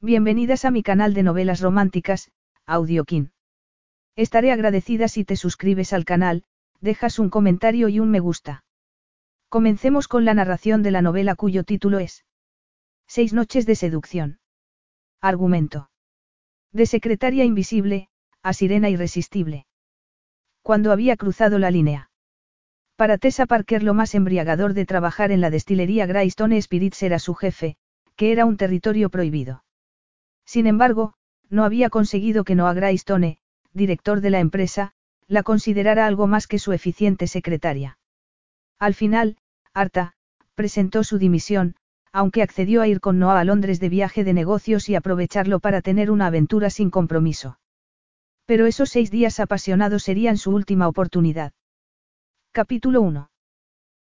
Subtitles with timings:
[0.00, 2.30] Bienvenidas a mi canal de novelas románticas,
[2.66, 3.32] Audiokin.
[4.14, 6.44] Estaré agradecida si te suscribes al canal,
[6.80, 8.64] dejas un comentario y un me gusta.
[9.48, 12.24] Comencemos con la narración de la novela cuyo título es
[13.08, 14.38] Seis noches de seducción.
[15.20, 15.90] Argumento.
[16.72, 18.08] De secretaria invisible,
[18.44, 19.66] a sirena irresistible.
[20.62, 22.12] Cuando había cruzado la línea.
[22.94, 27.34] Para Tessa Parker lo más embriagador de trabajar en la destilería Greystone Spirits era su
[27.34, 27.76] jefe,
[28.14, 29.64] que era un territorio prohibido.
[30.48, 31.12] Sin embargo,
[31.50, 33.36] no había conseguido que Noah Greystone,
[33.74, 34.92] director de la empresa,
[35.26, 37.98] la considerara algo más que su eficiente secretaria.
[38.78, 39.36] Al final,
[39.74, 40.14] Arta,
[40.54, 41.74] presentó su dimisión,
[42.12, 45.82] aunque accedió a ir con Noah a Londres de viaje de negocios y aprovecharlo para
[45.82, 47.58] tener una aventura sin compromiso.
[48.46, 51.52] Pero esos seis días apasionados serían su última oportunidad.
[52.52, 53.30] Capítulo 1.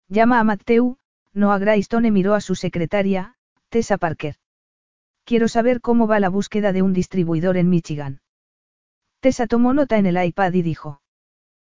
[0.09, 0.97] Llama a Matthew,
[1.31, 3.37] Noah Greystone miró a su secretaria,
[3.69, 4.35] Tessa Parker.
[5.25, 8.21] Quiero saber cómo va la búsqueda de un distribuidor en Michigan.
[9.21, 11.01] Tessa tomó nota en el iPad y dijo.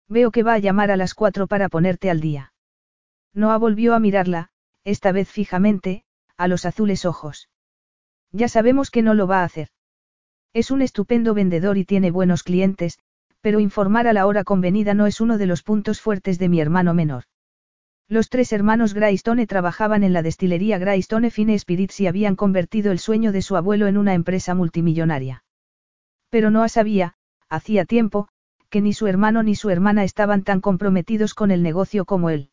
[0.06, 2.52] Veo que va a llamar a las cuatro para ponerte al día.
[3.32, 4.50] Noah volvió a mirarla,
[4.84, 6.04] esta vez fijamente,
[6.36, 7.48] a los azules ojos.
[8.32, 9.68] Ya sabemos que no lo va a hacer.
[10.52, 12.98] Es un estupendo vendedor y tiene buenos clientes,
[13.40, 16.60] pero informar a la hora convenida no es uno de los puntos fuertes de mi
[16.60, 17.24] hermano menor.
[18.10, 22.98] Los tres hermanos Greystone trabajaban en la destilería Greystone Fine Spirits y habían convertido el
[22.98, 25.44] sueño de su abuelo en una empresa multimillonaria.
[26.30, 27.16] Pero no sabía,
[27.50, 28.28] hacía tiempo,
[28.70, 32.50] que ni su hermano ni su hermana estaban tan comprometidos con el negocio como él.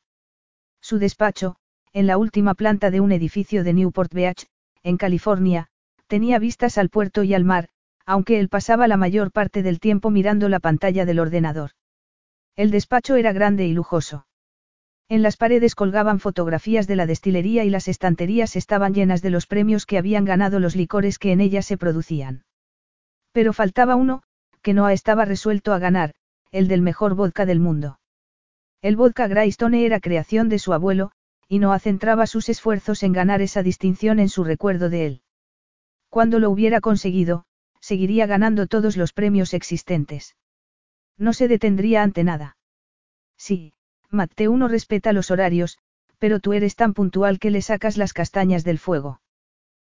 [0.82, 1.56] Su despacho,
[1.94, 4.48] en la última planta de un edificio de Newport Beach,
[4.84, 5.70] en California,
[6.08, 7.70] tenía vistas al puerto y al mar,
[8.06, 11.72] aunque él pasaba la mayor parte del tiempo mirando la pantalla del ordenador.
[12.58, 14.26] El despacho era grande y lujoso.
[15.08, 19.46] En las paredes colgaban fotografías de la destilería y las estanterías estaban llenas de los
[19.46, 22.44] premios que habían ganado los licores que en ella se producían.
[23.32, 24.24] Pero faltaba uno,
[24.64, 26.16] que no estaba resuelto a ganar,
[26.52, 28.00] el del mejor vodka del mundo.
[28.82, 31.12] El vodka Greystone era creación de su abuelo,
[31.48, 35.22] y Noah centraba sus esfuerzos en ganar esa distinción en su recuerdo de él.
[36.10, 37.46] Cuando lo hubiera conseguido,
[37.80, 40.36] seguiría ganando todos los premios existentes.
[41.16, 42.58] No se detendría ante nada.
[43.38, 43.75] Sí,
[44.16, 45.78] Mateo no respeta los horarios,
[46.18, 49.22] pero tú eres tan puntual que le sacas las castañas del fuego.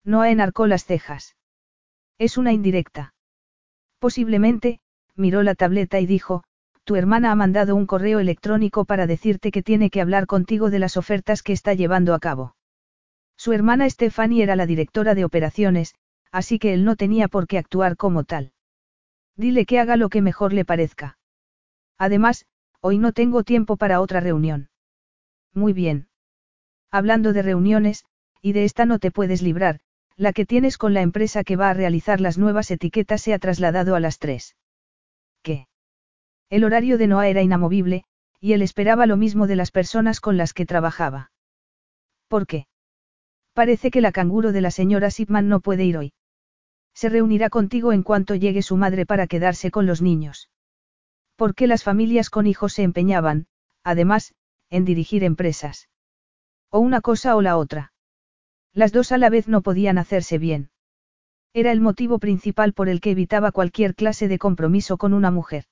[0.03, 1.35] Noah enarcó las cejas.
[2.17, 3.13] Es una indirecta.
[3.99, 4.79] Posiblemente,
[5.15, 6.43] miró la tableta y dijo,
[6.83, 10.79] tu hermana ha mandado un correo electrónico para decirte que tiene que hablar contigo de
[10.79, 12.55] las ofertas que está llevando a cabo.
[13.35, 15.95] Su hermana Stephanie era la directora de operaciones,
[16.31, 18.53] así que él no tenía por qué actuar como tal.
[19.35, 21.17] Dile que haga lo que mejor le parezca.
[21.97, 22.45] Además,
[22.81, 24.69] Hoy no tengo tiempo para otra reunión.
[25.53, 26.09] Muy bien.
[26.91, 28.05] Hablando de reuniones,
[28.41, 29.79] y de esta no te puedes librar,
[30.15, 33.39] la que tienes con la empresa que va a realizar las nuevas etiquetas se ha
[33.39, 34.55] trasladado a las tres.
[35.41, 35.67] ¿Qué?
[36.49, 38.03] El horario de Noah era inamovible,
[38.39, 41.31] y él esperaba lo mismo de las personas con las que trabajaba.
[42.27, 42.67] ¿Por qué?
[43.53, 46.13] Parece que la canguro de la señora Sipman no puede ir hoy.
[46.93, 50.49] Se reunirá contigo en cuanto llegue su madre para quedarse con los niños.
[51.37, 53.45] ¿Por qué las familias con hijos se empeñaban,
[53.83, 54.33] además,
[54.71, 55.87] en dirigir empresas?
[56.71, 57.93] O una cosa o la otra.
[58.73, 60.71] Las dos a la vez no podían hacerse bien.
[61.53, 65.65] Era el motivo principal por el que evitaba cualquier clase de compromiso con una mujer.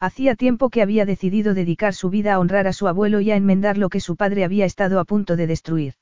[0.00, 3.36] Hacía tiempo que había decidido dedicar su vida a honrar a su abuelo y a
[3.36, 5.94] enmendar lo que su padre había estado a punto de destruir.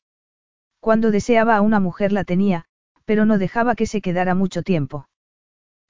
[0.79, 2.67] Cuando deseaba a una mujer la tenía,
[3.05, 5.09] pero no dejaba que se quedara mucho tiempo.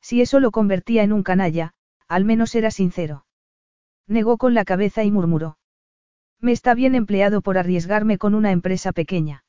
[0.00, 1.74] Si eso lo convertía en un canalla,
[2.08, 3.26] al menos era sincero.
[4.06, 5.58] Negó con la cabeza y murmuró.
[6.40, 9.44] Me está bien empleado por arriesgarme con una empresa pequeña.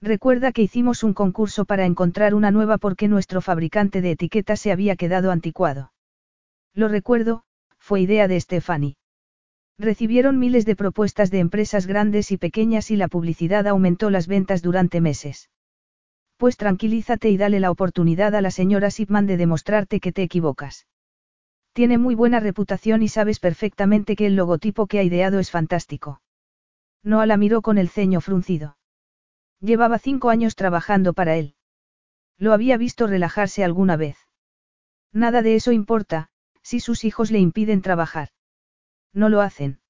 [0.00, 4.72] Recuerda que hicimos un concurso para encontrar una nueva porque nuestro fabricante de etiquetas se
[4.72, 5.92] había quedado anticuado.
[6.74, 7.44] Lo recuerdo,
[7.78, 8.96] fue idea de Stephanie.
[9.78, 14.62] Recibieron miles de propuestas de empresas grandes y pequeñas y la publicidad aumentó las ventas
[14.62, 15.50] durante meses.
[16.36, 20.86] Pues tranquilízate y dale la oportunidad a la señora Sipman de demostrarte que te equivocas.
[21.72, 26.20] Tiene muy buena reputación y sabes perfectamente que el logotipo que ha ideado es fantástico.
[27.02, 28.76] Noah la miró con el ceño fruncido.
[29.60, 31.54] Llevaba cinco años trabajando para él.
[32.38, 34.18] Lo había visto relajarse alguna vez.
[35.12, 36.28] Nada de eso importa,
[36.62, 38.28] si sus hijos le impiden trabajar.
[39.12, 39.80] No lo hacen.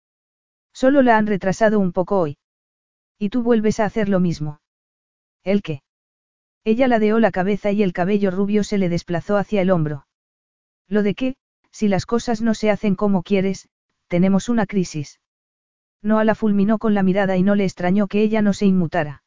[0.73, 2.39] Solo la han retrasado un poco hoy.
[3.19, 4.61] Y tú vuelves a hacer lo mismo.
[5.45, 5.83] ¿El qué?
[6.65, 10.07] Ella ladeó la cabeza y el cabello rubio se le desplazó hacia el hombro.
[10.89, 11.37] Lo de qué,
[11.73, 13.69] si las cosas no se hacen como quieres,
[14.07, 15.21] tenemos una crisis.
[16.03, 19.23] Noah la fulminó con la mirada y no le extrañó que ella no se inmutara.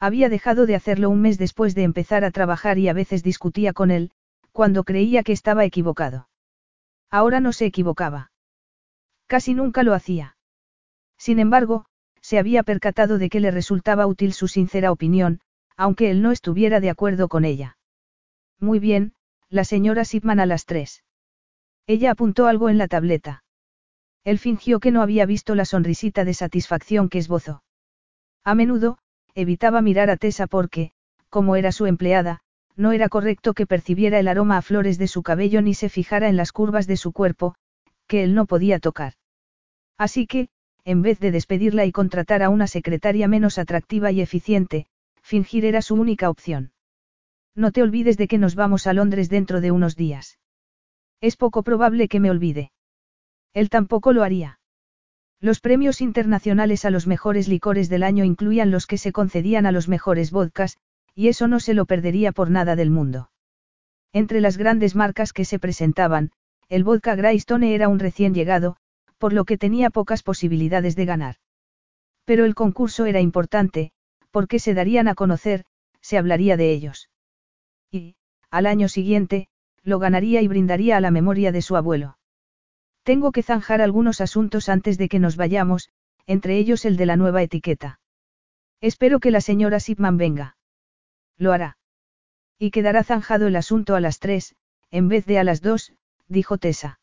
[0.00, 3.72] Había dejado de hacerlo un mes después de empezar a trabajar y a veces discutía
[3.72, 4.12] con él,
[4.52, 6.28] cuando creía que estaba equivocado.
[7.10, 8.30] Ahora no se equivocaba.
[9.26, 10.36] Casi nunca lo hacía.
[11.18, 11.84] Sin embargo,
[12.20, 15.40] se había percatado de que le resultaba útil su sincera opinión,
[15.76, 17.76] aunque él no estuviera de acuerdo con ella.
[18.60, 19.14] Muy bien,
[19.48, 21.02] la señora Sipman a las tres.
[21.88, 23.42] Ella apuntó algo en la tableta.
[24.22, 27.62] Él fingió que no había visto la sonrisita de satisfacción que esbozó.
[28.44, 28.98] A menudo,
[29.34, 30.92] evitaba mirar a Tessa porque,
[31.30, 32.40] como era su empleada,
[32.76, 36.28] no era correcto que percibiera el aroma a flores de su cabello ni se fijara
[36.28, 37.54] en las curvas de su cuerpo,
[38.06, 39.14] que él no podía tocar.
[39.96, 40.50] Así que,
[40.84, 44.86] en vez de despedirla y contratar a una secretaria menos atractiva y eficiente,
[45.22, 46.72] fingir era su única opción.
[47.54, 50.38] No te olvides de que nos vamos a Londres dentro de unos días.
[51.20, 52.70] Es poco probable que me olvide.
[53.54, 54.60] Él tampoco lo haría.
[55.40, 59.72] Los premios internacionales a los mejores licores del año incluían los que se concedían a
[59.72, 60.78] los mejores vodkas,
[61.14, 63.30] y eso no se lo perdería por nada del mundo.
[64.12, 66.30] Entre las grandes marcas que se presentaban,
[66.68, 68.76] el vodka Greystone era un recién llegado,
[69.18, 71.36] por lo que tenía pocas posibilidades de ganar.
[72.24, 73.90] Pero el concurso era importante,
[74.30, 75.64] porque se darían a conocer,
[76.00, 77.10] se hablaría de ellos.
[77.90, 78.16] Y,
[78.50, 79.48] al año siguiente,
[79.88, 82.18] lo ganaría y brindaría a la memoria de su abuelo.
[83.02, 85.88] Tengo que zanjar algunos asuntos antes de que nos vayamos,
[86.26, 88.00] entre ellos el de la nueva etiqueta.
[88.80, 90.56] Espero que la señora Sipman venga.
[91.38, 91.78] Lo hará.
[92.58, 94.54] Y quedará zanjado el asunto a las tres,
[94.90, 95.92] en vez de a las dos,
[96.28, 97.00] dijo Tessa.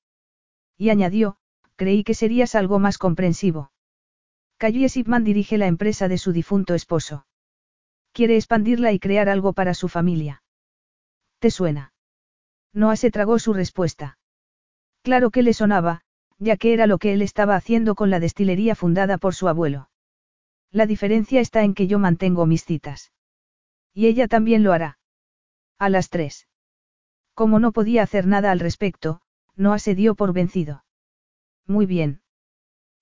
[0.77, 1.37] Y añadió,
[1.75, 3.71] creí que serías algo más comprensivo.
[4.57, 7.25] Calle Sipman dirige la empresa de su difunto esposo.
[8.11, 10.43] Quiere expandirla y crear algo para su familia.
[11.39, 11.94] ¿Te suena?
[12.75, 14.17] Noah se tragó su respuesta.
[15.01, 16.01] Claro que le sonaba,
[16.39, 19.89] ya que era lo que él estaba haciendo con la destilería fundada por su abuelo.
[20.71, 23.13] La diferencia está en que yo mantengo mis citas.
[23.93, 24.99] Y ella también lo hará.
[25.79, 26.49] A las tres.
[27.33, 29.21] Como no podía hacer nada al respecto,
[29.55, 30.83] Noah se dio por vencido.
[31.65, 32.21] Muy bien.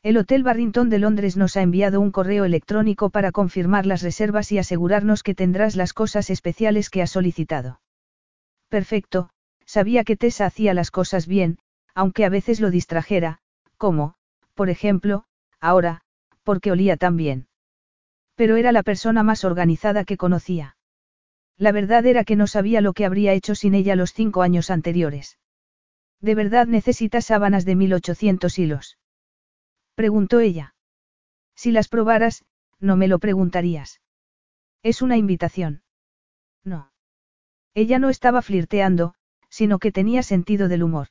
[0.04, 4.52] El Hotel Barrington de Londres nos ha enviado un correo electrónico para confirmar las reservas
[4.52, 7.82] y asegurarnos que tendrás las cosas especiales que has solicitado.
[8.70, 9.30] Perfecto,
[9.66, 11.58] sabía que Tessa hacía las cosas bien,
[11.96, 13.40] aunque a veces lo distrajera,
[13.78, 14.16] como,
[14.54, 15.26] por ejemplo,
[15.60, 16.02] ahora,
[16.44, 17.48] porque olía tan bien.
[18.36, 20.76] Pero era la persona más organizada que conocía.
[21.58, 24.70] La verdad era que no sabía lo que habría hecho sin ella los cinco años
[24.70, 25.38] anteriores.
[26.20, 28.98] ¿De verdad necesitas sábanas de 1800 hilos?
[29.96, 30.74] Preguntó ella.
[31.56, 32.44] Si las probaras,
[32.80, 34.02] no me lo preguntarías.
[34.82, 35.84] Es una invitación.
[36.64, 36.92] No.
[37.74, 39.16] Ella no estaba flirteando,
[39.54, 41.10] sino que tenía sentido del humor.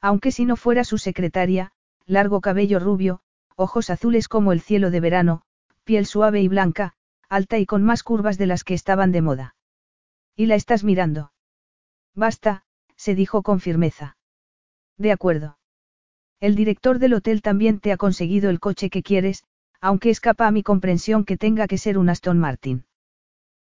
[0.00, 1.70] Aunque si no fuera su secretaria,
[2.06, 3.20] largo cabello rubio,
[3.54, 5.42] ojos azules como el cielo de verano,
[5.84, 6.94] piel suave y blanca,
[7.28, 9.54] alta y con más curvas de las que estaban de moda.
[10.34, 11.32] ¿Y la estás mirando?
[12.16, 12.64] Basta,
[12.96, 14.16] se dijo con firmeza.
[14.98, 15.56] De acuerdo.
[16.40, 19.44] El director del hotel también te ha conseguido el coche que quieres,
[19.80, 22.86] aunque escapa a mi comprensión que tenga que ser un Aston Martin.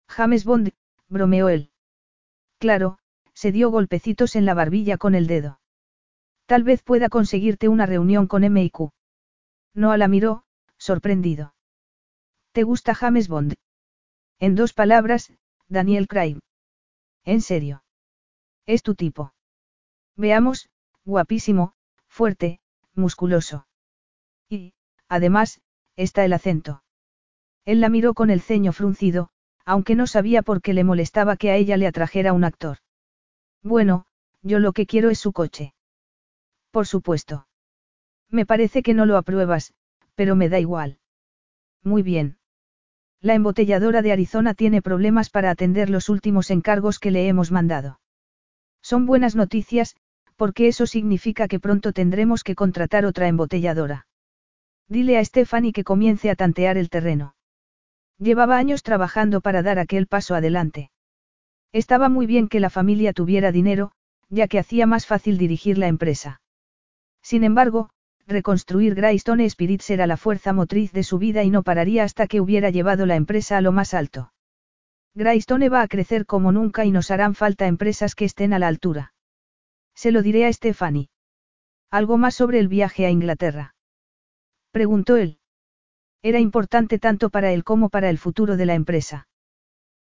[0.09, 0.73] James Bond,
[1.11, 1.71] bromeó él.
[2.59, 3.00] Claro,
[3.41, 5.61] se dio golpecitos en la barbilla con el dedo.
[6.45, 8.93] Tal vez pueda conseguirte una reunión con M.I.Q.
[9.73, 10.45] Noah la miró,
[10.77, 11.55] sorprendido.
[12.53, 13.55] ¿Te gusta James Bond?
[14.41, 15.33] En dos palabras,
[15.69, 16.37] Daniel Craig.
[17.25, 17.83] ¿En serio?
[18.67, 19.33] Es tu tipo.
[20.17, 20.69] Veamos,
[21.07, 21.73] guapísimo,
[22.09, 22.61] fuerte,
[22.95, 23.67] musculoso.
[24.51, 24.75] Y,
[25.09, 25.63] además,
[25.97, 26.83] está el acento.
[27.65, 29.31] Él la miró con el ceño fruncido,
[29.65, 32.81] aunque no sabía por qué le molestaba que a ella le atrajera un actor.
[33.63, 34.07] Bueno,
[34.43, 35.75] yo lo que quiero es su coche.
[36.71, 37.47] Por supuesto.
[38.31, 39.75] Me parece que no lo apruebas,
[40.15, 40.99] pero me da igual.
[41.83, 42.39] Muy bien.
[43.21, 48.01] La embotelladora de Arizona tiene problemas para atender los últimos encargos que le hemos mandado.
[48.83, 49.97] Son buenas noticias,
[50.37, 54.07] porque eso significa que pronto tendremos que contratar otra embotelladora.
[54.89, 57.35] Dile a Stephanie que comience a tantear el terreno.
[58.19, 60.91] Llevaba años trabajando para dar aquel paso adelante.
[61.73, 63.93] Estaba muy bien que la familia tuviera dinero,
[64.29, 66.41] ya que hacía más fácil dirigir la empresa.
[67.23, 67.91] Sin embargo,
[68.27, 72.41] reconstruir Greystone Spirits era la fuerza motriz de su vida y no pararía hasta que
[72.41, 74.33] hubiera llevado la empresa a lo más alto.
[75.15, 78.69] Greystone va a crecer como nunca y nos harán falta empresas que estén a la
[78.69, 79.13] altura.
[79.95, 81.11] Se lo diré a Stephanie.
[81.91, 83.75] ¿Algo más sobre el viaje a Inglaterra?
[84.71, 85.39] Preguntó él.
[86.23, 89.27] Era importante tanto para él como para el futuro de la empresa.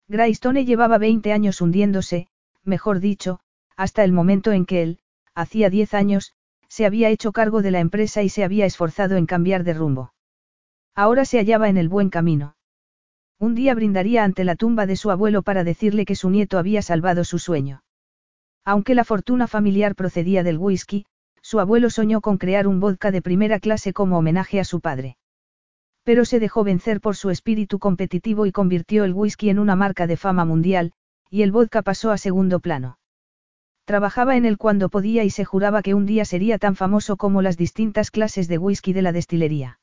[0.10, 2.28] Greystone llevaba 20 años hundiéndose,
[2.64, 3.42] mejor dicho,
[3.78, 5.00] hasta el momento en que él,
[5.36, 6.34] hacía 10 años,
[6.68, 10.14] se había hecho cargo de la empresa y se había esforzado en cambiar de rumbo.
[10.96, 12.56] Ahora se hallaba en el buen camino.
[13.38, 16.82] Un día brindaría ante la tumba de su abuelo para decirle que su nieto había
[16.82, 17.84] salvado su sueño.
[18.66, 21.06] Aunque la fortuna familiar procedía del whisky,
[21.44, 25.19] su abuelo soñó con crear un vodka de primera clase como homenaje a su padre.
[26.04, 30.08] Pero se dejó vencer por su espíritu competitivo y convirtió el whisky en una marca
[30.08, 30.94] de fama mundial,
[31.30, 32.98] y el vodka pasó a segundo plano.
[33.86, 37.42] Trabajaba en él cuando podía y se juraba que un día sería tan famoso como
[37.42, 39.80] las distintas clases de whisky de la destilería.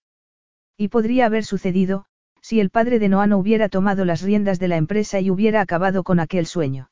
[0.76, 2.06] Y podría haber sucedido,
[2.40, 5.60] si el padre de Noah no hubiera tomado las riendas de la empresa y hubiera
[5.60, 6.90] acabado con aquel sueño.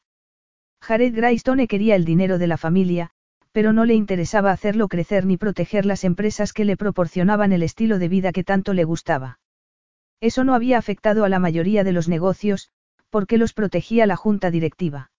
[0.80, 3.10] Jared Greystone quería el dinero de la familia,
[3.54, 8.00] pero no le interesaba hacerlo crecer ni proteger las empresas que le proporcionaban el estilo
[8.00, 9.38] de vida que tanto le gustaba.
[10.20, 12.70] Eso no había afectado a la mayoría de los negocios,
[13.10, 15.12] porque los protegía la junta directiva.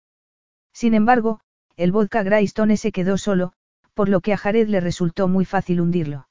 [0.74, 1.40] Sin embargo,
[1.78, 3.54] el vodka Greystone se quedó solo,
[3.94, 6.28] por lo que a Jared le resultó muy fácil hundirlo.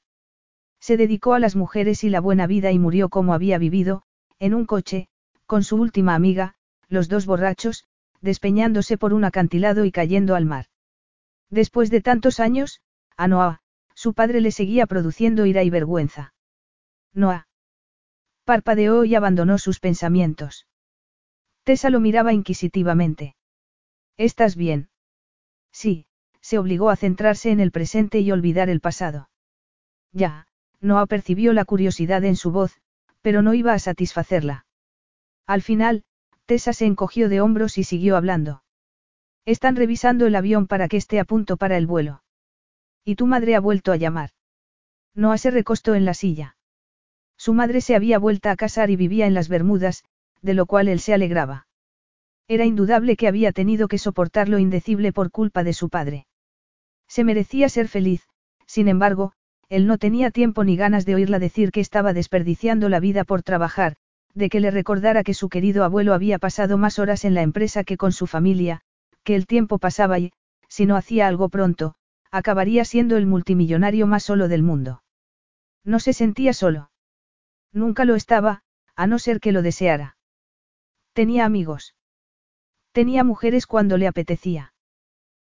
[0.79, 4.03] Se dedicó a las mujeres y la buena vida y murió como había vivido,
[4.37, 5.07] en un coche,
[5.47, 6.53] con su última amiga,
[6.87, 7.85] los dos borrachos,
[8.21, 10.67] despeñándose por un acantilado y cayendo al mar.
[11.49, 12.81] Después de tantos años,
[13.17, 13.61] a Noah,
[13.93, 16.33] su padre le seguía produciendo ira y vergüenza.
[17.13, 17.47] Noah.
[18.43, 20.67] Parpadeó y abandonó sus pensamientos.
[21.63, 23.35] Tessa lo miraba inquisitivamente.
[24.17, 24.89] ¿Estás bien?
[25.71, 26.07] Sí,
[26.41, 29.29] se obligó a centrarse en el presente y olvidar el pasado.
[30.11, 30.47] Ya,
[30.79, 32.79] Noah percibió la curiosidad en su voz,
[33.21, 34.65] pero no iba a satisfacerla.
[35.47, 36.03] Al final,
[36.45, 38.61] Tessa se encogió de hombros y siguió hablando.
[39.45, 42.23] Están revisando el avión para que esté a punto para el vuelo.
[43.03, 44.31] Y tu madre ha vuelto a llamar.
[45.13, 46.57] Noah se recostó en la silla.
[47.37, 50.03] Su madre se había vuelto a casar y vivía en las Bermudas,
[50.41, 51.67] de lo cual él se alegraba.
[52.47, 56.25] Era indudable que había tenido que soportar lo indecible por culpa de su padre.
[57.07, 58.27] Se merecía ser feliz,
[58.65, 59.33] sin embargo,
[59.69, 63.43] él no tenía tiempo ni ganas de oírla decir que estaba desperdiciando la vida por
[63.43, 63.95] trabajar,
[64.33, 67.83] de que le recordara que su querido abuelo había pasado más horas en la empresa
[67.83, 68.81] que con su familia,
[69.25, 70.31] que el tiempo pasaba y,
[70.69, 71.95] si no hacía algo pronto,
[72.31, 75.03] acabaría siendo el multimillonario más solo del mundo.
[75.83, 76.91] No se sentía solo.
[77.73, 78.61] Nunca lo estaba,
[78.95, 80.15] a no ser que lo deseara.
[81.13, 81.95] Tenía amigos.
[82.93, 84.73] Tenía mujeres cuando le apetecía.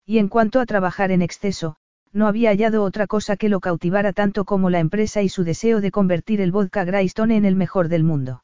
[0.04, 1.76] Y en cuanto a trabajar en exceso,
[2.12, 5.80] no había hallado otra cosa que lo cautivara tanto como la empresa y su deseo
[5.80, 8.42] de convertir el vodka Greystone en el mejor del mundo.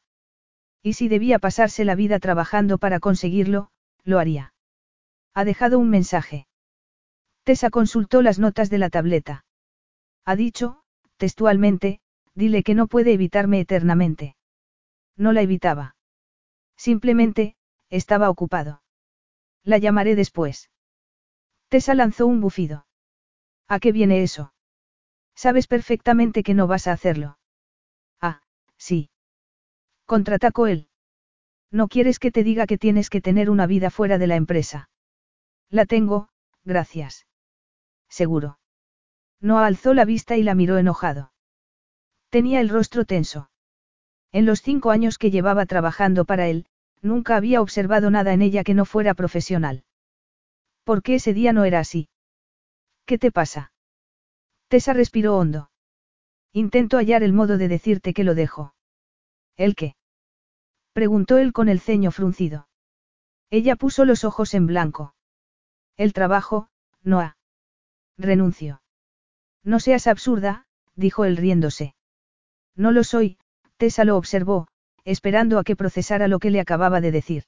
[0.83, 3.69] Y si debía pasarse la vida trabajando para conseguirlo,
[4.03, 4.52] lo haría.
[5.33, 6.47] Ha dejado un mensaje.
[7.43, 9.45] Tessa consultó las notas de la tableta.
[10.25, 10.83] Ha dicho,
[11.17, 11.99] textualmente,
[12.35, 14.35] dile que no puede evitarme eternamente.
[15.17, 15.95] No la evitaba.
[16.77, 17.55] Simplemente,
[17.89, 18.81] estaba ocupado.
[19.63, 20.69] La llamaré después.
[21.69, 22.85] Tessa lanzó un bufido.
[23.67, 24.53] ¿A qué viene eso?
[25.35, 27.39] Sabes perfectamente que no vas a hacerlo.
[28.21, 28.41] Ah,
[28.77, 29.09] sí.
[30.05, 30.89] Contraatacó él.
[31.71, 34.89] No quieres que te diga que tienes que tener una vida fuera de la empresa.
[35.73, 36.29] La tengo,
[36.63, 37.25] gracias.
[38.07, 38.59] Seguro.
[39.41, 41.33] No alzó la vista y la miró enojado.
[42.29, 43.49] Tenía el rostro tenso.
[44.31, 46.67] En los cinco años que llevaba trabajando para él,
[47.01, 49.83] nunca había observado nada en ella que no fuera profesional.
[50.83, 52.07] ¿Por qué ese día no era así?
[53.07, 53.73] ¿Qué te pasa?
[54.67, 55.71] Tessa respiró hondo.
[56.51, 58.75] Intento hallar el modo de decirte que lo dejo.
[59.57, 59.95] ¿El qué?
[60.93, 62.67] Preguntó él con el ceño fruncido.
[63.49, 65.15] Ella puso los ojos en blanco.
[65.97, 66.69] El trabajo,
[67.03, 67.37] Noah.
[68.17, 68.81] Renuncio.
[69.63, 71.95] No seas absurda, dijo él riéndose.
[72.75, 73.37] No lo soy,
[73.77, 74.67] Tessa lo observó,
[75.05, 77.43] esperando a que procesara lo que le acababa de decir.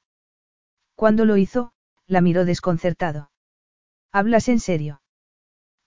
[0.95, 1.71] Cuando lo hizo,
[2.07, 3.31] la miró desconcertado.
[4.11, 5.01] ¿Hablas en serio?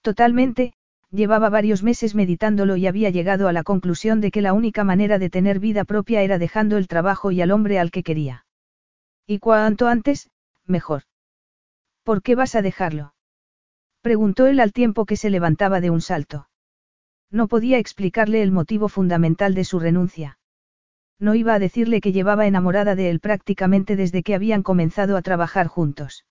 [0.01, 0.73] Totalmente,
[1.11, 5.17] llevaba varios meses meditándolo y había llegado a la conclusión de que la única manera
[5.17, 8.45] de tener vida propia era dejando el trabajo y al hombre al que quería.
[9.25, 10.29] Y cuanto antes,
[10.65, 11.03] mejor.
[12.09, 13.13] ¿Por qué vas a dejarlo?
[14.01, 16.49] Preguntó él al tiempo que se levantaba de un salto.
[17.29, 20.39] No podía explicarle el motivo fundamental de su renuncia.
[21.19, 25.21] No iba a decirle que llevaba enamorada de él prácticamente desde que habían comenzado a
[25.21, 26.25] trabajar juntos.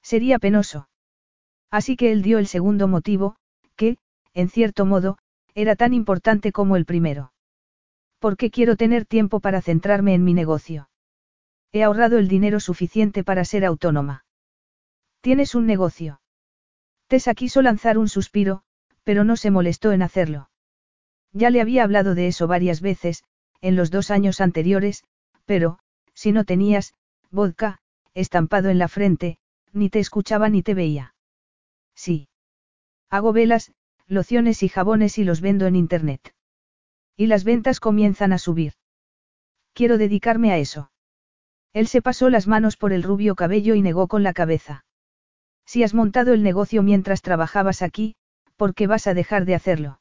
[0.00, 0.88] Sería penoso.
[1.70, 3.36] Así que él dio el segundo motivo,
[3.76, 3.98] que,
[4.32, 5.18] en cierto modo,
[5.54, 7.34] era tan importante como el primero.
[8.20, 10.88] Porque quiero tener tiempo para centrarme en mi negocio.
[11.72, 14.23] He ahorrado el dinero suficiente para ser autónoma.
[15.24, 16.20] Tienes un negocio.
[17.06, 18.60] Tessa quiso lanzar un suspiro,
[19.04, 20.50] pero no se molestó en hacerlo.
[21.32, 23.24] Ya le había hablado de eso varias veces,
[23.62, 25.02] en los dos años anteriores,
[25.46, 25.78] pero,
[26.12, 26.92] si no tenías,
[27.30, 27.78] vodka,
[28.12, 29.38] estampado en la frente,
[29.72, 31.14] ni te escuchaba ni te veía.
[31.94, 32.28] Sí.
[33.08, 33.72] Hago velas,
[34.06, 36.34] lociones y jabones y los vendo en Internet.
[37.16, 38.74] Y las ventas comienzan a subir.
[39.72, 40.92] Quiero dedicarme a eso.
[41.72, 44.84] Él se pasó las manos por el rubio cabello y negó con la cabeza.
[45.66, 48.16] Si has montado el negocio mientras trabajabas aquí,
[48.56, 50.00] ¿por qué vas a dejar de hacerlo?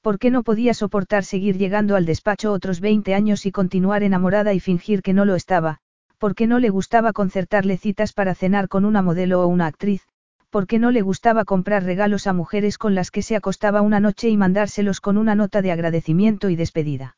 [0.00, 4.54] ¿Por qué no podía soportar seguir llegando al despacho otros 20 años y continuar enamorada
[4.54, 5.80] y fingir que no lo estaba?
[6.18, 10.06] ¿Por qué no le gustaba concertarle citas para cenar con una modelo o una actriz?
[10.50, 14.00] ¿Por qué no le gustaba comprar regalos a mujeres con las que se acostaba una
[14.00, 17.16] noche y mandárselos con una nota de agradecimiento y despedida?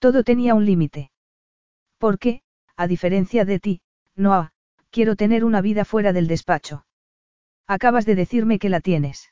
[0.00, 1.12] Todo tenía un límite.
[1.98, 2.42] ¿Por qué,
[2.76, 3.80] a diferencia de ti,
[4.16, 4.52] Noah,
[4.94, 6.86] quiero tener una vida fuera del despacho?
[7.66, 9.28] Acabas de decirme que la tienes.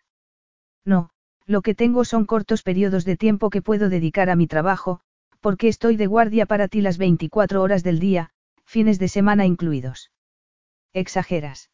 [0.84, 1.10] No,
[1.46, 5.02] lo que tengo son cortos periodos de tiempo que puedo dedicar a mi trabajo,
[5.38, 8.30] porque estoy de guardia para ti las 24 horas del día,
[8.64, 10.10] fines de semana incluidos.
[10.92, 11.70] Exageras.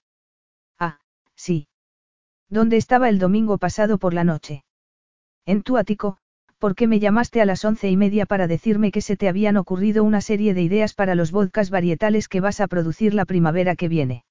[0.78, 1.00] Ah,
[1.34, 1.68] sí.
[2.50, 4.64] ¿Dónde estaba el domingo pasado por la noche?
[5.46, 6.18] En tu ático,
[6.58, 9.56] ¿por qué me llamaste a las once y media para decirme que se te habían
[9.56, 13.76] ocurrido una serie de ideas para los vodkas varietales que vas a producir la primavera
[13.76, 14.24] que viene?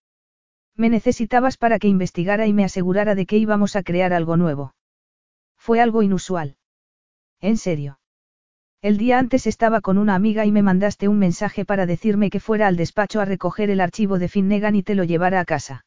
[0.75, 4.75] Me necesitabas para que investigara y me asegurara de que íbamos a crear algo nuevo.
[5.57, 6.57] Fue algo inusual.
[7.41, 8.00] ¿En serio?
[8.81, 12.39] El día antes estaba con una amiga y me mandaste un mensaje para decirme que
[12.39, 15.86] fuera al despacho a recoger el archivo de Finnegan y te lo llevara a casa.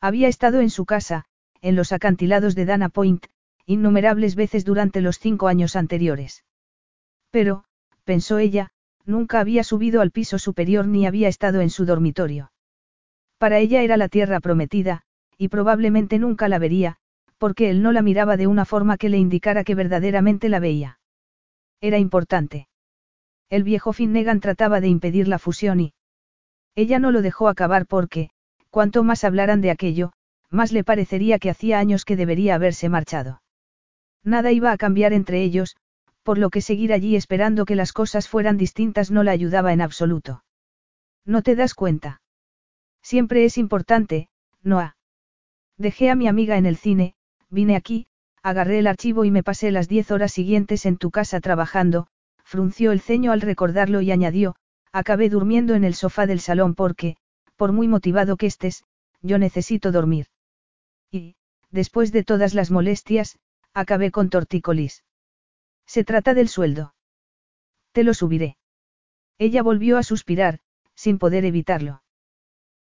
[0.00, 1.24] Había estado en su casa,
[1.62, 3.26] en los acantilados de Dana Point,
[3.66, 6.44] innumerables veces durante los cinco años anteriores.
[7.30, 7.64] Pero,
[8.04, 8.70] pensó ella,
[9.04, 12.52] nunca había subido al piso superior ni había estado en su dormitorio.
[13.38, 15.02] Para ella era la tierra prometida,
[15.36, 16.96] y probablemente nunca la vería,
[17.38, 21.00] porque él no la miraba de una forma que le indicara que verdaderamente la veía.
[21.80, 22.68] Era importante.
[23.50, 25.94] El viejo Finnegan trataba de impedir la fusión y...
[26.74, 28.30] Ella no lo dejó acabar porque,
[28.70, 30.12] cuanto más hablaran de aquello,
[30.50, 33.41] más le parecería que hacía años que debería haberse marchado.
[34.24, 35.76] Nada iba a cambiar entre ellos,
[36.22, 39.80] por lo que seguir allí esperando que las cosas fueran distintas no la ayudaba en
[39.80, 40.44] absoluto.
[41.24, 42.20] ¿No te das cuenta?
[43.02, 44.28] Siempre es importante,
[44.62, 44.96] Noah.
[45.76, 47.14] Dejé a mi amiga en el cine,
[47.50, 48.06] Vine aquí,
[48.42, 52.06] agarré el archivo y me pasé las diez horas siguientes en tu casa trabajando,
[52.44, 54.56] frunció el ceño al recordarlo y añadió,
[54.90, 57.16] acabé durmiendo en el sofá del salón porque,
[57.56, 58.84] por muy motivado que estés,
[59.20, 60.28] yo necesito dormir.
[61.10, 61.36] Y,
[61.70, 63.38] después de todas las molestias,
[63.74, 65.04] acabé con tortícolis.
[65.86, 66.94] Se trata del sueldo.
[67.92, 68.56] Te lo subiré.
[69.38, 70.60] Ella volvió a suspirar,
[70.94, 72.02] sin poder evitarlo.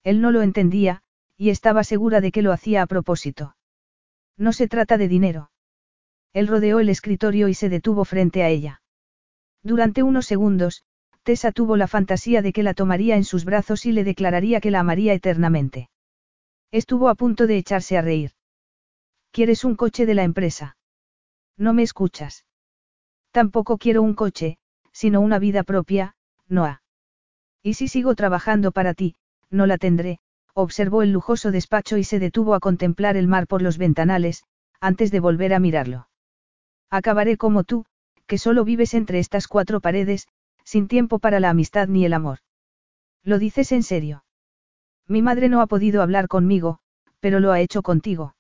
[0.02, 1.02] Él no lo entendía,
[1.36, 3.56] y estaba segura de que lo hacía a propósito.
[4.36, 5.50] No se trata de dinero.
[6.32, 8.82] Él rodeó el escritorio y se detuvo frente a ella.
[9.62, 10.84] Durante unos segundos,
[11.22, 14.70] Tessa tuvo la fantasía de que la tomaría en sus brazos y le declararía que
[14.70, 15.90] la amaría eternamente.
[16.70, 18.32] Estuvo a punto de echarse a reír.
[19.32, 20.76] ¿Quieres un coche de la empresa?
[21.60, 22.46] No me escuchas.
[23.32, 24.56] Tampoco quiero un coche,
[24.92, 26.16] sino una vida propia,
[26.48, 26.80] Noah.
[27.62, 29.14] Y si sigo trabajando para ti,
[29.50, 30.20] no la tendré,
[30.54, 34.42] observó el lujoso despacho y se detuvo a contemplar el mar por los ventanales,
[34.80, 36.08] antes de volver a mirarlo.
[36.88, 37.84] Acabaré como tú,
[38.26, 40.28] que solo vives entre estas cuatro paredes,
[40.64, 42.38] sin tiempo para la amistad ni el amor.
[43.22, 44.24] ¿Lo dices en serio?
[45.06, 46.78] Mi madre no ha podido hablar conmigo,
[47.20, 48.34] pero lo ha hecho contigo.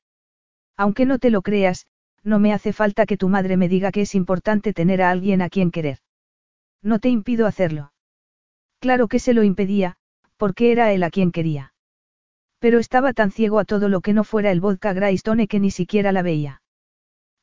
[0.74, 1.86] Aunque no te lo creas,
[2.22, 5.42] no me hace falta que tu madre me diga que es importante tener a alguien
[5.42, 5.98] a quien querer.
[6.82, 7.92] No te impido hacerlo.
[8.78, 9.96] Claro que se lo impedía,
[10.36, 11.74] porque era él a quien quería.
[12.58, 15.70] Pero estaba tan ciego a todo lo que no fuera el vodka Greystone que ni
[15.70, 16.62] siquiera la veía.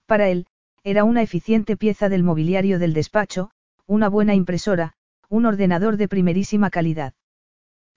[0.06, 0.48] Para él,
[0.84, 3.52] era una eficiente pieza del mobiliario del despacho,
[3.86, 4.94] una buena impresora,
[5.30, 7.14] un ordenador de primerísima calidad.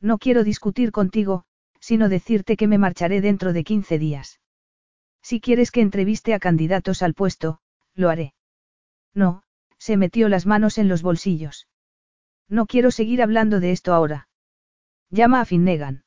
[0.01, 1.45] No quiero discutir contigo,
[1.79, 4.40] sino decirte que me marcharé dentro de 15 días.
[5.23, 7.61] Si quieres que entreviste a candidatos al puesto,
[7.95, 8.35] lo haré.
[9.15, 9.43] No,
[9.79, 11.69] se metió las manos en los bolsillos.
[12.49, 14.29] No quiero seguir hablando de esto ahora.
[15.11, 16.05] Llama a Finnegan.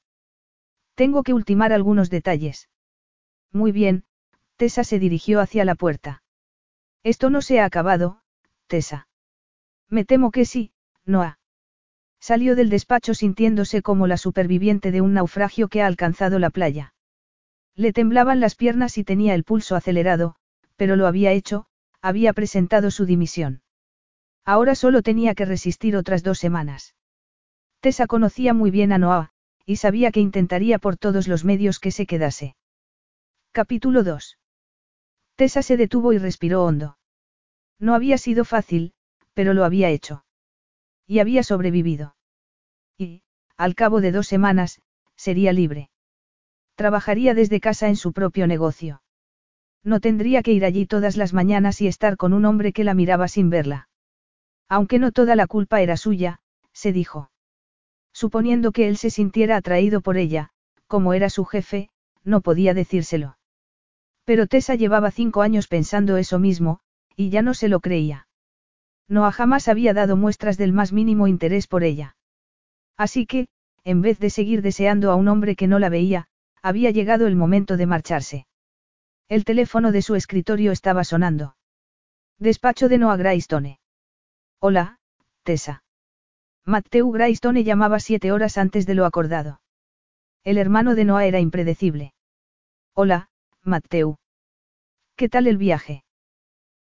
[0.95, 2.69] Tengo que ultimar algunos detalles.
[3.52, 4.04] Muy bien,
[4.58, 6.23] Tessa se dirigió hacia la puerta.
[7.04, 8.21] Esto no se ha acabado,
[8.67, 9.08] Tessa.
[9.89, 10.71] Me temo que sí,
[11.06, 11.39] Noah.
[12.19, 16.92] Salió del despacho sintiéndose como la superviviente de un naufragio que ha alcanzado la playa.
[17.75, 20.36] Le temblaban las piernas y tenía el pulso acelerado,
[20.75, 21.65] pero lo había hecho,
[22.01, 23.62] había presentado su dimisión.
[24.45, 26.95] Ahora solo tenía que resistir otras dos semanas.
[27.79, 29.31] Tessa conocía muy bien a Noah,
[29.65, 32.55] y sabía que intentaría por todos los medios que se quedase.
[33.51, 34.38] Capítulo 2.
[35.36, 36.97] Tessa se detuvo y respiró hondo.
[37.79, 38.93] No había sido fácil,
[39.33, 40.25] pero lo había hecho.
[41.07, 42.15] Y había sobrevivido.
[42.97, 43.23] Y,
[43.57, 44.81] al cabo de dos semanas,
[45.15, 45.89] sería libre.
[46.75, 49.01] Trabajaría desde casa en su propio negocio.
[49.83, 52.93] No tendría que ir allí todas las mañanas y estar con un hombre que la
[52.93, 53.89] miraba sin verla.
[54.69, 56.39] Aunque no toda la culpa era suya,
[56.71, 57.29] se dijo.
[58.13, 60.49] Suponiendo que él se sintiera atraído por ella,
[60.88, 61.89] como era su jefe,
[62.23, 63.38] no podía decírselo.
[64.23, 66.79] Pero Tessa llevaba cinco años pensando eso mismo,
[67.15, 68.27] y ya no se lo creía.
[69.07, 72.15] Noah jamás había dado muestras del más mínimo interés por ella.
[72.97, 73.47] Así que,
[73.83, 76.27] en vez de seguir deseando a un hombre que no la veía,
[76.63, 78.47] había llegado el momento de marcharse.
[79.28, 81.56] El teléfono de su escritorio estaba sonando.
[82.39, 83.80] Despacho de Noah Graystone.
[84.60, 84.97] Hola,
[85.43, 85.84] Tessa.
[86.65, 89.62] Matthew Graystone llamaba siete horas antes de lo acordado.
[90.43, 92.13] El hermano de Noah era impredecible.
[92.93, 93.30] Hola,
[93.62, 94.17] Matthew.
[95.17, 96.06] ¿Qué tal el viaje?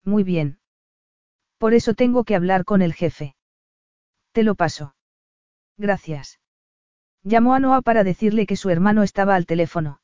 [0.03, 0.59] Muy bien.
[1.57, 3.35] Por eso tengo que hablar con el jefe.
[4.31, 4.95] Te lo paso.
[5.77, 6.40] Gracias.
[7.23, 10.01] Llamó a Noah para decirle que su hermano estaba al teléfono.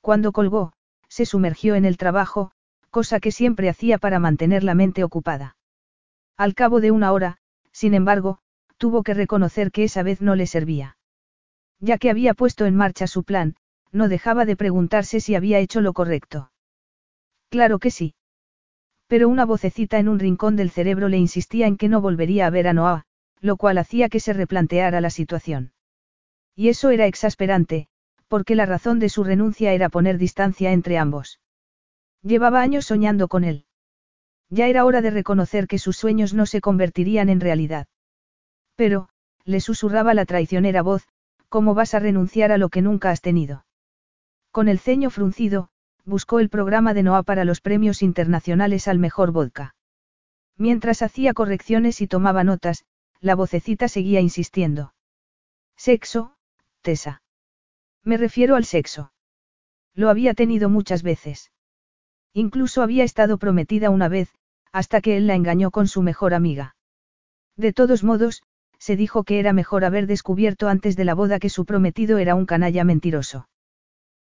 [0.00, 0.72] Cuando colgó,
[1.08, 2.52] se sumergió en el trabajo,
[2.90, 5.56] cosa que siempre hacía para mantener la mente ocupada.
[6.36, 7.38] Al cabo de una hora,
[7.72, 8.38] sin embargo,
[8.76, 10.98] tuvo que reconocer que esa vez no le servía.
[11.80, 13.56] Ya que había puesto en marcha su plan,
[13.92, 16.50] no dejaba de preguntarse si había hecho lo correcto.
[17.48, 18.14] Claro que sí.
[19.06, 22.50] Pero una vocecita en un rincón del cerebro le insistía en que no volvería a
[22.50, 23.04] ver a Noah,
[23.40, 25.72] lo cual hacía que se replanteara la situación.
[26.56, 27.86] Y eso era exasperante,
[28.28, 31.38] porque la razón de su renuncia era poner distancia entre ambos.
[32.22, 33.66] Llevaba años soñando con él.
[34.48, 37.86] Ya era hora de reconocer que sus sueños no se convertirían en realidad.
[38.74, 39.10] Pero,
[39.44, 41.06] le susurraba la traicionera voz,
[41.48, 43.66] ¿cómo vas a renunciar a lo que nunca has tenido?
[44.50, 45.68] Con el ceño fruncido,
[46.04, 49.74] buscó el programa de Noah para los premios internacionales al mejor vodka.
[50.56, 52.84] Mientras hacía correcciones y tomaba notas,
[53.20, 54.94] la vocecita seguía insistiendo.
[55.76, 56.35] Sexo,
[58.04, 59.12] Me refiero al sexo.
[59.94, 61.50] Lo había tenido muchas veces.
[62.32, 64.32] Incluso había estado prometida una vez,
[64.72, 66.76] hasta que él la engañó con su mejor amiga.
[67.56, 68.42] De todos modos,
[68.78, 72.34] se dijo que era mejor haber descubierto antes de la boda que su prometido era
[72.34, 73.48] un canalla mentiroso.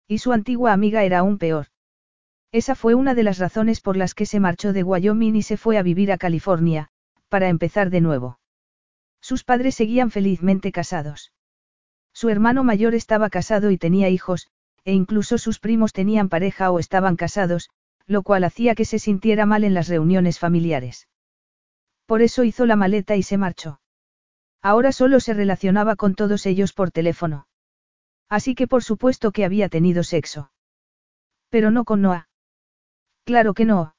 [0.08, 1.68] Y su antigua amiga era aún peor.
[2.52, 5.58] Esa fue una de las razones por las que se marchó de Wyoming y se
[5.58, 6.90] fue a vivir a California,
[7.30, 8.40] para empezar de nuevo.
[9.22, 11.34] Sus padres seguían felizmente casados.
[12.14, 14.48] Su hermano mayor estaba casado y tenía hijos,
[14.86, 17.70] e incluso sus primos tenían pareja o estaban casados,
[18.06, 21.08] lo cual hacía que se sintiera mal en las reuniones familiares.
[22.06, 23.80] Por eso hizo la maleta y se marchó.
[24.62, 27.48] Ahora solo se relacionaba con todos ellos por teléfono.
[28.30, 30.52] Así que por supuesto que había tenido sexo.
[31.50, 32.30] Pero no con Noah.
[33.26, 33.96] Claro que no.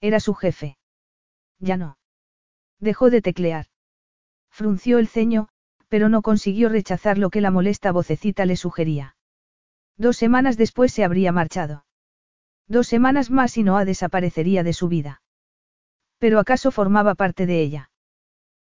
[0.00, 0.78] Era su jefe.
[1.58, 1.98] Ya no.
[2.80, 3.66] Dejó de teclear.
[4.50, 5.48] Frunció el ceño,
[5.88, 9.16] pero no consiguió rechazar lo que la molesta vocecita le sugería.
[9.96, 11.84] Dos semanas después se habría marchado.
[12.68, 15.22] Dos semanas más y Noah desaparecería de su vida.
[16.18, 17.90] Pero acaso formaba parte de ella.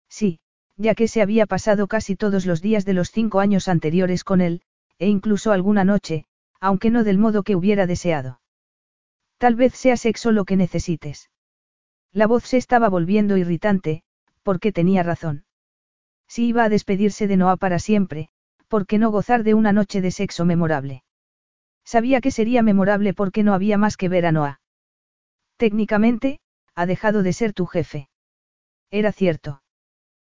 [0.09, 0.39] Sí,
[0.75, 4.41] ya que se había pasado casi todos los días de los cinco años anteriores con
[4.41, 4.61] él,
[4.97, 6.25] e incluso alguna noche,
[6.59, 8.41] aunque no del modo que hubiera deseado.
[9.37, 11.29] Tal vez sea sexo lo que necesites.
[12.11, 14.03] La voz se estaba volviendo irritante,
[14.43, 15.45] porque tenía razón.
[16.33, 18.27] Si iba a despedirse de Noah para siempre,
[18.67, 21.03] ¿por qué no gozar de una noche de sexo memorable?
[21.85, 24.59] Sabía que sería memorable porque no había más que ver a Noah.
[25.57, 26.39] Técnicamente,
[26.73, 28.09] ha dejado de ser tu jefe.
[28.89, 29.61] Era cierto.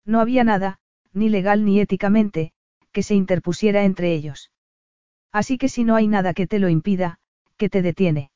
[0.04, 0.80] No había nada,
[1.12, 2.52] ni legal ni éticamente,
[2.90, 4.50] que se interpusiera entre ellos.
[5.30, 7.20] Así que si no hay nada que te lo impida,
[7.56, 8.32] que te detiene.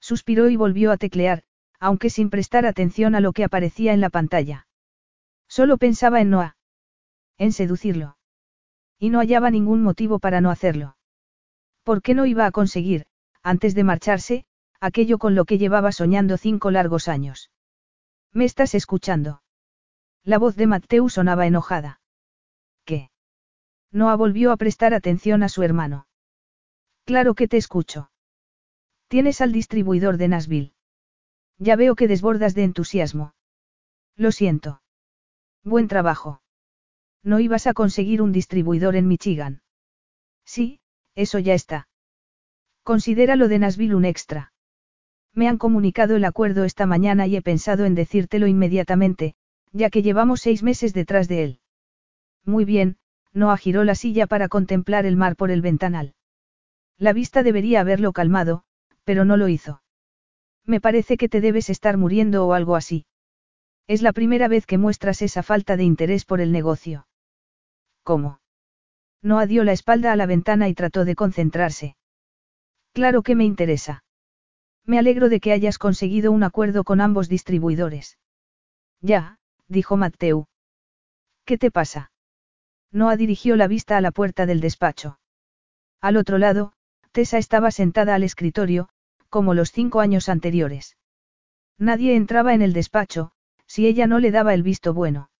[0.00, 1.44] Suspiró y volvió a teclear,
[1.78, 4.66] aunque sin prestar atención a lo que aparecía en la pantalla.
[5.46, 6.56] Solo pensaba en Noah.
[7.42, 8.16] En seducirlo.
[9.00, 10.96] Y no hallaba ningún motivo para no hacerlo.
[11.82, 13.06] ¿Por qué no iba a conseguir,
[13.42, 14.44] antes de marcharse,
[14.78, 17.50] aquello con lo que llevaba soñando cinco largos años?
[18.32, 19.42] ¿Me estás escuchando?
[20.22, 22.00] La voz de Mateu sonaba enojada.
[22.84, 23.10] ¿Qué?
[23.90, 26.06] Noah volvió a prestar atención a su hermano.
[27.04, 28.12] Claro que te escucho.
[29.08, 30.74] Tienes al distribuidor de Nashville.
[31.58, 33.34] Ya veo que desbordas de entusiasmo.
[34.14, 34.80] Lo siento.
[35.64, 36.41] Buen trabajo.
[37.24, 39.62] No ibas a conseguir un distribuidor en Michigan.
[40.44, 40.80] Sí,
[41.14, 41.88] eso ya está.
[42.82, 44.52] Considera lo de Nashville un extra.
[45.34, 49.34] Me han comunicado el acuerdo esta mañana y he pensado en decírtelo inmediatamente,
[49.72, 51.60] ya que llevamos seis meses detrás de él.
[52.44, 52.96] Muy bien,
[53.32, 56.14] no agiró la silla para contemplar el mar por el ventanal.
[56.98, 58.64] La vista debería haberlo calmado,
[59.04, 59.82] pero no lo hizo.
[60.66, 63.06] Me parece que te debes estar muriendo o algo así.
[63.86, 67.06] Es la primera vez que muestras esa falta de interés por el negocio.
[68.02, 68.40] ¿Cómo?
[69.22, 71.96] No dio la espalda a la ventana y trató de concentrarse.
[72.92, 74.04] Claro que me interesa.
[74.84, 78.18] Me alegro de que hayas conseguido un acuerdo con ambos distribuidores.
[79.00, 79.38] Ya,
[79.68, 80.46] dijo Mateu.
[81.44, 82.10] ¿Qué te pasa?
[82.90, 85.18] Noah dirigió la vista a la puerta del despacho.
[86.00, 86.72] Al otro lado,
[87.12, 88.88] Tessa estaba sentada al escritorio,
[89.28, 90.96] como los cinco años anteriores.
[91.78, 93.32] Nadie entraba en el despacho,
[93.66, 95.30] si ella no le daba el visto bueno.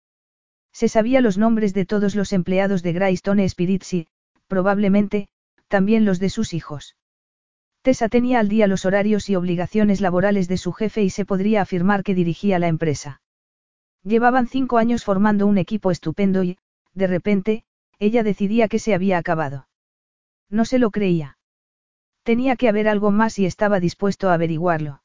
[0.73, 4.09] Se sabía los nombres de todos los empleados de Greystone Spirits y,
[4.47, 5.29] probablemente,
[5.69, 6.97] también los de sus hijos.
[7.83, 11.63] Tessa tenía al día los horarios y obligaciones laborales de su jefe y se podría
[11.63, 13.21] afirmar que dirigía la empresa.
[14.05, 16.59] Llevaban cinco años formando un equipo estupendo y,
[16.95, 17.65] de repente,
[17.99, 19.69] ella decidía que se había acabado.
[20.49, 21.39] No se lo creía.
[22.23, 25.03] Tenía que haber algo más y estaba dispuesto a averiguarlo.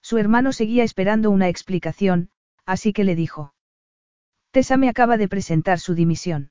[0.00, 2.30] Su hermano seguía esperando una explicación,
[2.64, 3.52] así que le dijo.
[4.50, 6.50] Tessa me acaba de presentar su dimisión.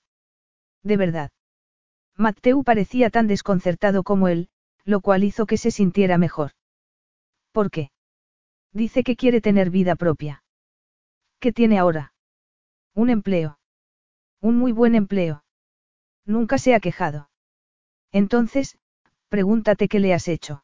[0.84, 1.32] De verdad.
[2.16, 4.50] Mateu parecía tan desconcertado como él,
[4.86, 6.52] lo cual hizo que se sintiera mejor.
[7.52, 7.92] ¿Por qué?
[8.72, 10.44] Dice que quiere tener vida propia.
[11.40, 12.14] ¿Qué tiene ahora?
[12.94, 13.60] Un empleo.
[14.42, 15.44] Un muy buen empleo.
[16.26, 17.30] Nunca se ha quejado.
[18.12, 18.78] Entonces,
[19.30, 20.64] pregúntate qué le has hecho.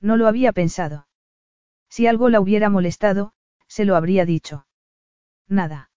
[0.00, 1.06] No lo había pensado.
[1.88, 3.32] Si algo la hubiera molestado,
[3.66, 4.66] se lo habría dicho.
[5.48, 5.90] Nada.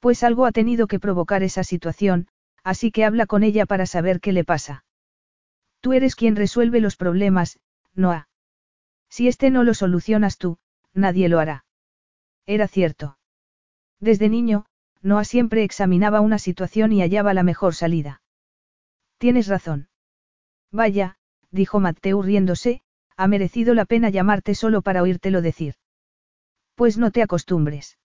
[0.00, 2.28] Pues algo ha tenido que provocar esa situación,
[2.62, 4.84] así que habla con ella para saber qué le pasa.
[5.80, 7.58] Tú eres quien resuelve los problemas,
[7.94, 8.28] Noah.
[9.08, 10.58] Si este no lo solucionas tú,
[10.92, 11.64] nadie lo hará.
[12.46, 13.18] Era cierto.
[14.00, 14.66] Desde niño,
[15.02, 18.22] Noah siempre examinaba una situación y hallaba la mejor salida.
[19.18, 19.88] Tienes razón.
[20.70, 21.16] Vaya,
[21.50, 22.82] dijo Mateo riéndose,
[23.16, 25.74] ha merecido la pena llamarte solo para oírtelo decir.
[26.74, 27.98] Pues no te acostumbres.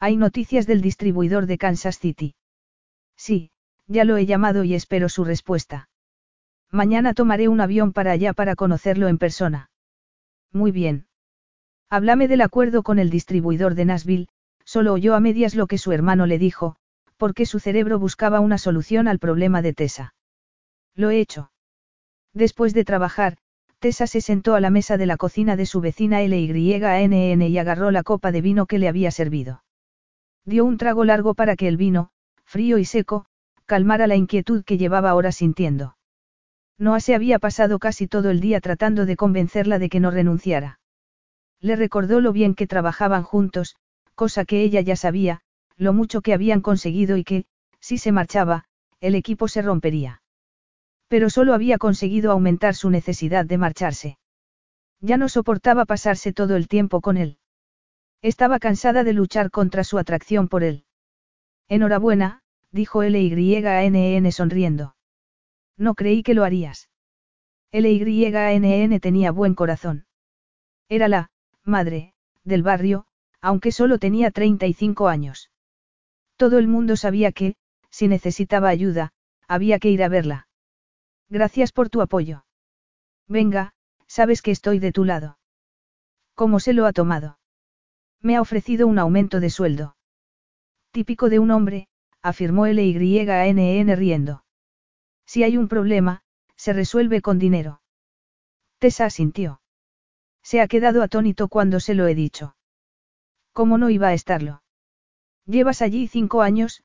[0.00, 2.34] Hay noticias del distribuidor de Kansas City.
[3.16, 3.50] Sí,
[3.88, 5.88] ya lo he llamado y espero su respuesta.
[6.70, 9.70] Mañana tomaré un avión para allá para conocerlo en persona.
[10.52, 11.06] Muy bien.
[11.90, 14.28] Háblame del acuerdo con el distribuidor de Nashville,
[14.64, 16.76] solo oyó a medias lo que su hermano le dijo,
[17.16, 20.14] porque su cerebro buscaba una solución al problema de Tessa.
[20.94, 21.50] Lo he hecho.
[22.34, 23.38] Después de trabajar,
[23.78, 27.90] Tessa se sentó a la mesa de la cocina de su vecina LYANN y agarró
[27.90, 29.62] la copa de vino que le había servido.
[30.48, 32.08] Dio un trago largo para que el vino,
[32.46, 33.26] frío y seco,
[33.66, 35.98] calmara la inquietud que llevaba ahora sintiendo.
[36.78, 40.80] Noah se había pasado casi todo el día tratando de convencerla de que no renunciara.
[41.60, 43.76] Le recordó lo bien que trabajaban juntos,
[44.14, 45.42] cosa que ella ya sabía,
[45.76, 47.44] lo mucho que habían conseguido y que,
[47.78, 48.64] si se marchaba,
[49.00, 50.22] el equipo se rompería.
[51.08, 54.18] Pero solo había conseguido aumentar su necesidad de marcharse.
[55.02, 57.36] Ya no soportaba pasarse todo el tiempo con él.
[58.22, 60.84] Estaba cansada de luchar contra su atracción por él.
[61.68, 64.96] Enhorabuena, dijo LYNN sonriendo.
[65.76, 66.88] No creí que lo harías.
[67.70, 70.06] LYNN tenía buen corazón.
[70.88, 71.30] Era la,
[71.64, 73.06] madre, del barrio,
[73.40, 75.50] aunque solo tenía 35 años.
[76.36, 77.56] Todo el mundo sabía que,
[77.90, 79.12] si necesitaba ayuda,
[79.46, 80.48] había que ir a verla.
[81.28, 82.44] Gracias por tu apoyo.
[83.28, 83.74] Venga,
[84.06, 85.38] sabes que estoy de tu lado.
[86.34, 87.37] ¿Cómo se lo ha tomado?
[88.20, 89.96] Me ha ofrecido un aumento de sueldo.
[90.90, 91.88] Típico de un hombre,
[92.22, 94.44] afirmó LYNN riendo.
[95.26, 96.22] Si hay un problema,
[96.56, 97.80] se resuelve con dinero.
[98.78, 99.60] Tessa asintió.
[100.42, 102.56] Se ha quedado atónito cuando se lo he dicho.
[103.52, 104.62] ¿Cómo no iba a estarlo?
[105.46, 106.82] Llevas allí cinco años,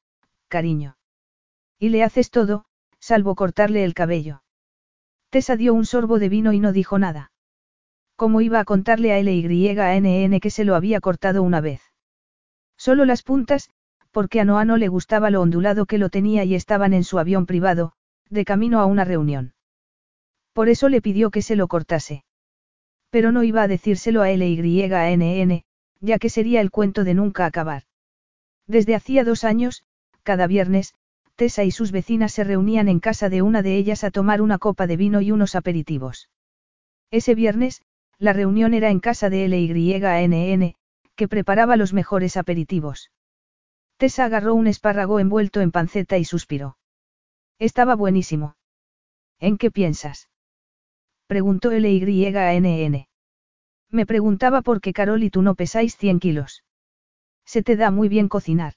[0.47, 0.97] cariño.
[1.79, 2.65] Y le haces todo,
[2.99, 4.43] salvo cortarle el cabello.
[5.29, 7.32] Tessa dio un sorbo de vino y no dijo nada.
[8.15, 11.81] ¿Cómo iba a contarle a LYNN que se lo había cortado una vez?
[12.77, 13.69] Solo las puntas,
[14.11, 17.17] porque a Noah no le gustaba lo ondulado que lo tenía y estaban en su
[17.17, 17.93] avión privado,
[18.29, 19.53] de camino a una reunión.
[20.53, 22.23] Por eso le pidió que se lo cortase.
[23.09, 25.63] Pero no iba a decírselo a LYNN,
[25.99, 27.83] ya que sería el cuento de nunca acabar.
[28.67, 29.83] Desde hacía dos años,
[30.21, 30.93] cada viernes,
[31.35, 34.59] Tessa y sus vecinas se reunían en casa de una de ellas a tomar una
[34.59, 36.29] copa de vino y unos aperitivos.
[37.09, 37.81] Ese viernes,
[38.23, 40.75] la reunión era en casa de LYNN,
[41.17, 43.11] que preparaba los mejores aperitivos.
[43.97, 46.77] Tessa agarró un espárrago envuelto en panceta y suspiró.
[47.59, 48.55] Estaba buenísimo.
[49.41, 50.29] ¿En qué piensas?
[51.27, 53.07] Preguntó LYNN.
[53.89, 56.63] Me preguntaba por qué Carol y tú no pesáis 100 kilos.
[57.43, 58.75] Se te da muy bien cocinar.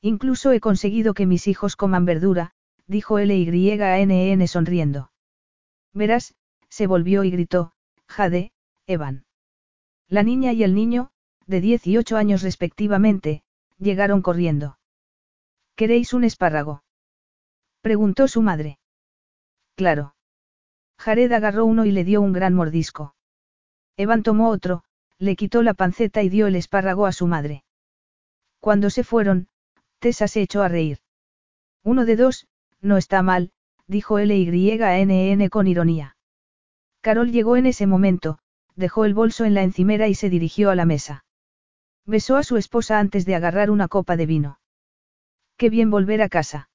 [0.00, 2.50] Incluso he conseguido que mis hijos coman verdura,
[2.88, 5.12] dijo LYNN sonriendo.
[5.92, 6.34] Verás,
[6.68, 7.72] se volvió y gritó,
[8.08, 8.52] Jade,
[8.88, 9.24] Evan.
[10.08, 11.10] La niña y el niño,
[11.46, 13.42] de 18 años respectivamente,
[13.78, 14.78] llegaron corriendo.
[15.74, 16.84] ¿Queréis un espárrago?
[17.80, 18.78] Preguntó su madre.
[19.74, 20.14] Claro.
[20.98, 23.14] Jared agarró uno y le dio un gran mordisco.
[23.96, 24.84] Evan tomó otro,
[25.18, 27.64] le quitó la panceta y dio el espárrago a su madre.
[28.60, 29.48] Cuando se fueron,
[29.98, 31.00] Tessa se echó a reír.
[31.82, 32.46] Uno de dos,
[32.80, 33.52] no está mal,
[33.86, 36.16] dijo L-Y-N-N con ironía.
[37.00, 38.38] Carol llegó en ese momento,
[38.76, 41.24] dejó el bolso en la encimera y se dirigió a la mesa.
[42.04, 44.60] Besó a su esposa antes de agarrar una copa de vino.
[45.56, 46.68] Qué bien volver a casa.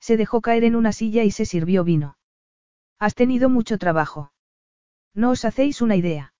[0.00, 2.16] Se dejó caer en una silla y se sirvió vino.
[2.98, 4.32] Has tenido mucho trabajo.
[5.14, 6.32] No os hacéis una idea.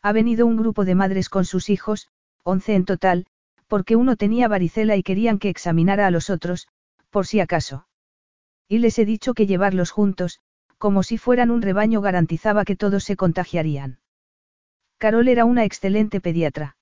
[0.00, 2.08] Ha venido un grupo de madres con sus hijos,
[2.44, 3.26] once en total,
[3.66, 6.68] porque uno tenía varicela y querían que examinara a los otros,
[7.10, 7.88] por si acaso.
[8.68, 10.40] Y les he dicho que llevarlos juntos,
[10.78, 13.98] como si fueran un rebaño garantizaba que todos se contagiarían.
[15.04, 16.78] Carol era una excelente pediatra.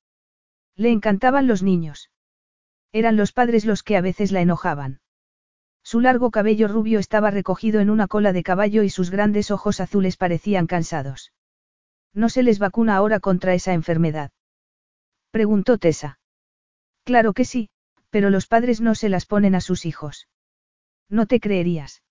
[0.77, 2.13] Le encantaban los niños.
[2.93, 5.01] Eran los padres los que a veces la enojaban.
[5.83, 9.81] Su largo cabello rubio estaba recogido en una cola de caballo y sus grandes ojos
[9.81, 11.33] azules parecían cansados.
[12.15, 14.31] ¿No se les vacuna ahora contra esa enfermedad?
[15.33, 16.21] Preguntó Tessa.
[17.03, 17.71] Claro que sí,
[18.11, 20.29] pero los padres no se las ponen a sus hijos.
[21.09, 22.05] No te creerías.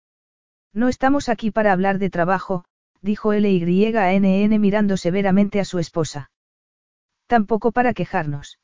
[0.74, 2.66] No estamos aquí para hablar de trabajo,
[3.02, 6.32] dijo L-Y-N-N mirando severamente a su esposa.
[7.28, 8.60] Tampoco para quejarnos.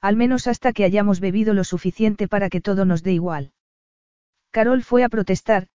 [0.00, 3.52] Al menos hasta que hayamos bebido lo suficiente para que todo nos dé igual.
[4.50, 5.68] Carol fue a protestar,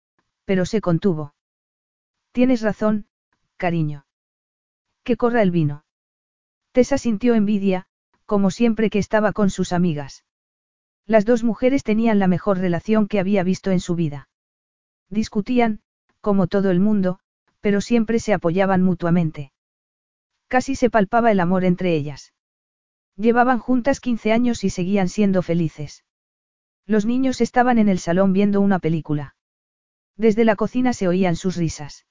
[0.45, 1.35] pero se contuvo.
[2.33, 3.07] Tienes razón,
[3.57, 4.05] cariño.
[5.05, 5.85] Que corra el vino.
[6.73, 7.87] Tessa sintió envidia,
[8.27, 10.25] como siempre que estaba con sus amigas.
[11.07, 14.29] Las dos mujeres tenían la mejor relación que había visto en su vida.
[15.09, 15.81] Discutían,
[16.21, 17.21] como todo el mundo,
[17.67, 19.51] pero siempre se apoyaban mutuamente.
[20.47, 22.33] Casi se palpaba el amor entre ellas.
[23.17, 26.05] Llevaban juntas 15 años y seguían siendo felices.
[26.87, 29.35] Los niños estaban en el salón viendo una película.
[30.17, 32.07] Desde la cocina se oían sus risas.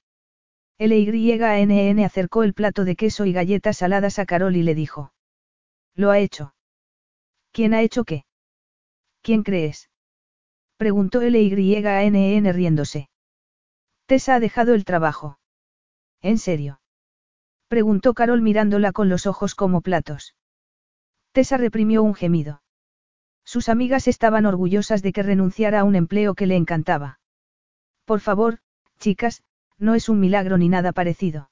[0.76, 5.14] L-Y-N-N acercó el plato de queso y galletas saladas a Carol y le dijo.
[5.94, 6.54] Lo ha hecho.
[7.50, 8.26] ¿Quién ha hecho qué?
[9.22, 9.88] ¿Quién crees?
[10.76, 13.08] Preguntó L-Y-N-N riéndose.
[14.04, 15.38] Tessa ha dejado el trabajo.
[16.26, 16.80] ¿En serio?
[17.68, 20.34] Preguntó Carol mirándola con los ojos como platos.
[21.30, 22.62] Tessa reprimió un gemido.
[23.44, 27.20] Sus amigas estaban orgullosas de que renunciara a un empleo que le encantaba.
[28.04, 28.58] Por favor,
[28.98, 29.44] chicas,
[29.78, 31.48] no es un milagro ni nada parecido.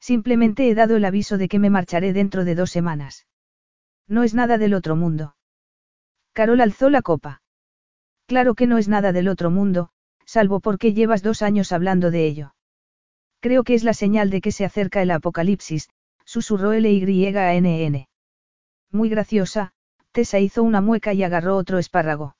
[0.00, 3.28] Simplemente he dado el aviso de que me marcharé dentro de dos semanas.
[4.08, 5.36] No es nada del otro mundo.
[6.32, 7.42] Carol alzó la copa.
[8.26, 9.90] Claro que no es nada del otro mundo,
[10.26, 12.54] salvo porque llevas dos años hablando de ello.
[13.44, 15.90] Creo que es la señal de que se acerca el apocalipsis,
[16.24, 18.08] susurró L-Y-N-N.
[18.90, 19.74] Muy graciosa,
[20.12, 22.36] Tessa hizo una mueca y agarró otro espárrago.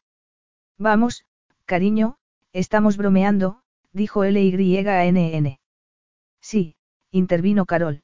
[0.78, 1.26] Vamos,
[1.66, 2.16] cariño,
[2.54, 3.60] estamos bromeando,
[3.92, 5.60] dijo L-Y-N-N.
[6.40, 6.74] Sí,
[7.10, 8.02] intervino Carol.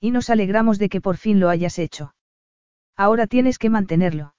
[0.00, 2.16] Y nos alegramos de que por fin lo hayas hecho.
[2.96, 4.34] Ahora tienes que mantenerlo.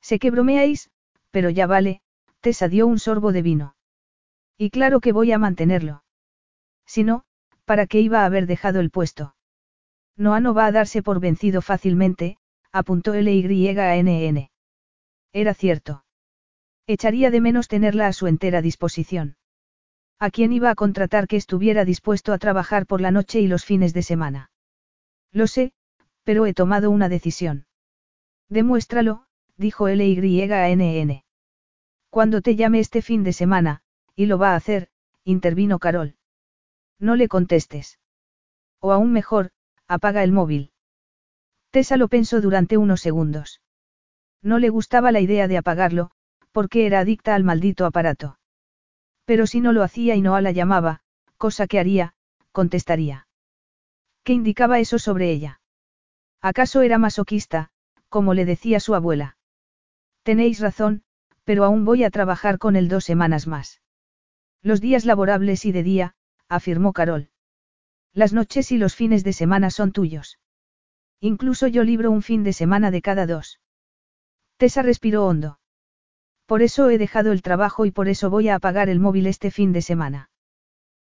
[0.00, 0.88] Sé que bromeáis,
[1.32, 2.00] pero ya vale,
[2.40, 3.74] Tessa dio un sorbo de vino.
[4.56, 6.01] Y claro que voy a mantenerlo.
[6.86, 7.24] Si no,
[7.64, 9.34] ¿para qué iba a haber dejado el puesto?
[10.16, 12.36] Noah no va a darse por vencido fácilmente,
[12.70, 14.50] apuntó L-Y-N-N.
[15.32, 16.04] Era cierto.
[16.86, 19.36] Echaría de menos tenerla a su entera disposición.
[20.18, 23.64] ¿A quién iba a contratar que estuviera dispuesto a trabajar por la noche y los
[23.64, 24.50] fines de semana?
[25.32, 25.72] Lo sé,
[26.22, 27.66] pero he tomado una decisión.
[28.48, 29.24] Demuéstralo,
[29.56, 31.24] dijo L-Y-N-N.
[32.10, 33.82] Cuando te llame este fin de semana,
[34.14, 34.90] y lo va a hacer,
[35.24, 36.16] intervino Carol.
[37.02, 37.98] No le contestes.
[38.80, 39.50] O aún mejor,
[39.88, 40.70] apaga el móvil.
[41.72, 43.60] Tessa lo pensó durante unos segundos.
[44.40, 46.12] No le gustaba la idea de apagarlo,
[46.52, 48.38] porque era adicta al maldito aparato.
[49.24, 51.00] Pero si no lo hacía y no la llamaba,
[51.38, 52.14] cosa que haría,
[52.52, 53.26] contestaría.
[54.22, 55.60] ¿Qué indicaba eso sobre ella?
[56.40, 57.70] ¿Acaso era masoquista,
[58.08, 59.38] como le decía su abuela?
[60.22, 61.02] Tenéis razón,
[61.42, 63.80] pero aún voy a trabajar con él dos semanas más.
[64.62, 66.14] Los días laborables y de día,
[66.54, 67.30] afirmó Carol.
[68.12, 70.38] Las noches y los fines de semana son tuyos.
[71.20, 73.60] Incluso yo libro un fin de semana de cada dos.
[74.58, 75.58] Tessa respiró hondo.
[76.46, 79.50] Por eso he dejado el trabajo y por eso voy a apagar el móvil este
[79.50, 80.30] fin de semana.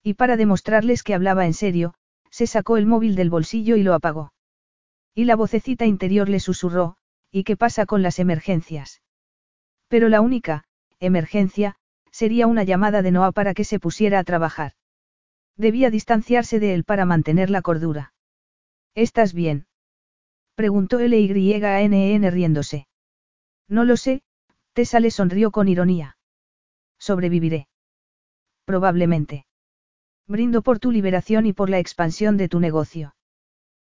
[0.03, 1.95] Y para demostrarles que hablaba en serio,
[2.31, 4.33] se sacó el móvil del bolsillo y lo apagó.
[5.15, 6.97] Y la vocecita interior le susurró,
[7.31, 9.03] ¿y qué pasa con las emergencias?
[9.89, 10.65] Pero la única,
[11.01, 11.77] emergencia,
[12.11, 14.73] sería una llamada de Noah para que se pusiera a trabajar.
[15.57, 18.13] Debía distanciarse de él para mantener la cordura.
[18.95, 19.67] ¿Estás bien?
[20.55, 22.87] Preguntó L-Y-N-N riéndose.
[23.69, 24.23] No lo sé,
[24.73, 26.17] Tessa le sonrió con ironía.
[26.99, 27.69] Sobreviviré.
[28.65, 29.47] Probablemente.
[30.27, 33.15] Brindo por tu liberación y por la expansión de tu negocio.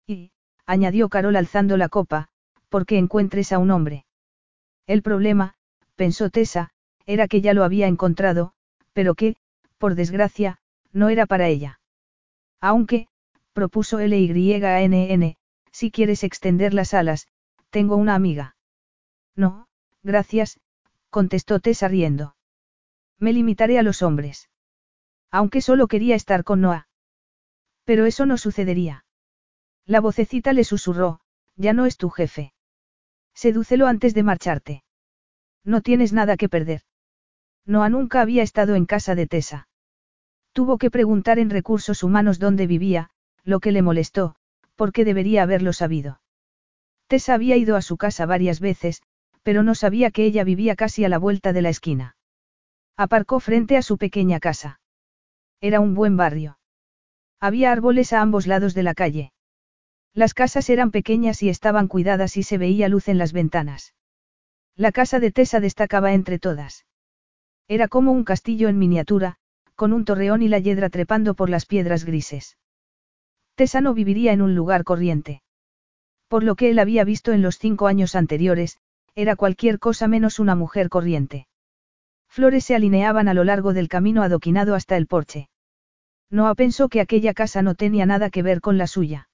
[0.07, 0.31] Y,
[0.65, 2.29] añadió Carol alzando la copa,
[2.69, 4.05] porque encuentres a un hombre.
[4.87, 5.55] El problema,
[5.95, 6.71] pensó Tessa,
[7.05, 8.53] era que ya lo había encontrado,
[8.93, 9.35] pero que,
[9.77, 10.59] por desgracia,
[10.93, 11.81] no era para ella.
[12.61, 13.07] Aunque,
[13.51, 15.35] propuso LYANN,
[15.71, 17.27] si quieres extender las alas,
[17.71, 18.55] tengo una amiga.
[19.35, 19.67] No,
[20.03, 20.59] gracias,
[21.09, 22.35] contestó Tessa riendo.
[23.19, 24.49] Me limitaré a los hombres.
[25.31, 26.87] Aunque solo quería estar con Noah.
[27.83, 29.05] Pero eso no sucedería.
[29.85, 31.19] La vocecita le susurró,
[31.55, 32.53] ya no es tu jefe.
[33.33, 34.83] Sedúcelo antes de marcharte.
[35.63, 36.81] No tienes nada que perder.
[37.65, 39.67] Noah nunca había estado en casa de Tessa.
[40.53, 43.09] Tuvo que preguntar en recursos humanos dónde vivía,
[43.43, 44.35] lo que le molestó,
[44.75, 46.21] porque debería haberlo sabido.
[47.07, 49.01] Tessa había ido a su casa varias veces,
[49.41, 52.15] pero no sabía que ella vivía casi a la vuelta de la esquina.
[52.95, 54.79] Aparcó frente a su pequeña casa.
[55.59, 56.59] Era un buen barrio.
[57.39, 59.33] Había árboles a ambos lados de la calle.
[60.13, 63.95] Las casas eran pequeñas y estaban cuidadas y se veía luz en las ventanas.
[64.75, 66.85] La casa de Tessa destacaba entre todas.
[67.67, 69.37] Era como un castillo en miniatura,
[69.75, 72.57] con un torreón y la yedra trepando por las piedras grises.
[73.55, 75.41] Tessa no viviría en un lugar corriente.
[76.27, 78.77] Por lo que él había visto en los cinco años anteriores,
[79.15, 81.47] era cualquier cosa menos una mujer corriente.
[82.27, 85.49] Flores se alineaban a lo largo del camino adoquinado hasta el porche.
[86.31, 89.29] Noah pensó que aquella casa no tenía nada que ver con la suya.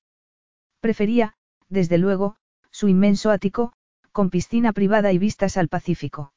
[0.81, 1.35] Prefería,
[1.69, 2.35] desde luego,
[2.71, 3.71] su inmenso ático,
[4.11, 6.33] con piscina privada y vistas al Pacífico.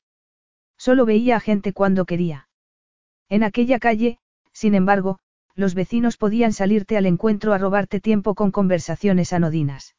[0.78, 2.48] Solo veía a gente cuando quería.
[3.33, 4.18] En aquella calle,
[4.53, 5.18] sin embargo,
[5.55, 9.97] los vecinos podían salirte al encuentro a robarte tiempo con conversaciones anodinas.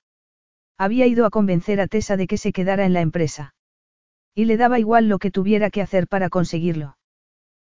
[0.78, 3.56] Había ido a convencer a Tessa de que se quedara en la empresa.
[4.36, 6.96] Y le daba igual lo que tuviera que hacer para conseguirlo.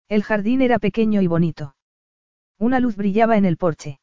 [0.09, 1.77] El jardín era pequeño y bonito.
[2.59, 4.01] Una luz brillaba en el porche.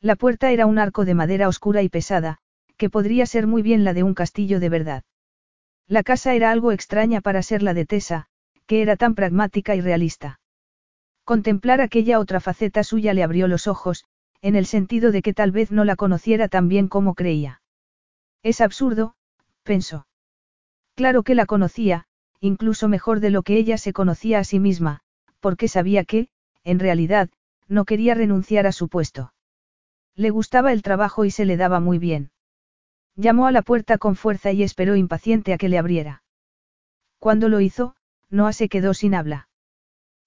[0.00, 2.38] La puerta era un arco de madera oscura y pesada,
[2.76, 5.04] que podría ser muy bien la de un castillo de verdad.
[5.86, 8.26] La casa era algo extraña para ser la de Tessa,
[8.66, 10.40] que era tan pragmática y realista.
[11.24, 14.04] Contemplar aquella otra faceta suya le abrió los ojos,
[14.40, 17.62] en el sentido de que tal vez no la conociera tan bien como creía.
[18.42, 19.14] Es absurdo,
[19.62, 20.06] pensó.
[20.94, 22.06] Claro que la conocía,
[22.40, 25.00] incluso mejor de lo que ella se conocía a sí misma,
[25.38, 26.28] porque sabía que,
[26.64, 27.30] en realidad,
[27.68, 29.32] no quería renunciar a su puesto.
[30.16, 32.32] Le gustaba el trabajo y se le daba muy bien.
[33.14, 36.22] Llamó a la puerta con fuerza y esperó impaciente a que le abriera.
[37.18, 37.94] Cuando lo hizo,
[38.28, 39.48] Noah se quedó sin habla.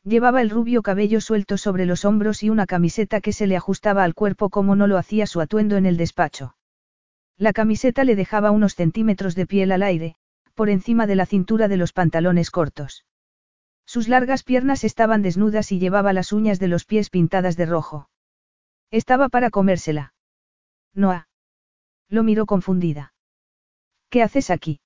[0.06, 4.03] Llevaba el rubio cabello suelto sobre los hombros y una camiseta que se le ajustaba
[4.03, 6.56] al cuerpo como no lo hacía su atuendo en el despacho.
[7.38, 10.16] La camiseta le dejaba unos centímetros de piel al aire,
[10.53, 13.03] por encima de la cintura de los pantalones cortos.
[13.88, 18.08] Sus largas piernas estaban desnudas y llevaba las uñas de los pies pintadas de rojo.
[18.91, 20.14] Estaba para comérsela.
[20.93, 21.28] Noah.
[22.10, 23.14] Lo miró confundida.
[24.10, 24.82] ¿Qué haces aquí?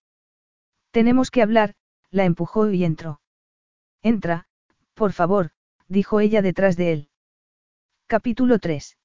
[0.92, 1.76] Tenemos que hablar,
[2.10, 3.20] la empujó y entró.
[4.02, 4.48] Entra,
[5.00, 5.52] por favor,
[5.88, 7.10] dijo ella detrás de él.
[8.06, 8.98] Capítulo 3.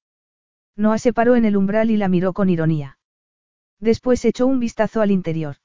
[0.75, 2.99] Noah se paró en el umbral y la miró con ironía.
[3.79, 5.55] Después echó un vistazo al interior.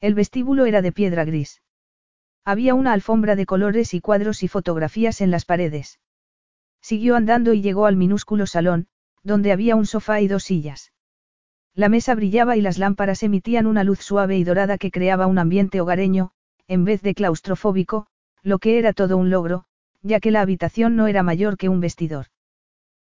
[0.00, 1.62] El vestíbulo era de piedra gris.
[2.44, 6.00] Había una alfombra de colores y cuadros y fotografías en las paredes.
[6.80, 8.88] Siguió andando y llegó al minúsculo salón,
[9.22, 10.92] donde había un sofá y dos sillas.
[11.74, 15.38] La mesa brillaba y las lámparas emitían una luz suave y dorada que creaba un
[15.38, 16.32] ambiente hogareño,
[16.66, 18.08] en vez de claustrofóbico,
[18.44, 19.64] lo que era todo un logro,
[20.02, 22.26] ya que la habitación no era mayor que un vestidor.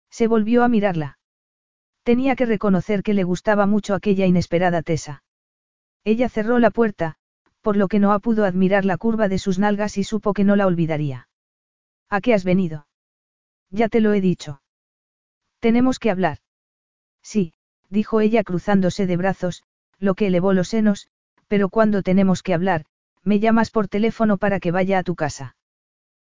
[0.10, 1.20] Se volvió a mirarla.
[2.04, 5.24] Tenía que reconocer que le gustaba mucho aquella inesperada Tesa.
[6.06, 7.16] Ella cerró la puerta,
[7.62, 10.56] por lo que no pudo admirar la curva de sus nalgas y supo que no
[10.56, 11.28] la olvidaría.
[12.10, 12.88] ¿A qué has venido?
[13.70, 14.62] Ya te lo he dicho.
[15.60, 16.40] Tenemos que hablar.
[17.22, 17.54] Sí,
[17.90, 19.64] dijo ella cruzándose de brazos,
[20.00, 21.08] lo que elevó los senos,
[21.48, 22.86] pero cuando tenemos que hablar,
[23.24, 25.56] me llamas por teléfono para que vaya a tu casa.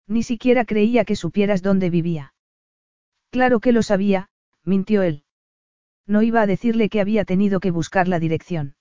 [0.07, 2.35] Ni siquiera creía que supieras dónde vivía.
[3.31, 4.29] Claro que lo sabía,
[4.65, 5.25] mintió él.
[6.07, 8.77] No iba a decirle que había tenido que buscar la dirección.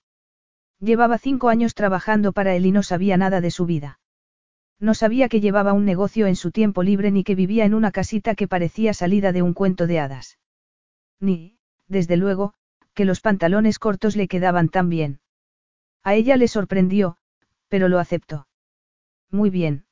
[0.80, 4.00] Llevaba cinco años trabajando para él y no sabía nada de su vida.
[4.78, 7.90] No sabía que llevaba un negocio en su tiempo libre ni que vivía en una
[7.90, 10.38] casita que parecía salida de un cuento de hadas.
[11.20, 11.58] Ni,
[11.88, 12.54] desde luego,
[12.92, 15.20] que los pantalones cortos le quedaban tan bien.
[16.02, 17.16] A ella le sorprendió,
[17.74, 18.46] pero lo aceptó.
[19.32, 19.84] Muy bien.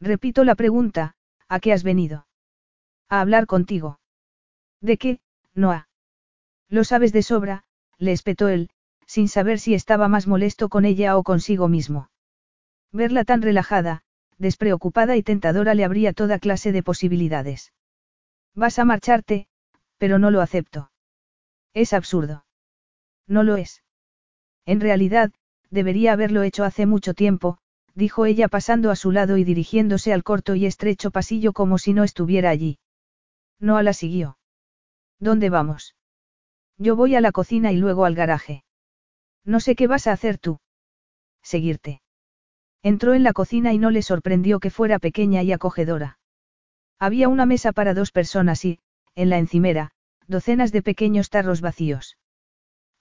[0.00, 1.14] Repito la pregunta,
[1.46, 2.26] ¿a qué has venido?
[3.08, 4.00] A hablar contigo.
[4.80, 5.20] ¿De qué,
[5.54, 5.88] Noah?
[6.68, 7.62] Lo sabes de sobra,
[7.96, 8.70] le espetó él,
[9.06, 12.10] sin saber si estaba más molesto con ella o consigo mismo.
[12.90, 14.02] Verla tan relajada,
[14.38, 17.72] despreocupada y tentadora le abría toda clase de posibilidades.
[18.52, 19.46] Vas a marcharte,
[19.96, 20.90] pero no lo acepto.
[21.72, 22.46] Es absurdo.
[23.28, 23.84] No lo es.
[24.64, 25.30] En realidad,
[25.70, 27.58] debería haberlo hecho hace mucho tiempo,
[27.94, 31.92] dijo ella pasando a su lado y dirigiéndose al corto y estrecho pasillo como si
[31.92, 32.78] no estuviera allí.
[33.58, 34.38] Noah la siguió.
[35.18, 35.96] ¿Dónde vamos?
[36.78, 38.64] Yo voy a la cocina y luego al garaje.
[39.44, 40.58] No sé qué vas a hacer tú.
[41.42, 42.02] Seguirte.
[42.82, 46.18] Entró en la cocina y no le sorprendió que fuera pequeña y acogedora.
[46.98, 48.78] Había una mesa para dos personas y,
[49.14, 49.92] en la encimera,
[50.26, 52.18] docenas de pequeños tarros vacíos.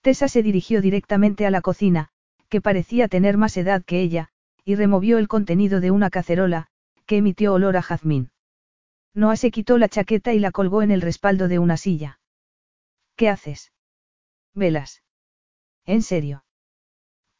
[0.01, 2.09] Tessa se dirigió directamente a la cocina,
[2.49, 4.29] que parecía tener más edad que ella,
[4.63, 6.67] y removió el contenido de una cacerola,
[7.05, 8.31] que emitió olor a jazmín.
[9.13, 12.19] Noah se quitó la chaqueta y la colgó en el respaldo de una silla.
[13.15, 13.71] ¿Qué haces?
[14.53, 15.03] Velas.
[15.85, 16.43] ¿En serio?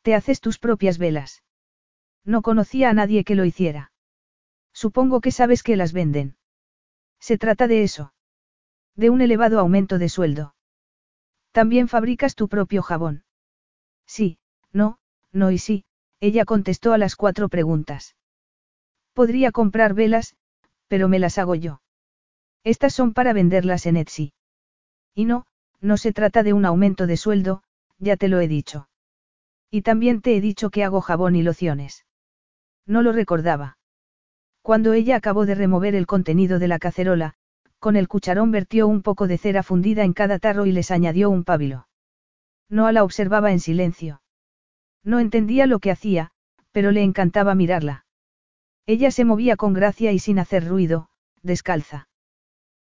[0.04, 1.44] Te haces tus propias velas.
[2.24, 3.92] No conocía a nadie que lo hiciera.
[4.72, 6.38] Supongo que sabes que las venden.
[7.20, 8.14] Se trata de eso.
[8.96, 10.56] De un elevado aumento de sueldo.
[11.52, 13.24] También fabricas tu propio jabón.
[14.06, 14.38] Sí,
[14.76, 14.98] no,
[15.32, 15.86] no y sí,
[16.20, 18.16] ella contestó a las cuatro preguntas.
[19.14, 20.36] Podría comprar velas,
[20.88, 21.82] pero me las hago yo.
[22.64, 24.34] Estas son para venderlas en Etsy.
[25.14, 25.46] Y no,
[25.80, 27.64] no se trata de un aumento de sueldo,
[28.00, 28.90] ya te lo he dicho.
[29.72, 32.06] Y también te he dicho que hago jabón y lociones.
[32.86, 33.78] No lo recordaba.
[34.62, 37.36] Cuando ella acabó de remover el contenido de la cacerola,
[37.80, 41.30] con el cucharón vertió un poco de cera fundida en cada tarro y les añadió
[41.30, 41.88] un pábilo.
[42.68, 44.22] Noah la observaba en silencio.
[45.06, 46.32] No entendía lo que hacía,
[46.72, 48.06] pero le encantaba mirarla.
[48.88, 51.10] Ella se movía con gracia y sin hacer ruido,
[51.44, 52.10] descalza.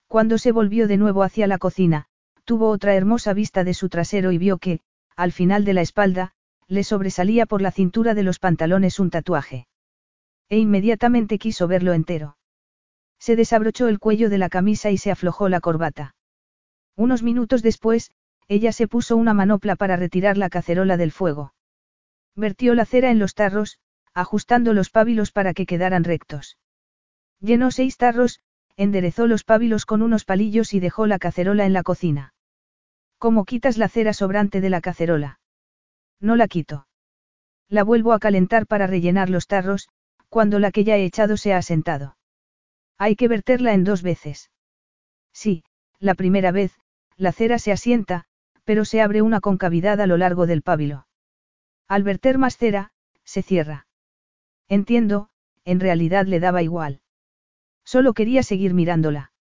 [0.08, 2.06] Cuando se volvió de nuevo hacia la cocina,
[2.46, 4.82] tuvo otra hermosa vista de su trasero y vio que,
[5.16, 6.32] al final de la espalda,
[6.68, 9.68] le sobresalía por la cintura de los pantalones un tatuaje.
[10.48, 12.38] E inmediatamente quiso verlo entero.
[13.20, 16.16] Se desabrochó el cuello de la camisa y se aflojó la corbata.
[16.96, 18.12] Unos minutos después,
[18.48, 21.54] ella se puso una manopla para retirar la cacerola del fuego.
[22.36, 23.80] Vertió la cera en los tarros,
[24.14, 26.58] ajustando los pábilos para que quedaran rectos.
[27.40, 28.40] Llenó seis tarros,
[28.78, 32.34] enderezó los pábilos con unos palillos y dejó la cacerola en la cocina.
[33.18, 35.40] ¿Cómo quitas la cera sobrante de la cacerola?
[36.20, 36.88] No la quito.
[37.68, 39.90] La vuelvo a calentar para rellenar los tarros,
[40.30, 42.18] cuando la que ya he echado se ha asentado.
[42.98, 44.52] Hay que verterla en dos veces.
[45.34, 45.64] Sí,
[46.00, 46.74] la primera vez,
[47.18, 48.26] la cera se asienta,
[48.64, 51.06] pero se abre una concavidad a lo largo del pábilo.
[51.92, 52.94] Al verter más cera,
[53.26, 53.86] se cierra.
[54.70, 55.28] Entiendo,
[55.66, 57.02] en realidad le daba igual.
[57.84, 59.34] Solo quería seguir mirándola.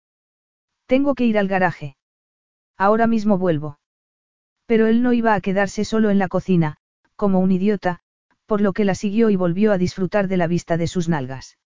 [0.88, 1.96] Tengo que ir al garaje.
[2.76, 3.78] Ahora mismo vuelvo.
[4.66, 6.78] Pero él no iba a quedarse solo en la cocina,
[7.16, 8.00] como un idiota,
[8.48, 11.60] por lo que la siguió y volvió a disfrutar de la vista de sus nalgas.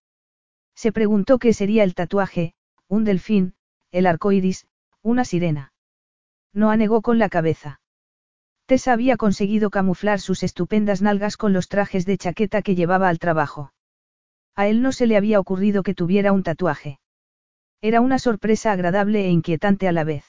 [0.74, 2.52] Se preguntó qué sería el tatuaje,
[2.88, 3.54] un delfín,
[3.90, 4.66] el arco iris,
[5.00, 5.72] una sirena.
[6.52, 7.80] No anegó con la cabeza.
[8.66, 13.18] Tessa había conseguido camuflar sus estupendas nalgas con los trajes de chaqueta que llevaba al
[13.18, 13.72] trabajo.
[14.54, 16.98] A él no se le había ocurrido que tuviera un tatuaje.
[17.82, 20.24] Era una sorpresa agradable e inquietante a la vez.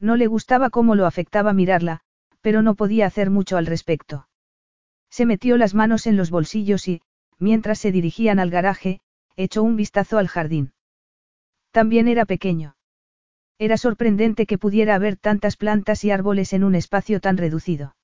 [0.00, 2.00] No le gustaba cómo lo afectaba mirarla,
[2.40, 4.28] pero no podía hacer mucho al respecto.
[5.10, 7.02] Se metió las manos en los bolsillos y,
[7.38, 9.00] mientras se dirigían al garaje,
[9.36, 10.72] echó un vistazo al jardín.
[11.70, 12.76] También era pequeño.
[13.58, 17.96] Era sorprendente que pudiera haber tantas plantas y árboles en un espacio tan reducido.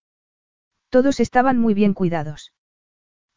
[0.91, 2.53] Todos estaban muy bien cuidados.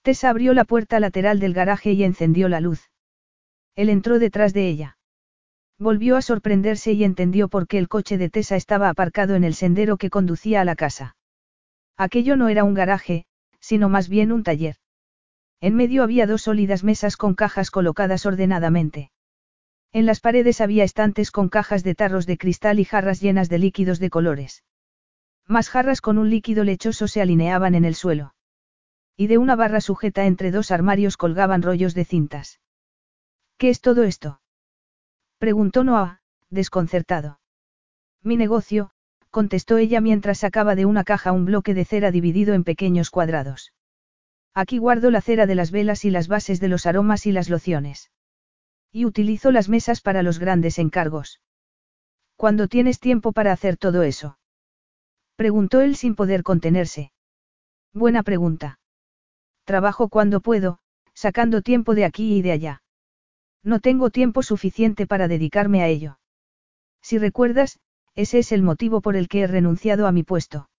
[0.03, 2.91] Tessa abrió la puerta lateral del garaje y encendió la luz.
[3.75, 4.97] Él entró detrás de ella.
[5.79, 9.55] Volvió a sorprenderse y entendió por qué el coche de Tessa estaba aparcado en el
[9.55, 11.15] sendero que conducía a la casa.
[11.97, 13.25] Aquello no era un garaje,
[13.59, 14.75] sino más bien un taller.
[15.61, 19.12] En medio había dos sólidas mesas con cajas colocadas ordenadamente.
[19.93, 23.59] En las paredes había estantes con cajas de tarros de cristal y jarras llenas de
[23.59, 24.63] líquidos de colores.
[25.47, 28.33] Más jarras con un líquido lechoso se alineaban en el suelo.
[29.15, 32.59] Y de una barra sujeta entre dos armarios colgaban rollos de cintas.
[33.57, 34.41] ¿Qué es todo esto?
[35.37, 37.39] Preguntó Noah, desconcertado.
[38.23, 38.89] Mi negocio,
[39.29, 43.73] contestó ella mientras sacaba de una caja un bloque de cera dividido en pequeños cuadrados.
[44.55, 47.49] Aquí guardo la cera de las velas y las bases de los aromas y las
[47.49, 48.09] lociones.
[48.95, 51.41] Y utilizo las mesas para los grandes encargos.
[52.35, 54.37] ¿Cuándo tienes tiempo para hacer todo eso?
[55.35, 57.11] Preguntó él sin poder contenerse.
[57.91, 58.79] Buena pregunta.
[59.65, 60.77] Trabajo cuando puedo,
[61.15, 62.83] sacando tiempo de aquí y de allá.
[63.63, 66.19] No tengo tiempo suficiente para dedicarme a ello.
[67.01, 67.79] Si recuerdas,
[68.13, 70.69] ese es el motivo por el que he renunciado a mi puesto.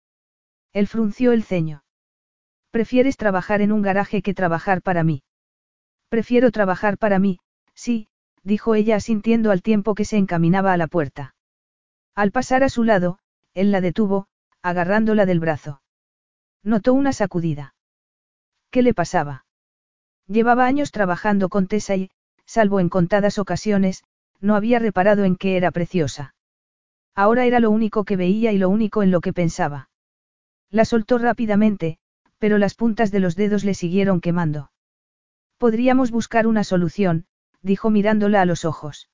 [0.72, 1.82] Él frunció el ceño.
[2.70, 5.24] Prefieres trabajar en un garaje que trabajar para mí.
[6.08, 7.40] Prefiero trabajar para mí,
[7.74, 8.08] Sí,
[8.42, 11.34] dijo ella asintiendo al tiempo que se encaminaba a la puerta.
[12.14, 13.18] Al pasar a su lado,
[13.54, 14.26] él la detuvo,
[14.62, 15.82] agarrándola del brazo.
[16.62, 17.74] Notó una sacudida.
[18.70, 19.44] ¿Qué le pasaba?
[20.26, 22.10] Llevaba años trabajando con Tessa y,
[22.46, 24.04] salvo en contadas ocasiones,
[24.40, 26.34] no había reparado en que era preciosa.
[27.14, 29.88] Ahora era lo único que veía y lo único en lo que pensaba.
[30.70, 31.98] La soltó rápidamente,
[32.38, 34.70] pero las puntas de los dedos le siguieron quemando.
[35.58, 37.26] Podríamos buscar una solución,
[37.64, 39.08] dijo mirándola a los ojos.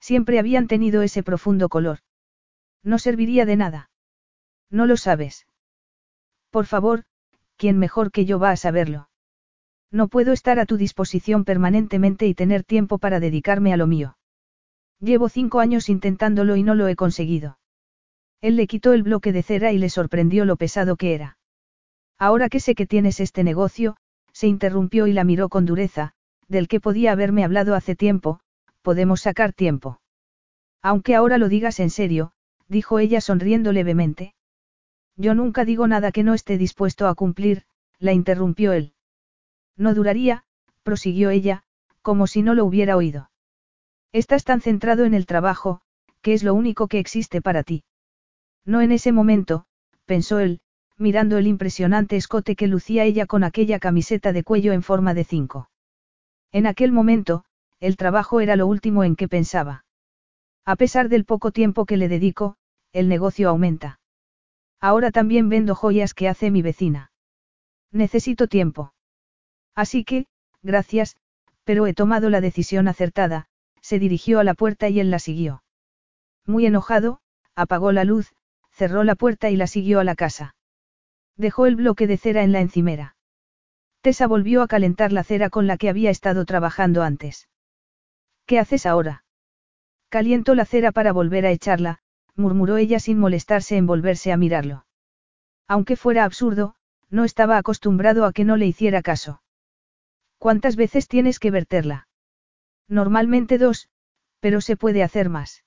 [0.00, 1.98] Siempre habían tenido ese profundo color.
[2.82, 3.90] No serviría de nada.
[4.70, 5.46] No lo sabes.
[6.50, 7.04] Por favor,
[7.56, 9.08] ¿quién mejor que yo va a saberlo?
[9.90, 14.16] No puedo estar a tu disposición permanentemente y tener tiempo para dedicarme a lo mío.
[15.00, 17.58] Llevo cinco años intentándolo y no lo he conseguido.
[18.40, 21.38] Él le quitó el bloque de cera y le sorprendió lo pesado que era.
[22.18, 23.96] Ahora que sé que tienes este negocio,
[24.32, 26.14] se interrumpió y la miró con dureza,
[26.48, 28.40] del que podía haberme hablado hace tiempo,
[28.82, 30.00] podemos sacar tiempo.
[30.82, 32.32] Aunque ahora lo digas en serio,
[32.68, 34.34] dijo ella sonriendo levemente.
[35.16, 37.64] Yo nunca digo nada que no esté dispuesto a cumplir,
[37.98, 38.92] la interrumpió él.
[39.76, 40.44] No duraría,
[40.82, 41.64] prosiguió ella,
[42.02, 43.30] como si no lo hubiera oído.
[44.12, 45.80] Estás tan centrado en el trabajo,
[46.20, 47.84] que es lo único que existe para ti.
[48.64, 49.66] No en ese momento,
[50.04, 50.60] pensó él,
[50.96, 55.24] mirando el impresionante escote que lucía ella con aquella camiseta de cuello en forma de
[55.24, 55.68] cinco.
[56.54, 57.44] En aquel momento,
[57.80, 59.84] el trabajo era lo último en que pensaba.
[60.64, 62.54] A pesar del poco tiempo que le dedico,
[62.92, 63.98] el negocio aumenta.
[64.80, 67.10] Ahora también vendo joyas que hace mi vecina.
[67.90, 68.94] Necesito tiempo.
[69.74, 70.26] Así que,
[70.62, 71.16] gracias,
[71.64, 73.46] pero he tomado la decisión acertada,
[73.80, 75.64] se dirigió a la puerta y él la siguió.
[76.46, 77.18] Muy enojado,
[77.56, 78.32] apagó la luz,
[78.70, 80.54] cerró la puerta y la siguió a la casa.
[81.36, 83.16] Dejó el bloque de cera en la encimera.
[84.04, 87.48] Tessa volvió a calentar la cera con la que había estado trabajando antes.
[88.44, 89.24] ¿Qué haces ahora?
[90.10, 92.00] Caliento la cera para volver a echarla,
[92.34, 94.84] murmuró ella sin molestarse en volverse a mirarlo.
[95.66, 96.74] Aunque fuera absurdo,
[97.08, 99.40] no estaba acostumbrado a que no le hiciera caso.
[100.36, 102.06] ¿Cuántas veces tienes que verterla?
[102.86, 103.88] Normalmente dos,
[104.38, 105.64] pero se puede hacer más.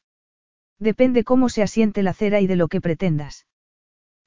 [0.78, 3.48] Depende cómo se asiente la cera y de lo que pretendas.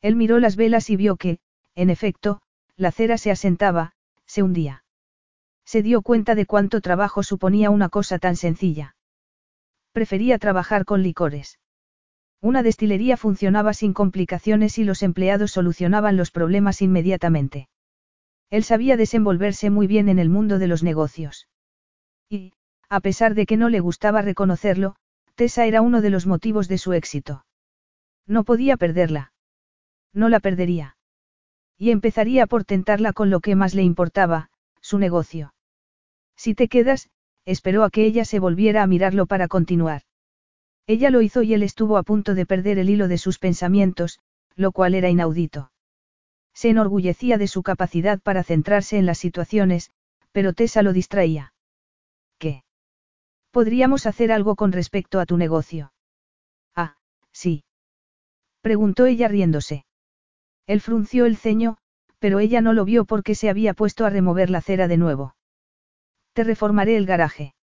[0.00, 1.38] Él miró las velas y vio que,
[1.76, 2.42] en efecto,
[2.74, 3.94] la cera se asentaba,
[4.30, 4.84] se hundía.
[5.64, 8.94] Se dio cuenta de cuánto trabajo suponía una cosa tan sencilla.
[9.92, 11.58] Prefería trabajar con licores.
[12.40, 17.68] Una destilería funcionaba sin complicaciones y los empleados solucionaban los problemas inmediatamente.
[18.50, 21.48] Él sabía desenvolverse muy bien en el mundo de los negocios.
[22.28, 22.52] Y,
[22.88, 24.94] a pesar de que no le gustaba reconocerlo,
[25.34, 27.44] Tessa era uno de los motivos de su éxito.
[28.28, 29.32] No podía perderla.
[30.12, 30.96] No la perdería.
[31.80, 34.50] Y empezaría por tentarla con lo que más le importaba,
[34.82, 35.54] su negocio.
[36.36, 37.08] Si te quedas,
[37.46, 40.02] esperó a que ella se volviera a mirarlo para continuar.
[40.86, 44.20] Ella lo hizo y él estuvo a punto de perder el hilo de sus pensamientos,
[44.56, 45.72] lo cual era inaudito.
[46.52, 49.90] Se enorgullecía de su capacidad para centrarse en las situaciones,
[50.32, 51.54] pero Tessa lo distraía.
[52.36, 52.62] ¿Qué?
[53.52, 55.94] Podríamos hacer algo con respecto a tu negocio.
[56.76, 56.98] Ah,
[57.32, 57.64] sí.
[58.60, 59.86] Preguntó ella riéndose.
[60.70, 61.78] Él frunció el ceño,
[62.20, 65.34] pero ella no lo vio porque se había puesto a remover la cera de nuevo.
[66.32, 67.56] Te reformaré el garaje.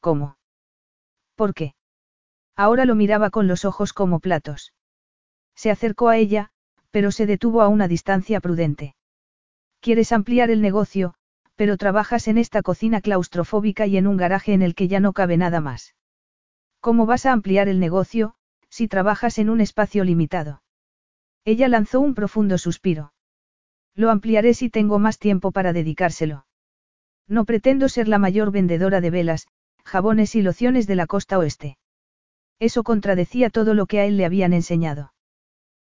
[0.00, 0.36] ¿Cómo?
[1.34, 1.72] ¿Por qué?
[2.54, 4.74] Ahora lo miraba con los ojos como platos.
[5.54, 6.50] Se acercó a ella,
[6.90, 8.96] pero se detuvo a una distancia prudente.
[9.80, 11.14] ¿Quieres ampliar el negocio,
[11.54, 15.14] pero trabajas en esta cocina claustrofóbica y en un garaje en el que ya no
[15.14, 15.94] cabe nada más?
[16.80, 18.34] ¿Cómo vas a ampliar el negocio,
[18.68, 20.60] si trabajas en un espacio limitado?
[21.44, 23.12] Ella lanzó un profundo suspiro.
[23.94, 26.46] Lo ampliaré si tengo más tiempo para dedicárselo.
[27.26, 29.46] No pretendo ser la mayor vendedora de velas,
[29.84, 31.78] jabones y lociones de la costa oeste.
[32.58, 35.14] Eso contradecía todo lo que a él le habían enseñado.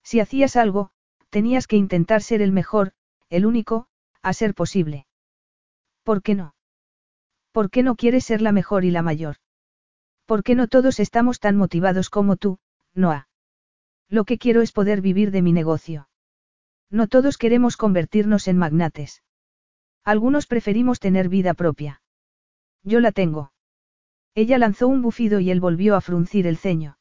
[0.02, 0.90] Si hacías algo,
[1.30, 2.92] tenías que intentar ser el mejor,
[3.30, 3.86] el único,
[4.22, 5.06] a ser posible.
[6.02, 6.54] ¿Por qué no?
[7.52, 9.36] ¿Por qué no quieres ser la mejor y la mayor?
[10.26, 12.58] ¿Por qué no todos estamos tan motivados como tú,
[12.94, 13.27] Noah?
[14.08, 16.08] Lo que quiero es poder vivir de mi negocio.
[16.90, 19.22] No todos queremos convertirnos en magnates.
[20.04, 22.00] Algunos preferimos tener vida propia.
[22.82, 23.52] Yo la tengo.
[24.34, 26.98] Ella lanzó un bufido y él volvió a fruncir el ceño.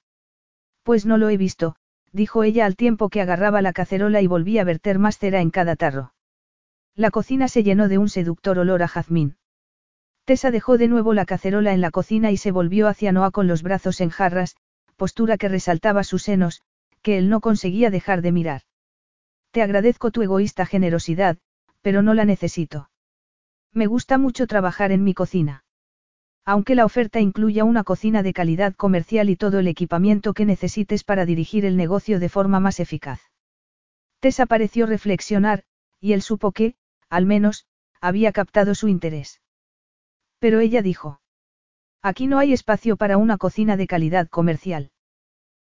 [0.83, 1.75] Pues no lo he visto,
[2.11, 5.51] dijo ella al tiempo que agarraba la cacerola y volvía a verter más cera en
[5.51, 6.13] cada tarro.
[6.95, 9.37] La cocina se llenó de un seductor olor a jazmín.
[10.25, 13.47] Tessa dejó de nuevo la cacerola en la cocina y se volvió hacia Noah con
[13.47, 14.57] los brazos en jarras,
[14.97, 16.63] postura que resaltaba sus senos,
[17.07, 18.63] que él no conseguía dejar de mirar.
[19.51, 21.37] Te agradezco tu egoísta generosidad,
[21.81, 22.89] pero no la necesito.
[23.71, 25.63] Me gusta mucho trabajar en mi cocina.
[26.43, 31.05] Aunque la oferta incluya una cocina de calidad comercial y todo el equipamiento que necesites
[31.05, 33.21] para dirigir el negocio de forma más eficaz.
[34.19, 35.63] Tessa pareció reflexionar,
[36.01, 36.75] y él supo que,
[37.07, 37.67] al menos,
[38.01, 39.41] había captado su interés.
[40.39, 41.21] Pero ella dijo.
[42.01, 44.91] Aquí no hay espacio para una cocina de calidad comercial.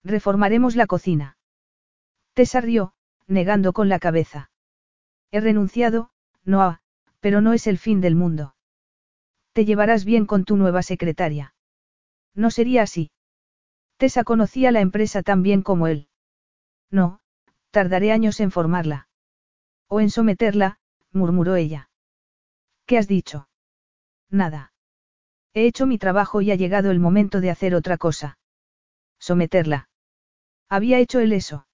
[0.07, 1.37] Reformaremos la cocina.
[2.33, 2.93] Tessa rió,
[3.27, 4.53] negando con la cabeza.
[5.33, 6.11] He renunciado,
[6.45, 6.81] Noah,
[7.19, 8.55] pero no es el fin del mundo.
[9.53, 11.57] Te llevarás bien con tu nueva secretaria.
[12.37, 13.11] No sería así.
[13.97, 16.09] Tessa conocía la empresa tan bien como él.
[16.89, 17.19] No,
[17.73, 19.09] tardaré años en formarla.
[19.89, 20.79] O en someterla,
[21.11, 21.91] murmuró ella.
[22.85, 23.49] ¿Qué has dicho?
[24.31, 24.73] Nada.
[25.53, 28.39] He hecho mi trabajo y ha llegado el momento de hacer otra cosa.
[29.19, 29.89] Someterla.
[30.69, 31.67] Había hecho él eso.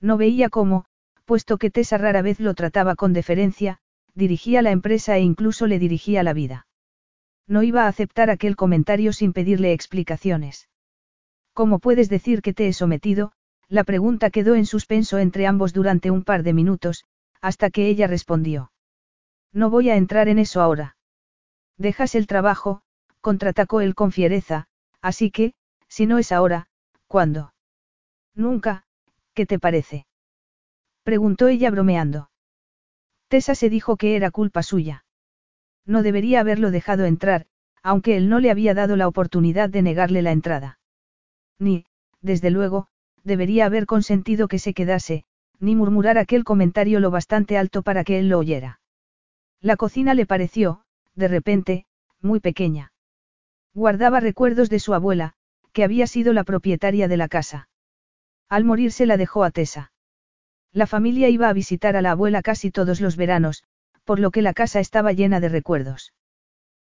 [0.00, 0.84] No veía cómo,
[1.24, 3.78] puesto que Tessa rara vez lo trataba con deferencia,
[4.14, 6.66] dirigía la empresa e incluso le dirigía la vida.
[7.46, 10.68] No iba a aceptar aquel comentario sin pedirle explicaciones.
[11.52, 13.32] ¿Cómo puedes decir que te he sometido?
[13.68, 17.04] La pregunta quedó en suspenso entre ambos durante un par de minutos,
[17.40, 18.72] hasta que ella respondió.
[19.52, 20.96] No voy a entrar en eso ahora.
[21.76, 22.82] Dejas el trabajo,
[23.20, 24.66] contraatacó él con fiereza,
[25.00, 25.54] así que,
[25.88, 26.68] si no es ahora,
[27.06, 27.52] ¿cuándo?
[28.38, 28.84] Nunca,
[29.34, 30.06] ¿qué te parece?
[31.02, 32.30] Preguntó ella bromeando.
[33.26, 35.04] Tessa se dijo que era culpa suya.
[35.84, 37.46] No debería haberlo dejado entrar,
[37.82, 40.78] aunque él no le había dado la oportunidad de negarle la entrada.
[41.58, 41.84] Ni,
[42.20, 42.86] desde luego,
[43.24, 45.24] debería haber consentido que se quedase,
[45.58, 48.80] ni murmurar aquel comentario lo bastante alto para que él lo oyera.
[49.60, 50.84] La cocina le pareció,
[51.16, 51.86] de repente,
[52.22, 52.92] muy pequeña.
[53.74, 55.34] Guardaba recuerdos de su abuela,
[55.72, 57.68] que había sido la propietaria de la casa.
[58.48, 59.92] Al morir se la dejó a Tessa.
[60.72, 63.64] La familia iba a visitar a la abuela casi todos los veranos,
[64.04, 66.12] por lo que la casa estaba llena de recuerdos.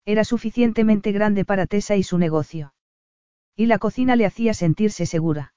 [0.04, 2.74] Era suficientemente grande para Tessa y su negocio.
[3.56, 5.52] Y la cocina le hacía sentirse segura.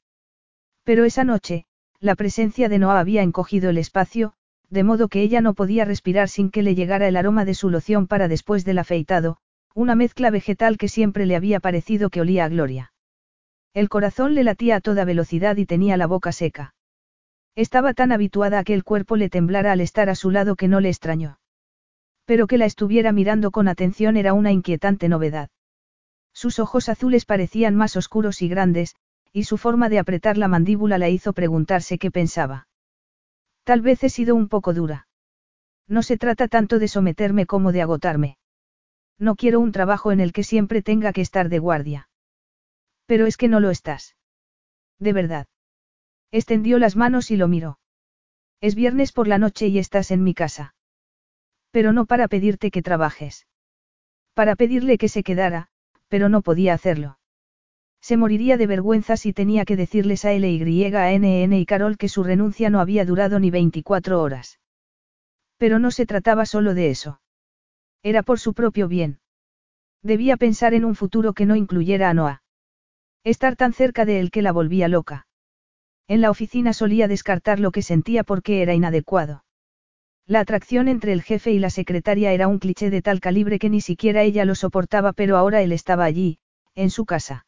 [0.83, 1.65] Pero esa noche,
[1.99, 4.33] la presencia de Noah había encogido el espacio,
[4.69, 7.69] de modo que ella no podía respirar sin que le llegara el aroma de su
[7.69, 9.37] loción para después del afeitado,
[9.75, 12.91] una mezcla vegetal que siempre le había parecido que olía a gloria.
[13.73, 16.75] El corazón le latía a toda velocidad y tenía la boca seca.
[17.55, 20.67] Estaba tan habituada a que el cuerpo le temblara al estar a su lado que
[20.67, 21.39] no le extrañó.
[22.25, 25.49] Pero que la estuviera mirando con atención era una inquietante novedad.
[26.33, 28.95] Sus ojos azules parecían más oscuros y grandes,
[29.33, 32.67] y su forma de apretar la mandíbula la hizo preguntarse qué pensaba.
[33.63, 35.07] Tal vez he sido un poco dura.
[35.87, 38.37] No se trata tanto de someterme como de agotarme.
[39.17, 42.09] No quiero un trabajo en el que siempre tenga que estar de guardia.
[43.11, 44.15] Pero es que no lo estás.
[44.97, 45.47] De verdad.
[46.31, 47.77] Extendió las manos y lo miró.
[48.61, 50.75] Es viernes por la noche y estás en mi casa.
[51.71, 53.47] Pero no para pedirte que trabajes.
[54.33, 55.67] Para pedirle que se quedara,
[56.07, 57.19] pero no podía hacerlo.
[57.99, 62.07] Se moriría de vergüenza si tenía que decirles a LY, a NN y Carol que
[62.07, 64.61] su renuncia no había durado ni 24 horas.
[65.57, 67.19] Pero no se trataba solo de eso.
[68.03, 69.19] Era por su propio bien.
[70.01, 72.40] Debía pensar en un futuro que no incluyera a Noah.
[73.23, 75.27] Estar tan cerca de él que la volvía loca.
[76.07, 79.45] En la oficina solía descartar lo que sentía porque era inadecuado.
[80.25, 83.69] La atracción entre el jefe y la secretaria era un cliché de tal calibre que
[83.69, 86.39] ni siquiera ella lo soportaba, pero ahora él estaba allí,
[86.75, 87.45] en su casa.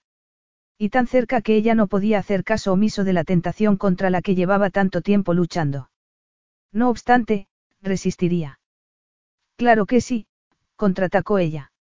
[0.78, 4.22] Y tan cerca que ella no podía hacer caso omiso de la tentación contra la
[4.22, 5.90] que llevaba tanto tiempo luchando.
[6.72, 7.48] No obstante,
[7.82, 8.60] resistiría.
[9.56, 10.28] Claro que sí,
[10.76, 11.73] contraatacó ella.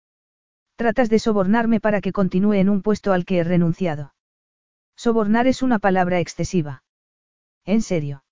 [0.82, 4.14] Tratas de sobornarme para que continúe en un puesto al que he renunciado.
[4.96, 6.82] Sobornar es una palabra excesiva.
[7.64, 8.24] ¿En serio?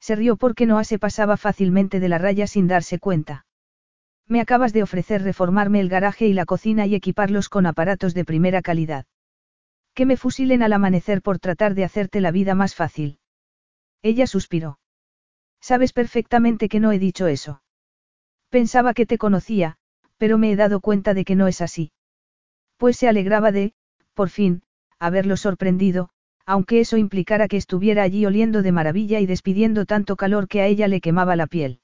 [0.00, 3.44] Se rió porque Noah se pasaba fácilmente de la raya sin darse cuenta.
[4.26, 8.24] Me acabas de ofrecer reformarme el garaje y la cocina y equiparlos con aparatos de
[8.24, 9.04] primera calidad.
[9.92, 13.18] Que me fusilen al amanecer por tratar de hacerte la vida más fácil.
[14.00, 14.78] Ella suspiró.
[15.60, 17.60] Sabes perfectamente que no he dicho eso.
[18.48, 19.76] Pensaba que te conocía,
[20.18, 21.92] pero me he dado cuenta de que no es así.
[22.76, 23.74] Pues se alegraba de,
[24.14, 24.62] por fin,
[24.98, 26.10] haberlo sorprendido,
[26.44, 30.66] aunque eso implicara que estuviera allí oliendo de maravilla y despidiendo tanto calor que a
[30.66, 31.80] ella le quemaba la piel.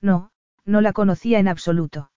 [0.00, 0.30] No,
[0.64, 2.10] no la conocía en absoluto.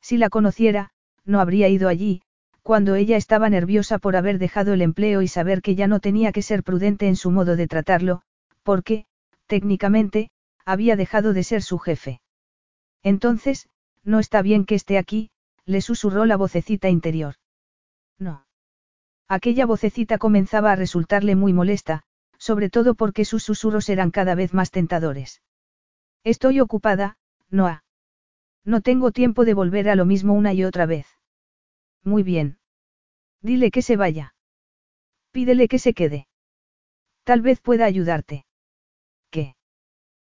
[0.00, 0.90] Si la conociera,
[1.24, 2.22] no habría ido allí,
[2.62, 6.32] cuando ella estaba nerviosa por haber dejado el empleo y saber que ya no tenía
[6.32, 8.22] que ser prudente en su modo de tratarlo,
[8.62, 9.06] porque,
[9.46, 10.30] técnicamente,
[10.64, 12.20] había dejado de ser su jefe.
[13.02, 13.68] Entonces,
[14.04, 15.30] no está bien que esté aquí,
[15.64, 17.34] le susurró la vocecita interior.
[18.18, 18.46] No.
[19.28, 22.02] Aquella vocecita comenzaba a resultarle muy molesta,
[22.38, 25.42] sobre todo porque sus susurros eran cada vez más tentadores.
[26.24, 27.16] Estoy ocupada,
[27.50, 27.84] Noah.
[28.64, 31.06] No tengo tiempo de volver a lo mismo una y otra vez.
[32.04, 32.58] Muy bien.
[33.40, 34.34] Dile que se vaya.
[35.32, 36.26] Pídele que se quede.
[37.24, 38.44] Tal vez pueda ayudarte.
[39.30, 39.56] ¿Qué?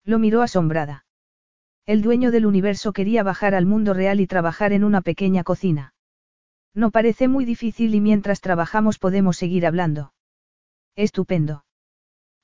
[0.03, 1.05] Lo miró asombrada.
[1.89, 5.95] El dueño del universo quería bajar al mundo real y trabajar en una pequeña cocina.
[6.75, 10.13] No parece muy difícil y mientras trabajamos podemos seguir hablando.
[10.95, 11.65] Estupendo.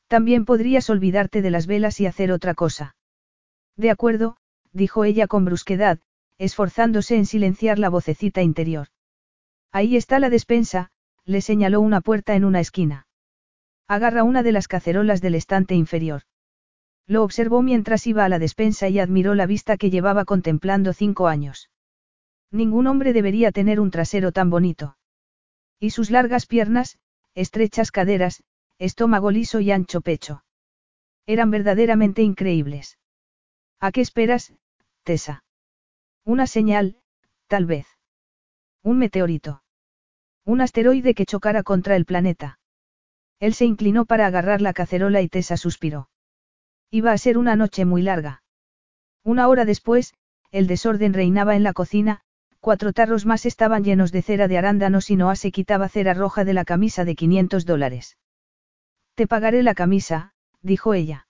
[0.08, 2.96] También podrías olvidarte de las velas y hacer otra cosa.
[3.78, 4.38] De acuerdo,
[4.72, 6.00] dijo ella con brusquedad,
[6.40, 8.88] esforzándose en silenciar la vocecita interior.
[9.72, 10.90] Ahí está la despensa,
[11.24, 13.06] le señaló una puerta en una esquina.
[13.88, 16.24] Agarra una de las cacerolas del estante inferior.
[17.08, 21.28] Lo observó mientras iba a la despensa y admiró la vista que llevaba contemplando cinco
[21.28, 21.70] años.
[22.52, 24.98] Ningún hombre debería tener un trasero tan bonito.
[25.80, 26.98] Y sus largas piernas,
[27.36, 28.44] estrechas caderas,
[28.80, 30.44] estómago liso y ancho pecho.
[31.28, 32.98] Eran verdaderamente increíbles.
[33.80, 34.54] ¿A qué esperas,
[35.04, 35.44] Tessa?
[36.24, 36.98] Una señal,
[37.48, 37.88] tal vez.
[38.84, 39.64] Un meteorito.
[40.44, 42.60] Un asteroide que chocara contra el planeta.
[43.40, 46.10] Él se inclinó para agarrar la cacerola y Tessa suspiró.
[46.92, 48.44] Iba a ser una noche muy larga.
[49.24, 50.14] Una hora después,
[50.52, 52.22] el desorden reinaba en la cocina,
[52.60, 56.46] cuatro tarros más estaban llenos de cera de arándanos y Noah se quitaba cera roja
[56.46, 58.18] de la camisa de 500 dólares.
[59.16, 61.28] Te pagaré la camisa, dijo ella.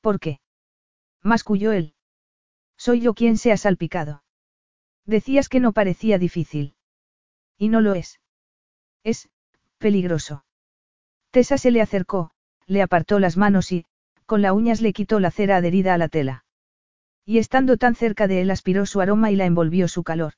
[0.00, 0.40] ¿Por qué?
[1.22, 1.94] Masculló él.
[2.76, 4.24] Soy yo quien se ha salpicado.
[5.06, 6.74] Decías que no parecía difícil.
[7.56, 8.20] Y no lo es.
[9.04, 9.28] Es,
[9.78, 10.44] peligroso.
[11.30, 12.32] Tessa se le acercó,
[12.66, 13.86] le apartó las manos y,
[14.26, 16.44] con las uñas le quitó la cera adherida a la tela.
[17.24, 20.34] Y estando tan cerca de él aspiró su aroma y la envolvió su calor.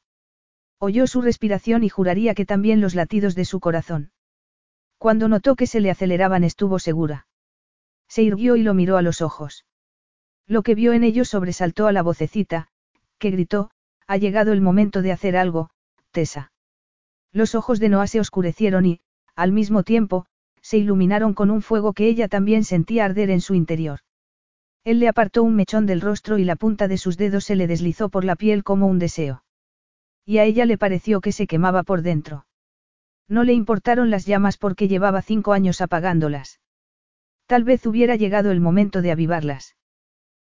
[0.79, 4.11] Oyó su respiración y juraría que también los latidos de su corazón.
[4.99, 7.27] Cuando notó que se le aceleraban estuvo segura.
[8.09, 9.65] Se irguió y lo miró a los ojos.
[10.47, 12.69] Lo que vio en ellos sobresaltó a la vocecita,
[13.19, 13.71] que gritó,
[14.07, 15.71] ha llegado el momento de hacer algo,
[16.11, 16.53] Tessa.
[17.33, 19.01] Los ojos de Noah se oscurecieron y,
[19.35, 20.27] al mismo tiempo,
[20.65, 24.01] se iluminaron con un fuego que ella también sentía arder en su interior.
[24.83, 27.67] Él le apartó un mechón del rostro y la punta de sus dedos se le
[27.67, 29.45] deslizó por la piel como un deseo.
[30.25, 32.47] Y a ella le pareció que se quemaba por dentro.
[33.29, 36.61] No le importaron las llamas porque llevaba cinco años apagándolas.
[37.45, 39.77] Tal vez hubiera llegado el momento de avivarlas.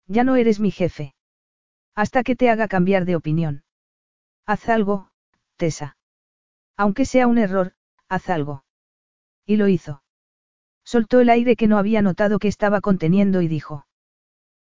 [0.07, 1.15] Ya no eres mi jefe.
[1.95, 3.65] Hasta que te haga cambiar de opinión.
[4.45, 5.09] Haz algo,
[5.57, 5.97] Tessa.
[6.77, 7.73] Aunque sea un error,
[8.11, 8.65] haz algo.
[9.47, 10.02] Y lo hizo.
[10.85, 13.87] Soltó el aire que no había notado que estaba conteniendo y dijo.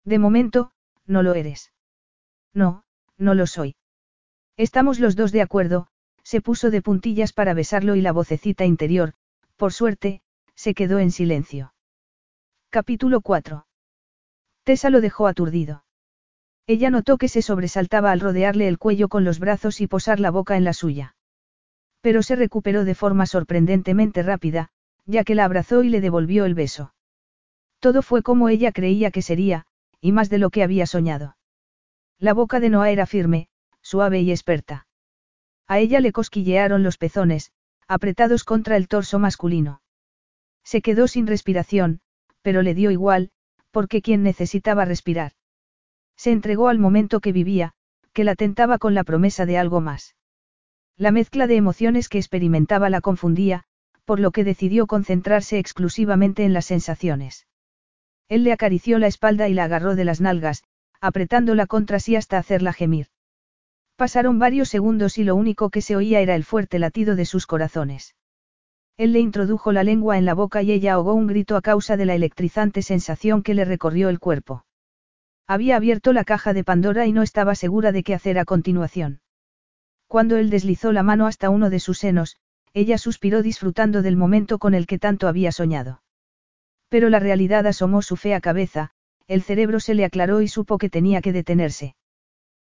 [0.05, 0.73] De momento,
[1.07, 1.73] no lo eres.
[2.53, 2.85] No,
[3.17, 3.77] no lo soy.
[4.57, 5.87] Estamos los dos de acuerdo,
[6.23, 9.15] se puso de puntillas para besarlo y la vocecita interior,
[9.57, 10.23] por suerte,
[10.55, 11.73] se quedó en silencio.
[12.71, 13.67] Capítulo 4.
[14.65, 15.85] Tessa lo dejó aturdido.
[16.67, 20.31] Ella notó que se sobresaltaba al rodearle el cuello con los brazos y posar la
[20.31, 21.17] boca en la suya.
[22.03, 24.71] Pero se recuperó de forma sorprendentemente rápida,
[25.09, 26.95] ya que la abrazó y le devolvió el beso.
[27.81, 29.65] Todo fue como ella creía que sería,
[30.01, 31.37] y más de lo que había soñado.
[32.19, 33.49] La boca de Noah era firme,
[33.81, 34.87] suave y experta.
[35.67, 37.53] A ella le cosquillearon los pezones,
[37.87, 39.81] apretados contra el torso masculino.
[40.63, 42.01] Se quedó sin respiración,
[42.43, 43.31] pero le dio igual,
[43.71, 45.33] porque quien necesitaba respirar.
[46.17, 47.73] Se entregó al momento que vivía,
[48.13, 50.17] que la tentaba con la promesa de algo más.
[50.97, 53.65] La mezcla de emociones que experimentaba la confundía,
[54.09, 57.47] por lo que decidió concentrarse exclusivamente en las sensaciones.
[58.31, 60.65] Él le acarició la espalda y la agarró de las nalgas,
[60.99, 63.09] apretándola contra sí hasta hacerla gemir.
[63.97, 67.47] Pasaron varios segundos y lo único que se oía era el fuerte latido de sus
[67.47, 68.17] corazones.
[68.97, 71.99] Él le introdujo la lengua en la boca y ella ahogó un grito a causa
[71.99, 74.65] de la electrizante sensación que le recorrió el cuerpo.
[75.47, 79.21] Había abierto la caja de Pandora y no estaba segura de qué hacer a continuación.
[80.07, 82.39] Cuando él deslizó la mano hasta uno de sus senos,
[82.75, 86.03] ella suspiró disfrutando del momento con el que tanto había soñado.
[86.89, 88.91] Pero la realidad asomó su fea cabeza,
[89.27, 91.95] el cerebro se le aclaró y supo que tenía que detenerse.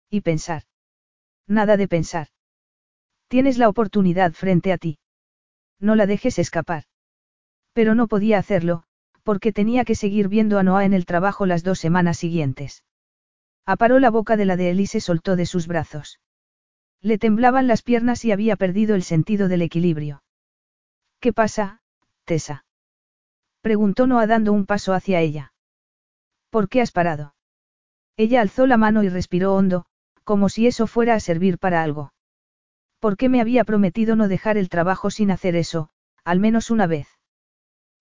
[0.10, 0.64] Y pensar.
[1.48, 2.28] Nada de pensar.
[3.28, 5.00] Tienes la oportunidad frente a ti.
[5.80, 6.84] No la dejes escapar.
[7.74, 8.84] Pero no podía hacerlo,
[9.24, 12.84] porque tenía que seguir viendo a Noah en el trabajo las dos semanas siguientes.
[13.66, 16.20] Aparó la boca de la de él y se soltó de sus brazos.
[17.02, 20.24] Le temblaban las piernas y había perdido el sentido del equilibrio.
[21.20, 21.82] ¿Qué pasa,
[22.26, 22.66] Tessa?
[23.62, 25.54] Preguntó Noah dando un paso hacia ella.
[26.50, 27.36] ¿Por qué has parado?
[28.18, 29.86] Ella alzó la mano y respiró hondo,
[30.24, 32.14] como si eso fuera a servir para algo.
[33.00, 35.90] ¿Por qué me había prometido no dejar el trabajo sin hacer eso,
[36.24, 37.08] al menos una vez?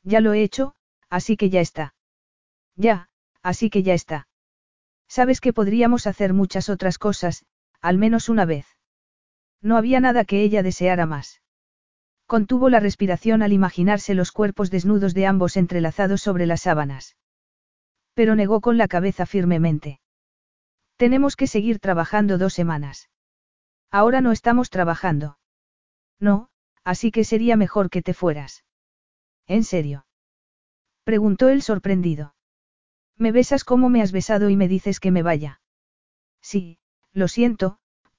[0.02, 0.74] Ya lo he hecho,
[1.08, 1.94] así que ya está.
[2.76, 3.08] Ya,
[3.42, 4.28] así que ya está.
[5.08, 7.44] Sabes que podríamos hacer muchas otras cosas,
[7.80, 8.66] al menos una vez.
[9.62, 11.42] No había nada que ella deseara más.
[12.26, 17.16] Contuvo la respiración al imaginarse los cuerpos desnudos de ambos entrelazados sobre las sábanas.
[18.14, 20.00] Pero negó con la cabeza firmemente.
[20.96, 23.10] Tenemos que seguir trabajando dos semanas.
[23.90, 25.38] Ahora no estamos trabajando.
[26.20, 26.50] No,
[26.84, 28.64] así que sería mejor que te fueras.
[29.46, 30.06] ¿En serio?
[31.02, 32.34] Preguntó él sorprendido.
[33.16, 35.60] Me besas como me has besado y me dices que me vaya.
[36.40, 36.78] Sí,
[37.12, 37.78] lo siento,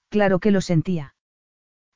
[0.10, 1.16] claro que lo sentía.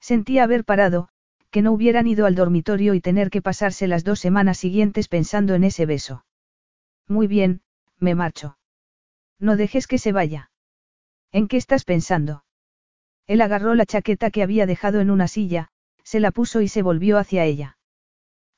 [0.06, 1.10] Sentía haber parado,
[1.50, 5.56] que no hubieran ido al dormitorio y tener que pasarse las dos semanas siguientes pensando
[5.56, 6.24] en ese beso.
[7.08, 7.62] Muy bien,
[7.98, 8.60] me marcho.
[9.40, 10.52] No dejes que se vaya.
[11.32, 12.46] ¿En qué estás pensando?
[13.26, 15.70] Él agarró la chaqueta que había dejado en una silla,
[16.04, 17.80] se la puso y se volvió hacia ella.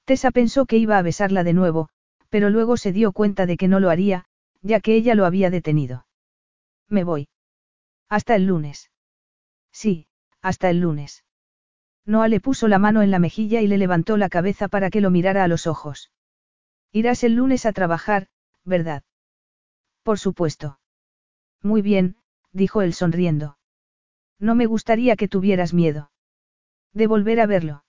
[0.03, 1.87] Tessa pensó que iba a besarla de nuevo,
[2.27, 4.25] pero luego se dio cuenta de que no lo haría,
[4.61, 6.07] ya que ella lo había detenido.
[6.89, 7.29] Me voy.
[8.09, 8.91] Hasta el lunes.
[9.71, 10.07] Sí,
[10.41, 11.23] hasta el lunes.
[12.07, 15.01] Noah le puso la mano en la mejilla y le levantó la cabeza para que
[15.01, 16.09] lo mirara a los ojos.
[16.93, 18.27] Irás el lunes a trabajar,
[18.63, 19.03] ¿verdad?
[20.03, 20.79] Por supuesto.
[21.61, 22.15] Muy bien,
[22.53, 23.57] dijo él sonriendo.
[24.39, 26.09] No me gustaría que tuvieras miedo.
[26.93, 27.83] De volver a verlo.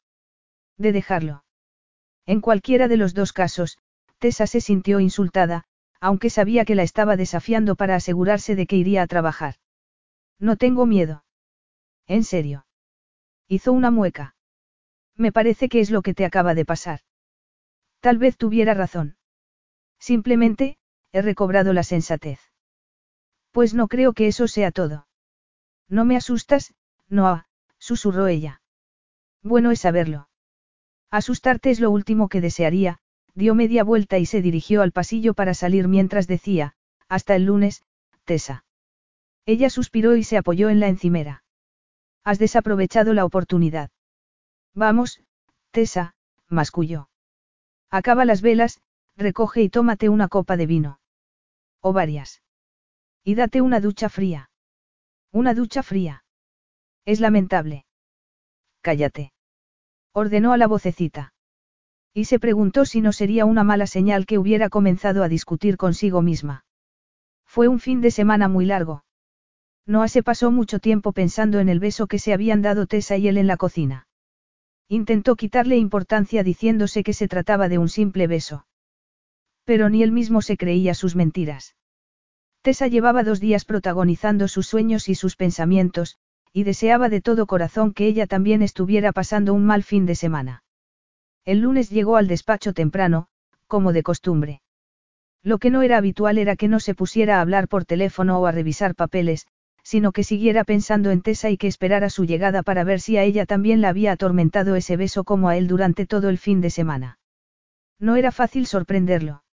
[0.77, 1.45] De dejarlo.
[2.27, 3.79] En cualquiera de los dos casos,
[4.19, 5.65] Tessa se sintió insultada,
[6.01, 9.55] aunque sabía que la estaba desafiando para asegurarse de que iría a trabajar.
[10.41, 11.25] No tengo miedo.
[12.09, 12.67] ¿En serio?
[13.49, 14.37] Hizo una mueca.
[15.17, 17.01] Me parece que es lo que te acaba de pasar.
[18.01, 19.17] Tal vez tuviera razón.
[19.99, 20.79] Simplemente,
[21.13, 22.41] he recobrado la sensatez.
[23.51, 25.09] Pues no creo que eso sea todo.
[25.89, 26.75] No me asustas,
[27.09, 27.47] Noah,
[27.79, 28.61] susurró ella.
[29.43, 30.29] Bueno es saberlo.
[31.11, 32.99] Asustarte es lo último que desearía,
[33.35, 36.75] dio media vuelta y se dirigió al pasillo para salir mientras decía,
[37.09, 37.83] hasta el lunes,
[38.25, 38.65] Tessa.
[39.47, 41.43] Ella suspiró y se apoyó en la encimera.
[42.25, 43.91] Has desaprovechado la oportunidad.
[44.75, 45.23] Vamos,
[45.71, 46.15] Tessa,
[46.49, 47.09] masculló.
[47.91, 48.81] Acaba las velas,
[49.17, 51.01] recoge y tómate una copa de vino.
[51.81, 52.43] O varias.
[53.25, 54.51] Y date una ducha fría.
[55.33, 56.25] Una ducha fría.
[57.05, 57.87] Es lamentable.
[58.81, 59.33] Cállate.
[60.13, 61.33] Ordenó a la vocecita.
[62.15, 66.23] Y se preguntó si no sería una mala señal que hubiera comenzado a discutir consigo
[66.23, 66.65] misma.
[67.45, 69.05] Fue un fin de semana muy largo.
[69.89, 73.27] Noah se pasó mucho tiempo pensando en el beso que se habían dado Tessa y
[73.27, 74.07] él en la cocina.
[74.87, 78.67] Intentó quitarle importancia diciéndose que se trataba de un simple beso.
[79.65, 81.75] Pero ni él mismo se creía sus mentiras.
[82.61, 86.19] Tessa llevaba dos días protagonizando sus sueños y sus pensamientos,
[86.53, 90.65] y deseaba de todo corazón que ella también estuviera pasando un mal fin de semana.
[91.47, 93.29] El lunes llegó al despacho temprano,
[93.67, 94.61] como de costumbre.
[95.43, 98.45] Lo que no era habitual era que no se pusiera a hablar por teléfono o
[98.45, 99.47] a revisar papeles,
[99.89, 103.23] sino que siguiera pensando en Tessa y que esperara su llegada para ver si a
[103.23, 106.69] ella también la había atormentado ese beso como a él durante todo el fin de
[106.69, 107.19] semana.
[107.99, 109.45] No era fácil sorprenderlo.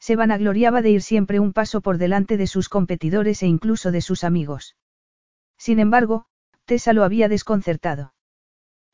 [0.00, 4.00] Se vanagloriaba de ir siempre un paso por delante de sus competidores e incluso de
[4.00, 4.74] sus amigos.
[5.56, 6.26] Sin embargo,
[6.64, 8.14] Tessa lo había desconcertado.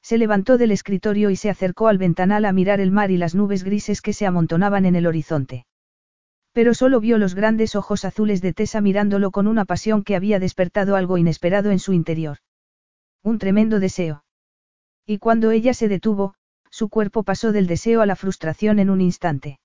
[0.03, 3.35] Se levantó del escritorio y se acercó al ventanal a mirar el mar y las
[3.35, 5.65] nubes grises que se amontonaban en el horizonte.
[6.59, 10.41] Pero solo vio los grandes ojos azules de Tessa mirándolo con una pasión que había
[10.41, 12.39] despertado algo inesperado en su interior.
[13.23, 14.25] Un tremendo deseo.
[15.07, 16.35] Y cuando ella se detuvo,
[16.69, 19.61] su cuerpo pasó del deseo a la frustración en un instante.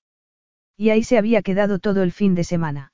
[0.76, 2.92] Y ahí se había quedado todo el fin de semana.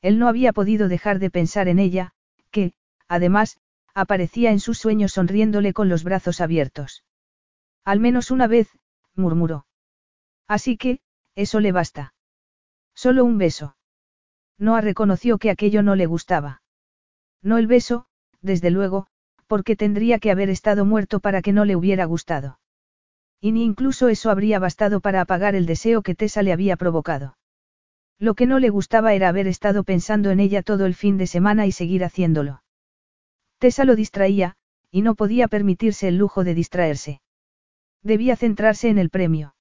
[0.00, 2.14] Él no había podido dejar de pensar en ella,
[2.50, 2.72] que,
[3.06, 3.56] además,
[3.94, 7.04] aparecía en sus sueños sonriéndole con los brazos abiertos.
[7.84, 8.68] Al menos una vez,
[9.14, 9.64] murmuró.
[10.48, 10.98] Así que,
[11.36, 12.14] eso le basta.
[12.94, 13.76] Solo un beso.
[14.58, 16.62] Noah reconoció que aquello no le gustaba.
[17.42, 18.06] No el beso,
[18.40, 19.06] desde luego,
[19.46, 22.58] porque tendría que haber estado muerto para que no le hubiera gustado.
[23.40, 27.36] Y ni incluso eso habría bastado para apagar el deseo que Tessa le había provocado.
[28.18, 31.26] Lo que no le gustaba era haber estado pensando en ella todo el fin de
[31.26, 32.62] semana y seguir haciéndolo.
[33.58, 34.54] Tessa lo distraía,
[34.92, 37.20] y no podía permitirse el lujo de distraerse.
[38.02, 39.54] Debía centrarse en el premio.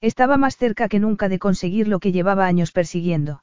[0.00, 3.42] Estaba más cerca que nunca de conseguir lo que llevaba años persiguiendo.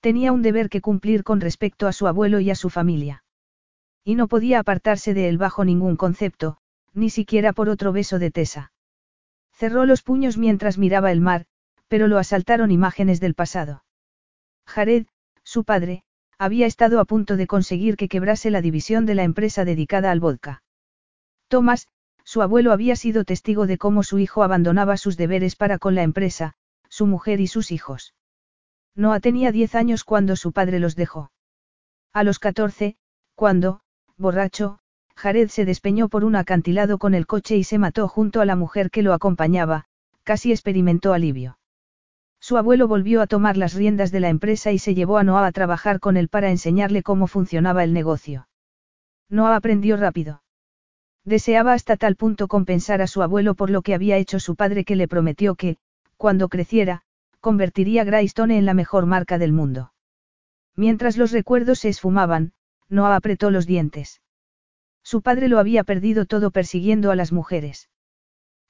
[0.00, 3.24] Tenía un deber que cumplir con respecto a su abuelo y a su familia.
[4.04, 6.58] Y no podía apartarse de él bajo ningún concepto,
[6.94, 8.72] ni siquiera por otro beso de Tessa.
[9.52, 11.46] Cerró los puños mientras miraba el mar,
[11.88, 13.84] pero lo asaltaron imágenes del pasado.
[14.66, 15.06] Jared,
[15.42, 16.04] su padre,
[16.38, 20.20] había estado a punto de conseguir que quebrase la división de la empresa dedicada al
[20.20, 20.62] vodka.
[21.48, 21.88] Thomas,
[22.26, 26.02] su abuelo había sido testigo de cómo su hijo abandonaba sus deberes para con la
[26.02, 26.54] empresa,
[26.88, 28.14] su mujer y sus hijos.
[28.96, 31.30] Noah tenía diez años cuando su padre los dejó.
[32.12, 32.96] A los catorce,
[33.36, 33.80] cuando,
[34.16, 34.80] borracho,
[35.14, 38.56] Jared se despeñó por un acantilado con el coche y se mató junto a la
[38.56, 39.84] mujer que lo acompañaba,
[40.24, 41.58] casi experimentó alivio.
[42.40, 45.46] Su abuelo volvió a tomar las riendas de la empresa y se llevó a Noah
[45.46, 48.48] a trabajar con él para enseñarle cómo funcionaba el negocio.
[49.28, 50.42] Noah aprendió rápido.
[51.26, 54.84] Deseaba hasta tal punto compensar a su abuelo por lo que había hecho su padre
[54.84, 55.76] que le prometió que,
[56.16, 57.02] cuando creciera,
[57.40, 59.92] convertiría Greystone en la mejor marca del mundo.
[60.76, 62.52] Mientras los recuerdos se esfumaban,
[62.88, 64.22] Noah apretó los dientes.
[65.02, 67.90] Su padre lo había perdido todo persiguiendo a las mujeres.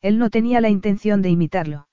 [0.00, 1.88] Él no tenía la intención de imitarlo.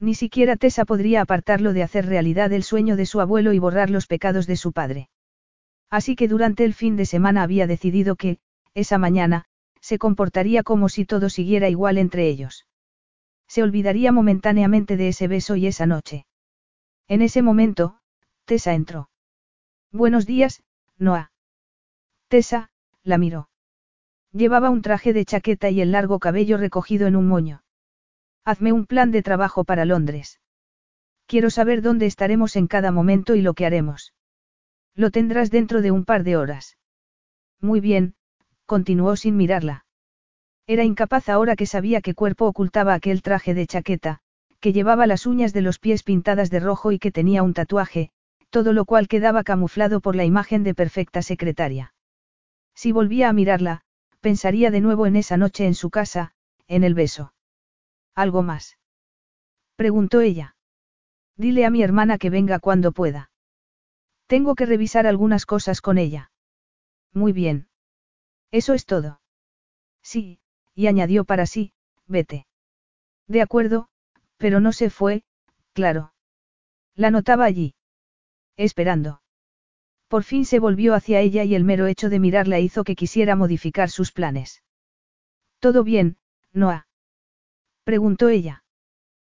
[0.00, 3.90] Ni siquiera Tessa podría apartarlo de hacer realidad el sueño de su abuelo y borrar
[3.90, 5.10] los pecados de su padre.
[5.90, 8.38] Así que durante el fin de semana había decidido que,
[8.74, 9.46] esa mañana,
[9.86, 12.66] se comportaría como si todo siguiera igual entre ellos.
[13.46, 16.26] Se olvidaría momentáneamente de ese beso y esa noche.
[17.06, 18.00] En ese momento,
[18.46, 19.10] Tessa entró.
[19.92, 20.64] Buenos días,
[20.98, 21.30] Noah.
[22.26, 22.68] Tessa,
[23.04, 23.48] la miró.
[24.32, 27.62] Llevaba un traje de chaqueta y el largo cabello recogido en un moño.
[28.44, 30.40] Hazme un plan de trabajo para Londres.
[31.26, 34.14] Quiero saber dónde estaremos en cada momento y lo que haremos.
[34.96, 36.76] Lo tendrás dentro de un par de horas.
[37.60, 38.16] Muy bien,
[38.66, 39.86] continuó sin mirarla.
[40.66, 44.18] Era incapaz ahora que sabía qué cuerpo ocultaba aquel traje de chaqueta,
[44.60, 48.10] que llevaba las uñas de los pies pintadas de rojo y que tenía un tatuaje,
[48.50, 51.94] todo lo cual quedaba camuflado por la imagen de perfecta secretaria.
[52.74, 53.82] Si volvía a mirarla,
[54.20, 56.32] pensaría de nuevo en esa noche en su casa,
[56.66, 57.32] en el beso.
[58.14, 58.76] ¿Algo más?
[59.76, 60.56] Preguntó ella.
[61.36, 63.30] Dile a mi hermana que venga cuando pueda.
[64.26, 66.32] Tengo que revisar algunas cosas con ella.
[67.12, 67.68] Muy bien.
[68.50, 69.20] Eso es todo.
[70.02, 70.38] Sí,
[70.74, 71.72] y añadió para sí,
[72.06, 72.46] vete.
[73.26, 73.88] De acuerdo,
[74.36, 75.24] pero no se fue,
[75.72, 76.12] claro.
[76.94, 77.74] La notaba allí.
[78.56, 79.20] Esperando.
[80.08, 83.34] Por fin se volvió hacia ella y el mero hecho de mirarla hizo que quisiera
[83.34, 84.62] modificar sus planes.
[85.58, 86.16] Todo bien,
[86.52, 86.86] Noah.
[87.84, 88.64] Preguntó ella.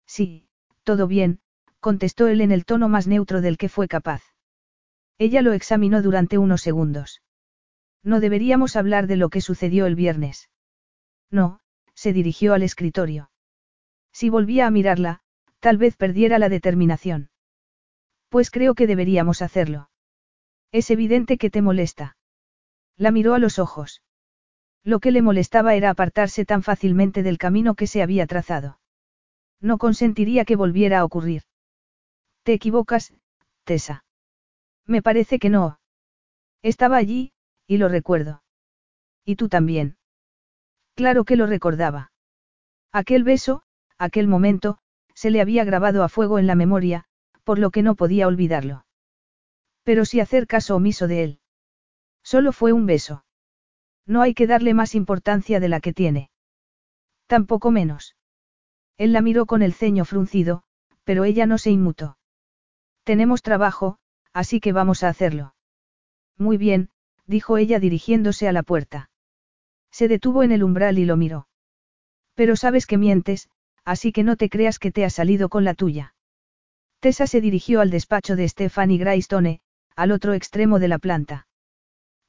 [0.06, 0.46] Sí,
[0.84, 1.40] todo bien,
[1.80, 4.22] contestó él en el tono más neutro del que fue capaz.
[5.16, 7.22] Ella lo examinó durante unos segundos.
[8.02, 10.48] No deberíamos hablar de lo que sucedió el viernes.
[11.30, 11.60] No,
[11.94, 13.30] se dirigió al escritorio.
[14.12, 15.20] Si volvía a mirarla,
[15.60, 17.30] tal vez perdiera la determinación.
[18.28, 19.90] Pues creo que deberíamos hacerlo.
[20.70, 22.16] Es evidente que te molesta.
[22.96, 24.02] La miró a los ojos.
[24.84, 28.78] Lo que le molestaba era apartarse tan fácilmente del camino que se había trazado.
[29.60, 31.42] No consentiría que volviera a ocurrir.
[32.42, 33.12] Te equivocas,
[33.64, 34.04] Tessa.
[34.86, 35.80] Me parece que no.
[36.62, 37.32] Estaba allí,
[37.68, 38.42] y lo recuerdo.
[39.24, 39.98] Y tú también.
[40.96, 42.10] Claro que lo recordaba.
[42.90, 43.62] Aquel beso,
[43.98, 44.78] aquel momento,
[45.14, 47.04] se le había grabado a fuego en la memoria,
[47.44, 48.86] por lo que no podía olvidarlo.
[49.84, 51.40] Pero si hacer caso omiso de él.
[52.22, 53.24] Solo fue un beso.
[54.06, 56.30] No hay que darle más importancia de la que tiene.
[57.26, 58.16] Tampoco menos.
[58.96, 60.62] Él la miró con el ceño fruncido,
[61.04, 62.18] pero ella no se inmutó.
[63.04, 63.98] Tenemos trabajo,
[64.32, 65.54] así que vamos a hacerlo.
[66.36, 66.90] Muy bien,
[67.28, 69.10] dijo ella dirigiéndose a la puerta.
[69.92, 71.46] Se detuvo en el umbral y lo miró.
[72.34, 73.48] Pero sabes que mientes,
[73.84, 76.14] así que no te creas que te ha salido con la tuya.
[77.00, 79.60] Tessa se dirigió al despacho de Stephanie Graystone,
[79.94, 81.46] al otro extremo de la planta.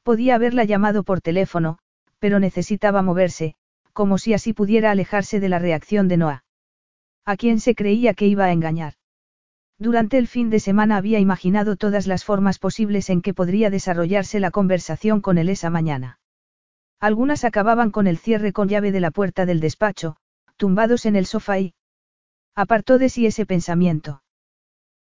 [0.04, 1.80] Podía haberla llamado por teléfono,
[2.20, 3.56] pero necesitaba moverse,
[3.94, 6.44] como si así pudiera alejarse de la reacción de Noah.
[7.26, 8.94] ¿A quién se creía que iba a engañar?
[9.82, 14.42] Durante el fin de semana había imaginado todas las formas posibles en que podría desarrollarse
[14.42, 16.20] la conversación con él esa mañana.
[17.00, 20.18] Algunas acababan con el cierre con llave de la puerta del despacho,
[20.58, 21.74] tumbados en el sofá y...
[22.56, 24.22] Apartó de sí ese pensamiento.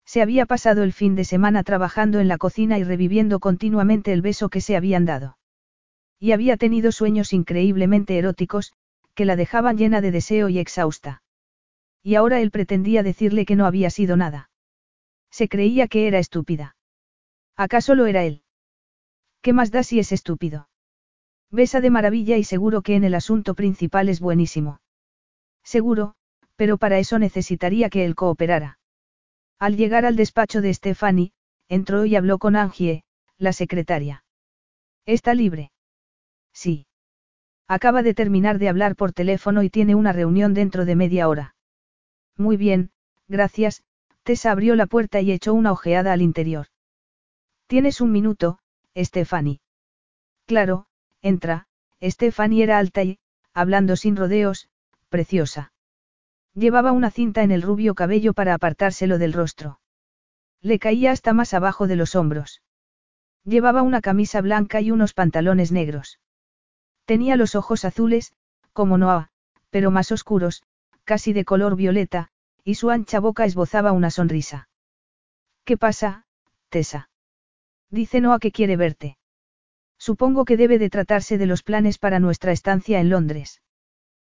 [0.05, 4.21] Se había pasado el fin de semana trabajando en la cocina y reviviendo continuamente el
[4.21, 5.37] beso que se habían dado.
[6.19, 8.71] Y había tenido sueños increíblemente eróticos,
[9.13, 11.21] que la dejaban llena de deseo y exhausta.
[12.01, 14.48] Y ahora él pretendía decirle que no había sido nada.
[15.31, 16.75] Se creía que era estúpida.
[17.55, 18.43] ¿Acaso lo era él?
[19.41, 20.69] ¿Qué más da si es estúpido?
[21.51, 24.81] Besa de maravilla y seguro que en el asunto principal es buenísimo.
[25.63, 26.15] Seguro,
[26.55, 28.79] pero para eso necesitaría que él cooperara.
[29.59, 31.31] Al llegar al despacho de Stephanie,
[31.67, 33.03] entró y habló con Angie,
[33.37, 34.23] la secretaria.
[35.05, 35.71] ¿Está libre?
[36.53, 36.85] Sí.
[37.67, 41.55] Acaba de terminar de hablar por teléfono y tiene una reunión dentro de media hora.
[42.35, 42.91] Muy bien,
[43.27, 43.83] gracias.
[44.45, 46.67] Abrió la puerta y echó una ojeada al interior.
[47.65, 48.59] Tienes un minuto,
[48.95, 49.59] Stephanie.
[50.45, 50.85] Claro,
[51.21, 51.67] entra.
[52.01, 53.17] Stephanie era alta y,
[53.53, 54.69] hablando sin rodeos,
[55.09, 55.73] preciosa.
[56.53, 59.79] Llevaba una cinta en el rubio cabello para apartárselo del rostro.
[60.61, 62.61] Le caía hasta más abajo de los hombros.
[63.43, 66.19] Llevaba una camisa blanca y unos pantalones negros.
[67.05, 68.33] Tenía los ojos azules,
[68.73, 69.29] como Noah,
[69.71, 70.61] pero más oscuros,
[71.03, 72.29] casi de color violeta,
[72.63, 74.69] y su ancha boca esbozaba una sonrisa.
[75.63, 76.25] ¿Qué pasa,
[76.69, 77.09] Tessa?
[77.89, 79.17] Dice Noah que quiere verte.
[79.97, 83.61] Supongo que debe de tratarse de los planes para nuestra estancia en Londres.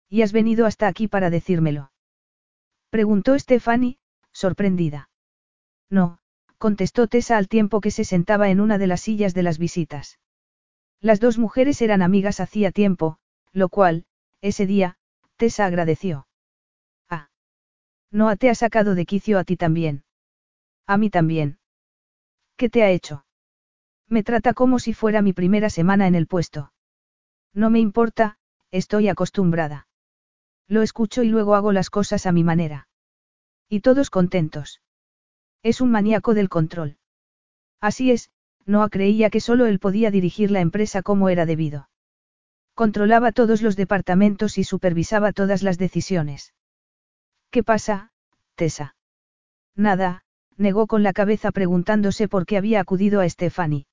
[0.09, 1.90] ¿Y has venido hasta aquí para decírmelo?
[2.90, 3.98] Preguntó Stephanie,
[4.32, 5.09] sorprendida.
[5.90, 6.18] No,
[6.59, 10.18] contestó Tessa al tiempo que se sentaba en una de las sillas de las visitas.
[11.01, 13.18] Las dos mujeres eran amigas hacía tiempo,
[13.52, 14.06] lo cual,
[14.40, 14.96] ese día,
[15.36, 16.26] Tessa agradeció.
[18.15, 18.16] Ah.
[18.16, 20.05] No te ha sacado de quicio a ti también.
[20.86, 21.59] A mí también.
[22.57, 23.24] ¿Qué te ha hecho?
[24.09, 26.73] Me trata como si fuera mi primera semana en el puesto.
[27.53, 28.39] No me importa,
[28.70, 29.89] estoy acostumbrada.
[30.69, 32.86] Lo escucho y luego hago las cosas a mi manera.
[33.69, 34.81] Y todos contentos.
[35.62, 36.99] Es un maníaco del control.
[37.81, 38.31] Así es,
[38.66, 41.89] Noah creía que solo él podía dirigir la empresa como era debido.
[42.74, 46.55] Controlaba todos los departamentos y supervisaba todas las decisiones.
[47.55, 48.10] ¿Qué pasa,
[48.56, 48.97] Tessa?
[49.76, 50.24] Nada,
[50.56, 53.86] negó con la cabeza preguntándose por qué había acudido a Stephanie.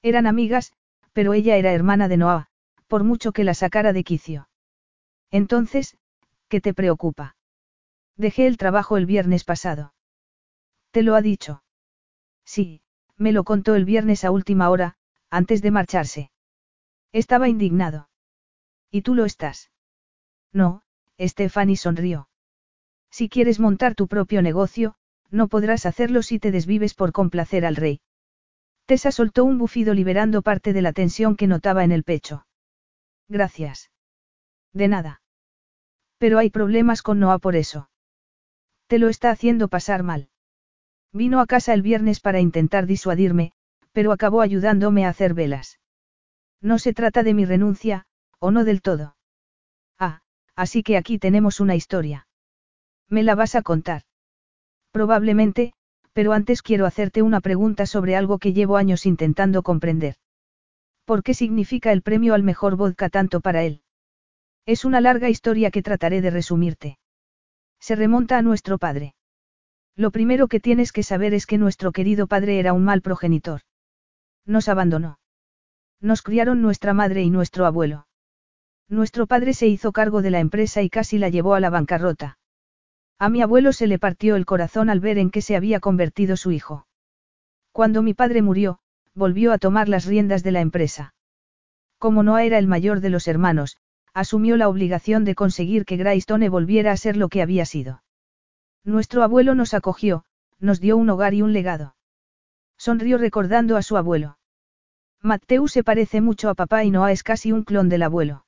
[0.00, 0.72] Eran amigas,
[1.12, 2.46] pero ella era hermana de Noah,
[2.86, 4.48] por mucho que la sacara de quicio.
[5.30, 5.98] Entonces,
[6.48, 7.36] ¿qué te preocupa?
[8.16, 9.92] Dejé el trabajo el viernes pasado.
[10.90, 11.62] ¿Te lo ha dicho?
[12.46, 12.80] Sí,
[13.18, 14.96] me lo contó el viernes a última hora,
[15.28, 16.30] antes de marcharse.
[17.12, 18.08] Estaba indignado.
[18.90, 19.70] ¿Y tú lo estás?
[20.54, 20.80] No,
[21.20, 22.27] Stephanie sonrió.
[23.10, 24.94] Si quieres montar tu propio negocio,
[25.30, 28.00] no podrás hacerlo si te desvives por complacer al rey.
[28.86, 32.46] Tessa soltó un bufido liberando parte de la tensión que notaba en el pecho.
[33.28, 33.90] Gracias.
[34.72, 35.20] De nada.
[36.18, 37.90] Pero hay problemas con Noah por eso.
[38.86, 40.30] Te lo está haciendo pasar mal.
[41.12, 43.52] Vino a casa el viernes para intentar disuadirme,
[43.92, 45.78] pero acabó ayudándome a hacer velas.
[46.60, 48.06] No se trata de mi renuncia,
[48.38, 49.16] o no del todo.
[49.98, 50.20] Ah,
[50.54, 52.27] así que aquí tenemos una historia.
[53.08, 54.02] ¿Me la vas a contar?
[54.90, 55.72] Probablemente,
[56.12, 60.16] pero antes quiero hacerte una pregunta sobre algo que llevo años intentando comprender.
[61.04, 63.82] ¿Por qué significa el premio al mejor vodka tanto para él?
[64.66, 66.98] Es una larga historia que trataré de resumirte.
[67.80, 69.14] Se remonta a nuestro padre.
[69.96, 73.62] Lo primero que tienes que saber es que nuestro querido padre era un mal progenitor.
[74.44, 75.18] Nos abandonó.
[76.00, 78.06] Nos criaron nuestra madre y nuestro abuelo.
[78.88, 82.37] Nuestro padre se hizo cargo de la empresa y casi la llevó a la bancarrota.
[83.20, 86.36] A mi abuelo se le partió el corazón al ver en qué se había convertido
[86.36, 86.86] su hijo.
[87.72, 88.78] Cuando mi padre murió,
[89.14, 91.14] volvió a tomar las riendas de la empresa.
[91.98, 93.76] Como no era el mayor de los hermanos,
[94.14, 98.02] asumió la obligación de conseguir que Greystone volviera a ser lo que había sido.
[98.84, 100.24] Nuestro abuelo nos acogió,
[100.60, 101.96] nos dio un hogar y un legado.
[102.76, 104.38] Sonrió recordando a su abuelo.
[105.20, 108.46] Matthew se parece mucho a papá y Noah es casi un clon del abuelo.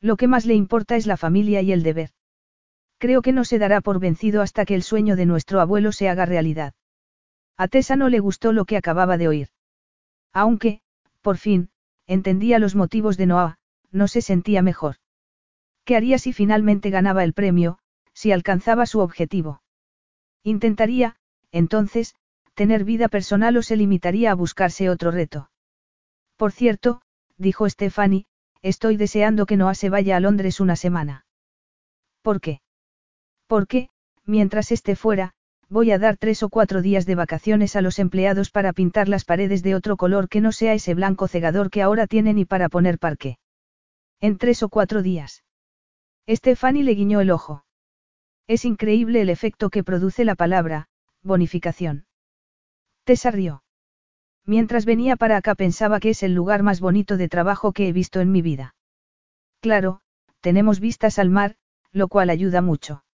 [0.00, 2.10] Lo que más le importa es la familia y el deber.
[3.02, 6.08] Creo que no se dará por vencido hasta que el sueño de nuestro abuelo se
[6.08, 6.72] haga realidad.
[7.56, 9.48] A Tessa no le gustó lo que acababa de oír.
[10.32, 10.82] Aunque,
[11.20, 11.70] por fin,
[12.06, 13.58] entendía los motivos de Noah,
[13.90, 14.98] no se sentía mejor.
[15.84, 17.80] ¿Qué haría si finalmente ganaba el premio,
[18.14, 19.64] si alcanzaba su objetivo?
[20.44, 21.16] Intentaría,
[21.50, 22.14] entonces,
[22.54, 25.50] tener vida personal o se limitaría a buscarse otro reto.
[26.36, 27.02] Por cierto,
[27.36, 28.26] dijo Stephanie,
[28.60, 31.26] estoy deseando que Noah se vaya a Londres una semana.
[32.22, 32.60] ¿Por qué?
[33.52, 33.90] Porque,
[34.24, 35.34] mientras esté fuera,
[35.68, 39.26] voy a dar tres o cuatro días de vacaciones a los empleados para pintar las
[39.26, 42.70] paredes de otro color que no sea ese blanco cegador que ahora tienen y para
[42.70, 43.36] poner parque.
[44.22, 45.44] En tres o cuatro días.
[46.26, 47.66] Stephanie le guiñó el ojo.
[48.46, 50.88] Es increíble el efecto que produce la palabra,
[51.22, 52.06] bonificación.
[53.04, 53.64] Tessa rió.
[54.46, 57.92] Mientras venía para acá pensaba que es el lugar más bonito de trabajo que he
[57.92, 58.74] visto en mi vida.
[59.60, 60.00] Claro,
[60.40, 61.56] tenemos vistas al mar,
[61.92, 63.04] lo cual ayuda mucho.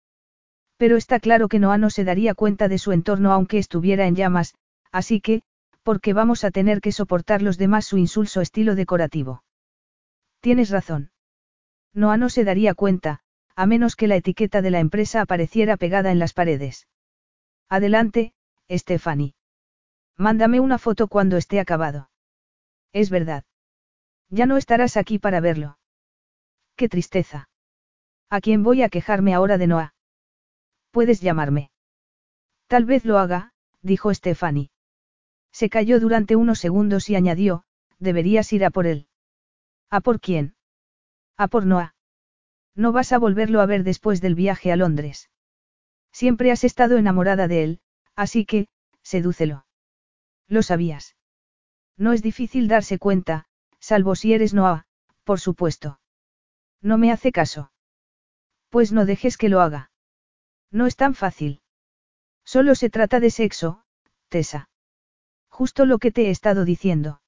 [0.78, 4.14] Pero está claro que Noah no se daría cuenta de su entorno aunque estuviera en
[4.14, 4.54] llamas,
[4.92, 5.42] así que,
[5.82, 9.42] porque vamos a tener que soportar los demás su insulso estilo decorativo.
[10.40, 11.10] Tienes razón.
[11.92, 13.20] Noah no se daría cuenta,
[13.56, 16.86] a menos que la etiqueta de la empresa apareciera pegada en las paredes.
[17.68, 18.32] Adelante,
[18.70, 19.34] Stephanie.
[20.16, 22.10] Mándame una foto cuando esté acabado.
[22.92, 23.44] Es verdad.
[24.30, 25.78] Ya no estarás aquí para verlo.
[26.76, 27.48] Qué tristeza.
[28.30, 29.94] ¿A quién voy a quejarme ahora de Noah?
[30.90, 31.70] Puedes llamarme.
[32.66, 33.52] Tal vez lo haga,
[33.82, 34.70] dijo Stephanie.
[35.52, 37.64] Se calló durante unos segundos y añadió,
[37.98, 39.08] deberías ir a por él.
[39.90, 40.54] ¿A por quién?
[41.36, 41.94] A por Noah.
[42.74, 45.30] No vas a volverlo a ver después del viaje a Londres.
[46.12, 47.80] Siempre has estado enamorada de él,
[48.14, 48.68] así que,
[49.02, 49.66] sedúcelo.
[50.46, 51.16] Lo sabías.
[51.96, 53.46] No es difícil darse cuenta,
[53.80, 54.86] salvo si eres Noah,
[55.24, 56.00] por supuesto.
[56.80, 57.72] No me hace caso.
[58.68, 59.90] Pues no dejes que lo haga.
[60.70, 61.60] No es tan fácil.
[62.44, 63.82] Solo se trata de sexo,
[64.28, 64.68] Tessa.
[65.48, 67.20] Justo lo que te he estado diciendo.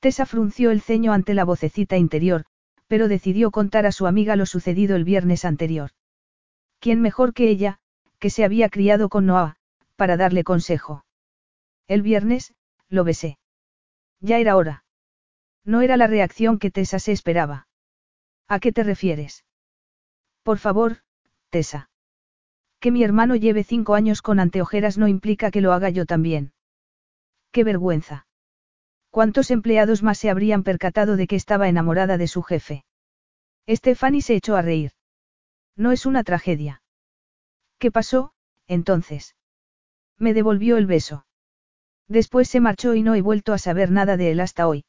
[0.00, 2.44] Tessa frunció el ceño ante la vocecita interior,
[2.86, 5.90] pero decidió contar a su amiga lo sucedido el viernes anterior.
[6.78, 7.80] ¿Quién mejor que ella,
[8.18, 9.56] que se había criado con Noah,
[9.96, 11.04] para darle consejo?
[11.86, 12.54] El viernes,
[12.88, 13.38] lo besé.
[14.20, 14.84] Ya era hora.
[15.64, 17.68] No era la reacción que Tessa se esperaba.
[18.48, 19.44] ¿A qué te refieres?
[20.42, 20.98] Por favor,
[21.50, 21.89] Tessa.
[22.80, 26.52] Que mi hermano lleve cinco años con anteojeras no implica que lo haga yo también.
[27.52, 28.26] ¡Qué vergüenza!
[29.10, 32.84] ¿Cuántos empleados más se habrían percatado de que estaba enamorada de su jefe?
[33.68, 34.92] Stephanie se echó a reír.
[35.76, 36.82] No es una tragedia.
[37.78, 38.32] ¿Qué pasó,
[38.66, 39.36] entonces?
[40.18, 41.26] Me devolvió el beso.
[42.08, 44.84] Después se marchó y no he vuelto a saber nada de él hasta hoy.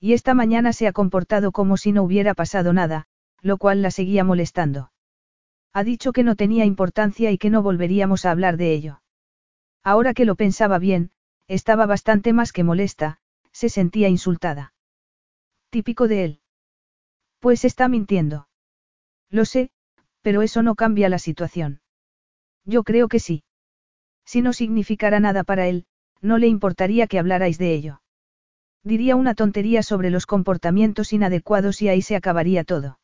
[0.00, 3.06] Y esta mañana se ha comportado como si no hubiera pasado nada,
[3.40, 4.90] lo cual la seguía molestando.
[5.74, 9.02] Ha dicho que no tenía importancia y que no volveríamos a hablar de ello.
[9.82, 11.10] Ahora que lo pensaba bien,
[11.48, 13.18] estaba bastante más que molesta,
[13.50, 14.72] se sentía insultada.
[15.70, 16.40] Típico de él.
[17.40, 18.48] Pues está mintiendo.
[19.30, 19.70] Lo sé,
[20.22, 21.80] pero eso no cambia la situación.
[22.64, 23.42] Yo creo que sí.
[24.24, 25.86] Si no significara nada para él,
[26.22, 28.00] no le importaría que hablarais de ello.
[28.84, 33.00] Diría una tontería sobre los comportamientos inadecuados y ahí se acabaría todo.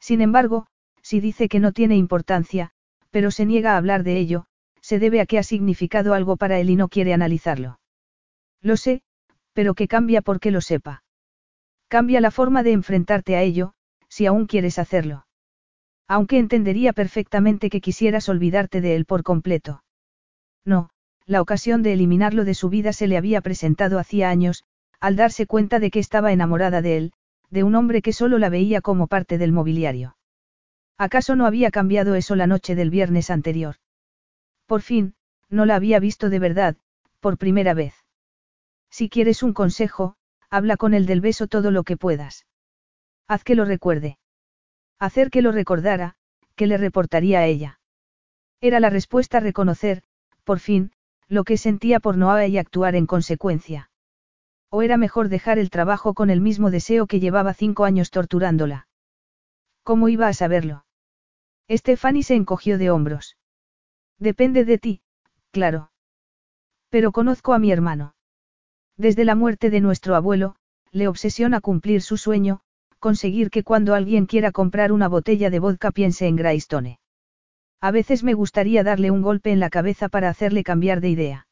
[0.00, 0.66] Sin embargo,
[1.02, 2.70] si dice que no tiene importancia,
[3.10, 4.46] pero se niega a hablar de ello,
[4.80, 7.78] se debe a que ha significado algo para él y no quiere analizarlo.
[8.60, 9.02] Lo sé,
[9.52, 11.02] pero que cambia porque lo sepa.
[11.88, 13.74] Cambia la forma de enfrentarte a ello,
[14.08, 15.26] si aún quieres hacerlo.
[16.08, 19.84] Aunque entendería perfectamente que quisieras olvidarte de él por completo.
[20.64, 20.90] No,
[21.26, 24.64] la ocasión de eliminarlo de su vida se le había presentado hacía años,
[25.00, 27.12] al darse cuenta de que estaba enamorada de él,
[27.50, 30.16] de un hombre que solo la veía como parte del mobiliario.
[31.02, 33.74] ¿Acaso no había cambiado eso la noche del viernes anterior?
[34.66, 35.16] Por fin,
[35.48, 36.76] no la había visto de verdad,
[37.18, 37.92] por primera vez.
[38.88, 40.14] Si quieres un consejo,
[40.48, 42.46] habla con él del beso todo lo que puedas.
[43.26, 44.18] Haz que lo recuerde.
[45.00, 46.14] Hacer que lo recordara,
[46.54, 47.80] que le reportaría a ella.
[48.60, 50.04] Era la respuesta a reconocer,
[50.44, 50.92] por fin,
[51.26, 53.90] lo que sentía por Noah y actuar en consecuencia.
[54.70, 58.86] O era mejor dejar el trabajo con el mismo deseo que llevaba cinco años torturándola.
[59.82, 60.84] ¿Cómo iba a saberlo?
[61.70, 63.36] Stephanie se encogió de hombros.
[64.18, 65.02] Depende de ti,
[65.50, 65.90] claro.
[66.90, 68.14] Pero conozco a mi hermano.
[68.96, 70.56] Desde la muerte de nuestro abuelo,
[70.90, 72.60] le obsesiona cumplir su sueño,
[72.98, 77.00] conseguir que cuando alguien quiera comprar una botella de vodka piense en Greystone.
[77.80, 81.46] A veces me gustaría darle un golpe en la cabeza para hacerle cambiar de idea.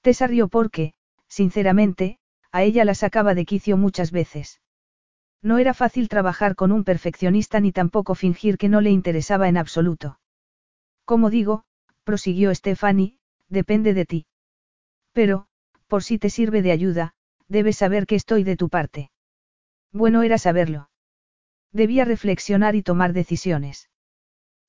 [0.00, 0.94] Tessa rió porque,
[1.26, 2.18] sinceramente,
[2.52, 4.60] a ella la sacaba de quicio muchas veces.
[5.42, 9.56] No era fácil trabajar con un perfeccionista ni tampoco fingir que no le interesaba en
[9.56, 10.20] absoluto.
[11.04, 11.64] Como digo,
[12.04, 13.18] prosiguió Stephanie,
[13.48, 14.26] depende de ti.
[15.12, 15.46] Pero,
[15.86, 17.14] por si te sirve de ayuda,
[17.48, 19.10] debes saber que estoy de tu parte.
[19.92, 20.90] Bueno era saberlo.
[21.72, 23.88] Debía reflexionar y tomar decisiones.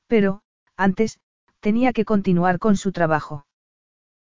[0.07, 0.41] Pero,
[0.75, 1.19] antes,
[1.59, 3.45] tenía que continuar con su trabajo.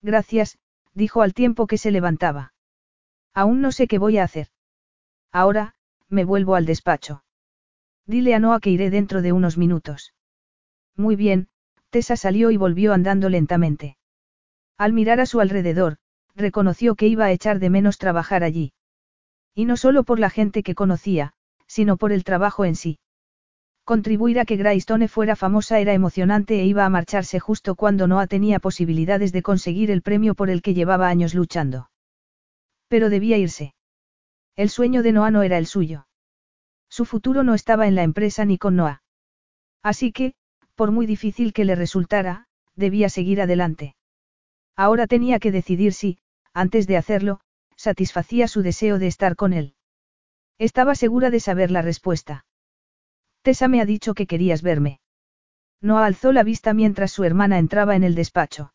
[0.02, 0.58] Gracias,
[0.92, 2.52] dijo al tiempo que se levantaba.
[3.32, 4.48] Aún no sé qué voy a hacer.
[5.32, 5.74] Ahora,
[6.14, 7.22] me vuelvo al despacho.
[8.06, 10.14] Dile a Noah que iré dentro de unos minutos.
[10.96, 11.48] Muy bien,
[11.90, 13.96] Tessa salió y volvió andando lentamente.
[14.78, 15.98] Al mirar a su alrededor,
[16.34, 18.72] reconoció que iba a echar de menos trabajar allí.
[19.54, 21.34] Y no solo por la gente que conocía,
[21.66, 22.98] sino por el trabajo en sí.
[23.84, 28.26] Contribuir a que Greystone fuera famosa era emocionante e iba a marcharse justo cuando Noah
[28.26, 31.90] tenía posibilidades de conseguir el premio por el que llevaba años luchando.
[32.88, 33.74] Pero debía irse.
[34.56, 36.06] El sueño de Noah no era el suyo.
[36.88, 39.02] Su futuro no estaba en la empresa ni con Noah.
[39.82, 40.34] Así que,
[40.74, 43.96] por muy difícil que le resultara, debía seguir adelante.
[44.76, 46.18] Ahora tenía que decidir si,
[46.52, 47.40] antes de hacerlo,
[47.76, 49.74] satisfacía su deseo de estar con él.
[50.58, 52.46] Estaba segura de saber la respuesta.
[53.42, 55.00] Tessa me ha dicho que querías verme.
[55.80, 58.72] Noah alzó la vista mientras su hermana entraba en el despacho.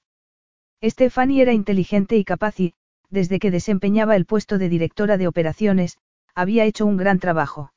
[0.84, 2.76] Stephanie era inteligente y capaz y,
[3.10, 5.98] desde que desempeñaba el puesto de directora de operaciones,
[6.36, 7.73] había hecho un gran trabajo.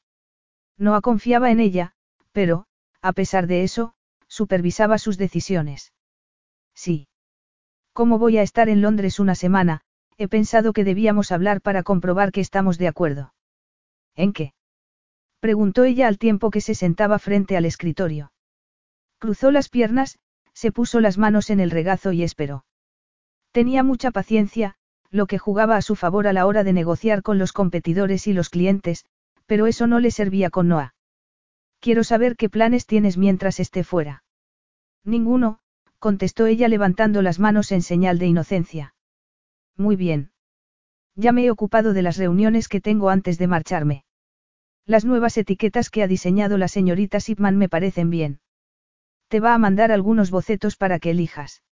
[0.79, 1.93] No confiaba en ella,
[2.33, 2.67] pero,
[3.01, 3.95] a pesar de eso,
[4.29, 5.93] supervisaba sus decisiones.
[6.75, 7.09] Sí.
[7.93, 9.83] ¿Cómo voy a estar en Londres una semana?
[10.17, 13.35] He pensado que debíamos hablar para comprobar que estamos de acuerdo.
[14.15, 14.55] ¿En qué?
[15.41, 18.33] preguntó ella al tiempo que se sentaba frente al escritorio.
[19.19, 20.19] Cruzó las piernas,
[20.55, 22.65] se puso las manos en el regazo y esperó.
[23.51, 24.77] Tenía mucha paciencia,
[25.13, 28.33] lo que jugaba a su favor a la hora de negociar con los competidores y
[28.33, 29.05] los clientes,
[29.47, 30.95] pero eso no le servía con Noah.
[31.81, 34.25] Quiero saber qué planes tienes mientras esté fuera.
[35.05, 35.59] Ninguno,
[35.99, 38.95] contestó ella levantando las manos en señal de inocencia.
[39.77, 40.33] Muy bien.
[41.15, 44.05] Ya me he ocupado de las reuniones que tengo antes de marcharme.
[44.87, 48.41] Las nuevas etiquetas que ha diseñado la señorita Sipman me parecen bien.
[49.29, 51.63] Te va a mandar algunos bocetos para que elijas.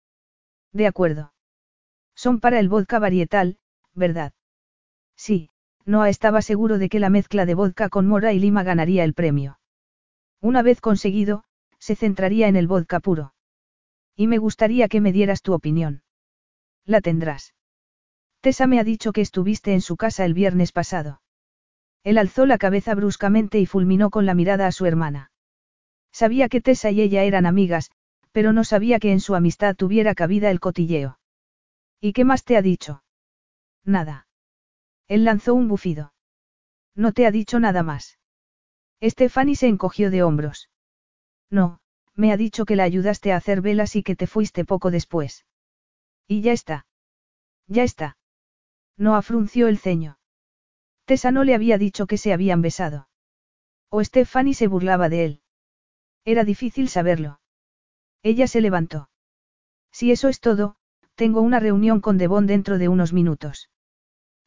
[0.72, 1.32] De acuerdo.
[2.22, 3.56] Son para el vodka varietal,
[3.94, 4.34] ¿verdad?
[5.16, 5.48] Sí,
[5.86, 9.14] Noah estaba seguro de que la mezcla de vodka con mora y lima ganaría el
[9.14, 9.58] premio.
[10.42, 11.44] Una vez conseguido,
[11.78, 13.32] se centraría en el vodka puro.
[14.14, 16.02] Y me gustaría que me dieras tu opinión.
[16.84, 17.54] La tendrás.
[18.42, 21.22] Tessa me ha dicho que estuviste en su casa el viernes pasado.
[22.04, 25.32] Él alzó la cabeza bruscamente y fulminó con la mirada a su hermana.
[26.12, 27.90] Sabía que Tessa y ella eran amigas,
[28.30, 31.19] pero no sabía que en su amistad tuviera cabida el cotilleo.
[32.00, 33.04] ¿Y qué más te ha dicho?
[33.84, 34.26] Nada.
[35.06, 36.14] Él lanzó un bufido.
[36.94, 38.18] No te ha dicho nada más.
[39.02, 40.70] Stephanie se encogió de hombros.
[41.50, 41.80] No,
[42.14, 45.46] me ha dicho que la ayudaste a hacer velas y que te fuiste poco después.
[46.26, 46.86] Y ya está.
[47.66, 48.18] Ya está.
[48.96, 50.18] No afrunció el ceño.
[51.04, 53.08] Tessa no le había dicho que se habían besado.
[53.88, 55.42] O Stephanie se burlaba de él.
[56.24, 57.40] Era difícil saberlo.
[58.22, 59.08] Ella se levantó.
[59.90, 60.76] Si eso es todo,
[61.20, 63.68] tengo una reunión con Devon dentro de unos minutos.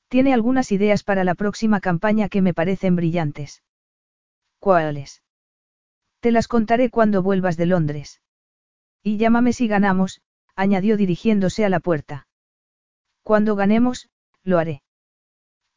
[0.08, 3.62] Tiene algunas ideas para la próxima campaña que me parecen brillantes.
[4.58, 5.22] ¿Cuáles?
[6.20, 8.22] Te las contaré cuando vuelvas de Londres.
[9.04, 10.24] Y llámame si ganamos,
[10.56, 12.28] añadió dirigiéndose a la puerta.
[13.22, 14.10] Cuando ganemos,
[14.42, 14.82] lo haré.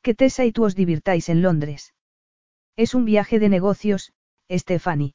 [0.01, 1.93] Que Tessa y tú os divirtáis en Londres.
[2.75, 4.15] Es un viaje de negocios,
[4.51, 5.15] Stephanie.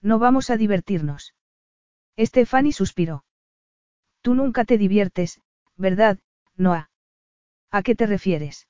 [0.00, 1.34] No vamos a divertirnos.
[2.16, 3.24] Stephanie suspiró.
[4.22, 5.40] Tú nunca te diviertes,
[5.76, 6.18] ¿verdad,
[6.56, 6.90] Noah?
[7.70, 8.68] ¿A qué te refieres?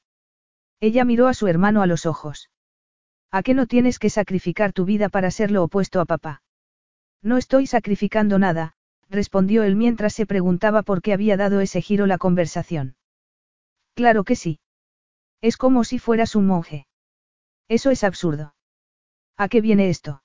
[0.81, 2.51] Ella miró a su hermano a los ojos.
[3.31, 6.43] ¿A qué no tienes que sacrificar tu vida para ser lo opuesto a papá?
[7.23, 8.75] No estoy sacrificando nada,
[9.09, 12.97] respondió él mientras se preguntaba por qué había dado ese giro la conversación.
[13.95, 14.61] Claro que sí.
[15.41, 16.87] Es como si fueras un monje.
[17.69, 18.55] Eso es absurdo.
[19.37, 20.23] ¿A qué viene esto?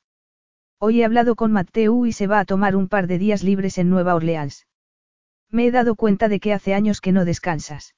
[0.80, 3.78] Hoy he hablado con Mateu y se va a tomar un par de días libres
[3.78, 4.66] en Nueva Orleans.
[5.52, 7.95] Me he dado cuenta de que hace años que no descansas.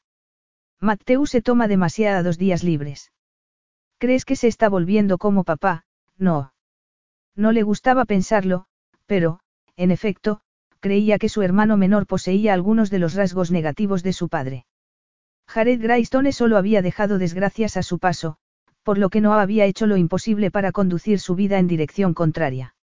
[0.79, 3.11] Mateu se toma demasiados días libres.
[3.97, 5.85] ¿Crees que se está volviendo como papá?
[6.17, 6.53] No.
[7.35, 8.65] No le gustaba pensarlo,
[9.05, 9.39] pero,
[9.75, 10.41] en efecto,
[10.79, 14.65] creía que su hermano menor poseía algunos de los rasgos negativos de su padre.
[15.47, 18.37] Jared Graystone solo había dejado desgracias a su paso,
[18.83, 22.75] por lo que no había hecho lo imposible para conducir su vida en dirección contraria.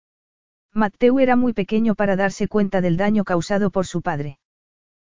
[0.74, 4.40] Mateo era muy pequeño para darse cuenta del daño causado por su padre.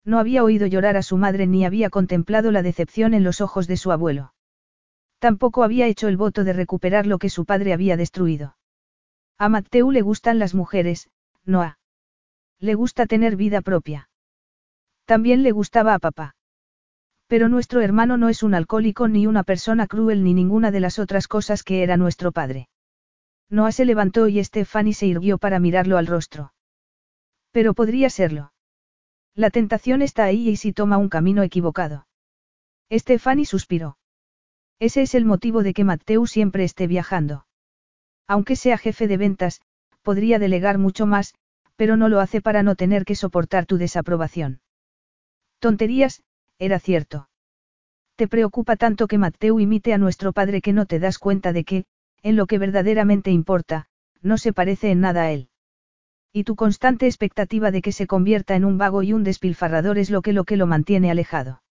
[0.05, 3.67] No había oído llorar a su madre ni había contemplado la decepción en los ojos
[3.67, 4.33] de su abuelo.
[5.19, 8.57] Tampoco había hecho el voto de recuperar lo que su padre había destruido.
[9.39, 11.11] A Mateo le gustan las mujeres,
[11.45, 11.79] no a.
[12.59, 14.09] Le gusta tener vida propia.
[15.05, 16.35] También le gustaba a papá.
[17.27, 20.99] Pero nuestro hermano no es un alcohólico ni una persona cruel ni ninguna de las
[20.99, 22.69] otras cosas que era nuestro padre.
[23.51, 26.53] Noah se levantó y Stephanie se irguió para mirarlo al rostro.
[27.51, 28.53] Pero podría serlo.
[29.35, 32.07] La tentación está ahí y si toma un camino equivocado.
[32.91, 33.97] Stephanie suspiró.
[34.79, 37.47] Ese es el motivo de que Mateu siempre esté viajando.
[38.27, 39.61] Aunque sea jefe de ventas,
[40.03, 41.35] podría delegar mucho más,
[41.77, 44.61] pero no lo hace para no tener que soportar tu desaprobación.
[45.59, 46.23] Tonterías,
[46.59, 47.29] era cierto.
[48.17, 51.65] Te preocupa tanto que Mateo imite a nuestro padre que no te das cuenta de
[51.65, 51.85] que,
[52.23, 53.87] en lo que verdaderamente importa,
[54.23, 55.50] no se parece en nada a él.
[56.33, 60.11] Y tu constante expectativa de que se convierta en un vago y un despilfarrador es
[60.11, 61.63] lo que lo que lo mantiene alejado.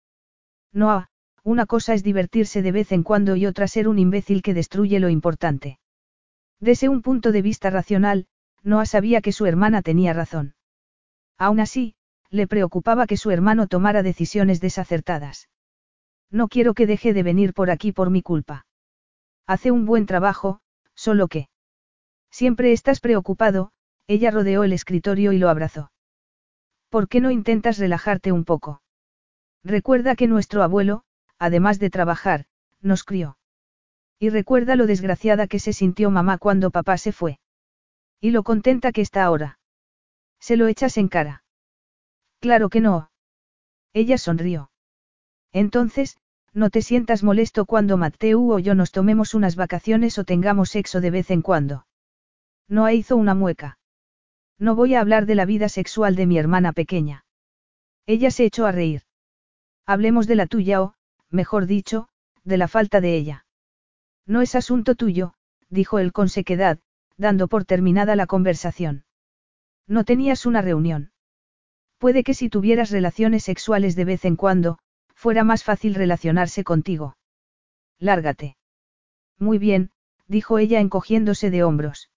[0.74, 1.08] No,
[1.44, 5.00] una cosa es divertirse de vez en cuando y otra ser un imbécil que destruye
[5.00, 5.80] lo importante.
[6.60, 8.28] Desde un punto de vista racional,
[8.64, 10.56] Noah sabía que su hermana tenía razón.
[11.38, 11.96] Aún así,
[12.30, 15.48] le preocupaba que su hermano tomara decisiones desacertadas.
[16.30, 18.66] No quiero que deje de venir por aquí por mi culpa.
[19.48, 20.60] Hace un buen trabajo,
[20.94, 21.48] solo que...
[22.30, 23.72] Siempre estás preocupado,
[24.10, 25.92] ella rodeó el escritorio y lo abrazó.
[26.90, 28.82] ¿Por qué no intentas relajarte un poco?
[29.64, 31.04] Recuerda que nuestro abuelo,
[31.38, 32.46] además de trabajar,
[32.82, 33.38] nos crió.
[34.18, 37.40] Y recuerda lo desgraciada que se sintió mamá cuando papá se fue.
[38.20, 39.60] Y lo contenta que está ahora.
[40.40, 41.44] Se lo echas en cara.
[42.40, 43.12] Claro que no.
[43.94, 44.72] Ella sonrió.
[45.52, 46.18] Entonces,
[46.52, 51.00] no te sientas molesto cuando Mateu o yo nos tomemos unas vacaciones o tengamos sexo
[51.00, 51.86] de vez en cuando.
[52.68, 53.79] Noah hizo una mueca.
[54.60, 57.26] No voy a hablar de la vida sexual de mi hermana pequeña.
[58.06, 59.04] Ella se echó a reír.
[59.86, 60.96] Hablemos de la tuya o,
[61.30, 62.10] mejor dicho,
[62.44, 63.46] de la falta de ella.
[64.26, 65.34] No es asunto tuyo,
[65.70, 66.80] dijo él con sequedad,
[67.18, 69.06] dando por terminada la conversación.
[69.88, 71.12] No tenías una reunión.
[71.98, 74.78] Puede que si tuvieras relaciones sexuales de vez en cuando,
[75.16, 77.18] fuera más fácil relacionarse contigo.
[77.98, 78.58] Lárgate.
[79.38, 79.92] Muy bien,
[80.28, 82.10] dijo ella encogiéndose de hombros.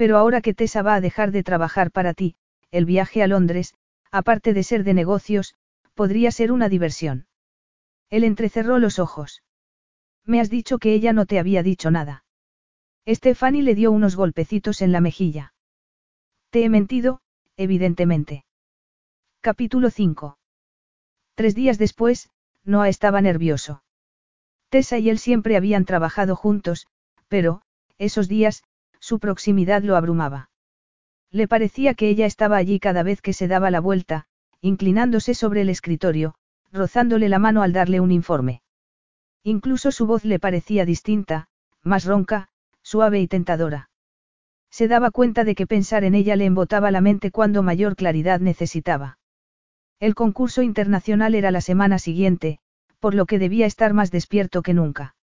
[0.00, 2.34] Pero ahora que Tessa va a dejar de trabajar para ti,
[2.70, 3.74] el viaje a Londres,
[4.10, 5.56] aparte de ser de negocios,
[5.92, 7.26] podría ser una diversión.
[8.08, 9.42] Él entrecerró los ojos.
[10.24, 12.24] Me has dicho que ella no te había dicho nada.
[13.06, 15.52] Stephanie le dio unos golpecitos en la mejilla.
[16.48, 17.20] Te he mentido,
[17.58, 18.46] evidentemente.
[19.42, 20.38] Capítulo 5.
[21.34, 22.30] Tres días después,
[22.64, 23.82] Noah estaba nervioso.
[24.70, 26.86] Tessa y él siempre habían trabajado juntos,
[27.28, 27.60] pero,
[27.98, 28.62] esos días,
[29.00, 30.50] su proximidad lo abrumaba.
[31.32, 34.26] Le parecía que ella estaba allí cada vez que se daba la vuelta,
[34.60, 36.34] inclinándose sobre el escritorio,
[36.72, 38.62] rozándole la mano al darle un informe.
[39.42, 41.48] Incluso su voz le parecía distinta,
[41.82, 42.48] más ronca,
[42.82, 43.90] suave y tentadora.
[44.70, 48.40] Se daba cuenta de que pensar en ella le embotaba la mente cuando mayor claridad
[48.40, 49.18] necesitaba.
[49.98, 52.58] El concurso internacional era la semana siguiente,
[53.00, 55.16] por lo que debía estar más despierto que nunca.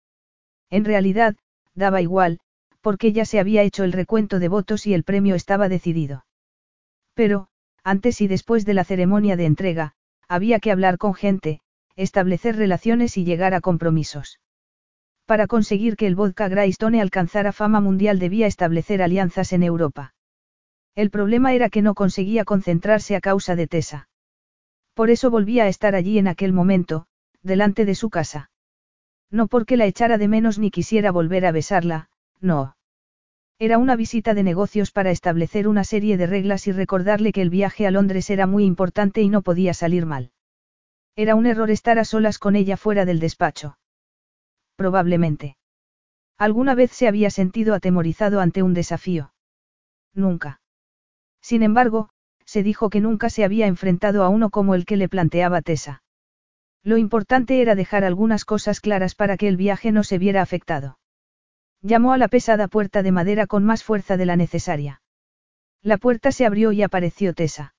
[0.70, 1.36] En realidad,
[1.74, 2.40] daba igual,
[2.84, 6.26] porque ya se había hecho el recuento de votos y el premio estaba decidido.
[7.14, 7.48] Pero,
[7.82, 9.94] antes y después de la ceremonia de entrega,
[10.28, 11.60] había que hablar con gente,
[11.96, 14.38] establecer relaciones y llegar a compromisos.
[15.24, 20.14] Para conseguir que el vodka Greystone alcanzara fama mundial debía establecer alianzas en Europa.
[20.94, 24.10] El problema era que no conseguía concentrarse a causa de Tessa.
[24.92, 27.06] Por eso volvía a estar allí en aquel momento,
[27.42, 28.50] delante de su casa.
[29.30, 32.73] No porque la echara de menos ni quisiera volver a besarla, no.
[33.64, 37.48] Era una visita de negocios para establecer una serie de reglas y recordarle que el
[37.48, 40.32] viaje a Londres era muy importante y no podía salir mal.
[41.16, 43.78] Era un error estar a solas con ella fuera del despacho.
[44.76, 45.56] Probablemente.
[46.36, 49.32] ¿Alguna vez se había sentido atemorizado ante un desafío?
[50.12, 50.60] Nunca.
[51.40, 52.10] Sin embargo,
[52.44, 56.02] se dijo que nunca se había enfrentado a uno como el que le planteaba Tessa.
[56.82, 60.98] Lo importante era dejar algunas cosas claras para que el viaje no se viera afectado.
[61.84, 65.02] Llamó a la pesada puerta de madera con más fuerza de la necesaria.
[65.82, 67.74] La puerta se abrió y apareció Tessa.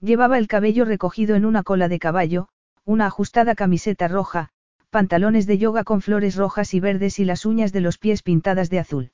[0.00, 2.48] Llevaba el cabello recogido en una cola de caballo,
[2.86, 4.48] una ajustada camiseta roja,
[4.88, 8.70] pantalones de yoga con flores rojas y verdes y las uñas de los pies pintadas
[8.70, 9.12] de azul.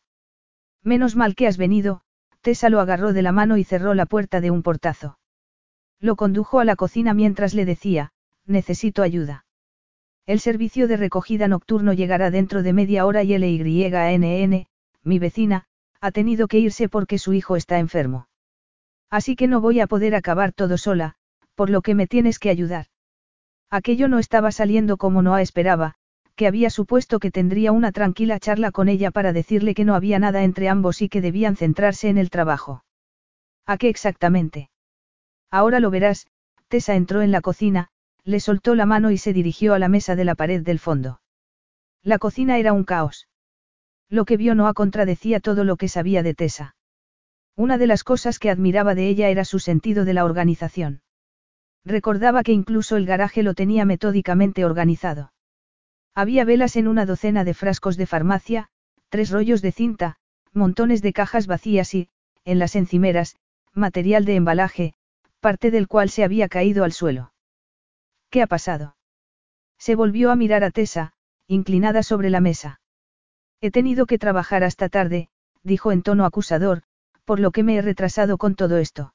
[0.84, 2.02] Menos mal que has venido,
[2.40, 5.18] Tessa lo agarró de la mano y cerró la puerta de un portazo.
[5.98, 8.12] Lo condujo a la cocina mientras le decía,
[8.46, 9.44] necesito ayuda.
[10.26, 14.66] El servicio de recogida nocturno llegará dentro de media hora y LYNN,
[15.02, 15.66] mi vecina,
[16.00, 18.28] ha tenido que irse porque su hijo está enfermo.
[19.10, 21.16] Así que no voy a poder acabar todo sola,
[21.54, 22.86] por lo que me tienes que ayudar.
[23.70, 25.94] Aquello no estaba saliendo como Noah esperaba,
[26.36, 30.18] que había supuesto que tendría una tranquila charla con ella para decirle que no había
[30.18, 32.82] nada entre ambos y que debían centrarse en el trabajo.
[33.66, 34.70] ¿A qué exactamente?
[35.50, 36.26] Ahora lo verás,
[36.68, 37.90] Tessa entró en la cocina,
[38.24, 41.20] le soltó la mano y se dirigió a la mesa de la pared del fondo.
[42.02, 43.28] La cocina era un caos.
[44.08, 46.76] Lo que vio Noah contradecía todo lo que sabía de Tessa.
[47.56, 51.02] Una de las cosas que admiraba de ella era su sentido de la organización.
[51.84, 55.32] Recordaba que incluso el garaje lo tenía metódicamente organizado.
[56.14, 58.68] Había velas en una docena de frascos de farmacia,
[59.10, 60.16] tres rollos de cinta,
[60.52, 62.08] montones de cajas vacías y,
[62.44, 63.36] en las encimeras,
[63.74, 64.94] material de embalaje,
[65.40, 67.33] parte del cual se había caído al suelo.
[68.34, 68.96] ¿Qué ha pasado?
[69.78, 71.12] Se volvió a mirar a Tessa,
[71.46, 72.80] inclinada sobre la mesa.
[73.60, 75.28] He tenido que trabajar hasta tarde,
[75.62, 76.82] dijo en tono acusador,
[77.24, 79.14] por lo que me he retrasado con todo esto.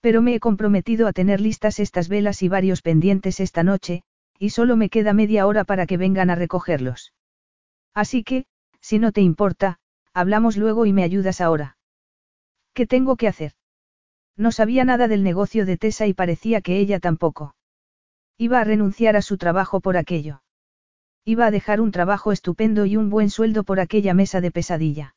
[0.00, 4.02] Pero me he comprometido a tener listas estas velas y varios pendientes esta noche,
[4.36, 7.12] y solo me queda media hora para que vengan a recogerlos.
[7.94, 8.46] Así que,
[8.80, 9.78] si no te importa,
[10.12, 11.76] hablamos luego y me ayudas ahora.
[12.72, 13.52] ¿Qué tengo que hacer?
[14.36, 17.54] No sabía nada del negocio de Tessa y parecía que ella tampoco.
[18.36, 20.42] Iba a renunciar a su trabajo por aquello.
[21.24, 25.14] Iba a dejar un trabajo estupendo y un buen sueldo por aquella mesa de pesadilla.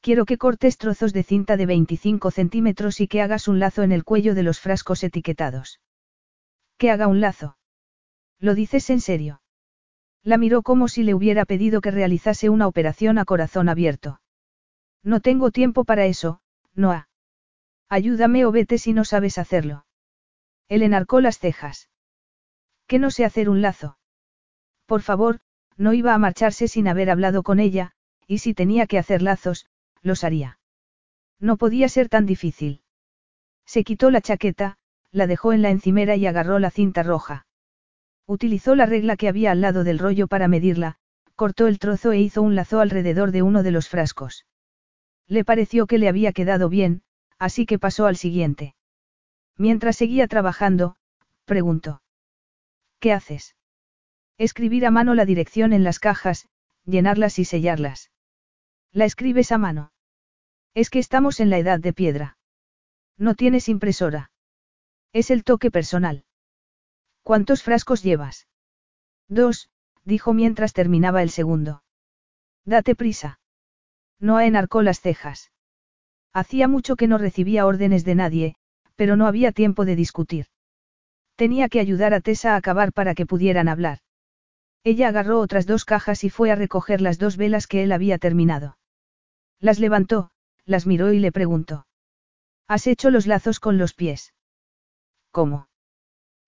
[0.00, 3.92] Quiero que cortes trozos de cinta de 25 centímetros y que hagas un lazo en
[3.92, 5.80] el cuello de los frascos etiquetados.
[6.76, 7.56] Que haga un lazo.
[8.38, 9.40] ¿Lo dices en serio?
[10.22, 14.20] La miró como si le hubiera pedido que realizase una operación a corazón abierto.
[15.02, 16.40] No tengo tiempo para eso,
[16.74, 17.08] Noah.
[17.88, 19.86] Ayúdame o vete si no sabes hacerlo.
[20.68, 21.88] Él enarcó las cejas.
[22.86, 23.98] Que no sé hacer un lazo.
[24.86, 25.40] Por favor,
[25.76, 27.92] no iba a marcharse sin haber hablado con ella,
[28.26, 29.66] y si tenía que hacer lazos,
[30.02, 30.58] los haría.
[31.40, 32.82] No podía ser tan difícil.
[33.66, 34.76] Se quitó la chaqueta,
[35.10, 37.46] la dejó en la encimera y agarró la cinta roja.
[38.26, 40.96] Utilizó la regla que había al lado del rollo para medirla,
[41.34, 44.46] cortó el trozo e hizo un lazo alrededor de uno de los frascos.
[45.26, 47.02] Le pareció que le había quedado bien,
[47.38, 48.74] así que pasó al siguiente.
[49.56, 50.96] Mientras seguía trabajando,
[51.44, 52.03] preguntó.
[53.04, 53.54] ¿Qué haces?
[54.38, 56.48] Escribir a mano la dirección en las cajas,
[56.86, 58.10] llenarlas y sellarlas.
[58.92, 59.92] ¿La escribes a mano?
[60.72, 62.38] Es que estamos en la edad de piedra.
[63.18, 64.30] No tienes impresora.
[65.12, 66.24] Es el toque personal.
[67.22, 68.48] ¿Cuántos frascos llevas?
[69.28, 69.68] Dos,
[70.04, 71.82] dijo mientras terminaba el segundo.
[72.64, 73.38] Date prisa.
[74.18, 75.52] Noah enarcó las cejas.
[76.32, 78.56] Hacía mucho que no recibía órdenes de nadie,
[78.96, 80.46] pero no había tiempo de discutir.
[81.36, 83.98] Tenía que ayudar a Tessa a acabar para que pudieran hablar.
[84.84, 88.18] Ella agarró otras dos cajas y fue a recoger las dos velas que él había
[88.18, 88.78] terminado.
[89.58, 90.30] Las levantó,
[90.64, 91.86] las miró y le preguntó.
[92.68, 94.34] ¿Has hecho los lazos con los pies?
[95.30, 95.68] ¿Cómo?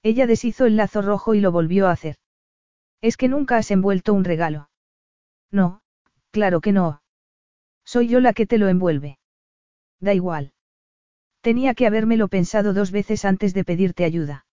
[0.03, 2.17] Ella deshizo el lazo rojo y lo volvió a hacer.
[3.01, 4.71] Es que nunca has envuelto un regalo.
[5.51, 5.81] No,
[6.31, 7.03] claro que no.
[7.85, 9.19] Soy yo la que te lo envuelve.
[10.01, 10.53] Da igual.
[11.41, 14.46] Tenía que habérmelo pensado dos veces antes de pedirte ayuda.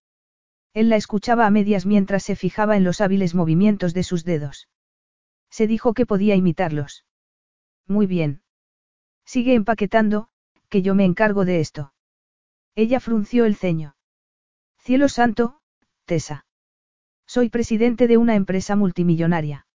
[0.74, 4.70] Él la escuchaba a medias mientras se fijaba en los hábiles movimientos de sus dedos.
[5.50, 7.06] Se dijo que podía imitarlos.
[7.88, 8.42] Muy bien.
[9.26, 10.30] Sigue empaquetando,
[10.70, 11.94] que yo me encargo de esto.
[12.76, 13.96] Ella frunció el ceño.
[14.80, 15.60] Cielo santo,
[16.06, 16.46] Tessa.
[17.28, 19.68] Soy presidente de una empresa multimillonaria.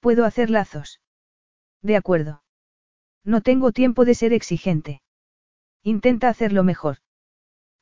[0.00, 1.00] Puedo hacer lazos.
[1.82, 2.42] De acuerdo.
[3.24, 5.02] No tengo tiempo de ser exigente.
[5.82, 6.98] Intenta hacerlo mejor.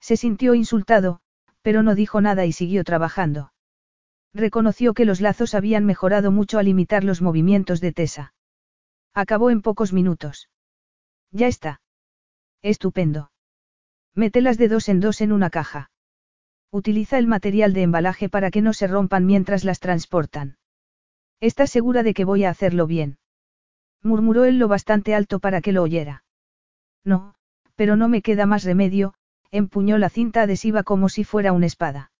[0.00, 1.20] Se sintió insultado,
[1.68, 3.52] pero no dijo nada y siguió trabajando.
[4.32, 8.32] Reconoció que los lazos habían mejorado mucho al imitar los movimientos de Tessa.
[9.12, 10.48] Acabó en pocos minutos.
[11.30, 11.82] Ya está.
[12.62, 13.32] Estupendo.
[14.14, 15.90] Mételas de dos en dos en una caja.
[16.70, 20.56] Utiliza el material de embalaje para que no se rompan mientras las transportan.
[21.38, 23.18] ¿Estás segura de que voy a hacerlo bien?
[24.02, 26.24] Murmuró él lo bastante alto para que lo oyera.
[27.04, 27.34] No,
[27.76, 29.12] pero no me queda más remedio,
[29.50, 32.12] empuñó la cinta adhesiva como si fuera una espada.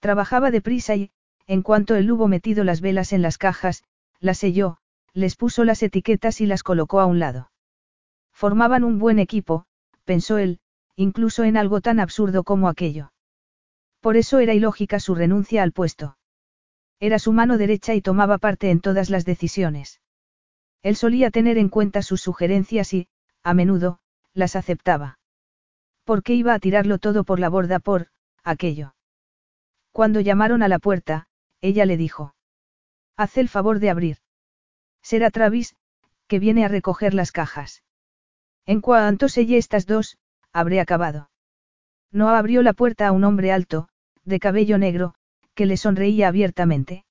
[0.00, 1.10] Trabajaba deprisa y,
[1.46, 3.84] en cuanto él hubo metido las velas en las cajas,
[4.18, 4.78] las selló,
[5.12, 7.50] les puso las etiquetas y las colocó a un lado.
[8.32, 9.66] Formaban un buen equipo,
[10.04, 10.60] pensó él,
[10.96, 13.12] incluso en algo tan absurdo como aquello.
[14.00, 16.16] Por eso era ilógica su renuncia al puesto.
[17.00, 20.00] Era su mano derecha y tomaba parte en todas las decisiones.
[20.82, 23.08] Él solía tener en cuenta sus sugerencias y,
[23.42, 24.00] a menudo,
[24.34, 25.19] las aceptaba.
[26.10, 28.08] ¿Por qué iba a tirarlo todo por la borda por,
[28.42, 28.96] aquello?
[29.92, 31.28] Cuando llamaron a la puerta,
[31.60, 32.34] ella le dijo.
[33.16, 34.16] Haz el favor de abrir.
[35.02, 35.76] Será Travis,
[36.26, 37.84] que viene a recoger las cajas.
[38.66, 40.18] En cuanto selle estas dos,
[40.52, 41.30] habré acabado.
[42.10, 43.88] No abrió la puerta a un hombre alto,
[44.24, 45.14] de cabello negro,
[45.54, 47.04] que le sonreía abiertamente.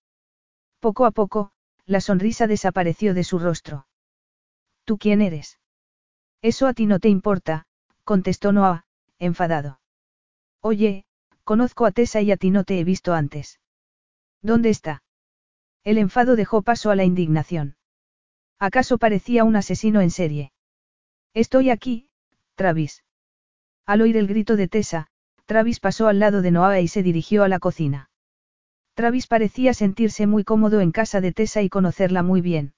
[0.81, 1.53] Poco a poco,
[1.85, 3.87] la sonrisa desapareció de su rostro.
[4.83, 5.57] ¿Tú quién eres?
[6.41, 7.65] Eso a ti no te importa,
[8.03, 8.83] contestó Noah,
[9.19, 9.79] enfadado.
[10.61, 11.05] Oye,
[11.43, 13.59] conozco a Tessa y a ti no te he visto antes.
[14.41, 15.03] ¿Dónde está?
[15.83, 17.75] El enfado dejó paso a la indignación.
[18.59, 20.51] ¿Acaso parecía un asesino en serie?
[21.33, 22.09] Estoy aquí,
[22.55, 23.03] Travis.
[23.85, 25.07] Al oír el grito de Tessa,
[25.45, 28.09] Travis pasó al lado de Noah y se dirigió a la cocina.
[28.93, 32.73] Travis parecía sentirse muy cómodo en casa de Tessa y conocerla muy bien.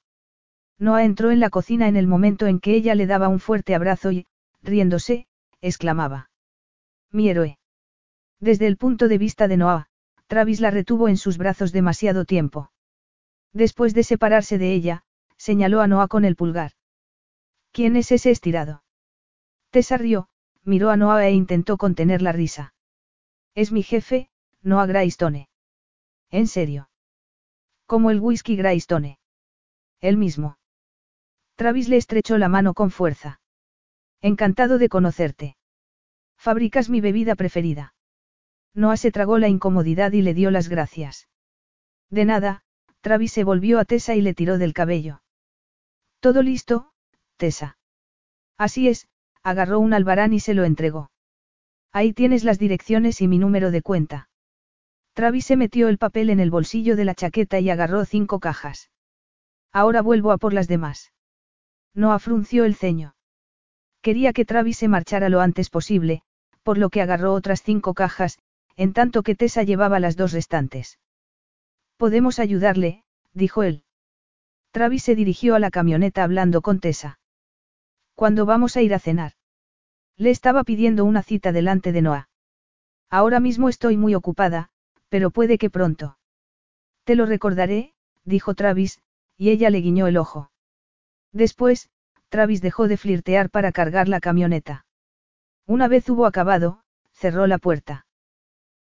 [0.77, 3.75] Noah entró en la cocina en el momento en que ella le daba un fuerte
[3.75, 4.25] abrazo y,
[4.63, 5.27] riéndose,
[5.61, 6.30] exclamaba.
[7.11, 7.57] Mi héroe.
[8.39, 9.87] Desde el punto de vista de Noah,
[10.27, 12.71] Travis la retuvo en sus brazos demasiado tiempo.
[13.53, 15.03] Después de separarse de ella,
[15.37, 16.71] señaló a Noah con el pulgar.
[17.71, 18.83] ¿Quién es ese estirado?
[19.71, 20.29] Tessa rió,
[20.63, 22.73] miró a Noah e intentó contener la risa.
[23.55, 24.29] Es mi jefe,
[24.61, 25.49] Noah Graystone.
[26.29, 26.89] ¿En serio?
[27.85, 29.19] Como el whisky Graystone.
[29.99, 30.57] El mismo.
[31.55, 33.41] Travis le estrechó la mano con fuerza.
[34.21, 35.57] Encantado de conocerte.
[36.41, 37.93] Fabricas mi bebida preferida.
[38.73, 41.29] Noah se tragó la incomodidad y le dio las gracias.
[42.09, 42.63] De nada,
[43.01, 45.21] Travis se volvió a Tessa y le tiró del cabello.
[46.19, 46.93] Todo listo,
[47.37, 47.77] Tessa.
[48.57, 49.07] Así es,
[49.43, 51.11] agarró un albarán y se lo entregó.
[51.91, 54.27] Ahí tienes las direcciones y mi número de cuenta.
[55.13, 58.89] Travis se metió el papel en el bolsillo de la chaqueta y agarró cinco cajas.
[59.71, 61.13] Ahora vuelvo a por las demás.
[61.93, 63.13] No afrunció el ceño.
[64.01, 66.23] Quería que Travis se marchara lo antes posible,
[66.63, 68.39] por lo que agarró otras cinco cajas,
[68.75, 70.99] en tanto que Tessa llevaba las dos restantes.
[71.97, 73.83] Podemos ayudarle, dijo él.
[74.71, 77.19] Travis se dirigió a la camioneta hablando con Tessa.
[78.15, 79.33] ¿Cuándo vamos a ir a cenar?
[80.17, 82.29] Le estaba pidiendo una cita delante de Noah.
[83.09, 84.69] Ahora mismo estoy muy ocupada,
[85.09, 86.17] pero puede que pronto.
[87.03, 87.93] Te lo recordaré,
[88.23, 89.01] dijo Travis,
[89.37, 90.51] y ella le guiñó el ojo.
[91.33, 91.89] Después,
[92.29, 94.85] Travis dejó de flirtear para cargar la camioneta.
[95.71, 96.81] Una vez hubo acabado,
[97.13, 98.05] cerró la puerta.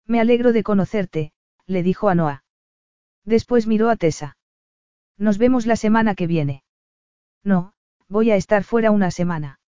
[0.06, 1.32] Me alegro de conocerte,
[1.64, 2.42] le dijo a Noah.
[3.24, 4.36] Después miró a Tessa.
[5.16, 6.64] Nos vemos la semana que viene.
[7.44, 7.74] No,
[8.08, 9.60] voy a estar fuera una semana.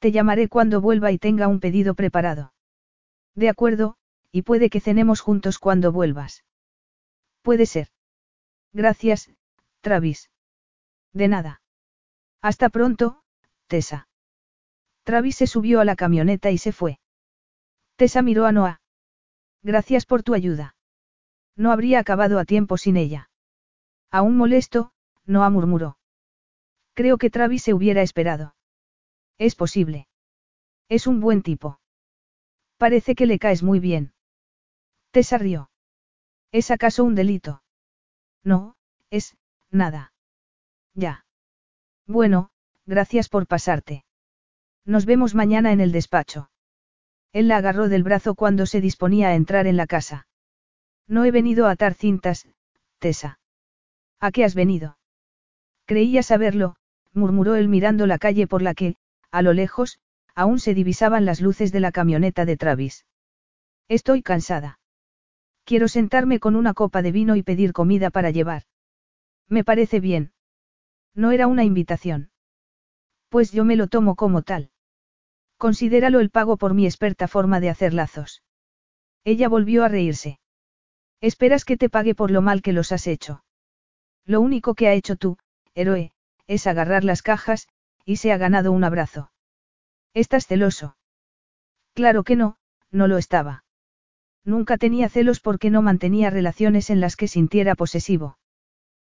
[0.00, 2.52] Te llamaré cuando vuelva y tenga un pedido preparado.
[3.34, 3.96] De acuerdo,
[4.30, 6.44] y puede que cenemos juntos cuando vuelvas.
[7.40, 7.88] Puede ser.
[8.74, 9.30] Gracias,
[9.80, 10.28] Travis.
[11.14, 11.62] De nada.
[12.42, 13.22] Hasta pronto,
[13.66, 14.08] Tessa.
[15.04, 16.98] Travis se subió a la camioneta y se fue.
[17.96, 18.80] Tessa miró a Noah.
[19.62, 20.76] Gracias por tu ayuda.
[21.56, 23.30] No habría acabado a tiempo sin ella.
[24.10, 24.92] Aún molesto,
[25.24, 25.98] Noah murmuró.
[26.94, 28.54] Creo que Travis se hubiera esperado.
[29.38, 30.08] Es posible.
[30.88, 31.80] Es un buen tipo.
[32.76, 34.14] Parece que le caes muy bien.
[35.10, 35.70] Tessa rió.
[36.50, 37.62] ¿Es acaso un delito?
[38.42, 38.76] No,
[39.10, 39.36] es,
[39.70, 40.12] nada.
[40.94, 41.26] Ya.
[42.06, 42.50] Bueno,
[42.86, 44.04] gracias por pasarte.
[44.86, 46.50] Nos vemos mañana en el despacho.
[47.32, 50.26] Él la agarró del brazo cuando se disponía a entrar en la casa.
[51.08, 52.46] No he venido a atar cintas,
[52.98, 53.38] Tessa.
[54.20, 54.98] ¿A qué has venido?
[55.86, 56.76] Creía saberlo,
[57.12, 58.96] murmuró él mirando la calle por la que,
[59.30, 59.98] a lo lejos,
[60.34, 63.06] aún se divisaban las luces de la camioneta de Travis.
[63.88, 64.78] Estoy cansada.
[65.64, 68.64] Quiero sentarme con una copa de vino y pedir comida para llevar.
[69.48, 70.32] Me parece bien.
[71.14, 72.30] No era una invitación.
[73.28, 74.70] Pues yo me lo tomo como tal.
[75.64, 78.42] Considéralo el pago por mi experta forma de hacer lazos.
[79.24, 80.38] Ella volvió a reírse.
[81.22, 83.42] Esperas que te pague por lo mal que los has hecho.
[84.26, 85.38] Lo único que ha hecho tú,
[85.74, 86.12] héroe,
[86.46, 87.66] es agarrar las cajas,
[88.04, 89.32] y se ha ganado un abrazo.
[90.12, 90.98] ¿Estás celoso?
[91.94, 92.58] Claro que no,
[92.90, 93.64] no lo estaba.
[94.44, 98.36] Nunca tenía celos porque no mantenía relaciones en las que sintiera posesivo.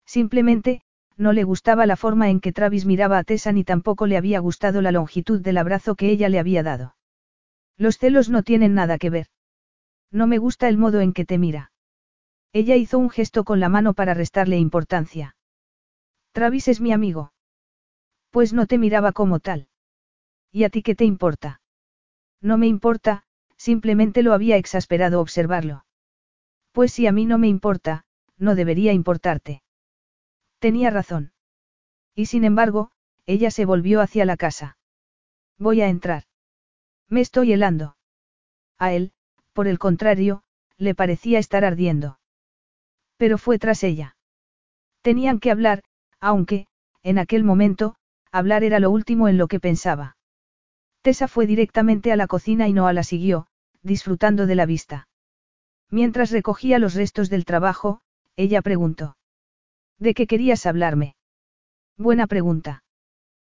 [0.04, 0.82] Simplemente,
[1.20, 4.38] no le gustaba la forma en que Travis miraba a Tessa ni tampoco le había
[4.38, 6.96] gustado la longitud del abrazo que ella le había dado.
[7.76, 9.26] Los celos no tienen nada que ver.
[10.10, 11.72] No me gusta el modo en que te mira.
[12.54, 15.36] Ella hizo un gesto con la mano para restarle importancia.
[16.32, 17.32] Travis es mi amigo.
[18.30, 19.68] Pues no te miraba como tal.
[20.50, 21.60] ¿Y a ti qué te importa?
[22.40, 23.24] No me importa,
[23.58, 25.84] simplemente lo había exasperado observarlo.
[26.72, 28.04] Pues si a mí no me importa,
[28.38, 29.62] no debería importarte.
[30.60, 31.32] Tenía razón.
[32.14, 32.92] Y sin embargo,
[33.26, 34.76] ella se volvió hacia la casa.
[35.58, 36.24] Voy a entrar.
[37.08, 37.96] Me estoy helando.
[38.78, 39.12] A él,
[39.52, 40.42] por el contrario,
[40.76, 42.20] le parecía estar ardiendo.
[43.16, 44.16] Pero fue tras ella.
[45.02, 45.82] Tenían que hablar,
[46.20, 46.66] aunque,
[47.02, 47.96] en aquel momento,
[48.30, 50.16] hablar era lo último en lo que pensaba.
[51.02, 53.46] Tessa fue directamente a la cocina y Noah la siguió,
[53.82, 55.08] disfrutando de la vista.
[55.88, 58.02] Mientras recogía los restos del trabajo,
[58.36, 59.16] ella preguntó.
[60.00, 61.14] ¿De qué querías hablarme?
[61.98, 62.82] Buena pregunta.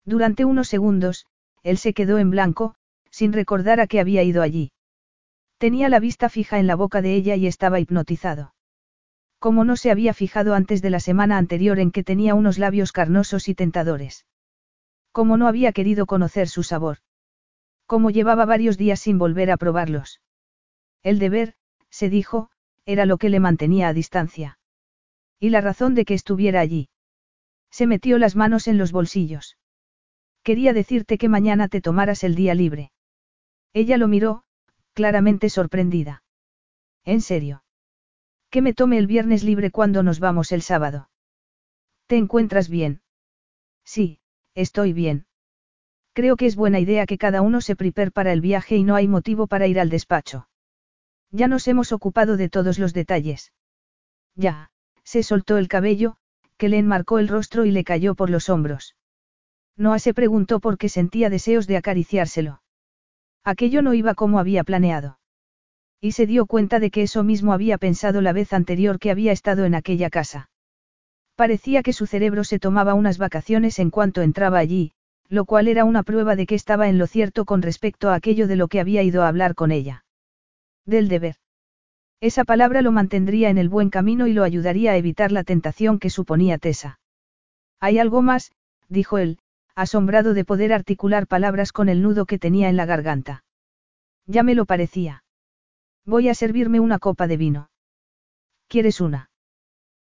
[0.04, 1.28] Durante unos segundos,
[1.62, 2.74] él se quedó en blanco,
[3.12, 4.72] sin recordar a qué había ido allí.
[5.60, 8.56] Tenía la vista fija en la boca de ella y estaba hipnotizado.
[9.38, 12.92] Como no se había fijado antes de la semana anterior en que tenía unos labios
[12.92, 14.26] carnosos y tentadores.
[15.12, 16.98] Como no había querido conocer su sabor.
[17.86, 20.22] Como llevaba varios días sin volver a probarlos.
[21.04, 21.54] El deber,
[21.92, 22.50] se dijo,
[22.86, 24.58] era lo que le mantenía a distancia.
[25.42, 26.88] Y la razón de que estuviera allí.
[27.72, 29.58] Se metió las manos en los bolsillos.
[30.44, 32.92] Quería decirte que mañana te tomaras el día libre.
[33.74, 34.44] Ella lo miró,
[34.94, 36.24] claramente sorprendida.
[37.04, 37.64] ¿En serio?
[38.52, 41.10] Que me tome el viernes libre cuando nos vamos el sábado.
[42.06, 43.02] ¿Te encuentras bien?
[43.84, 44.20] Sí,
[44.54, 45.26] estoy bien.
[46.14, 48.96] Creo que es buena idea que cada uno se prepare para el viaje y no
[48.96, 50.48] hay motivo para ir al despacho.
[51.32, 53.54] Ya nos hemos ocupado de todos los detalles.
[54.36, 54.71] Ya,
[55.12, 56.16] se soltó el cabello,
[56.56, 58.96] que le enmarcó el rostro y le cayó por los hombros.
[59.76, 62.62] Noah se preguntó por qué sentía deseos de acariciárselo.
[63.44, 65.20] Aquello no iba como había planeado.
[66.00, 69.34] Y se dio cuenta de que eso mismo había pensado la vez anterior que había
[69.34, 70.50] estado en aquella casa.
[71.36, 74.94] Parecía que su cerebro se tomaba unas vacaciones en cuanto entraba allí,
[75.28, 78.48] lo cual era una prueba de que estaba en lo cierto con respecto a aquello
[78.48, 80.06] de lo que había ido a hablar con ella.
[80.86, 81.36] Del deber.
[82.22, 85.98] Esa palabra lo mantendría en el buen camino y lo ayudaría a evitar la tentación
[85.98, 87.00] que suponía Tessa.
[87.80, 88.52] Hay algo más,
[88.90, 89.40] dijo él,
[89.74, 93.44] asombrado de poder articular palabras con el nudo que tenía en la garganta.
[94.28, 95.24] Ya me lo parecía.
[96.06, 97.72] Voy a servirme una copa de vino.
[98.68, 99.32] ¿Quieres una?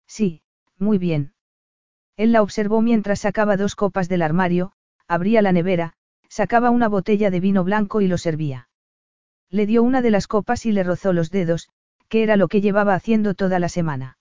[0.08, 0.42] Sí,
[0.80, 1.34] muy bien.
[2.16, 4.72] Él la observó mientras sacaba dos copas del armario,
[5.08, 5.94] abría la nevera,
[6.30, 8.70] sacaba una botella de vino blanco y lo servía.
[9.52, 11.70] Le dio una de las copas y le rozó los dedos,
[12.10, 14.18] que era lo que llevaba haciendo toda la semana.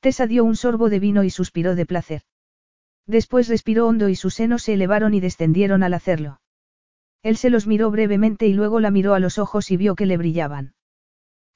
[0.00, 2.22] Tessa dio un sorbo de vino y suspiró de placer.
[3.06, 6.40] Después respiró hondo y sus senos se elevaron y descendieron al hacerlo.
[7.22, 10.06] Él se los miró brevemente y luego la miró a los ojos y vio que
[10.06, 10.74] le brillaban.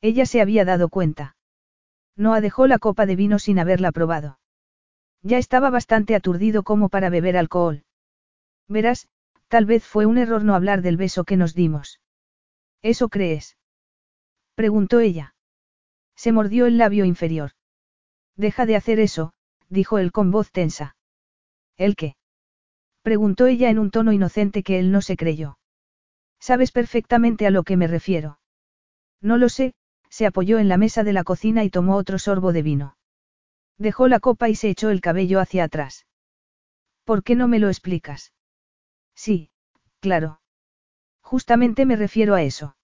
[0.01, 1.37] Ella se había dado cuenta.
[2.16, 4.39] Noah dejó la copa de vino sin haberla probado.
[5.23, 7.85] Ya estaba bastante aturdido como para beber alcohol.
[8.69, 9.09] Verás,
[9.49, 12.01] tal vez fue un error no hablar del beso que nos dimos.
[12.83, 13.57] ¿Eso crees?
[14.55, 15.35] preguntó ella.
[16.19, 17.53] Se mordió el labio inferior.
[18.36, 19.35] Deja de hacer eso,
[19.69, 20.97] dijo él con voz tensa.
[21.77, 22.16] ¿El qué?
[23.03, 25.61] preguntó ella en un tono inocente que él no se creyó.
[26.40, 28.40] Sabes perfectamente a lo que me refiero.
[29.20, 29.74] No lo sé,
[30.11, 32.97] se apoyó en la mesa de la cocina y tomó otro sorbo de vino.
[33.77, 36.05] Dejó la copa y se echó el cabello hacia atrás.
[37.05, 38.32] ¿Por qué no me lo explicas?
[39.15, 39.53] Sí,
[40.01, 40.40] claro.
[41.20, 42.77] Justamente me refiero a eso.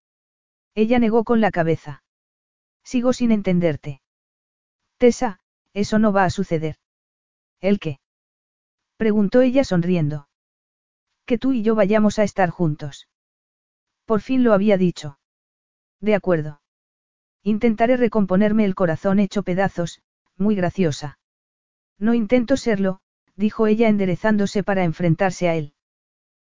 [0.76, 2.03] Ella negó con la cabeza.
[2.84, 4.02] Sigo sin entenderte.
[4.98, 5.40] Tessa,
[5.72, 6.76] eso no va a suceder.
[7.60, 7.98] ¿El qué?
[8.96, 10.28] Preguntó ella sonriendo.
[11.26, 13.08] Que tú y yo vayamos a estar juntos.
[14.04, 15.18] Por fin lo había dicho.
[16.00, 16.60] De acuerdo.
[17.42, 20.02] Intentaré recomponerme el corazón hecho pedazos,
[20.36, 21.18] muy graciosa.
[21.98, 23.00] No intento serlo,
[23.36, 25.74] dijo ella enderezándose para enfrentarse a él.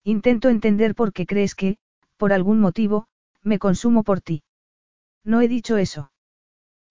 [0.03, 1.77] Intento entender por qué crees que,
[2.17, 3.07] por algún motivo,
[3.43, 4.43] me consumo por ti.
[5.23, 6.11] No he dicho eso.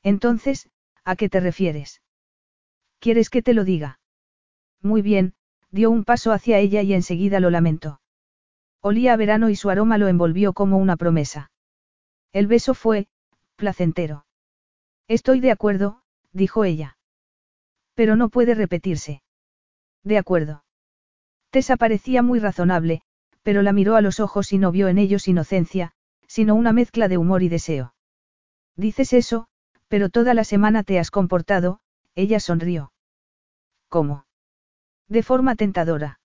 [0.02, 0.68] Entonces,
[1.04, 2.02] ¿a qué te refieres?
[2.98, 4.00] ¿Quieres que te lo diga?
[4.82, 5.34] Muy bien,
[5.70, 8.00] dio un paso hacia ella y enseguida lo lamentó.
[8.80, 11.50] Olía a verano y su aroma lo envolvió como una promesa.
[12.32, 13.08] El beso fue,
[13.56, 14.24] placentero.
[15.06, 16.02] Estoy de acuerdo,
[16.32, 16.96] dijo ella.
[17.94, 19.22] Pero no puede repetirse.
[20.02, 20.64] De acuerdo.
[21.50, 23.02] Tessa parecía muy razonable,
[23.42, 25.92] pero la miró a los ojos y no vio en ellos inocencia,
[26.26, 27.94] sino una mezcla de humor y deseo.
[28.76, 29.48] Dices eso,
[29.90, 31.80] pero toda la semana te has comportado,
[32.14, 32.92] ella sonrió.
[33.88, 34.24] ¿Cómo?
[35.08, 36.20] De forma tentadora.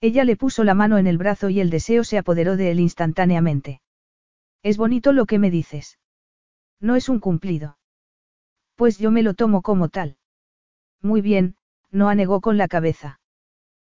[0.00, 2.80] Ella le puso la mano en el brazo y el deseo se apoderó de él
[2.80, 3.80] instantáneamente.
[4.64, 6.00] Es bonito lo que me dices.
[6.80, 7.78] No es un cumplido.
[8.74, 10.16] Pues yo me lo tomo como tal.
[11.00, 11.54] Muy bien,
[11.92, 13.20] no anegó con la cabeza.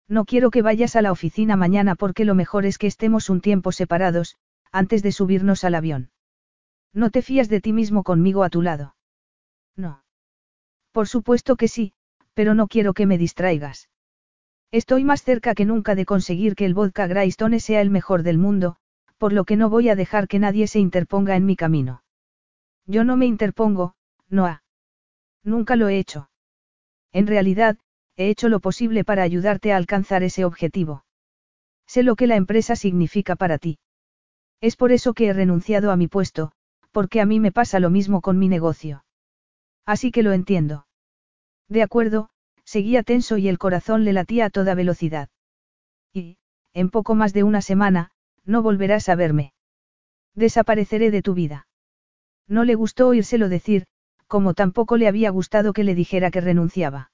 [0.08, 3.40] No quiero que vayas a la oficina mañana porque lo mejor es que estemos un
[3.40, 4.36] tiempo separados,
[4.72, 6.10] antes de subirnos al avión.
[6.92, 8.96] No te fías de ti mismo conmigo a tu lado.
[9.76, 10.02] No.
[10.92, 11.92] Por supuesto que sí,
[12.34, 13.88] pero no quiero que me distraigas.
[14.70, 18.38] Estoy más cerca que nunca de conseguir que el vodka Greystone sea el mejor del
[18.38, 18.76] mundo,
[19.16, 22.02] por lo que no voy a dejar que nadie se interponga en mi camino.
[22.86, 23.94] Yo no me interpongo,
[24.28, 24.62] Noah.
[25.42, 26.30] Nunca lo he hecho.
[27.12, 27.78] En realidad,
[28.16, 31.04] he hecho lo posible para ayudarte a alcanzar ese objetivo.
[31.86, 33.78] Sé lo que la empresa significa para ti.
[34.60, 36.52] Es por eso que he renunciado a mi puesto,
[36.92, 39.04] porque a mí me pasa lo mismo con mi negocio.
[39.86, 40.86] Así que lo entiendo.
[41.68, 42.30] De acuerdo,
[42.64, 45.28] seguía tenso y el corazón le latía a toda velocidad.
[46.12, 46.38] Y,
[46.74, 48.10] en poco más de una semana,
[48.44, 49.52] no volverás a verme.
[50.34, 51.66] Desapareceré de tu vida.
[52.46, 53.86] No le gustó oírselo decir,
[54.26, 57.10] como tampoco le había gustado que le dijera que renunciaba.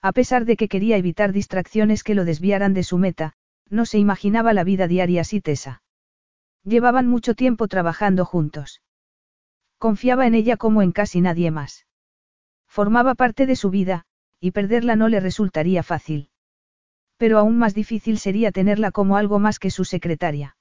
[0.00, 3.34] A pesar de que quería evitar distracciones que lo desviaran de su meta,
[3.68, 5.82] no se imaginaba la vida diaria así tesa.
[6.64, 8.80] Llevaban mucho tiempo trabajando juntos.
[9.78, 11.86] Confiaba en ella como en casi nadie más.
[12.66, 14.04] Formaba parte de su vida,
[14.40, 16.30] y perderla no le resultaría fácil.
[17.16, 20.56] Pero aún más difícil sería tenerla como algo más que su secretaria.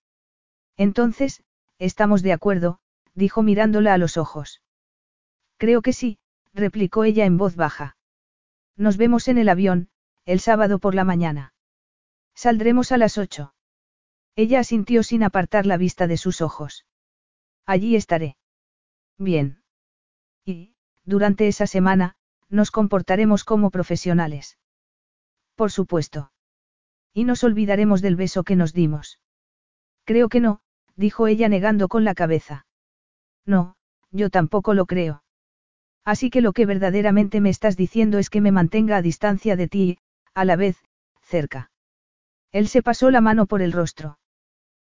[0.78, 1.44] Entonces,
[1.80, 2.80] estamos de acuerdo,
[3.14, 4.62] dijo mirándola a los ojos.
[5.58, 6.20] Creo que sí,
[6.54, 7.98] replicó ella en voz baja.
[8.76, 9.90] Nos vemos en el avión,
[10.26, 11.54] el sábado por la mañana.
[12.36, 13.54] Saldremos a las ocho.
[14.36, 16.86] Ella asintió sin apartar la vista de sus ojos.
[17.66, 18.38] Allí estaré.
[19.18, 19.62] Bien.
[20.46, 20.76] Y,
[21.06, 22.16] durante esa semana,
[22.50, 24.58] nos comportaremos como profesionales.
[25.56, 26.32] Por supuesto.
[27.14, 29.20] Y nos olvidaremos del beso que nos dimos.
[30.06, 30.62] Creo que no,
[30.96, 32.66] dijo ella negando con la cabeza.
[33.46, 33.76] No,
[34.12, 35.24] yo tampoco lo creo.
[36.06, 39.68] Así que lo que verdaderamente me estás diciendo es que me mantenga a distancia de
[39.68, 39.98] ti y,
[40.34, 40.78] a la vez,
[41.22, 41.72] cerca.
[42.52, 44.20] Él se pasó la mano por el rostro.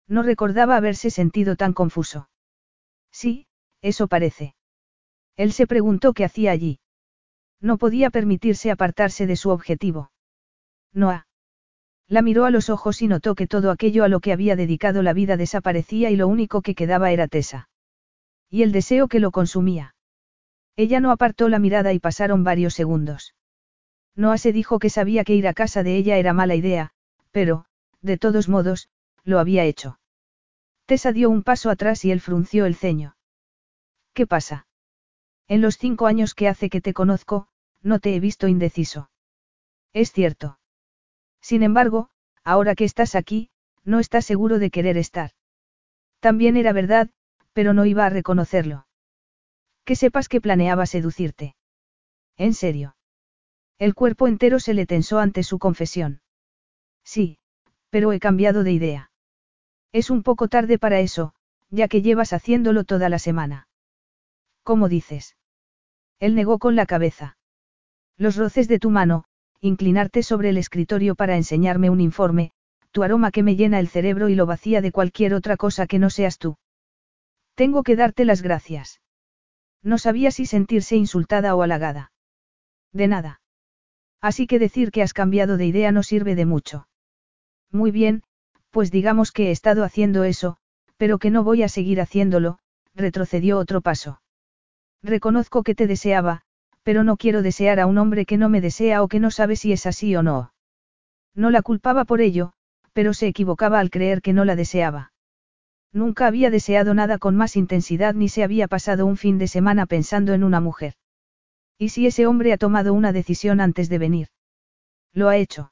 [0.08, 2.28] No recordaba haberse sentido tan confuso.
[3.12, 3.46] Sí,
[3.84, 4.54] eso parece.
[5.36, 6.80] Él se preguntó qué hacía allí.
[7.60, 10.10] No podía permitirse apartarse de su objetivo.
[10.94, 11.26] Noah.
[12.08, 15.02] La miró a los ojos y notó que todo aquello a lo que había dedicado
[15.02, 17.68] la vida desaparecía y lo único que quedaba era Tessa.
[18.48, 19.94] Y el deseo que lo consumía.
[20.76, 23.34] Ella no apartó la mirada y pasaron varios segundos.
[24.16, 26.92] Noah se dijo que sabía que ir a casa de ella era mala idea,
[27.32, 27.66] pero,
[28.00, 28.88] de todos modos,
[29.24, 29.98] lo había hecho.
[30.86, 33.13] Tessa dio un paso atrás y él frunció el ceño.
[34.14, 34.66] ¿Qué pasa?
[35.48, 37.48] En los cinco años que hace que te conozco,
[37.82, 39.10] no te he visto indeciso.
[39.92, 40.58] Es cierto.
[41.40, 42.10] Sin embargo,
[42.44, 43.50] ahora que estás aquí,
[43.84, 45.32] no estás seguro de querer estar.
[46.20, 47.10] También era verdad,
[47.52, 48.86] pero no iba a reconocerlo.
[49.84, 51.56] Que sepas que planeaba seducirte.
[52.36, 52.96] En serio.
[53.78, 56.22] El cuerpo entero se le tensó ante su confesión.
[57.04, 57.38] Sí,
[57.90, 59.10] pero he cambiado de idea.
[59.92, 61.34] Es un poco tarde para eso,
[61.68, 63.68] ya que llevas haciéndolo toda la semana.
[64.64, 65.36] ¿Cómo dices?
[66.18, 67.36] Él negó con la cabeza.
[68.16, 69.24] Los roces de tu mano,
[69.60, 72.50] inclinarte sobre el escritorio para enseñarme un informe,
[72.90, 75.98] tu aroma que me llena el cerebro y lo vacía de cualquier otra cosa que
[75.98, 76.56] no seas tú.
[77.54, 79.00] Tengo que darte las gracias.
[79.82, 82.12] No sabía si sentirse insultada o halagada.
[82.92, 83.42] De nada.
[84.20, 86.88] Así que decir que has cambiado de idea no sirve de mucho.
[87.70, 88.22] Muy bien,
[88.70, 90.56] pues digamos que he estado haciendo eso,
[90.96, 92.58] pero que no voy a seguir haciéndolo,
[92.94, 94.22] retrocedió otro paso.
[95.04, 96.40] Reconozco que te deseaba,
[96.82, 99.54] pero no quiero desear a un hombre que no me desea o que no sabe
[99.54, 100.54] si es así o no.
[101.34, 102.54] No la culpaba por ello,
[102.94, 105.12] pero se equivocaba al creer que no la deseaba.
[105.92, 109.84] Nunca había deseado nada con más intensidad ni se había pasado un fin de semana
[109.84, 110.94] pensando en una mujer.
[111.76, 114.28] ¿Y si ese hombre ha tomado una decisión antes de venir?
[115.12, 115.70] Lo ha hecho.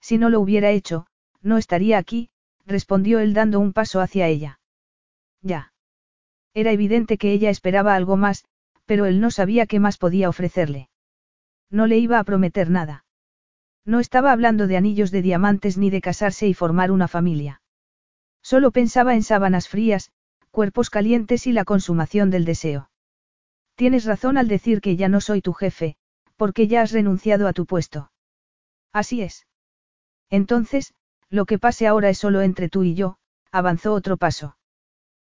[0.00, 1.06] Si no lo hubiera hecho,
[1.40, 2.30] no estaría aquí,
[2.66, 4.58] respondió él dando un paso hacia ella.
[5.40, 5.69] Ya.
[6.54, 8.44] Era evidente que ella esperaba algo más,
[8.86, 10.88] pero él no sabía qué más podía ofrecerle.
[11.70, 13.04] No le iba a prometer nada.
[13.84, 17.62] No estaba hablando de anillos de diamantes ni de casarse y formar una familia.
[18.42, 20.10] Solo pensaba en sábanas frías,
[20.50, 22.90] cuerpos calientes y la consumación del deseo.
[23.76, 25.96] Tienes razón al decir que ya no soy tu jefe,
[26.36, 28.10] porque ya has renunciado a tu puesto.
[28.92, 29.46] Así es.
[30.30, 30.94] Entonces,
[31.28, 33.18] lo que pase ahora es solo entre tú y yo,
[33.52, 34.56] avanzó otro paso.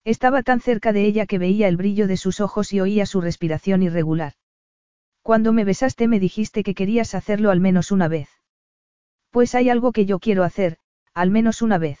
[0.05, 3.21] Estaba tan cerca de ella que veía el brillo de sus ojos y oía su
[3.21, 4.33] respiración irregular.
[5.23, 8.29] Cuando me besaste me dijiste que querías hacerlo al menos una vez.
[9.31, 10.77] Pues hay algo que yo quiero hacer,
[11.15, 11.99] al menos una vez.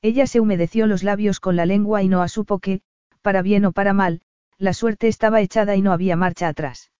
[0.00, 2.80] Ella se humedeció los labios con la lengua y no supo que,
[3.20, 4.22] para bien o para mal,
[4.56, 6.90] la suerte estaba echada y no había marcha atrás.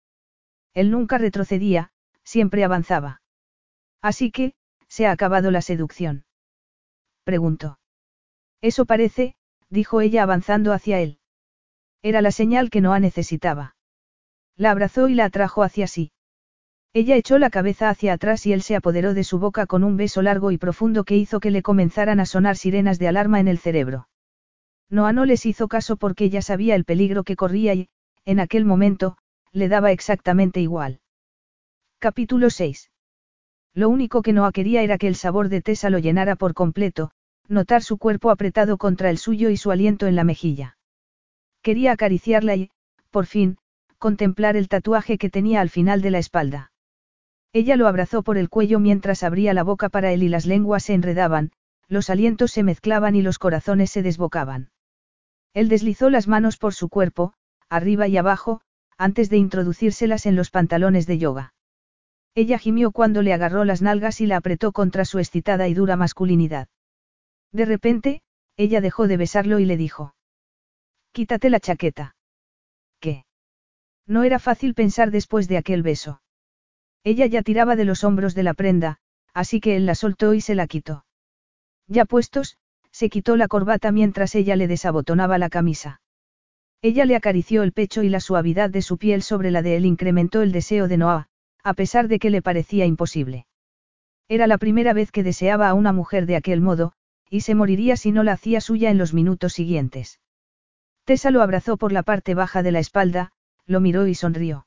[0.75, 1.91] Él nunca retrocedía,
[2.23, 3.23] siempre avanzaba.
[4.03, 4.53] Así que,
[4.89, 6.27] se ha acabado la seducción.
[7.25, 7.79] Preguntó.
[8.61, 9.35] Eso parece,
[9.73, 11.19] dijo ella avanzando hacia él.
[12.03, 13.75] Era la señal que Noah necesitaba.
[14.57, 16.13] La abrazó y la atrajo hacia sí.
[16.93, 19.97] Ella echó la cabeza hacia atrás y él se apoderó de su boca con un
[19.97, 23.49] beso largo y profundo que hizo que le comenzaran a sonar sirenas de alarma en
[23.49, 24.09] el cerebro.
[24.91, 27.89] Noah no les hizo caso porque ella sabía el peligro que corría y,
[28.27, 29.17] en aquel momento,
[29.53, 31.01] le daba exactamente igual.
[31.99, 32.91] Capítulo 6.
[33.73, 37.11] Lo único que Noah quería era que el sabor de Tessa lo llenara por completo,
[37.49, 40.77] notar su cuerpo apretado contra el suyo y su aliento en la mejilla.
[41.63, 42.71] Quería acariciarla y,
[43.11, 43.59] por fin,
[43.99, 46.73] contemplar el tatuaje que tenía al final de la espalda.
[47.53, 50.85] Ella lo abrazó por el cuello mientras abría la boca para él y las lenguas
[50.85, 51.53] se enredaban,
[51.89, 54.71] los alientos se mezclaban y los corazones se desbocaban.
[55.53, 57.35] Él deslizó las manos por su cuerpo,
[57.69, 58.63] arriba y abajo,
[58.97, 61.55] antes de introducírselas en los pantalones de yoga.
[62.35, 65.97] Ella gimió cuando le agarró las nalgas y la apretó contra su excitada y dura
[65.97, 66.69] masculinidad.
[67.53, 68.23] De repente,
[68.57, 70.15] ella dejó de besarlo y le dijo.
[71.13, 72.17] Quítate la chaqueta.
[73.01, 73.25] ¿Qué?
[74.07, 76.23] No era fácil pensar después de aquel beso.
[77.05, 78.99] Ella ya tiraba de los hombros de la prenda,
[79.35, 81.05] así que él la soltó y se la quitó.
[81.89, 82.57] Ya puestos,
[82.91, 86.01] se quitó la corbata mientras ella le desabotonaba la camisa.
[86.81, 89.87] Ella le acarició el pecho y la suavidad de su piel sobre la de él
[89.87, 91.29] incrementó el deseo de Noah,
[91.63, 93.47] a pesar de que le parecía imposible.
[94.29, 96.93] Era la primera vez que deseaba a una mujer de aquel modo,
[97.33, 100.21] y se moriría si no la hacía suya en los minutos siguientes.
[101.07, 103.33] Tessa lo abrazó por la parte baja de la espalda,
[103.65, 104.67] lo miró y sonrió.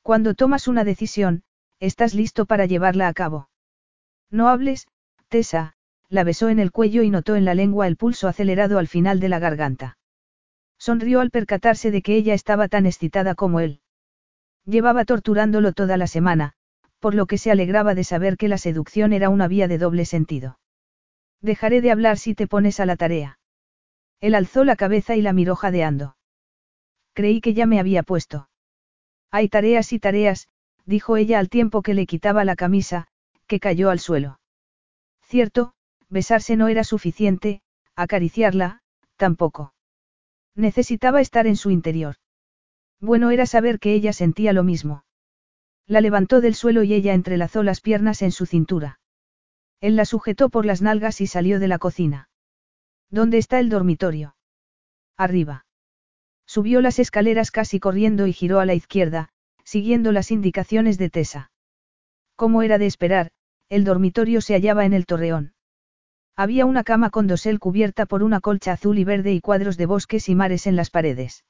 [0.00, 1.42] Cuando tomas una decisión,
[1.80, 3.48] estás listo para llevarla a cabo.
[4.30, 4.86] No hables,
[5.26, 5.74] Tessa,
[6.08, 9.18] la besó en el cuello y notó en la lengua el pulso acelerado al final
[9.18, 9.98] de la garganta.
[10.78, 13.80] Sonrió al percatarse de que ella estaba tan excitada como él.
[14.66, 16.52] Llevaba torturándolo toda la semana,
[17.00, 20.04] por lo que se alegraba de saber que la seducción era una vía de doble
[20.04, 20.60] sentido.
[21.42, 23.38] Dejaré de hablar si te pones a la tarea.
[24.20, 26.16] Él alzó la cabeza y la miró jadeando.
[27.12, 28.48] Creí que ya me había puesto.
[29.30, 30.48] Hay tareas y tareas,
[30.86, 33.08] dijo ella al tiempo que le quitaba la camisa,
[33.48, 34.38] que cayó al suelo.
[35.22, 35.74] Cierto,
[36.08, 37.60] besarse no era suficiente,
[37.96, 38.82] acariciarla,
[39.16, 39.74] tampoco.
[40.54, 42.16] Necesitaba estar en su interior.
[43.00, 45.04] Bueno era saber que ella sentía lo mismo.
[45.86, 49.00] La levantó del suelo y ella entrelazó las piernas en su cintura.
[49.82, 52.28] Él la sujetó por las nalgas y salió de la cocina.
[53.10, 54.36] ¿Dónde está el dormitorio?
[55.18, 55.66] Arriba.
[56.46, 59.30] Subió las escaleras casi corriendo y giró a la izquierda,
[59.64, 61.50] siguiendo las indicaciones de Tessa.
[62.36, 63.32] Como era de esperar,
[63.68, 65.54] el dormitorio se hallaba en el torreón.
[66.36, 69.86] Había una cama con dosel cubierta por una colcha azul y verde y cuadros de
[69.86, 71.44] bosques y mares en las paredes.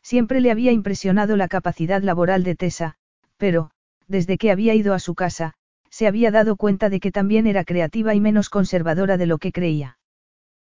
[0.00, 2.94] Siempre le había impresionado la capacidad laboral de Tessa,
[3.36, 3.72] pero,
[4.06, 5.54] desde que había ido a su casa,
[5.98, 9.50] se había dado cuenta de que también era creativa y menos conservadora de lo que
[9.50, 9.98] creía.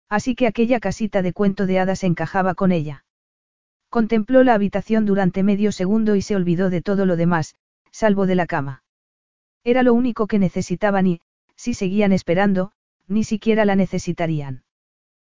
[0.08, 3.04] Así que aquella casita de cuento de hadas encajaba con ella.
[3.90, 7.56] Contempló la habitación durante medio segundo y se olvidó de todo lo demás,
[7.92, 8.84] salvo de la cama.
[9.64, 11.20] Era lo único que necesitaban y,
[11.56, 12.72] si seguían esperando,
[13.06, 14.64] ni siquiera la necesitarían.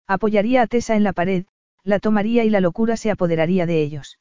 [0.06, 1.48] Apoyaría a Tessa en la pared,
[1.84, 4.20] la tomaría y la locura se apoderaría de ellos.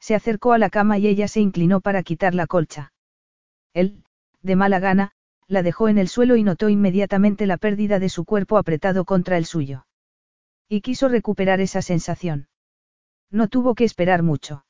[0.00, 2.94] Se acercó a la cama y ella se inclinó para quitar la colcha.
[3.74, 4.02] Él,
[4.48, 5.12] de mala gana,
[5.46, 9.36] la dejó en el suelo y notó inmediatamente la pérdida de su cuerpo apretado contra
[9.38, 9.86] el suyo.
[10.68, 12.48] Y quiso recuperar esa sensación.
[13.30, 14.64] No tuvo que esperar mucho.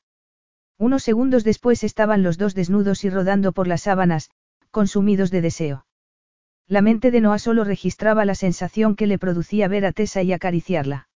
[0.77, 4.29] Unos segundos después estaban los dos desnudos y rodando por las sábanas,
[4.71, 5.85] consumidos de deseo.
[6.67, 10.31] La mente de Noah solo registraba la sensación que le producía ver a Tessa y
[10.31, 11.09] acariciarla.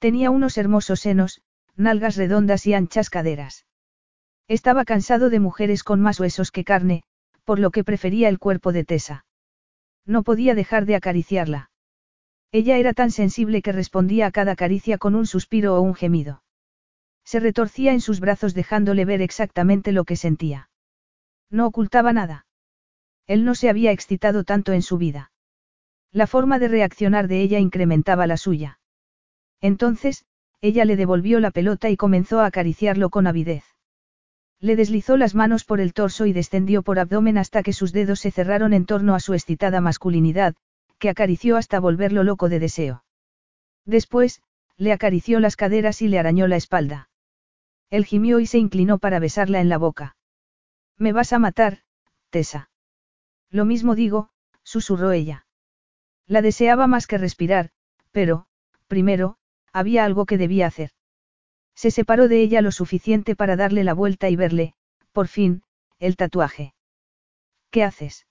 [0.00, 1.40] Tenía unos hermosos senos,
[1.76, 3.66] nalgas redondas y anchas caderas.
[4.48, 7.04] Estaba cansado de mujeres con más huesos que carne,
[7.44, 9.24] por lo que prefería el cuerpo de Tessa.
[10.06, 11.70] No podía dejar de acariciarla.
[12.52, 16.42] Ella era tan sensible que respondía a cada caricia con un suspiro o un gemido.
[17.24, 20.68] Se retorcía en sus brazos dejándole ver exactamente lo que sentía.
[21.50, 22.46] No ocultaba nada.
[23.26, 25.32] Él no se había excitado tanto en su vida.
[26.12, 28.78] La forma de reaccionar de ella incrementaba la suya.
[29.60, 30.26] Entonces,
[30.60, 33.73] ella le devolvió la pelota y comenzó a acariciarlo con avidez.
[34.64, 38.20] Le deslizó las manos por el torso y descendió por abdomen hasta que sus dedos
[38.20, 40.54] se cerraron en torno a su excitada masculinidad,
[40.98, 43.04] que acarició hasta volverlo loco de deseo.
[43.84, 44.40] Después,
[44.78, 47.10] le acarició las caderas y le arañó la espalda.
[47.90, 50.16] Él gimió y se inclinó para besarla en la boca.
[50.96, 51.80] Me vas a matar,
[52.30, 52.70] Tessa.
[53.50, 54.30] Lo mismo digo,
[54.62, 55.46] susurró ella.
[56.26, 57.68] La deseaba más que respirar,
[58.12, 58.46] pero,
[58.86, 59.36] primero,
[59.74, 60.88] había algo que debía hacer.
[61.74, 64.74] Se separó de ella lo suficiente para darle la vuelta y verle,
[65.12, 65.62] por fin,
[65.98, 66.74] el tatuaje.
[67.70, 68.26] ¿Qué haces?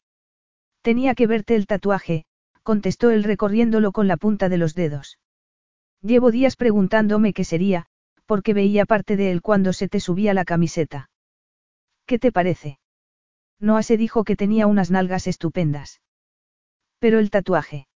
[0.82, 2.26] Tenía que verte el tatuaje,
[2.64, 5.20] contestó él recorriéndolo con la punta de los dedos.
[6.02, 7.86] Llevo días preguntándome qué sería,
[8.26, 11.10] porque veía parte de él cuando se te subía la camiseta.
[12.06, 12.80] ¿Qué te parece?
[13.60, 16.02] Noah se dijo que tenía unas nalgas estupendas.
[17.00, 17.88] Pero el tatuaje.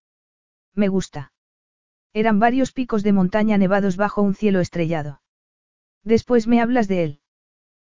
[0.74, 1.32] Me gusta.
[2.12, 5.20] Eran varios picos de montaña nevados bajo un cielo estrellado.
[6.08, 7.20] Después me hablas de él.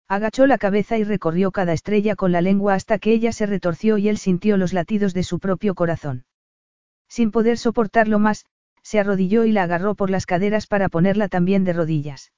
[0.08, 3.98] Agachó la cabeza y recorrió cada estrella con la lengua hasta que ella se retorció
[3.98, 6.24] y él sintió los latidos de su propio corazón.
[7.08, 8.46] Sin poder soportarlo más,
[8.84, 12.32] se arrodilló y la agarró por las caderas para ponerla también de rodillas.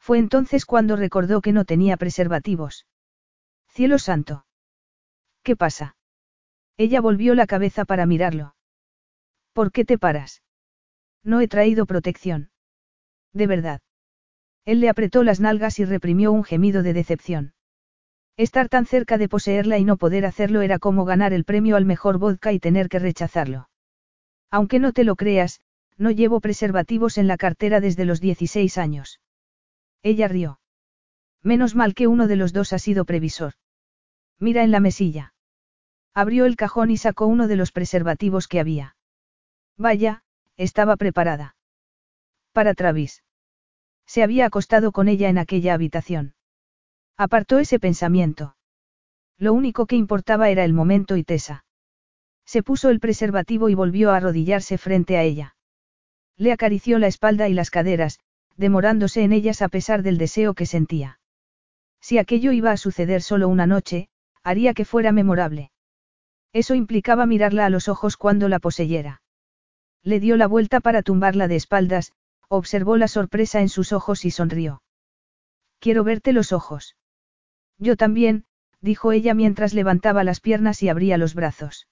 [0.00, 2.84] Fue entonces cuando recordó que no tenía preservativos.
[3.68, 4.46] Cielo santo.
[5.44, 5.94] ¿Qué pasa?
[6.76, 8.56] Ella volvió la cabeza para mirarlo.
[9.52, 10.42] ¿Por qué te paras?
[11.22, 12.50] No he traído protección.
[13.32, 13.80] De verdad.
[14.68, 17.54] Él le apretó las nalgas y reprimió un gemido de decepción.
[18.36, 21.86] Estar tan cerca de poseerla y no poder hacerlo era como ganar el premio al
[21.86, 23.70] mejor vodka y tener que rechazarlo.
[24.50, 25.62] Aunque no te lo creas,
[25.96, 29.22] no llevo preservativos en la cartera desde los 16 años.
[30.02, 30.60] Ella rió.
[31.42, 33.54] Menos mal que uno de los dos ha sido previsor.
[34.38, 35.32] Mira en la mesilla.
[36.12, 38.96] Abrió el cajón y sacó uno de los preservativos que había.
[39.78, 40.24] Vaya,
[40.58, 41.56] estaba preparada.
[42.52, 43.22] Para Travis.
[44.08, 46.34] Se había acostado con ella en aquella habitación.
[47.18, 48.56] Apartó ese pensamiento.
[49.36, 51.64] Lo único que importaba era el momento y Tessa.
[52.46, 55.56] Se puso el preservativo y volvió a arrodillarse frente a ella.
[56.38, 58.18] Le acarició la espalda y las caderas,
[58.56, 61.20] demorándose en ellas a pesar del deseo que sentía.
[62.00, 64.08] Si aquello iba a suceder solo una noche,
[64.42, 65.70] haría que fuera memorable.
[66.54, 69.20] Eso implicaba mirarla a los ojos cuando la poseyera.
[70.02, 72.12] Le dio la vuelta para tumbarla de espaldas,
[72.48, 74.82] observó la sorpresa en sus ojos y sonrió.
[75.78, 76.96] Quiero verte los ojos.
[77.78, 78.44] Yo también,
[78.80, 81.86] dijo ella mientras levantaba las piernas y abría los brazos.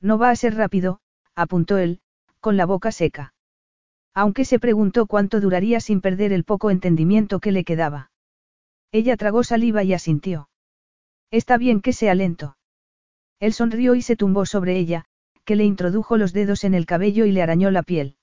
[0.00, 1.00] No va a ser rápido,
[1.34, 2.00] apuntó él,
[2.40, 3.34] con la boca seca.
[4.14, 8.10] Aunque se preguntó cuánto duraría sin perder el poco entendimiento que le quedaba.
[8.92, 10.48] Ella tragó saliva y asintió.
[11.30, 12.56] Está bien que sea lento.
[13.38, 15.04] Él sonrió y se tumbó sobre ella,
[15.44, 18.16] que le introdujo los dedos en el cabello y le arañó la piel.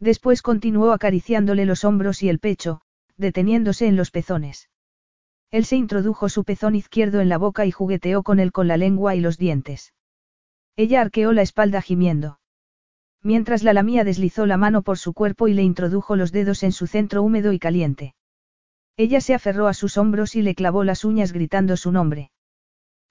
[0.00, 2.80] Después continuó acariciándole los hombros y el pecho,
[3.18, 4.70] deteniéndose en los pezones.
[5.50, 8.78] Él se introdujo su pezón izquierdo en la boca y jugueteó con él con la
[8.78, 9.92] lengua y los dientes.
[10.76, 12.40] Ella arqueó la espalda gimiendo.
[13.22, 16.72] Mientras la lamía deslizó la mano por su cuerpo y le introdujo los dedos en
[16.72, 18.14] su centro húmedo y caliente.
[18.96, 22.30] Ella se aferró a sus hombros y le clavó las uñas gritando su nombre.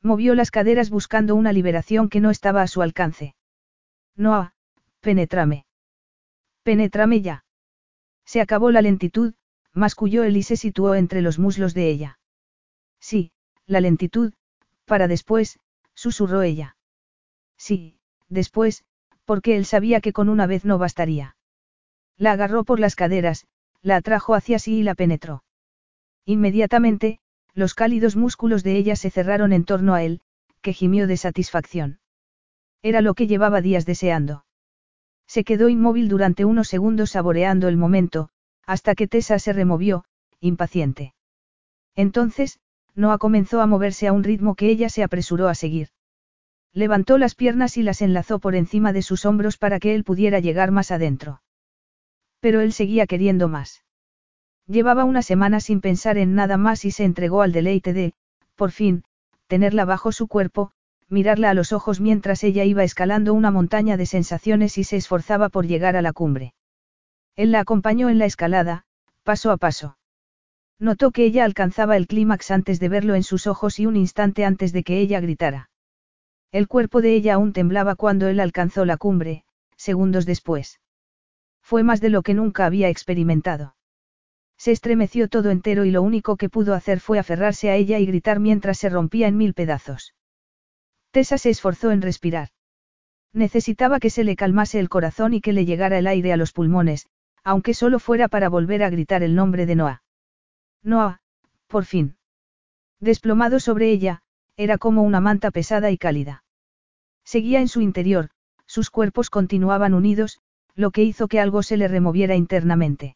[0.01, 3.35] Movió las caderas buscando una liberación que no estaba a su alcance.
[4.15, 4.53] Noah,
[5.01, 5.65] penétrame.
[6.63, 7.45] Penétrame ya.
[8.25, 9.33] Se acabó la lentitud,
[9.73, 12.19] masculló él y se situó entre los muslos de ella.
[12.99, 13.31] Sí,
[13.65, 14.33] la lentitud,
[14.85, 15.59] para después,
[15.93, 16.75] susurró ella.
[17.57, 18.83] Sí, después,
[19.25, 21.35] porque él sabía que con una vez no bastaría.
[22.17, 23.45] La agarró por las caderas,
[23.81, 25.43] la atrajo hacia sí y la penetró.
[26.25, 27.19] Inmediatamente,
[27.53, 30.21] los cálidos músculos de ella se cerraron en torno a él,
[30.61, 31.99] que gimió de satisfacción.
[32.81, 34.45] Era lo que llevaba días deseando.
[35.29, 38.29] Se quedó inmóvil durante unos segundos saboreando el momento,
[38.65, 40.03] hasta que Tessa se removió,
[40.39, 41.13] impaciente.
[41.95, 42.59] Entonces,
[42.95, 45.89] Noah comenzó a moverse a un ritmo que ella se apresuró a seguir.
[46.73, 50.39] Levantó las piernas y las enlazó por encima de sus hombros para que él pudiera
[50.39, 51.43] llegar más adentro.
[52.39, 53.83] Pero él seguía queriendo más.
[54.65, 58.13] Llevaba una semana sin pensar en nada más y se entregó al deleite de,
[58.55, 59.03] por fin,
[59.45, 60.71] tenerla bajo su cuerpo,
[61.09, 65.49] mirarla a los ojos mientras ella iba escalando una montaña de sensaciones y se esforzaba
[65.49, 66.53] por llegar a la cumbre.
[67.35, 68.85] Él la acompañó en la escalada,
[69.23, 69.97] paso a paso.
[70.79, 74.45] Notó que ella alcanzaba el clímax antes de verlo en sus ojos y un instante
[74.45, 75.69] antes de que ella gritara.
[76.51, 79.43] El cuerpo de ella aún temblaba cuando él alcanzó la cumbre,
[79.75, 80.79] segundos después.
[81.61, 83.75] Fue más de lo que nunca había experimentado.
[84.57, 88.05] Se estremeció todo entero y lo único que pudo hacer fue aferrarse a ella y
[88.05, 90.13] gritar mientras se rompía en mil pedazos.
[91.11, 92.49] Tessa se esforzó en respirar.
[93.33, 96.51] Necesitaba que se le calmase el corazón y que le llegara el aire a los
[96.51, 97.07] pulmones,
[97.43, 100.03] aunque solo fuera para volver a gritar el nombre de Noah.
[100.83, 101.21] Noah,
[101.67, 102.17] por fin.
[102.99, 104.21] Desplomado sobre ella,
[104.57, 106.43] era como una manta pesada y cálida.
[107.23, 108.29] Seguía en su interior,
[108.65, 110.41] sus cuerpos continuaban unidos,
[110.75, 113.15] lo que hizo que algo se le removiera internamente.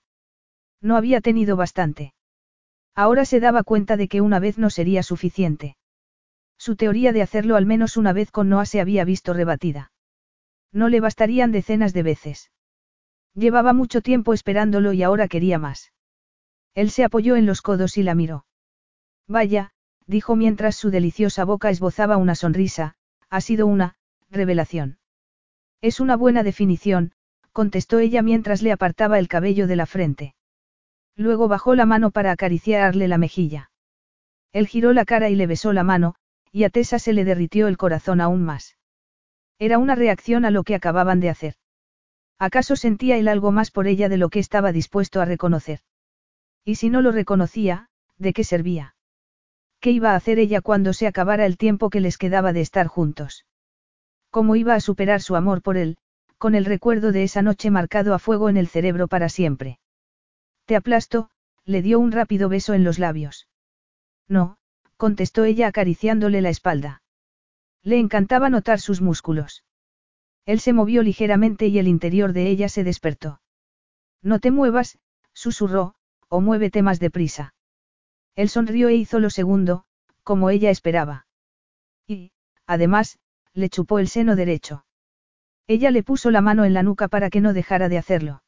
[0.82, 2.14] No había tenido bastante.
[2.96, 5.76] Ahora se daba cuenta de que una vez no sería suficiente.
[6.66, 9.92] Su teoría de hacerlo al menos una vez con Noah se había visto rebatida.
[10.72, 12.52] No le bastarían decenas de veces.
[13.36, 15.92] Llevaba mucho tiempo esperándolo y ahora quería más.
[16.74, 18.46] Él se apoyó en los codos y la miró.
[19.28, 19.72] Vaya,
[20.08, 22.96] dijo mientras su deliciosa boca esbozaba una sonrisa,
[23.30, 23.98] ha sido una,
[24.30, 25.00] revelación.
[25.82, 27.12] Es una buena definición,
[27.52, 30.34] contestó ella mientras le apartaba el cabello de la frente.
[31.18, 33.70] Luego bajó la mano para acariciarle la mejilla.
[34.54, 36.16] Él giró la cara y le besó la mano,
[36.54, 38.78] y a Tessa se le derritió el corazón aún más.
[39.58, 41.56] Era una reacción a lo que acababan de hacer.
[42.38, 45.80] ¿Acaso sentía él algo más por ella de lo que estaba dispuesto a reconocer?
[46.64, 48.96] Y si no lo reconocía, ¿de qué servía?
[49.80, 52.86] ¿Qué iba a hacer ella cuando se acabara el tiempo que les quedaba de estar
[52.86, 53.46] juntos?
[54.30, 55.98] ¿Cómo iba a superar su amor por él,
[56.38, 59.80] con el recuerdo de esa noche marcado a fuego en el cerebro para siempre?
[60.66, 61.32] Te aplasto,
[61.66, 63.48] le dio un rápido beso en los labios.
[64.28, 64.58] No,
[65.04, 67.02] contestó ella acariciándole la espalda.
[67.84, 69.66] Le encantaba notar sus músculos.
[70.46, 73.42] Él se movió ligeramente y el interior de ella se despertó.
[74.22, 75.00] No te muevas,
[75.34, 75.96] susurró,
[76.30, 77.54] o muévete más deprisa.
[78.38, 79.84] Él sonrió e hizo lo segundo,
[80.24, 81.28] como ella esperaba.
[82.08, 82.32] Y,
[82.66, 83.20] además,
[83.54, 84.86] le chupó el seno derecho.
[85.68, 88.42] Ella le puso la mano en la nuca para que no dejara de hacerlo.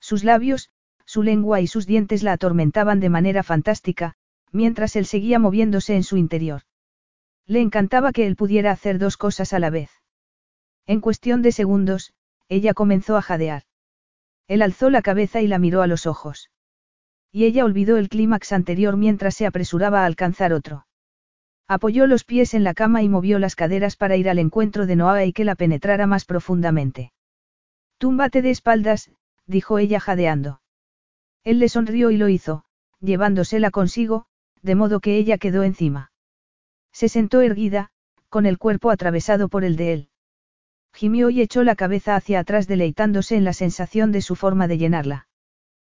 [0.00, 0.70] Sus labios,
[1.04, 4.16] su lengua y sus dientes la atormentaban de manera fantástica,
[4.52, 6.62] mientras él seguía moviéndose en su interior.
[7.46, 9.90] Le encantaba que él pudiera hacer dos cosas a la vez.
[10.86, 12.12] En cuestión de segundos,
[12.48, 13.62] ella comenzó a jadear.
[14.46, 16.50] Él alzó la cabeza y la miró a los ojos.
[17.30, 20.86] Y ella olvidó el clímax anterior mientras se apresuraba a alcanzar otro.
[21.66, 24.96] Apoyó los pies en la cama y movió las caderas para ir al encuentro de
[24.96, 27.12] Noah y que la penetrara más profundamente.
[27.98, 29.10] Túmbate de espaldas,
[29.46, 30.62] dijo ella jadeando.
[31.44, 32.64] Él le sonrió y lo hizo,
[33.00, 34.26] llevándosela consigo,
[34.62, 36.12] de modo que ella quedó encima.
[36.92, 37.90] Se sentó erguida,
[38.28, 40.08] con el cuerpo atravesado por el de él.
[40.92, 44.78] Gimió y echó la cabeza hacia atrás deleitándose en la sensación de su forma de
[44.78, 45.28] llenarla.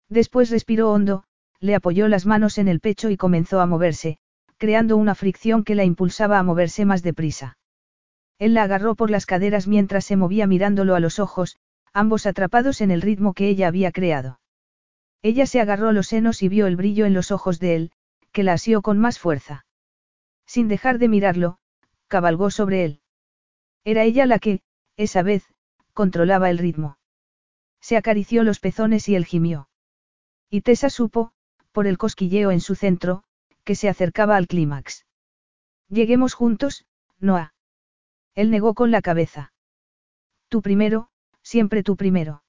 [0.08, 1.24] Después respiró hondo,
[1.60, 4.18] le apoyó las manos en el pecho y comenzó a moverse,
[4.56, 7.58] creando una fricción que la impulsaba a moverse más deprisa.
[8.38, 11.56] Él la agarró por las caderas mientras se movía mirándolo a los ojos,
[11.92, 14.40] ambos atrapados en el ritmo que ella había creado.
[15.22, 17.92] Ella se agarró los senos y vio el brillo en los ojos de él,
[18.32, 19.66] que la asió con más fuerza.
[20.46, 21.58] Sin dejar de mirarlo,
[22.06, 23.00] cabalgó sobre él.
[23.84, 24.62] Era ella la que,
[24.96, 25.44] esa vez,
[25.92, 26.98] controlaba el ritmo.
[27.80, 29.68] Se acarició los pezones y él gimió.
[30.50, 31.32] Y Tessa supo,
[31.72, 33.24] por el cosquilleo en su centro,
[33.64, 35.06] que se acercaba al clímax.
[35.88, 36.86] Lleguemos juntos,
[37.18, 37.54] Noah.
[38.34, 39.52] Él negó con la cabeza.
[40.48, 41.10] Tú primero,
[41.42, 42.42] siempre tú primero.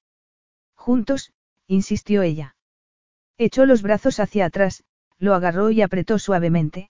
[0.75, 1.33] Juntos,
[1.67, 2.55] insistió ella.
[3.37, 4.83] Echó los brazos hacia atrás,
[5.19, 6.89] lo agarró y apretó suavemente.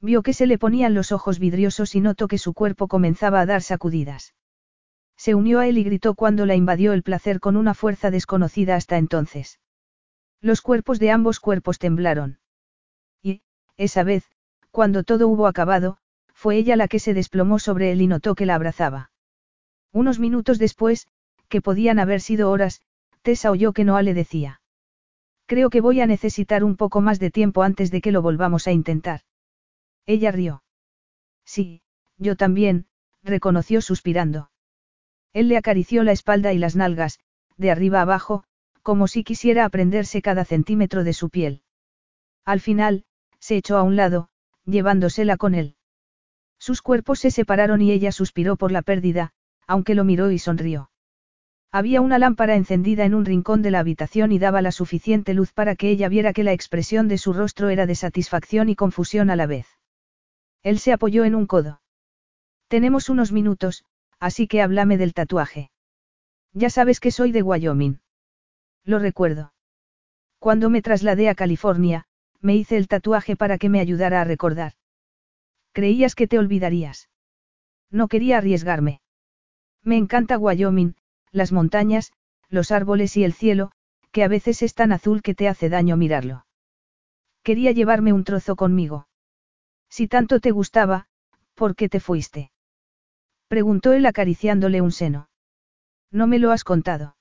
[0.00, 3.46] Vio que se le ponían los ojos vidriosos y notó que su cuerpo comenzaba a
[3.46, 4.34] dar sacudidas.
[5.16, 8.76] Se unió a él y gritó cuando la invadió el placer con una fuerza desconocida
[8.76, 9.58] hasta entonces.
[10.40, 12.38] Los cuerpos de ambos cuerpos temblaron.
[13.22, 13.42] Y,
[13.76, 14.24] esa vez,
[14.70, 15.98] cuando todo hubo acabado,
[16.32, 19.10] fue ella la que se desplomó sobre él y notó que la abrazaba.
[19.92, 21.08] Unos minutos después,
[21.48, 22.80] que podían haber sido horas,
[23.22, 24.57] Tessa oyó que Noah le decía.
[25.48, 28.66] Creo que voy a necesitar un poco más de tiempo antes de que lo volvamos
[28.66, 29.22] a intentar.
[30.04, 30.62] Ella rió.
[31.46, 31.80] Sí,
[32.18, 32.84] yo también,
[33.22, 34.50] reconoció suspirando.
[35.32, 37.18] Él le acarició la espalda y las nalgas,
[37.56, 38.44] de arriba abajo,
[38.82, 41.62] como si quisiera aprenderse cada centímetro de su piel.
[42.44, 43.06] Al final,
[43.38, 44.28] se echó a un lado,
[44.66, 45.76] llevándosela con él.
[46.58, 49.32] Sus cuerpos se separaron y ella suspiró por la pérdida,
[49.66, 50.90] aunque lo miró y sonrió.
[51.70, 55.52] Había una lámpara encendida en un rincón de la habitación y daba la suficiente luz
[55.52, 59.28] para que ella viera que la expresión de su rostro era de satisfacción y confusión
[59.28, 59.66] a la vez.
[60.62, 61.82] Él se apoyó en un codo.
[62.68, 63.84] Tenemos unos minutos,
[64.18, 65.70] así que háblame del tatuaje.
[66.52, 68.00] Ya sabes que soy de Wyoming.
[68.84, 69.52] Lo recuerdo.
[70.38, 72.06] Cuando me trasladé a California,
[72.40, 74.72] me hice el tatuaje para que me ayudara a recordar.
[75.72, 77.10] Creías que te olvidarías.
[77.90, 79.00] No quería arriesgarme.
[79.82, 80.94] Me encanta Wyoming,
[81.32, 82.12] las montañas,
[82.48, 83.72] los árboles y el cielo,
[84.12, 86.46] que a veces es tan azul que te hace daño mirarlo.
[87.42, 89.08] Quería llevarme un trozo conmigo.
[89.88, 91.08] Si tanto te gustaba,
[91.54, 92.52] ¿por qué te fuiste?
[93.48, 95.30] Preguntó él acariciándole un seno.
[96.10, 97.16] No me lo has contado.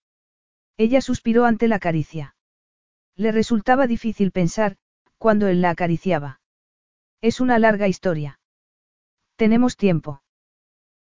[0.78, 2.36] Ella suspiró ante la caricia.
[3.16, 4.78] Le resultaba difícil pensar,
[5.18, 6.40] cuando él la acariciaba.
[7.22, 8.40] Es una larga historia.
[9.38, 10.22] Tenemos tiempo.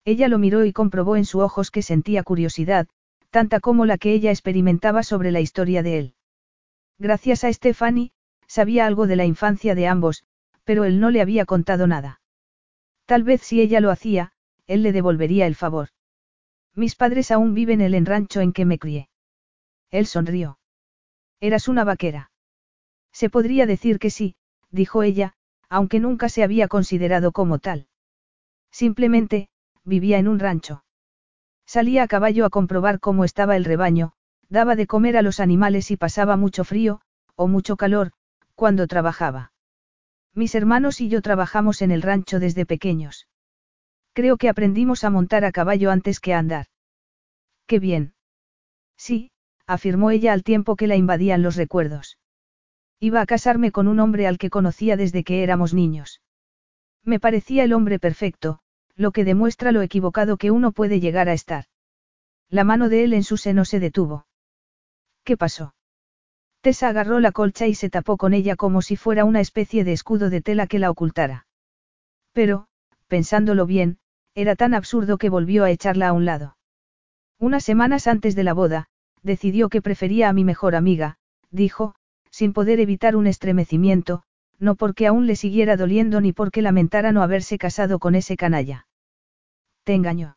[0.04, 2.88] Ella lo miró y comprobó en sus ojos que sentía curiosidad,
[3.30, 6.14] tanta como la que ella experimentaba sobre la historia de él.
[6.98, 8.12] Gracias a Stephanie,
[8.48, 10.24] sabía algo de la infancia de ambos,
[10.64, 12.22] pero él no le había contado nada.
[13.06, 14.34] Tal vez si ella lo hacía,
[14.66, 15.90] él le devolvería el favor.
[16.76, 19.10] Mis padres aún viven en el rancho en que me crié.
[19.90, 20.60] Él sonrió.
[21.40, 22.32] Eras una vaquera.
[23.12, 24.36] Se podría decir que sí,
[24.70, 25.34] dijo ella,
[25.70, 27.88] aunque nunca se había considerado como tal.
[28.72, 29.50] Simplemente,
[29.84, 30.84] vivía en un rancho.
[31.68, 34.14] Salía a caballo a comprobar cómo estaba el rebaño,
[34.48, 37.02] daba de comer a los animales y pasaba mucho frío,
[37.36, 38.14] o mucho calor,
[38.56, 39.52] cuando trabajaba.
[40.34, 43.28] Mis hermanos y yo trabajamos en el rancho desde pequeños.
[44.14, 46.68] Creo que aprendimos a montar a caballo antes que a andar.
[47.68, 48.14] Qué bien.
[48.96, 49.32] Sí,
[49.66, 52.18] afirmó ella al tiempo que la invadían los recuerdos.
[53.00, 56.22] Iba a casarme con un hombre al que conocía desde que éramos niños.
[57.04, 58.60] Me parecía el hombre perfecto,
[58.98, 61.66] lo que demuestra lo equivocado que uno puede llegar a estar.
[62.50, 64.26] La mano de él en su seno se detuvo.
[65.24, 65.76] ¿Qué pasó?
[66.62, 69.94] Tessa agarró la colcha y se tapó con ella como si fuera una especie de
[69.94, 71.46] escudo de tela que la ocultara.
[72.34, 72.68] Pero,
[73.08, 74.00] pensándolo bien,
[74.34, 76.58] era tan absurdo que volvió a echarla a un lado.
[77.40, 78.88] Unas semanas antes de la boda,
[79.22, 81.18] decidió que prefería a mi mejor amiga,
[81.52, 81.94] dijo,
[82.32, 84.24] sin poder evitar un estremecimiento,
[84.60, 88.87] no porque aún le siguiera doliendo ni porque lamentara no haberse casado con ese canalla.
[89.88, 90.36] ¿Te engañó?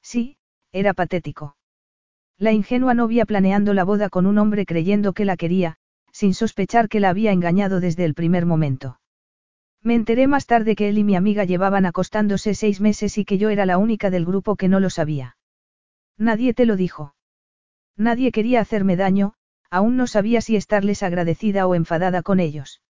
[0.00, 0.36] Sí,
[0.70, 1.56] era patético.
[2.38, 5.74] La ingenua novia planeando la boda con un hombre creyendo que la quería,
[6.12, 9.00] sin sospechar que la había engañado desde el primer momento.
[9.82, 13.38] Me enteré más tarde que él y mi amiga llevaban acostándose seis meses y que
[13.38, 15.36] yo era la única del grupo que no lo sabía.
[16.16, 17.16] Nadie te lo dijo.
[17.96, 19.34] Nadie quería hacerme daño,
[19.68, 22.82] aún no sabía si estarles agradecida o enfadada con ellos.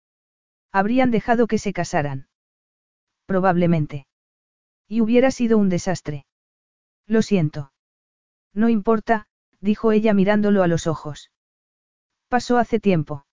[0.72, 2.28] Habrían dejado que se casaran.
[3.24, 4.08] Probablemente.
[4.90, 6.26] Y hubiera sido un desastre.
[7.06, 7.72] Lo siento.
[8.52, 9.28] No importa,
[9.60, 11.30] dijo ella mirándolo a los ojos.
[12.26, 13.24] Pasó hace tiempo.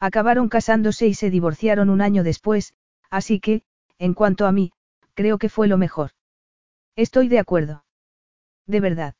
[0.00, 2.74] Acabaron casándose y se divorciaron un año después,
[3.10, 3.62] así que,
[3.98, 4.72] en cuanto a mí,
[5.14, 6.10] creo que fue lo mejor.
[6.96, 7.84] Estoy de acuerdo.
[8.66, 9.14] ¿De verdad?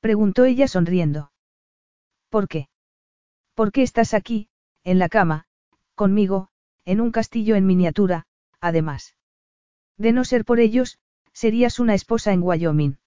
[0.00, 1.32] Preguntó ella sonriendo.
[2.28, 2.68] ¿Por qué?
[3.54, 4.50] ¿Por qué estás aquí,
[4.84, 5.46] en la cama,
[5.94, 6.50] conmigo,
[6.84, 8.26] en un castillo en miniatura,
[8.60, 9.14] además?
[9.98, 10.98] De no ser por ellos,
[11.32, 12.98] serías una esposa en Wyoming.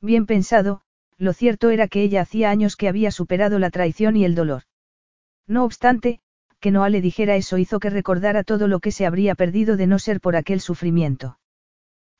[0.00, 0.80] Bien pensado,
[1.18, 4.62] lo cierto era que ella hacía años que había superado la traición y el dolor.
[5.46, 6.20] No obstante,
[6.58, 9.86] que Noah le dijera eso hizo que recordara todo lo que se habría perdido de
[9.86, 11.38] no ser por aquel sufrimiento.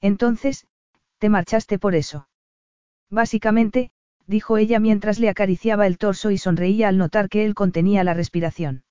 [0.00, 0.66] Entonces,
[1.18, 2.28] te marchaste por eso.
[3.10, 3.90] Básicamente,
[4.26, 8.14] dijo ella mientras le acariciaba el torso y sonreía al notar que él contenía la
[8.14, 8.84] respiración.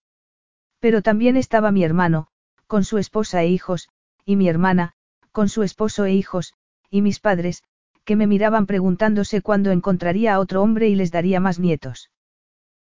[0.79, 2.27] Pero también estaba mi hermano,
[2.67, 3.89] con su esposa e hijos,
[4.25, 4.94] y mi hermana,
[5.35, 6.53] con su esposo e hijos,
[6.89, 7.61] y mis padres,
[8.05, 12.09] que me miraban preguntándose cuándo encontraría a otro hombre y les daría más nietos.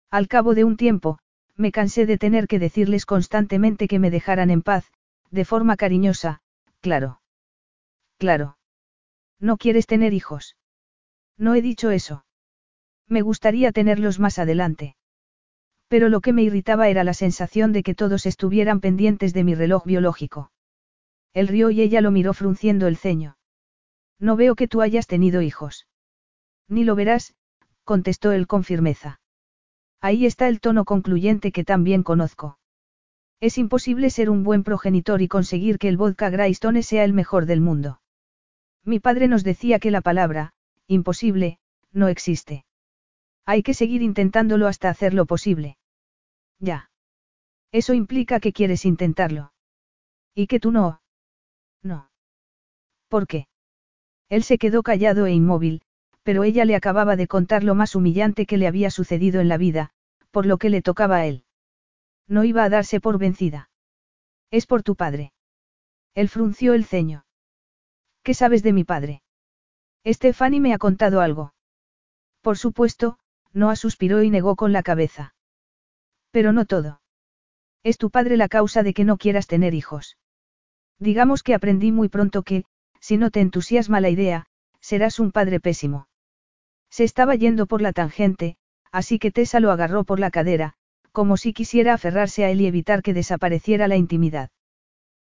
[0.08, 1.18] Al cabo de un tiempo,
[1.56, 4.84] me cansé de tener que decirles constantemente que me dejaran en paz,
[5.32, 6.42] de forma cariñosa,
[6.80, 7.20] claro.
[8.18, 8.56] Claro.
[9.40, 10.56] ¿No quieres tener hijos?
[11.36, 12.24] No he dicho eso.
[13.08, 14.94] Me gustaría tenerlos más adelante.
[15.88, 19.56] Pero lo que me irritaba era la sensación de que todos estuvieran pendientes de mi
[19.56, 20.52] reloj biológico.
[21.34, 23.36] Él rió y ella lo miró frunciendo el ceño.
[24.18, 25.86] No veo que tú hayas tenido hijos.
[26.68, 27.34] Ni lo verás,
[27.82, 29.20] contestó él con firmeza.
[30.00, 32.58] Ahí está el tono concluyente que también conozco.
[33.40, 37.46] Es imposible ser un buen progenitor y conseguir que el vodka Greystone sea el mejor
[37.46, 38.00] del mundo.
[38.84, 40.52] Mi padre nos decía que la palabra,
[40.86, 41.58] imposible,
[41.92, 42.64] no existe.
[43.44, 45.76] Hay que seguir intentándolo hasta hacerlo posible.
[46.58, 46.90] Ya.
[47.72, 49.52] Eso implica que quieres intentarlo.
[50.34, 51.00] Y que tú no.
[51.84, 52.10] No.
[53.08, 53.46] ¿Por qué?
[54.28, 55.82] Él se quedó callado e inmóvil,
[56.24, 59.58] pero ella le acababa de contar lo más humillante que le había sucedido en la
[59.58, 59.90] vida,
[60.32, 61.44] por lo que le tocaba a él.
[62.26, 63.70] No iba a darse por vencida.
[64.50, 65.32] Es por tu padre.
[66.14, 67.26] Él frunció el ceño.
[68.22, 69.22] ¿Qué sabes de mi padre?
[70.06, 71.54] Stephanie me ha contado algo.
[72.40, 73.18] Por supuesto,
[73.52, 75.34] Noah suspiró y negó con la cabeza.
[76.30, 77.02] Pero no todo.
[77.82, 80.16] Es tu padre la causa de que no quieras tener hijos.
[80.98, 82.64] Digamos que aprendí muy pronto que,
[83.00, 84.46] si no te entusiasma la idea,
[84.80, 86.08] serás un padre pésimo.
[86.90, 88.56] Se estaba yendo por la tangente,
[88.92, 90.74] así que Tessa lo agarró por la cadera,
[91.10, 94.50] como si quisiera aferrarse a él y evitar que desapareciera la intimidad.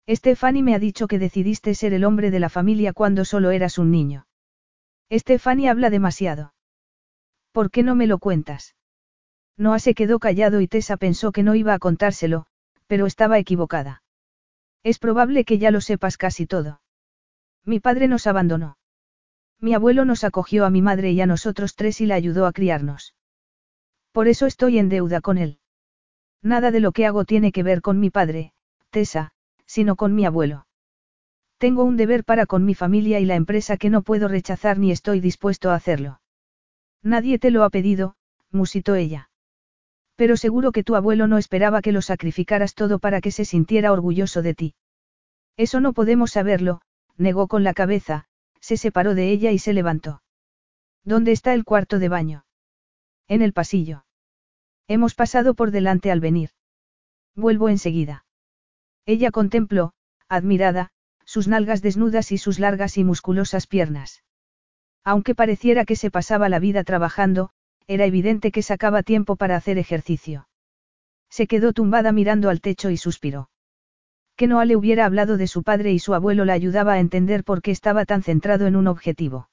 [0.08, 3.78] Stephanie me ha dicho que decidiste ser el hombre de la familia cuando solo eras
[3.78, 4.26] un niño.
[5.12, 6.54] Stephanie habla demasiado.
[7.50, 8.76] ¿Por qué no me lo cuentas?
[9.56, 12.46] Noah se quedó callado y Tessa pensó que no iba a contárselo,
[12.86, 14.02] pero estaba equivocada.
[14.86, 16.80] Es probable que ya lo sepas casi todo.
[17.64, 18.78] Mi padre nos abandonó.
[19.60, 22.52] Mi abuelo nos acogió a mi madre y a nosotros tres y la ayudó a
[22.52, 23.16] criarnos.
[24.12, 25.58] Por eso estoy en deuda con él.
[26.40, 28.52] Nada de lo que hago tiene que ver con mi padre,
[28.90, 29.32] Tessa,
[29.66, 30.68] sino con mi abuelo.
[31.58, 34.92] Tengo un deber para con mi familia y la empresa que no puedo rechazar ni
[34.92, 36.20] estoy dispuesto a hacerlo.
[37.02, 38.14] Nadie te lo ha pedido,
[38.52, 39.30] musitó ella.
[40.16, 43.92] Pero seguro que tu abuelo no esperaba que lo sacrificaras todo para que se sintiera
[43.92, 44.74] orgulloso de ti.
[45.56, 46.80] Eso no podemos saberlo,
[47.16, 48.26] negó con la cabeza,
[48.60, 50.22] se separó de ella y se levantó.
[51.04, 52.44] ¿Dónde está el cuarto de baño?
[53.28, 54.04] En el pasillo.
[54.88, 56.50] Hemos pasado por delante al venir.
[57.34, 58.24] Vuelvo enseguida.
[59.04, 59.92] Ella contempló,
[60.28, 60.90] admirada,
[61.24, 64.24] sus nalgas desnudas y sus largas y musculosas piernas.
[65.04, 67.50] Aunque pareciera que se pasaba la vida trabajando,
[67.86, 70.48] era evidente que sacaba tiempo para hacer ejercicio.
[71.30, 73.50] Se quedó tumbada mirando al techo y suspiró.
[74.36, 77.44] Que Noah le hubiera hablado de su padre y su abuelo la ayudaba a entender
[77.44, 79.48] por qué estaba tan centrado en un objetivo.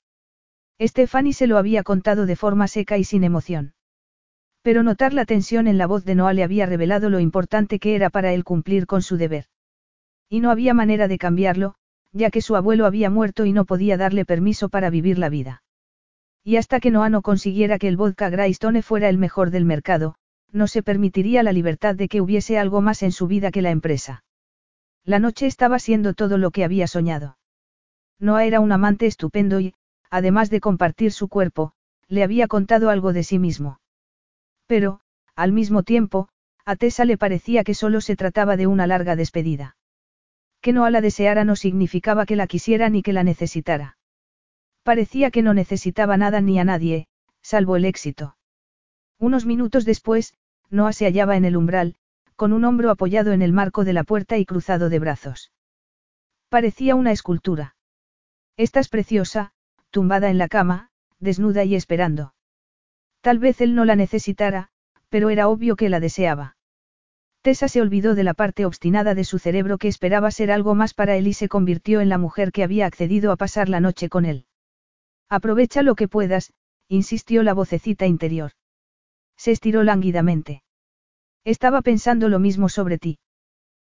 [0.81, 3.73] Stephanie se lo había contado de forma seca y sin emoción.
[4.61, 7.95] Pero notar la tensión en la voz de Noah le había revelado lo importante que
[7.95, 9.45] era para él cumplir con su deber.
[10.29, 11.75] Y no había manera de cambiarlo,
[12.11, 15.62] ya que su abuelo había muerto y no podía darle permiso para vivir la vida.
[16.43, 20.15] Y hasta que Noah no consiguiera que el vodka Greystone fuera el mejor del mercado,
[20.51, 23.71] no se permitiría la libertad de que hubiese algo más en su vida que la
[23.71, 24.23] empresa.
[25.05, 27.37] La noche estaba siendo todo lo que había soñado.
[28.19, 29.73] Noah era un amante estupendo y,
[30.09, 31.73] además de compartir su cuerpo,
[32.07, 33.79] le había contado algo de sí mismo.
[34.67, 34.99] Pero,
[35.35, 36.29] al mismo tiempo,
[36.65, 39.75] a Tessa le parecía que solo se trataba de una larga despedida.
[40.61, 43.97] Que no a la deseara no significaba que la quisiera ni que la necesitara.
[44.83, 47.07] Parecía que no necesitaba nada ni a nadie,
[47.41, 48.35] salvo el éxito.
[49.17, 50.33] Unos minutos después,
[50.69, 51.95] Noah se hallaba en el umbral,
[52.35, 55.51] con un hombro apoyado en el marco de la puerta y cruzado de brazos.
[56.49, 57.75] Parecía una escultura.
[58.57, 59.53] Estás preciosa,
[59.89, 60.89] tumbada en la cama,
[61.19, 62.33] desnuda y esperando.
[63.21, 64.69] Tal vez él no la necesitara,
[65.07, 66.57] pero era obvio que la deseaba.
[67.41, 70.93] Tessa se olvidó de la parte obstinada de su cerebro que esperaba ser algo más
[70.93, 74.09] para él y se convirtió en la mujer que había accedido a pasar la noche
[74.09, 74.45] con él.
[75.33, 76.53] Aprovecha lo que puedas,
[76.87, 78.51] insistió la vocecita interior.
[79.35, 80.61] Se estiró lánguidamente.
[81.43, 83.17] Estaba pensando lo mismo sobre ti.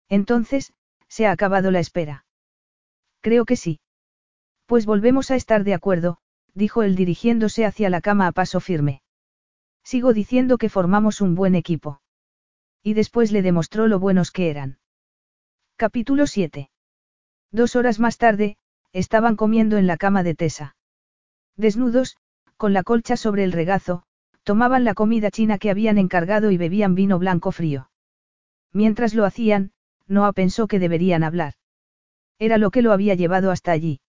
[0.08, 0.72] Entonces,
[1.08, 2.26] se ha acabado la espera.
[3.22, 3.80] Creo que sí.
[4.68, 6.20] Pues volvemos a estar de acuerdo,
[6.54, 9.02] dijo él dirigiéndose hacia la cama a paso firme.
[9.84, 12.04] Sigo diciendo que formamos un buen equipo.
[12.84, 14.78] Y después le demostró lo buenos que eran.
[15.76, 16.70] Capítulo 7.
[17.52, 18.58] Dos horas más tarde,
[18.94, 20.76] estaban comiendo en la cama de Tessa.
[21.58, 22.18] Desnudos,
[22.58, 24.04] con la colcha sobre el regazo,
[24.44, 27.90] tomaban la comida china que habían encargado y bebían vino blanco frío.
[28.74, 29.72] Mientras lo hacían,
[30.08, 31.54] Noah pensó que deberían hablar.
[32.40, 34.00] Era lo que lo había llevado hasta allí.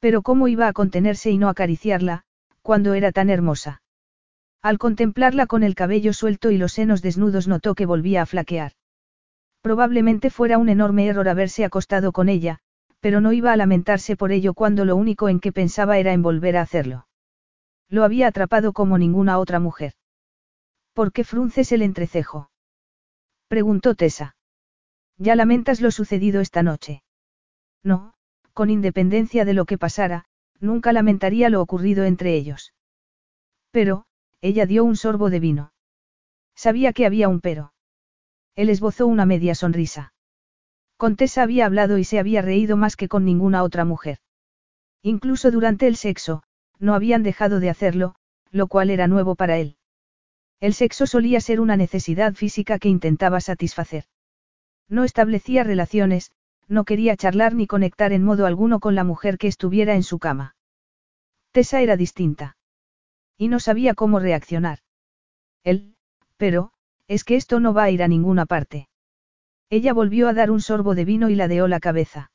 [0.00, 2.24] Pero cómo iba a contenerse y no acariciarla,
[2.62, 3.82] cuando era tan hermosa.
[4.60, 8.72] Al contemplarla con el cabello suelto y los senos desnudos notó que volvía a flaquear.
[9.60, 12.60] Probablemente fuera un enorme error haberse acostado con ella,
[13.04, 16.22] pero no iba a lamentarse por ello cuando lo único en que pensaba era en
[16.22, 17.06] volver a hacerlo.
[17.90, 19.92] Lo había atrapado como ninguna otra mujer.
[20.94, 22.50] ¿Por qué frunces el entrecejo?
[23.46, 24.36] Preguntó Tessa.
[25.18, 27.02] ¿Ya lamentas lo sucedido esta noche?
[27.82, 28.14] No,
[28.54, 30.24] con independencia de lo que pasara,
[30.58, 32.72] nunca lamentaría lo ocurrido entre ellos.
[33.70, 34.06] Pero,
[34.40, 35.74] ella dio un sorbo de vino.
[36.54, 37.74] Sabía que había un pero.
[38.56, 40.13] Él esbozó una media sonrisa.
[40.96, 44.18] Con Tessa había hablado y se había reído más que con ninguna otra mujer.
[45.02, 46.42] Incluso durante el sexo,
[46.78, 48.14] no habían dejado de hacerlo,
[48.50, 49.76] lo cual era nuevo para él.
[50.60, 54.04] El sexo solía ser una necesidad física que intentaba satisfacer.
[54.88, 56.30] No establecía relaciones,
[56.68, 60.18] no quería charlar ni conectar en modo alguno con la mujer que estuviera en su
[60.18, 60.56] cama.
[61.52, 62.56] Tessa era distinta.
[63.36, 64.78] Y no sabía cómo reaccionar.
[65.64, 65.96] Él,
[66.36, 66.72] pero,
[67.08, 68.88] es que esto no va a ir a ninguna parte.
[69.76, 72.30] Ella volvió a dar un sorbo de vino y ladeó la cabeza.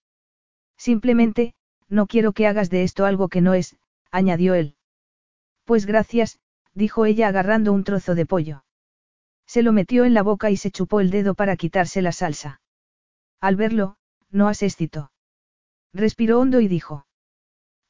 [0.75, 1.53] Simplemente,
[1.87, 3.77] no quiero que hagas de esto algo que no es,
[4.11, 4.75] añadió él.
[5.63, 6.41] Pues gracias,
[6.73, 8.65] dijo ella agarrando un trozo de pollo.
[9.47, 12.59] Se lo metió en la boca y se chupó el dedo para quitarse la salsa.
[13.39, 13.95] Al verlo,
[14.29, 15.13] no asestitó.
[15.93, 17.07] Respiró hondo y dijo.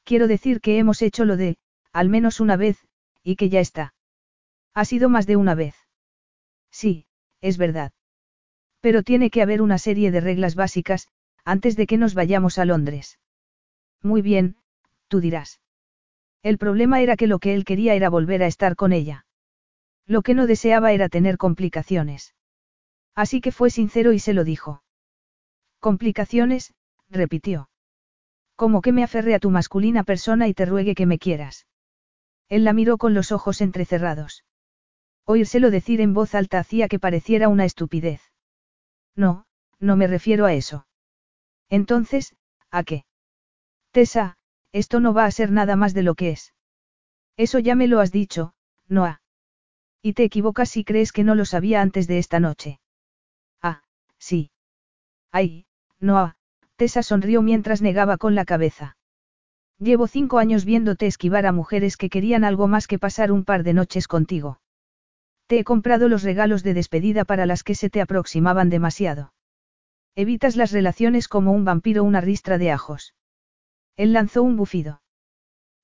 [0.04, 1.58] Quiero decir que hemos hecho lo de,
[1.92, 2.86] al menos una vez,
[3.24, 3.94] y que ya está.
[4.74, 5.74] Ha sido más de una vez.
[6.70, 7.08] Sí,
[7.40, 7.90] es verdad.
[8.80, 11.08] Pero tiene que haber una serie de reglas básicas,
[11.44, 13.18] antes de que nos vayamos a Londres.
[14.02, 14.56] Muy bien,
[15.08, 15.60] tú dirás.
[16.42, 19.26] El problema era que lo que él quería era volver a estar con ella.
[20.06, 22.34] Lo que no deseaba era tener complicaciones.
[23.14, 24.82] Así que fue sincero y se lo dijo.
[25.78, 26.72] Complicaciones,
[27.10, 27.68] repitió.
[28.56, 31.66] Como que me aferre a tu masculina persona y te ruegue que me quieras.
[32.48, 34.44] Él la miró con los ojos entrecerrados.
[35.24, 38.29] Oírselo decir en voz alta hacía que pareciera una estupidez.
[39.16, 39.44] No,
[39.78, 40.86] no me refiero a eso.
[41.68, 42.34] Entonces,
[42.70, 43.04] ¿a qué?
[43.92, 44.36] Tessa,
[44.72, 46.54] esto no va a ser nada más de lo que es.
[47.36, 48.54] Eso ya me lo has dicho,
[48.88, 49.20] Noah.
[50.02, 52.80] Y te equivocas si crees que no lo sabía antes de esta noche.
[53.62, 53.82] Ah,
[54.18, 54.50] sí.
[55.32, 55.66] Ay,
[55.98, 56.36] Noah,
[56.76, 58.96] Tessa sonrió mientras negaba con la cabeza.
[59.78, 63.62] Llevo cinco años viéndote esquivar a mujeres que querían algo más que pasar un par
[63.62, 64.60] de noches contigo.
[65.50, 69.34] Te he comprado los regalos de despedida para las que se te aproximaban demasiado.
[70.14, 73.16] Evitas las relaciones como un vampiro una ristra de ajos.
[73.96, 75.02] Él lanzó un bufido.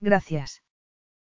[0.00, 0.62] Gracias.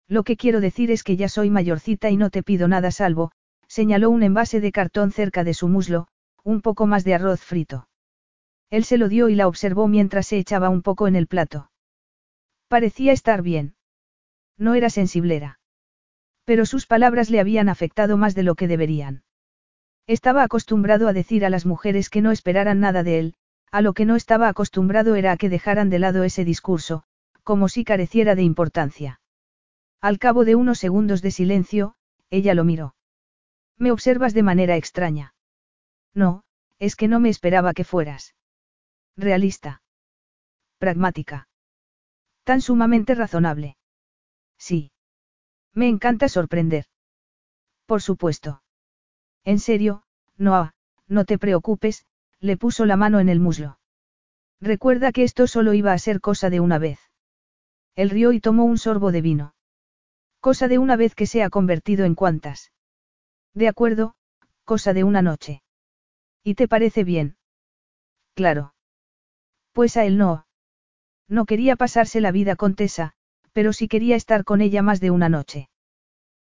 [0.08, 3.32] Lo que quiero decir es que ya soy mayorcita y no te pido nada salvo,
[3.68, 6.08] señaló un envase de cartón cerca de su muslo,
[6.44, 7.90] un poco más de arroz frito.
[8.70, 11.72] Él se lo dio y la observó mientras se echaba un poco en el plato.
[12.68, 13.74] Parecía estar bien.
[14.56, 15.59] No era sensiblera.
[16.50, 19.22] Pero sus palabras le habían afectado más de lo que deberían.
[20.08, 23.36] Estaba acostumbrado a decir a las mujeres que no esperaran nada de él,
[23.72, 27.04] a lo que no estaba acostumbrado era a que dejaran de lado ese discurso,
[27.44, 29.22] como si careciera de importancia.
[30.02, 31.94] Al cabo de unos segundos de silencio,
[32.32, 32.96] ella lo miró.
[33.78, 35.36] Me observas de manera extraña.
[36.16, 36.46] No,
[36.80, 38.34] es que no me esperaba que fueras.
[39.16, 39.84] Realista.
[40.80, 41.48] Pragmática.
[42.44, 43.78] Tan sumamente razonable.
[44.58, 44.92] Sí.
[45.74, 46.86] Me encanta sorprender.
[47.86, 48.62] Por supuesto.
[49.44, 50.04] En serio,
[50.38, 50.74] Noah,
[51.08, 52.06] no te preocupes,
[52.40, 53.80] le puso la mano en el muslo.
[54.62, 57.00] Recuerda que esto solo iba a ser cosa de una vez.
[57.96, 59.56] Él rió y tomó un sorbo de vino.
[60.40, 62.72] Cosa de una vez que se ha convertido en cuantas.
[63.54, 64.16] De acuerdo,
[64.64, 65.64] cosa de una noche.
[66.44, 67.38] ¿Y te parece bien?
[68.36, 68.74] Claro.
[69.74, 70.46] Pues a él no.
[71.28, 73.16] No quería pasarse la vida con Tessa,
[73.54, 75.70] pero sí quería estar con ella más de una noche.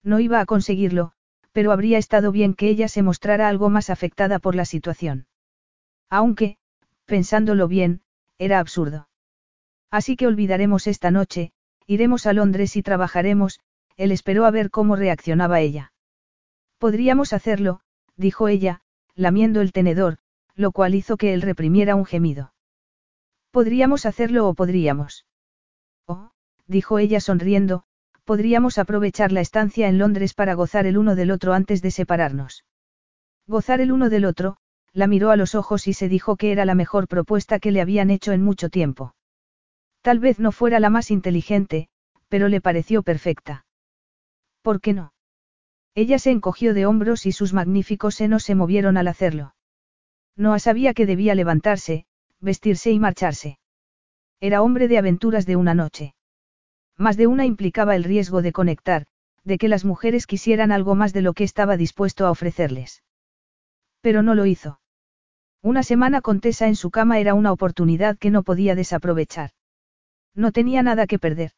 [0.02, 1.12] No iba a conseguirlo,
[1.52, 5.26] pero habría estado bien que ella se mostrara algo más afectada por la situación.
[6.08, 6.56] Aunque,
[7.04, 8.02] pensándolo bien,
[8.38, 9.08] era absurdo.
[9.90, 11.52] Así que olvidaremos esta noche,
[11.86, 13.60] iremos a Londres y trabajaremos,
[13.96, 15.92] él esperó a ver cómo reaccionaba ella.
[16.78, 17.80] Podríamos hacerlo,
[18.16, 18.80] dijo ella,
[19.14, 20.18] lamiendo el tenedor,
[20.54, 22.52] lo cual hizo que él reprimiera un gemido.
[23.50, 25.26] Podríamos hacerlo o podríamos.
[26.66, 27.84] Dijo ella sonriendo,
[28.24, 32.64] podríamos aprovechar la estancia en Londres para gozar el uno del otro antes de separarnos.
[33.46, 34.56] Gozar el uno del otro,
[34.92, 37.80] la miró a los ojos y se dijo que era la mejor propuesta que le
[37.80, 39.14] habían hecho en mucho tiempo.
[40.02, 41.88] Tal vez no fuera la más inteligente,
[42.28, 43.66] pero le pareció perfecta.
[44.62, 45.12] ¿Por qué no?
[45.94, 49.54] Ella se encogió de hombros y sus magníficos senos se movieron al hacerlo.
[50.36, 52.06] Noah sabía que debía levantarse,
[52.40, 53.58] vestirse y marcharse.
[54.40, 56.14] Era hombre de aventuras de una noche.
[56.96, 59.06] Más de una implicaba el riesgo de conectar,
[59.44, 63.02] de que las mujeres quisieran algo más de lo que estaba dispuesto a ofrecerles.
[64.00, 64.80] Pero no lo hizo.
[65.62, 69.50] Una semana con Tessa en su cama era una oportunidad que no podía desaprovechar.
[70.34, 71.52] No tenía nada que perder.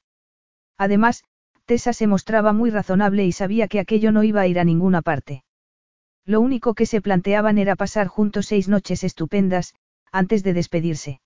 [0.76, 1.24] Además,
[1.64, 5.00] Tessa se mostraba muy razonable y sabía que aquello no iba a ir a ninguna
[5.00, 5.44] parte.
[6.26, 9.74] Lo único que se planteaban era pasar juntos seis noches estupendas,
[10.12, 11.20] antes de despedirse.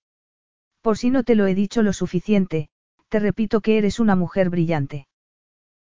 [0.81, 2.69] Por si no te lo he dicho lo suficiente,
[3.09, 5.07] te repito que eres una mujer brillante.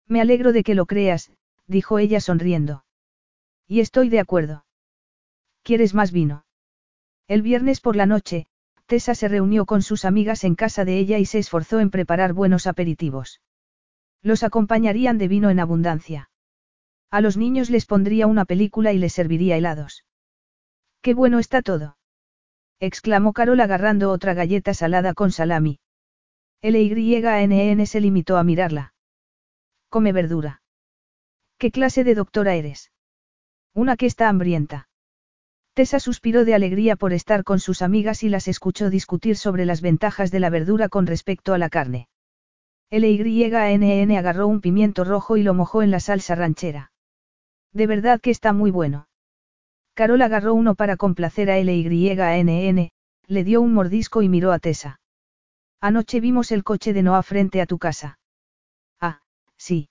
[0.07, 1.31] Me alegro de que lo creas,
[1.67, 2.85] dijo ella sonriendo.
[3.67, 4.65] Y estoy de acuerdo.
[5.63, 6.45] ¿Quieres más vino?
[7.27, 8.47] El viernes por la noche,
[8.85, 12.31] Tessa se reunió con sus amigas en casa de ella y se esforzó en preparar
[12.31, 13.41] buenos aperitivos.
[14.21, 16.29] Los acompañarían de vino en abundancia.
[17.11, 20.05] A los niños les pondría una película y les serviría helados.
[21.01, 21.97] ¡Qué bueno está todo!
[22.79, 25.79] exclamó Carol agarrando otra galleta salada con salami.
[26.61, 27.85] L.Y.N.N.
[27.85, 28.93] se limitó a mirarla.
[29.89, 30.61] Come verdura.
[31.57, 32.91] ¿Qué clase de doctora eres?
[33.73, 34.89] Una que está hambrienta.
[35.75, 39.81] Tessa suspiró de alegría por estar con sus amigas y las escuchó discutir sobre las
[39.81, 42.07] ventajas de la verdura con respecto a la carne.
[42.89, 46.91] LYNN agarró un pimiento rojo y lo mojó en la salsa ranchera.
[47.73, 49.07] De verdad que está muy bueno.
[49.93, 52.89] Carol agarró uno para complacer a LYNN,
[53.27, 54.99] le dio un mordisco y miró a Tessa.
[55.79, 58.19] Anoche vimos el coche de Noah frente a tu casa.
[58.99, 59.21] Ah,
[59.57, 59.89] sí.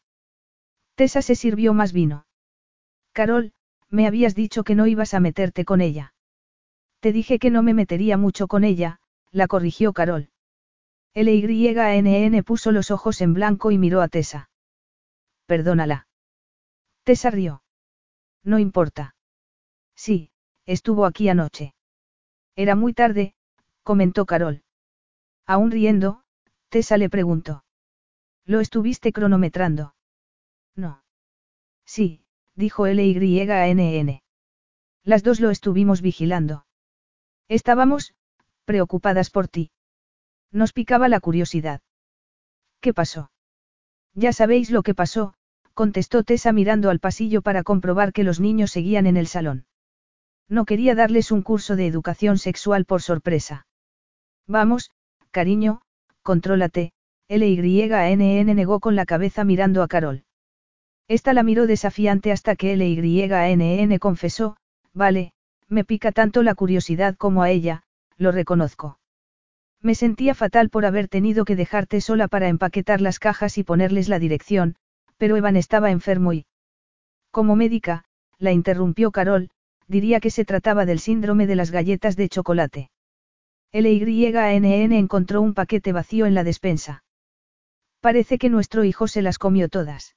[0.97, 2.27] Tessa se sirvió más vino.
[3.13, 3.53] Carol,
[3.89, 6.15] me habías dicho que no ibas a meterte con ella.
[7.01, 9.01] Te dije que no me metería mucho con ella,
[9.31, 10.31] la corrigió Carol.
[11.15, 14.51] LYNN puso los ojos en blanco y miró a Tessa.
[15.47, 16.09] Perdónala.
[17.05, 17.63] Tessa rió.
[18.43, 19.15] No importa.
[19.95, 20.31] Sí,
[20.67, 21.75] estuvo aquí anoche.
[22.55, 23.35] Era muy tarde,
[23.83, 24.63] comentó Carol.
[25.47, 26.23] Aún riendo,
[26.69, 27.65] Tessa le preguntó.
[28.45, 29.95] ¿Lo estuviste cronometrando?
[30.75, 31.03] No.
[31.85, 32.23] Sí,
[32.55, 34.23] dijo LYNN.
[35.05, 36.67] Las dos lo estuvimos vigilando.
[37.49, 38.15] Estábamos,
[38.65, 39.71] preocupadas por ti.
[40.51, 41.81] Nos picaba la curiosidad.
[42.81, 43.31] ¿Qué pasó?
[44.15, 45.35] Ya sabéis lo que pasó,
[45.75, 49.67] contestó Tessa mirando al pasillo para comprobar que los niños seguían en el salón.
[50.49, 53.67] No quería darles un curso de educación sexual por sorpresa.
[54.47, 54.91] Vamos,
[55.37, 55.83] cariño,
[56.23, 56.93] contrólate,
[57.29, 60.25] LYNN negó con la cabeza mirando a Carol.
[61.09, 64.57] Esta la miró desafiante hasta que LYNN confesó,
[64.95, 65.33] vale,
[65.69, 67.83] me pica tanto la curiosidad como a ella,
[68.17, 68.99] lo reconozco.
[69.83, 74.09] Me sentía fatal por haber tenido que dejarte sola para empaquetar las cajas y ponerles
[74.09, 74.77] la dirección,
[75.19, 76.47] pero Evan estaba enfermo y...
[77.31, 78.05] Como médica,
[78.39, 79.51] la interrumpió Carol,
[79.87, 82.89] diría que se trataba del síndrome de las galletas de chocolate.
[83.73, 87.05] LYNN encontró un paquete vacío en la despensa.
[88.01, 90.17] Parece que nuestro hijo se las comió todas.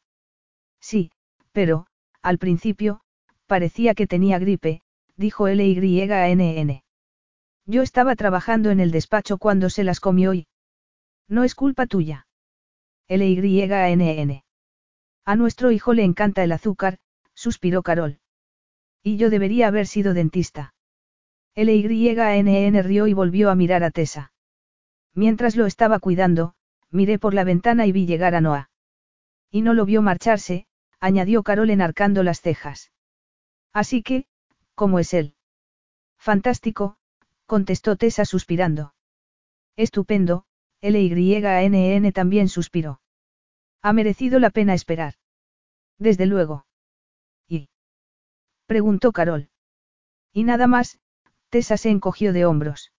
[0.79, 1.11] Sí,
[1.51, 1.87] pero,
[2.21, 3.01] al principio,
[3.47, 4.81] parecía que tenía gripe,
[5.15, 6.83] dijo LYNN.
[7.65, 10.47] Yo estaba trabajando en el despacho cuando se las comió y...
[11.27, 12.27] No es culpa tuya.
[13.07, 14.43] LYNN.
[15.25, 16.97] A nuestro hijo le encanta el azúcar,
[17.33, 18.19] suspiró Carol.
[19.03, 20.73] Y yo debería haber sido dentista.
[21.55, 24.31] LYNN rió y volvió a mirar a Tessa.
[25.13, 26.53] Mientras lo estaba cuidando,
[26.91, 28.69] miré por la ventana y vi llegar a Noah.
[29.51, 30.67] Y no lo vio marcharse,
[30.99, 32.91] añadió Carol enarcando las cejas.
[33.73, 34.25] Así que,
[34.75, 35.35] ¿cómo es él?
[36.17, 36.97] Fantástico,
[37.45, 38.93] contestó Tessa suspirando.
[39.75, 40.45] Estupendo,
[40.81, 43.01] LYNN también suspiró.
[43.81, 45.15] Ha merecido la pena esperar.
[45.97, 46.65] Desde luego.
[47.47, 47.69] ¿Y?
[48.65, 49.49] preguntó Carol.
[50.31, 50.99] Y nada más,
[51.49, 52.91] Tessa se encogió de hombros.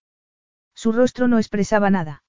[0.74, 2.22] Su rostro no expresaba nada.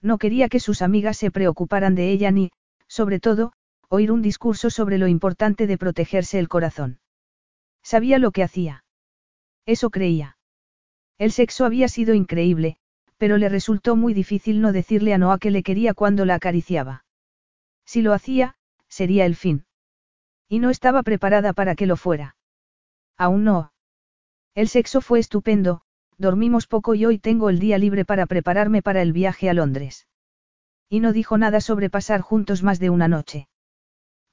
[0.00, 2.50] No quería que sus amigas se preocuparan de ella ni,
[2.86, 3.52] sobre todo,
[3.88, 7.00] oír un discurso sobre lo importante de protegerse el corazón.
[7.82, 8.84] Sabía lo que hacía.
[9.64, 10.36] Eso creía.
[11.18, 12.76] El sexo había sido increíble,
[13.16, 17.04] pero le resultó muy difícil no decirle a Noah que le quería cuando la acariciaba.
[17.84, 18.56] Si lo hacía,
[18.88, 19.66] sería el fin.
[20.48, 22.36] Y no estaba preparada para que lo fuera.
[23.16, 23.72] Aún no.
[24.58, 25.82] El sexo fue estupendo,
[26.16, 30.08] dormimos poco y hoy tengo el día libre para prepararme para el viaje a Londres.
[30.88, 33.46] Y no dijo nada sobre pasar juntos más de una noche.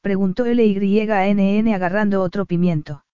[0.01, 3.05] Preguntó LYNN agarrando otro pimiento.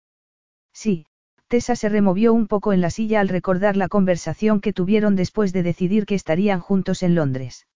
[0.71, 1.05] Sí,
[1.49, 5.51] Tessa se removió un poco en la silla al recordar la conversación que tuvieron después
[5.51, 7.67] de decidir que estarían juntos en Londres.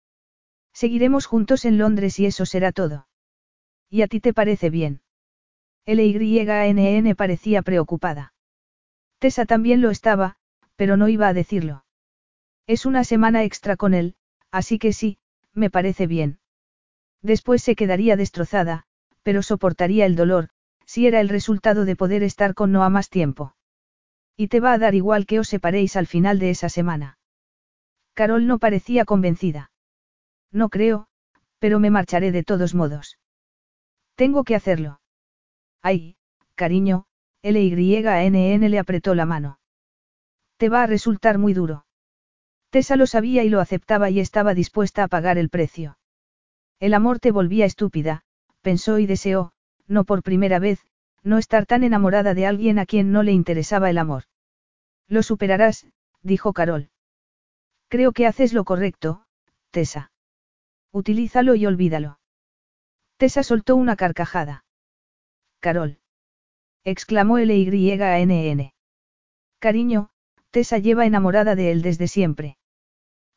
[0.71, 3.09] Seguiremos juntos en Londres y eso será todo.
[3.89, 5.01] ¿Y a ti te parece bien?
[5.85, 8.31] LYNN parecía preocupada.
[9.19, 10.35] Tessa también lo estaba,
[10.75, 11.85] pero no iba a decirlo.
[12.67, 14.15] Es una semana extra con él,
[14.51, 15.17] así que sí,
[15.53, 16.39] me parece bien.
[17.21, 18.83] Después se quedaría destrozada,
[19.23, 20.49] pero soportaría el dolor,
[20.85, 23.55] si era el resultado de poder estar con Noah más tiempo.
[24.37, 27.17] Y te va a dar igual que os separéis al final de esa semana.
[28.13, 29.71] Carol no parecía convencida.
[30.51, 31.07] No creo,
[31.59, 33.17] Pero me marcharé de todos modos.
[34.15, 34.99] Tengo que hacerlo.
[35.81, 36.15] Ay,
[36.55, 37.05] cariño,
[37.45, 39.59] LYNN le apretó la mano.
[40.57, 41.85] Te va a resultar muy duro.
[42.71, 45.99] Tessa lo sabía y lo aceptaba y estaba dispuesta a pagar el precio.
[46.79, 48.23] El amor te volvía estúpida,
[48.61, 49.51] pensó y deseó,
[49.87, 50.79] no por primera vez,
[51.21, 54.23] no estar tan enamorada de alguien a quien no le interesaba el amor.
[55.07, 55.85] Lo superarás,
[56.23, 56.89] dijo Carol.
[57.89, 59.23] Creo que haces lo correcto,
[59.69, 60.11] Tessa.
[60.91, 62.19] Utilízalo y olvídalo.
[63.17, 64.65] Tessa soltó una carcajada.
[65.59, 65.99] Carol.
[66.85, 68.73] Exclamó L-Y-N-N.
[69.59, 70.09] Cariño,
[70.51, 72.57] Tessa lleva enamorada de él desde siempre.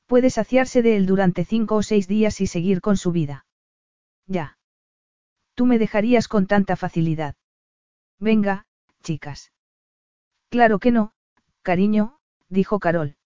[0.07, 3.47] Puede saciarse de él durante cinco o seis días y seguir con su vida.
[4.27, 4.59] Ya.
[5.55, 7.35] Tú me dejarías con tanta facilidad.
[8.21, 8.67] Venga,
[9.03, 9.53] chicas.
[10.51, 11.13] Claro que no,
[11.63, 12.19] cariño,
[12.49, 13.17] dijo Carol.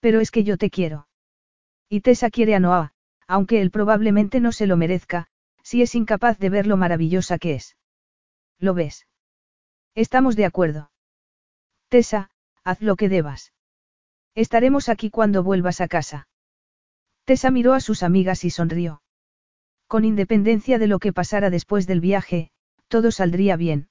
[0.00, 1.08] Pero es que yo te quiero.
[1.88, 2.92] Y Tessa quiere a Noah,
[3.26, 5.28] aunque él probablemente no se lo merezca,
[5.62, 7.76] si es incapaz de ver lo maravillosa que es.
[8.58, 9.06] ¿Lo ves?
[9.94, 10.90] Estamos de acuerdo.
[11.88, 12.30] Tessa,
[12.64, 13.52] haz lo que debas.
[14.34, 16.28] Estaremos aquí cuando vuelvas a casa.
[17.24, 19.02] Tessa miró a sus amigas y sonrió.
[19.86, 22.50] Con independencia de lo que pasara después del viaje,
[22.88, 23.90] todo saldría bien.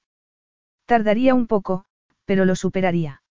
[0.86, 1.84] Tardaría un poco,
[2.24, 3.22] pero lo superaría.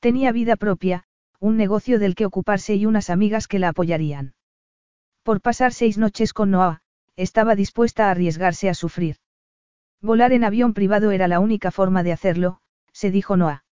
[0.00, 1.04] Tenía vida propia,
[1.38, 4.34] un negocio del que ocuparse y unas amigas que la apoyarían.
[5.22, 6.80] Por pasar seis noches con Noah,
[7.16, 9.16] estaba dispuesta a arriesgarse a sufrir.
[10.04, 12.58] Volar en avión privado era la única forma de hacerlo,
[12.92, 13.64] se dijo Noah.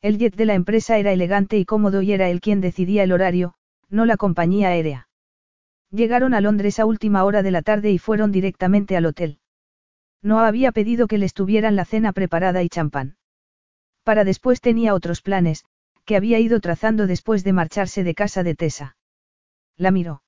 [0.00, 3.12] El jet de la empresa era elegante y cómodo y era él quien decidía el
[3.12, 3.52] horario,
[3.90, 5.10] no la compañía aérea.
[5.90, 9.38] Llegaron a Londres a última hora de la tarde y fueron directamente al hotel.
[10.22, 13.18] No había pedido que les tuvieran la cena preparada y champán.
[14.02, 15.66] Para después tenía otros planes,
[16.06, 18.96] que había ido trazando después de marcharse de casa de Tessa.
[19.76, 20.22] La miró.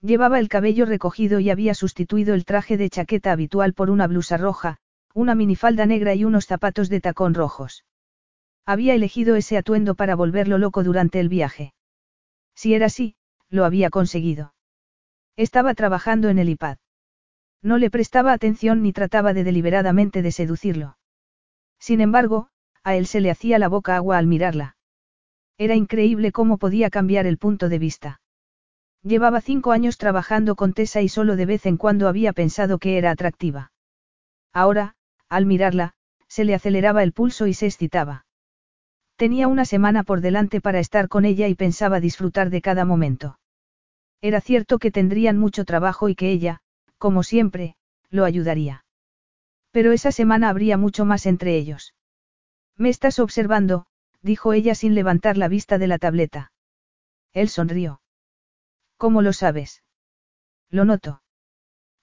[0.00, 4.36] Llevaba el cabello recogido y había sustituido el traje de chaqueta habitual por una blusa
[4.36, 4.78] roja,
[5.14, 7.84] una minifalda negra y unos zapatos de tacón rojos.
[8.66, 11.72] Había elegido ese atuendo para volverlo loco durante el viaje.
[12.54, 13.16] Si era así,
[13.48, 14.54] lo había conseguido.
[15.36, 16.78] Estaba trabajando en el iPad.
[17.62, 20.98] No le prestaba atención ni trataba de deliberadamente de seducirlo.
[21.78, 22.48] Sin embargo,
[22.82, 24.76] a él se le hacía la boca agua al mirarla.
[25.58, 28.20] Era increíble cómo podía cambiar el punto de vista.
[29.06, 32.98] Llevaba cinco años trabajando con Tessa y solo de vez en cuando había pensado que
[32.98, 33.70] era atractiva.
[34.52, 34.96] Ahora,
[35.28, 35.94] al mirarla,
[36.26, 38.26] se le aceleraba el pulso y se excitaba.
[39.14, 43.38] Tenía una semana por delante para estar con ella y pensaba disfrutar de cada momento.
[44.22, 46.58] Era cierto que tendrían mucho trabajo y que ella,
[46.98, 47.76] como siempre,
[48.10, 48.84] lo ayudaría.
[49.70, 51.94] Pero esa semana habría mucho más entre ellos.
[52.76, 53.86] Me estás observando,
[54.20, 56.50] dijo ella sin levantar la vista de la tableta.
[57.32, 58.00] Él sonrió.
[58.96, 59.82] ¿Cómo lo sabes?
[60.70, 61.22] Lo noto.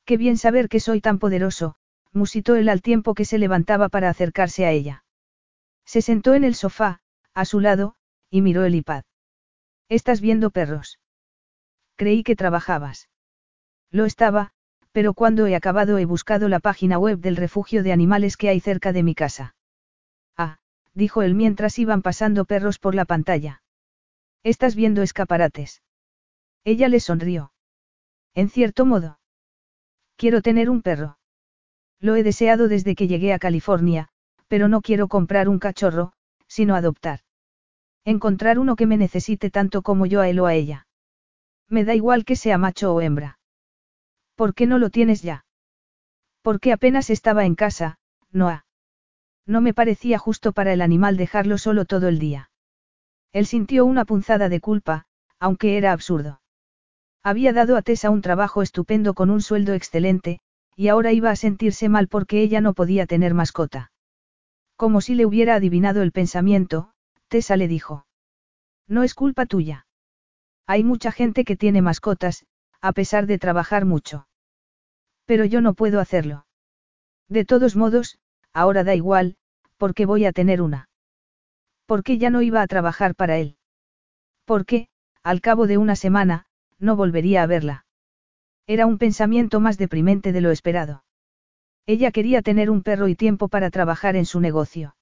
[0.06, 1.76] Qué bien saber que soy tan poderoso,
[2.12, 5.04] musitó él al tiempo que se levantaba para acercarse a ella.
[5.86, 7.02] Se sentó en el sofá,
[7.34, 7.96] a su lado,
[8.30, 9.04] y miró el iPad.
[9.90, 11.00] ¿Estás viendo perros?
[11.96, 13.10] Creí que trabajabas.
[13.92, 14.52] Lo estaba,
[14.92, 18.60] pero cuando he acabado he buscado la página web del refugio de animales que hay
[18.60, 19.56] cerca de mi casa.
[20.36, 20.58] Ah,
[20.94, 23.62] dijo él mientras iban pasando perros por la pantalla.
[24.44, 25.83] Estás viendo escaparates.
[26.66, 27.52] Ella le sonrió.
[28.34, 29.20] En cierto modo.
[30.16, 31.18] Quiero tener un perro.
[32.00, 34.10] Lo he deseado desde que llegué a California,
[34.48, 36.14] pero no quiero comprar un cachorro,
[36.48, 37.22] sino adoptar.
[38.06, 40.88] Encontrar uno que me necesite tanto como yo a él o a ella.
[41.70, 43.40] Me da igual que sea macho o hembra.
[44.36, 45.46] ¿Por qué no lo tienes ya?
[46.42, 47.98] Porque apenas estaba en casa,
[48.32, 48.66] Noah.
[49.46, 52.52] No me parecía justo para el animal dejarlo solo todo el día.
[53.32, 55.08] Él sintió una punzada de culpa,
[55.40, 56.43] aunque era absurdo.
[57.24, 60.40] Había dado a Tessa un trabajo estupendo con un sueldo excelente,
[60.76, 63.92] y ahora iba a sentirse mal porque ella no podía tener mascota.
[64.76, 66.92] Como si le hubiera adivinado el pensamiento,
[67.30, 68.06] Tessa le dijo.
[68.88, 69.88] No es culpa tuya.
[70.68, 72.46] Hay mucha gente que tiene mascotas,
[72.82, 74.28] a pesar de trabajar mucho.
[75.26, 76.46] Pero yo no puedo hacerlo.
[77.30, 78.20] De todos modos,
[78.52, 79.38] ahora da igual,
[79.78, 80.90] porque voy a tener una.
[81.86, 83.58] Porque ya no iba a trabajar para él.
[84.46, 84.90] Porque,
[85.24, 86.46] al cabo de una semana,
[86.84, 87.86] no volvería a verla.
[88.68, 91.04] Era un pensamiento más deprimente de lo esperado.
[91.86, 94.96] Ella quería tener un perro y tiempo para trabajar en su negocio.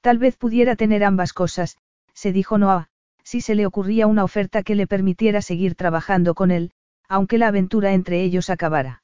[0.00, 1.76] Tal vez pudiera tener ambas cosas,
[2.14, 2.88] se dijo Noah,
[3.22, 6.72] si se le ocurría una oferta que le permitiera seguir trabajando con él,
[7.08, 9.02] aunque la aventura entre ellos acabara.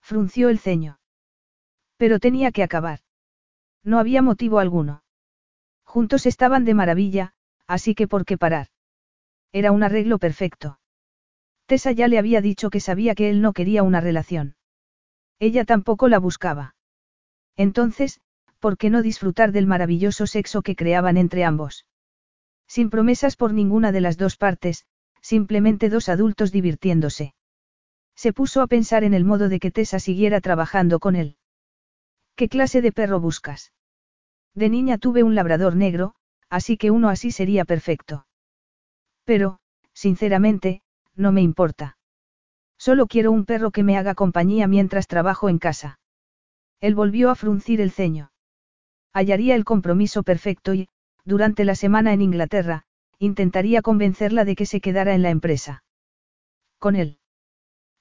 [0.00, 0.98] Frunció el ceño.
[1.96, 3.00] Pero tenía que acabar.
[3.84, 5.02] No había motivo alguno.
[5.84, 7.32] Juntos estaban de maravilla,
[7.66, 8.68] así que ¿por qué parar?
[9.52, 10.79] Era un arreglo perfecto.
[11.70, 14.56] Tessa ya le había dicho que sabía que él no quería una relación.
[15.38, 16.74] Ella tampoco la buscaba.
[17.56, 18.20] Entonces,
[18.58, 21.86] ¿por qué no disfrutar del maravilloso sexo que creaban entre ambos?
[22.66, 24.84] Sin promesas por ninguna de las dos partes,
[25.20, 27.34] simplemente dos adultos divirtiéndose.
[28.16, 31.36] Se puso a pensar en el modo de que Tessa siguiera trabajando con él.
[32.34, 33.72] ¿Qué clase de perro buscas?
[34.56, 36.16] De niña tuve un labrador negro,
[36.48, 38.26] así que uno así sería perfecto.
[39.22, 39.60] Pero,
[39.92, 40.82] sinceramente,
[41.20, 41.96] no me importa.
[42.78, 46.00] Solo quiero un perro que me haga compañía mientras trabajo en casa.
[46.80, 48.32] Él volvió a fruncir el ceño.
[49.12, 50.88] Hallaría el compromiso perfecto y,
[51.24, 52.84] durante la semana en Inglaterra,
[53.18, 55.84] intentaría convencerla de que se quedara en la empresa.
[56.78, 57.18] Con él.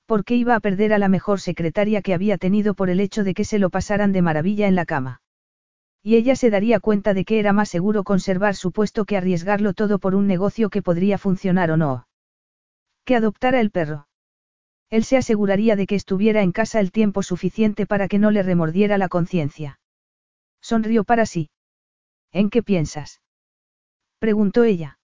[0.05, 3.23] ¿Por qué iba a perder a la mejor secretaria que había tenido por el hecho
[3.23, 5.21] de que se lo pasaran de maravilla en la cama?
[6.01, 9.73] Y ella se daría cuenta de que era más seguro conservar su puesto que arriesgarlo
[9.73, 12.07] todo por un negocio que podría funcionar o no.
[13.09, 14.07] Que adoptara el perro.
[14.91, 18.43] Él se aseguraría de que estuviera en casa el tiempo suficiente para que no le
[18.43, 19.79] remordiera la conciencia.
[20.61, 21.49] Sonrió para sí.
[22.31, 23.23] ¿En qué piensas?
[24.19, 24.99] preguntó ella.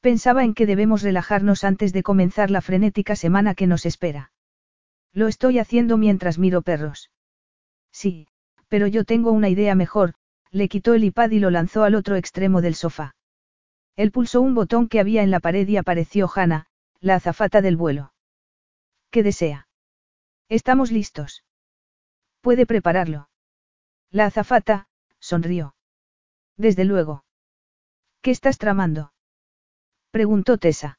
[0.00, 4.30] Pensaba en que debemos relajarnos antes de comenzar la frenética semana que nos espera.
[5.12, 7.10] Lo estoy haciendo mientras miro perros.
[7.90, 8.28] Sí,
[8.68, 10.14] pero yo tengo una idea mejor,
[10.52, 13.16] le quitó el iPad y lo lanzó al otro extremo del sofá.
[13.96, 16.68] Él pulsó un botón que había en la pared y apareció Hannah,
[17.00, 18.12] la azafata del vuelo.
[19.10, 19.68] ¿Qué desea?
[20.48, 21.44] Estamos listos.
[22.40, 23.28] Puede prepararlo.
[24.10, 25.74] La azafata, sonrió.
[26.56, 27.24] Desde luego.
[28.22, 29.12] ¿Qué estás tramando?
[30.10, 30.98] Preguntó Tessa.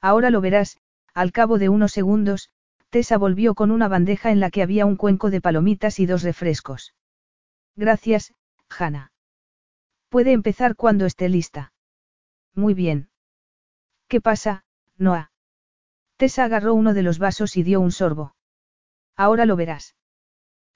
[0.00, 0.78] Ahora lo verás,
[1.14, 2.50] al cabo de unos segundos,
[2.90, 6.22] Tessa volvió con una bandeja en la que había un cuenco de palomitas y dos
[6.22, 6.94] refrescos.
[7.76, 8.34] Gracias,
[8.68, 9.12] Hannah.
[10.08, 11.72] Puede empezar cuando esté lista.
[12.54, 13.10] Muy bien.
[14.08, 14.64] ¿Qué pasa,
[14.98, 15.30] Noah?
[16.16, 18.34] Tessa agarró uno de los vasos y dio un sorbo.
[19.16, 19.94] Ahora lo verás.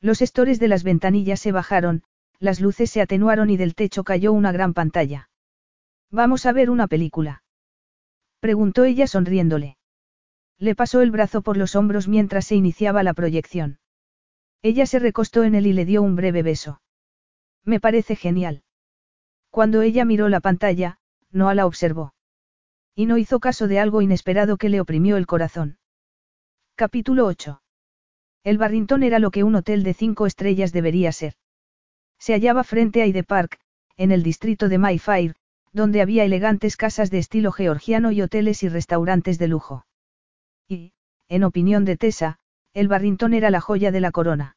[0.01, 2.05] Los estores de las ventanillas se bajaron,
[2.39, 5.29] las luces se atenuaron y del techo cayó una gran pantalla.
[6.11, 7.43] Vamos a ver una película.
[8.41, 9.77] Preguntó ella sonriéndole.
[10.59, 13.79] Le pasó el brazo por los hombros mientras se iniciaba la proyección.
[14.63, 16.81] Ella se recostó en él y le dio un breve beso.
[17.65, 18.63] Me parece genial.
[19.51, 20.99] Cuando ella miró la pantalla,
[21.31, 22.15] Noah la observó.
[22.95, 25.79] Y no hizo caso de algo inesperado que le oprimió el corazón.
[26.75, 27.63] Capítulo 8.
[28.45, 31.35] El Barrington era lo que un hotel de cinco estrellas debería ser.
[32.19, 33.59] Se hallaba frente a Hyde Park,
[33.97, 35.35] en el distrito de Mayfair,
[35.73, 39.87] donde había elegantes casas de estilo georgiano y hoteles y restaurantes de lujo.
[40.69, 40.93] Y,
[41.29, 42.39] en opinión de Tessa,
[42.75, 44.57] el Barrington era la joya de la corona.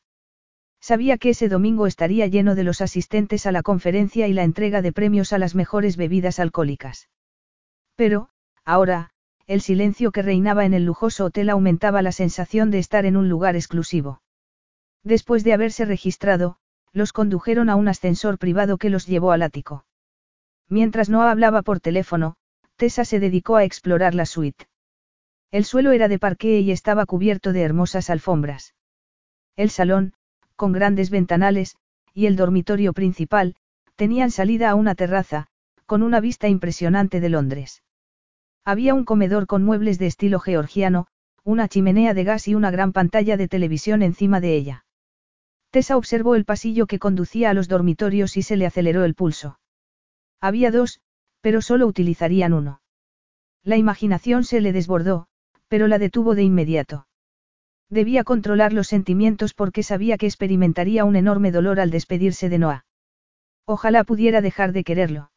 [0.81, 4.81] Sabía que ese domingo estaría lleno de los asistentes a la conferencia y la entrega
[4.81, 7.07] de premios a las mejores bebidas alcohólicas.
[7.95, 8.29] Pero,
[8.63, 9.11] ahora,
[9.47, 13.29] el silencio que reinaba en el lujoso hotel aumentaba la sensación de estar en un
[13.29, 14.21] lugar exclusivo.
[15.03, 16.57] Después de haberse registrado,
[16.91, 19.85] los condujeron a un ascensor privado que los llevó al ático.
[20.67, 22.35] Mientras no hablaba por teléfono,
[22.75, 24.67] Tessa se dedicó a explorar la suite.
[25.51, 28.73] El suelo era de parqué y estaba cubierto de hermosas alfombras.
[29.55, 30.13] El salón,
[30.55, 31.77] con grandes ventanales,
[32.13, 33.55] y el dormitorio principal,
[33.95, 35.47] tenían salida a una terraza,
[35.85, 37.83] con una vista impresionante de Londres.
[38.65, 41.05] Había un comedor con muebles de estilo georgiano,
[41.43, 44.85] una chimenea de gas y una gran pantalla de televisión encima de ella.
[45.69, 49.59] Tessa observó el pasillo que conducía a los dormitorios y se le aceleró el pulso.
[50.41, 50.99] Había dos,
[51.41, 52.81] pero solo utilizarían uno.
[53.63, 55.27] La imaginación se le desbordó,
[55.67, 57.07] pero la detuvo de inmediato.
[57.89, 62.85] Debía controlar los sentimientos porque sabía que experimentaría un enorme dolor al despedirse de Noah.
[63.65, 65.29] Ojalá pudiera dejar de quererlo.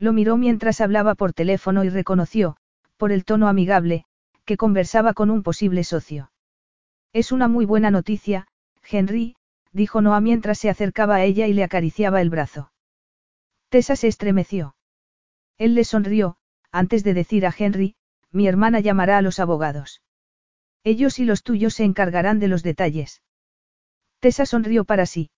[0.00, 2.56] Lo miró mientras hablaba por teléfono y reconoció,
[2.96, 4.06] por el tono amigable,
[4.46, 6.32] que conversaba con un posible socio.
[7.12, 8.46] Es una muy buena noticia,
[8.82, 9.36] Henry,
[9.72, 12.72] dijo Noah mientras se acercaba a ella y le acariciaba el brazo.
[13.68, 14.74] Tessa se estremeció.
[15.58, 16.38] Él le sonrió,
[16.72, 17.94] antes de decir a Henry,
[18.32, 20.00] mi hermana llamará a los abogados.
[20.82, 23.22] Ellos y los tuyos se encargarán de los detalles.
[24.18, 25.30] Tessa sonrió para sí.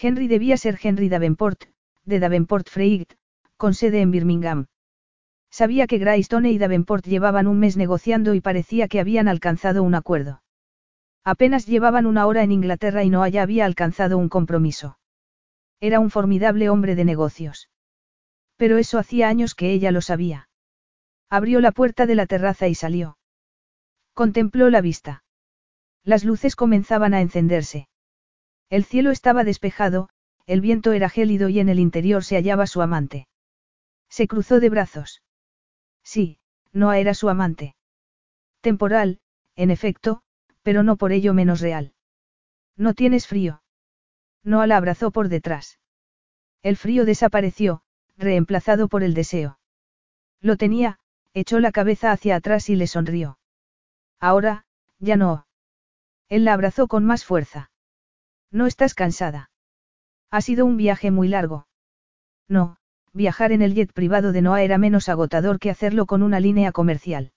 [0.00, 1.64] Henry debía ser Henry Davenport,
[2.04, 3.14] de Davenport Freygt,
[3.62, 4.66] con sede en Birmingham.
[5.48, 9.94] Sabía que Graystone y Davenport llevaban un mes negociando y parecía que habían alcanzado un
[9.94, 10.42] acuerdo.
[11.22, 14.98] Apenas llevaban una hora en Inglaterra y no haya había alcanzado un compromiso.
[15.78, 17.70] Era un formidable hombre de negocios.
[18.56, 20.48] Pero eso hacía años que ella lo sabía.
[21.30, 23.16] Abrió la puerta de la terraza y salió.
[24.12, 25.22] Contempló la vista.
[26.02, 27.86] Las luces comenzaban a encenderse.
[28.70, 30.08] El cielo estaba despejado,
[30.46, 33.28] el viento era gélido y en el interior se hallaba su amante.
[34.12, 35.22] Se cruzó de brazos.
[36.04, 36.38] Sí,
[36.70, 37.76] Noah era su amante.
[38.60, 39.20] Temporal,
[39.56, 40.20] en efecto,
[40.62, 41.94] pero no por ello menos real.
[42.76, 43.62] ¿No tienes frío?
[44.44, 45.80] Noah la abrazó por detrás.
[46.62, 47.84] El frío desapareció,
[48.18, 49.58] reemplazado por el deseo.
[50.42, 50.98] Lo tenía,
[51.32, 53.38] echó la cabeza hacia atrás y le sonrió.
[54.20, 54.66] Ahora,
[54.98, 55.46] ya no.
[56.28, 57.70] Él la abrazó con más fuerza.
[58.50, 59.50] ¿No estás cansada?
[60.30, 61.66] Ha sido un viaje muy largo.
[62.46, 62.76] No,
[63.12, 66.72] viajar en el jet privado de Noah era menos agotador que hacerlo con una línea
[66.72, 67.32] comercial.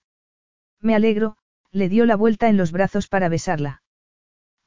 [0.80, 1.36] Me alegro,
[1.70, 3.82] le dio la vuelta en los brazos para besarla.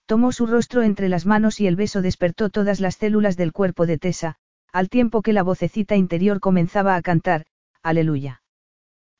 [0.06, 3.86] Tomó su rostro entre las manos y el beso despertó todas las células del cuerpo
[3.86, 4.36] de Tessa,
[4.72, 7.46] al tiempo que la vocecita interior comenzaba a cantar,
[7.82, 8.42] Aleluya.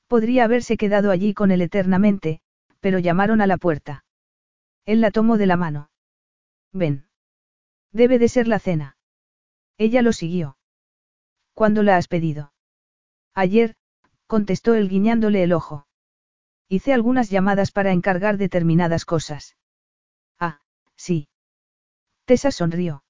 [0.08, 2.42] Podría haberse quedado allí con él eternamente,
[2.80, 4.04] pero llamaron a la puerta.
[4.86, 5.92] Él la tomó de la mano.
[6.74, 7.06] Ven.
[7.92, 8.98] Debe de ser la cena.
[9.78, 10.58] Ella lo siguió.
[11.60, 12.54] ¿Cuándo la has pedido?
[13.34, 13.76] Ayer,
[14.28, 15.88] contestó él guiñándole el ojo.
[16.70, 19.58] Hice algunas llamadas para encargar determinadas cosas.
[20.40, 20.62] Ah,
[20.96, 21.28] sí.
[22.24, 23.04] Tessa sonrió.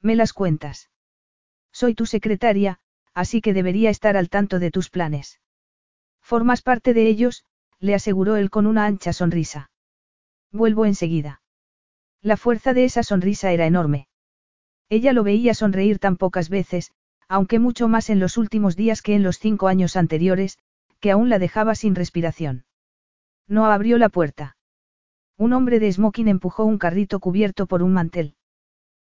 [0.00, 0.88] ¿Me las cuentas?
[1.72, 2.78] Soy tu secretaria,
[3.12, 5.40] así que debería estar al tanto de tus planes.
[6.20, 7.44] Formas parte de ellos,
[7.80, 9.72] le aseguró él con una ancha sonrisa.
[10.52, 11.42] Vuelvo enseguida.
[12.22, 14.06] La fuerza de esa sonrisa era enorme.
[14.88, 16.92] Ella lo veía sonreír tan pocas veces,
[17.28, 20.58] aunque mucho más en los últimos días que en los cinco años anteriores,
[21.00, 22.64] que aún la dejaba sin respiración.
[23.46, 24.56] No abrió la puerta.
[25.36, 28.36] Un hombre de smoking empujó un carrito cubierto por un mantel.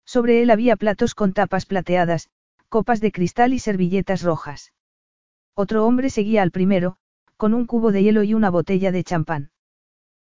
[0.06, 2.30] Sobre él había platos con tapas plateadas,
[2.70, 4.74] copas de cristal y servilletas rojas.
[5.54, 6.98] Otro hombre seguía al primero,
[7.38, 9.52] con un cubo de hielo y una botella de champán.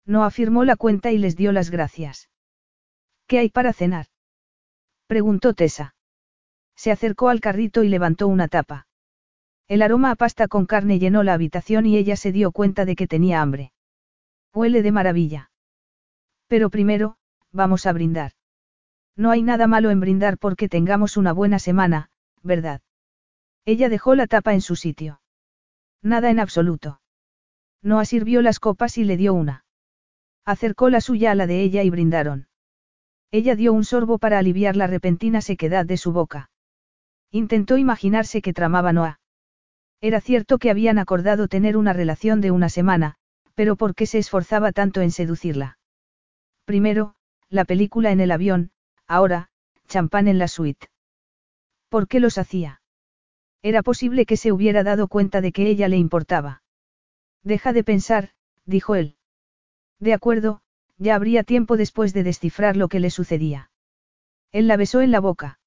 [0.06, 2.30] No afirmó la cuenta y les dio las gracias.
[3.28, 4.08] ¿Qué hay para cenar?
[5.08, 5.96] preguntó Tessa.
[6.84, 8.88] Se acercó al carrito y levantó una tapa.
[9.70, 12.98] El aroma a pasta con carne llenó la habitación y ella se dio cuenta de
[12.98, 13.72] que tenía hambre.
[14.54, 15.50] Huele de maravilla.
[16.48, 17.16] Pero primero,
[17.54, 18.34] vamos a brindar.
[19.16, 22.10] No hay nada malo en brindar porque tengamos una buena semana,
[22.42, 22.82] ¿verdad?
[23.64, 25.22] Ella dejó la tapa en su sitio.
[26.02, 27.00] Nada en absoluto.
[27.82, 29.64] Noah sirvió las copas y le dio una.
[30.44, 32.50] Acercó la suya a la de ella y brindaron.
[33.32, 36.50] Ella dio un sorbo para aliviar la repentina sequedad de su boca.
[37.36, 39.20] Intentó imaginarse que tramaba Noah.
[40.02, 43.16] Era cierto que habían acordado tener una relación de una semana,
[43.56, 45.80] pero ¿por qué se esforzaba tanto en seducirla?
[46.66, 47.16] Primero,
[47.50, 48.70] la película en el avión,
[49.08, 49.50] ahora,
[49.88, 50.92] champán en la suite.
[51.90, 52.84] ¿Por qué los hacía?
[53.64, 56.62] Era posible que se hubiera dado cuenta de que ella le importaba.
[57.42, 58.30] Deja de pensar,
[58.68, 59.18] dijo él.
[60.00, 60.62] De acuerdo,
[61.00, 63.72] ya habría tiempo después de descifrar lo que le sucedía.
[64.52, 65.58] Él la besó en la boca.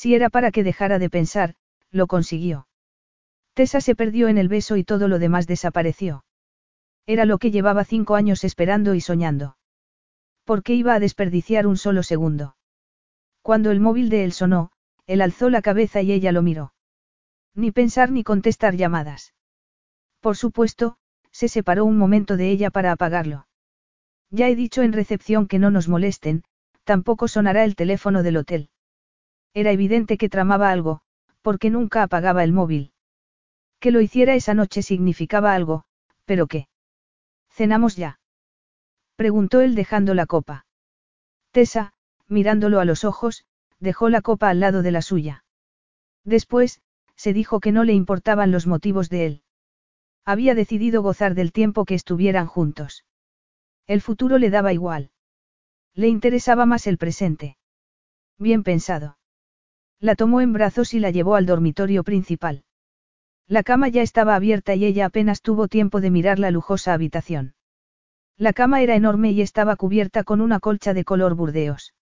[0.00, 1.56] Si era para que dejara de pensar,
[1.90, 2.68] lo consiguió.
[3.54, 6.24] Tessa se perdió en el beso y todo lo demás desapareció.
[7.04, 9.56] Era lo que llevaba cinco años esperando y soñando.
[10.44, 12.54] ¿Por qué iba a desperdiciar un solo segundo?
[13.42, 14.70] Cuando el móvil de él sonó,
[15.08, 16.74] él alzó la cabeza y ella lo miró.
[17.56, 19.34] Ni pensar ni contestar llamadas.
[20.20, 20.96] Por supuesto,
[21.32, 23.48] se separó un momento de ella para apagarlo.
[24.30, 26.44] Ya he dicho en recepción que no nos molesten,
[26.84, 28.70] tampoco sonará el teléfono del hotel.
[29.54, 31.00] Era evidente que tramaba algo,
[31.42, 32.92] porque nunca apagaba el móvil.
[33.80, 35.84] Que lo hiciera esa noche significaba algo,
[36.24, 36.68] pero ¿qué?
[37.50, 38.20] ¿Cenamos ya?
[39.16, 40.66] Preguntó él dejando la copa.
[41.50, 41.92] Tessa,
[42.28, 43.44] mirándolo a los ojos,
[43.80, 45.44] dejó la copa al lado de la suya.
[46.24, 46.80] Después,
[47.16, 49.42] se dijo que no le importaban los motivos de él.
[50.24, 53.04] Había decidido gozar del tiempo que estuvieran juntos.
[53.86, 55.10] El futuro le daba igual.
[55.94, 57.56] Le interesaba más el presente.
[58.38, 59.17] Bien pensado.
[60.00, 62.62] La tomó en brazos y la llevó al dormitorio principal.
[63.48, 67.54] La cama ya estaba abierta y ella apenas tuvo tiempo de mirar la lujosa habitación.
[68.36, 71.94] La cama era enorme y estaba cubierta con una colcha de color burdeos.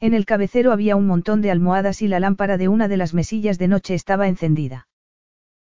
[0.00, 3.14] En el cabecero había un montón de almohadas y la lámpara de una de las
[3.14, 4.88] mesillas de noche estaba encendida.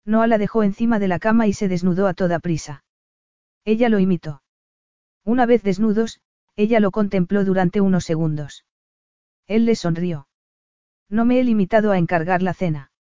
[0.05, 2.85] Noah la dejó encima de la cama y se desnudó a toda prisa.
[3.65, 4.41] Ella lo imitó.
[5.25, 6.21] Una vez desnudos,
[6.55, 8.63] ella lo contempló durante unos segundos.
[9.45, 10.28] Él le sonrió.
[11.09, 12.91] No me he limitado a encargar la cena.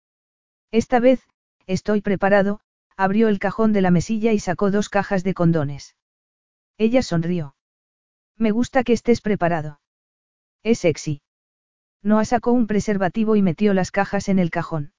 [0.70, 1.26] Esta vez,
[1.66, 2.60] estoy preparado,
[2.96, 5.94] abrió el cajón de la mesilla y sacó dos cajas de condones.
[6.78, 7.54] Ella sonrió.
[8.36, 9.80] Me gusta que estés preparado.
[10.62, 11.20] Es sexy.
[12.02, 14.92] Noah sacó un preservativo y metió las cajas en el cajón.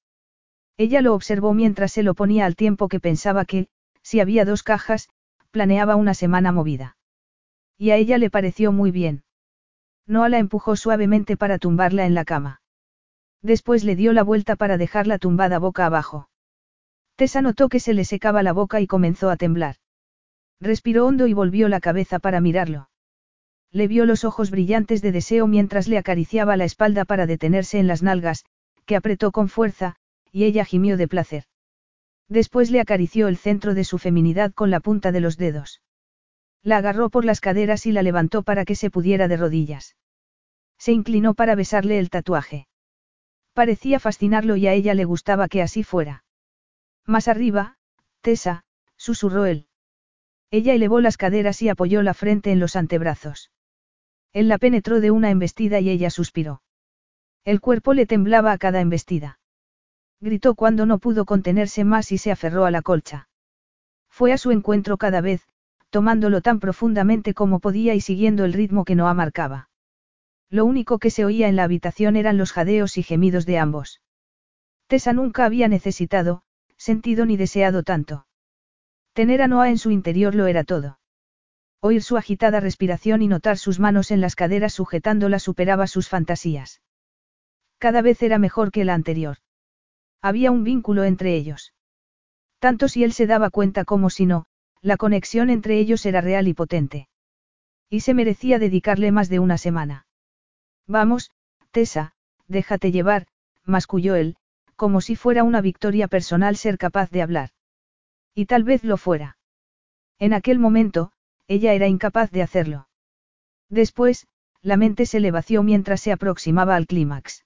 [0.76, 3.68] Ella lo observó mientras se lo ponía al tiempo que pensaba que,
[4.02, 5.08] si había dos cajas,
[5.50, 6.96] planeaba una semana movida.
[7.76, 9.24] Y a ella le pareció muy bien.
[10.06, 12.59] Noah la empujó suavemente para tumbarla en la cama.
[13.42, 16.28] Después le dio la vuelta para dejarla tumbada boca abajo.
[17.16, 19.76] Tessa notó que se le secaba la boca y comenzó a temblar.
[20.60, 22.90] Respiró hondo y volvió la cabeza para mirarlo.
[23.72, 27.86] Le vio los ojos brillantes de deseo mientras le acariciaba la espalda para detenerse en
[27.86, 28.44] las nalgas,
[28.84, 29.96] que apretó con fuerza,
[30.32, 31.44] y ella gimió de placer.
[32.28, 35.82] Después le acarició el centro de su feminidad con la punta de los dedos.
[36.62, 39.96] La agarró por las caderas y la levantó para que se pudiera de rodillas.
[40.78, 42.66] Se inclinó para besarle el tatuaje.
[43.60, 46.24] Parecía fascinarlo y a ella le gustaba que así fuera.
[47.04, 47.76] Más arriba,
[48.22, 48.64] Tessa,
[48.96, 49.66] susurró él.
[50.50, 53.50] Ella elevó las caderas y apoyó la frente en los antebrazos.
[54.32, 56.62] Él la penetró de una embestida y ella suspiró.
[57.44, 59.40] El cuerpo le temblaba a cada embestida.
[60.22, 63.28] Gritó cuando no pudo contenerse más y se aferró a la colcha.
[64.08, 65.46] Fue a su encuentro cada vez,
[65.90, 69.69] tomándolo tan profundamente como podía y siguiendo el ritmo que Noah marcaba.
[70.50, 74.00] Lo único que se oía en la habitación eran los jadeos y gemidos de ambos.
[74.88, 76.42] Tessa nunca había necesitado,
[76.76, 78.26] sentido ni deseado tanto.
[79.12, 80.98] Tener a Noah en su interior lo era todo.
[81.80, 86.82] Oír su agitada respiración y notar sus manos en las caderas sujetándola superaba sus fantasías.
[87.78, 89.38] Cada vez era mejor que la anterior.
[90.20, 91.72] Había un vínculo entre ellos.
[92.58, 94.46] Tanto si él se daba cuenta como si no,
[94.82, 97.08] la conexión entre ellos era real y potente.
[97.88, 100.06] Y se merecía dedicarle más de una semana.
[100.90, 101.30] Vamos,
[101.70, 102.14] Tessa,
[102.48, 103.28] déjate llevar,
[103.64, 104.34] masculló él,
[104.74, 107.50] como si fuera una victoria personal ser capaz de hablar.
[108.34, 109.38] Y tal vez lo fuera.
[110.18, 111.12] En aquel momento,
[111.46, 112.88] ella era incapaz de hacerlo.
[113.68, 114.26] Después,
[114.62, 117.44] la mente se le vació mientras se aproximaba al clímax.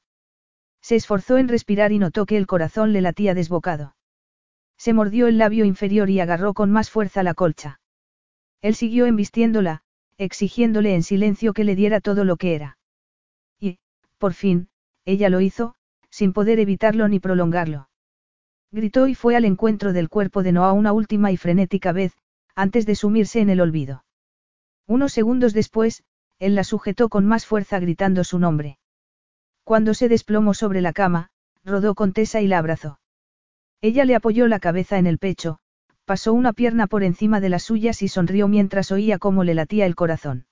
[0.81, 3.95] Se esforzó en respirar y notó que el corazón le latía desbocado.
[4.79, 7.79] Se mordió el labio inferior y agarró con más fuerza la colcha.
[8.63, 9.83] Él siguió embistiéndola,
[10.17, 12.79] exigiéndole en silencio que le diera todo lo que era.
[14.25, 14.69] Por fin,
[15.05, 15.75] ella lo hizo,
[16.09, 17.91] sin poder evitarlo ni prolongarlo.
[18.73, 22.17] Gritó y fue al encuentro del cuerpo de Noah una última y frenética vez,
[22.55, 24.07] antes de sumirse en el olvido.
[24.87, 26.05] Unos segundos después,
[26.39, 28.79] él la sujetó con más fuerza gritando su nombre.
[29.63, 31.29] Cuando se desplomó sobre la cama,
[31.63, 33.01] rodó con Tessa y la abrazó.
[33.83, 35.59] Ella le apoyó la cabeza en el pecho,
[36.07, 39.85] pasó una pierna por encima de las suyas y sonrió mientras oía cómo le latía
[39.85, 40.47] el corazón.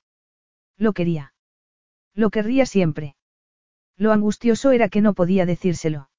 [0.76, 1.32] Lo quería.
[2.12, 3.16] Lo querría siempre.
[4.02, 6.10] Lo angustioso era que no podía decírselo.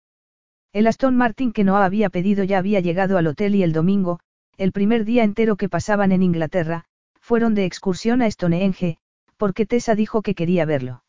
[0.72, 4.22] El Aston Martin que no había pedido ya había llegado al hotel y el domingo,
[4.56, 6.86] el primer día entero que pasaban en Inglaterra,
[7.20, 9.00] fueron de excursión a Stonehenge,
[9.36, 11.03] porque Tessa dijo que quería verlo.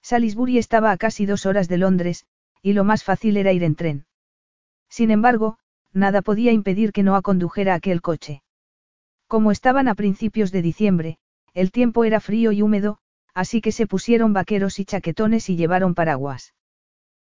[0.00, 2.24] Salisbury estaba a casi dos horas de Londres,
[2.62, 4.06] y lo más fácil era ir en tren.
[4.88, 5.58] Sin embargo,
[5.92, 8.42] nada podía impedir que Noah condujera aquel coche.
[9.26, 11.18] Como estaban a principios de diciembre,
[11.52, 13.00] el tiempo era frío y húmedo,
[13.40, 16.52] así que se pusieron vaqueros y chaquetones y llevaron paraguas.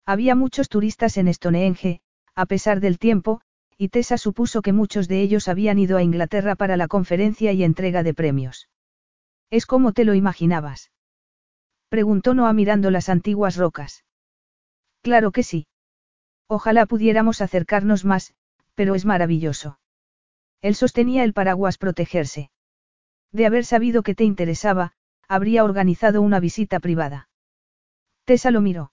[0.04, 2.00] Había muchos turistas en Stonehenge,
[2.34, 3.42] a pesar del tiempo,
[3.78, 7.62] y Tessa supuso que muchos de ellos habían ido a Inglaterra para la conferencia y
[7.62, 8.68] entrega de premios.
[9.50, 10.90] ¿Es como te lo imaginabas?
[11.88, 14.04] Preguntó Noah mirando las antiguas rocas.
[15.02, 15.68] Claro que sí.
[16.48, 18.34] Ojalá pudiéramos acercarnos más,
[18.74, 19.78] pero es maravilloso.
[20.60, 22.50] Él sostenía el paraguas protegerse.
[23.30, 24.94] De haber sabido que te interesaba,
[25.30, 27.28] habría organizado una visita privada.
[28.24, 28.90] Tessa lo miró.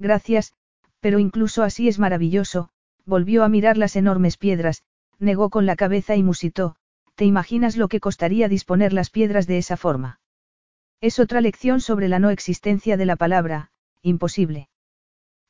[0.00, 0.52] Gracias,
[0.98, 2.70] pero incluso así es maravilloso,
[3.06, 4.82] volvió a mirar las enormes piedras,
[5.20, 6.74] negó con la cabeza y musitó,
[7.14, 10.18] ¿te imaginas lo que costaría disponer las piedras de esa forma?
[11.00, 13.70] Es otra lección sobre la no existencia de la palabra,
[14.02, 14.68] imposible.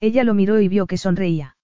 [0.01, 1.57] Ella lo miró y vio que sonreía.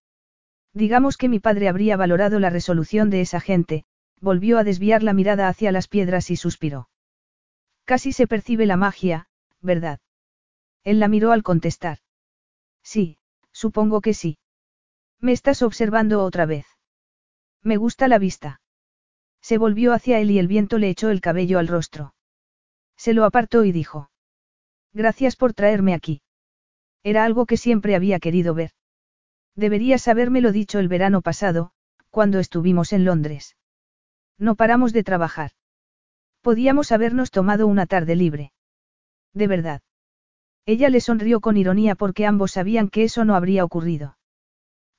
[0.73, 3.85] Digamos que mi padre habría valorado la resolución de esa gente,
[4.19, 6.90] volvió a desviar la mirada hacia las piedras y suspiró.
[7.91, 9.27] Casi se percibe la magia,
[9.61, 9.99] ¿verdad?
[10.85, 11.99] Él la miró al contestar.
[12.85, 13.19] Sí,
[13.51, 14.39] supongo que sí.
[15.19, 16.67] Me estás observando otra vez.
[17.65, 18.61] Me gusta la vista.
[19.43, 22.15] Se volvió hacia él y el viento le echó el cabello al rostro.
[22.97, 24.13] Se lo apartó y dijo.
[24.93, 26.23] Gracias por traerme aquí.
[27.03, 28.71] Era algo que siempre había querido ver.
[29.57, 31.73] Deberías habérmelo dicho el verano pasado,
[32.11, 33.57] cuando estuvimos en Londres.
[34.39, 35.51] No paramos de trabajar.
[36.43, 38.53] Podíamos habernos tomado una tarde libre.
[39.35, 39.83] De verdad.
[40.67, 44.17] Ella le sonrió con ironía porque ambos sabían que eso no habría ocurrido.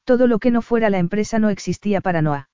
[0.04, 2.50] Todo lo que no fuera la empresa no existía para Noah.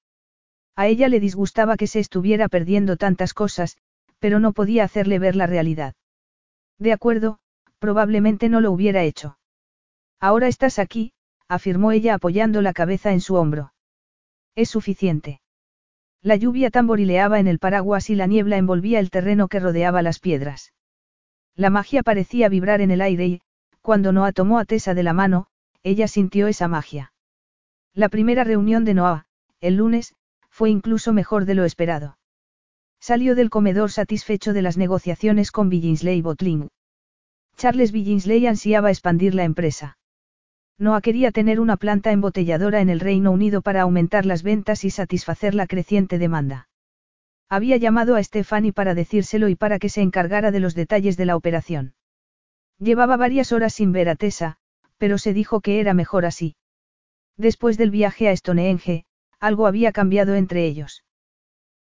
[0.75, 3.77] A ella le disgustaba que se estuviera perdiendo tantas cosas,
[4.19, 5.95] pero no podía hacerle ver la realidad.
[6.77, 7.39] De acuerdo,
[7.79, 9.37] probablemente no lo hubiera hecho.
[10.19, 11.13] Ahora estás aquí,
[11.47, 13.73] afirmó ella apoyando la cabeza en su hombro.
[14.55, 15.41] Es suficiente.
[16.21, 20.19] La lluvia tamborileaba en el paraguas y la niebla envolvía el terreno que rodeaba las
[20.19, 20.73] piedras.
[21.55, 23.41] La magia parecía vibrar en el aire y,
[23.81, 25.47] cuando Noah tomó a Tessa de la mano,
[25.83, 27.13] ella sintió esa magia.
[27.93, 29.25] La primera reunión de Noah,
[29.59, 30.13] el lunes,
[30.49, 32.17] fue incluso mejor de lo esperado.
[32.99, 36.69] Salió del comedor satisfecho de las negociaciones con Billinsley Botling.
[37.55, 39.96] Charles Billinsley ansiaba expandir la empresa.
[40.79, 44.91] Noah quería tener una planta embotelladora en el Reino Unido para aumentar las ventas y
[44.91, 46.69] satisfacer la creciente demanda.
[47.49, 51.25] Había llamado a Stephanie para decírselo y para que se encargara de los detalles de
[51.25, 51.95] la operación.
[52.77, 54.57] Llevaba varias horas sin ver a Tessa,
[54.97, 56.55] pero se dijo que era mejor así.
[57.37, 59.05] Después del viaje a Stonehenge,
[59.39, 61.03] algo había cambiado entre ellos.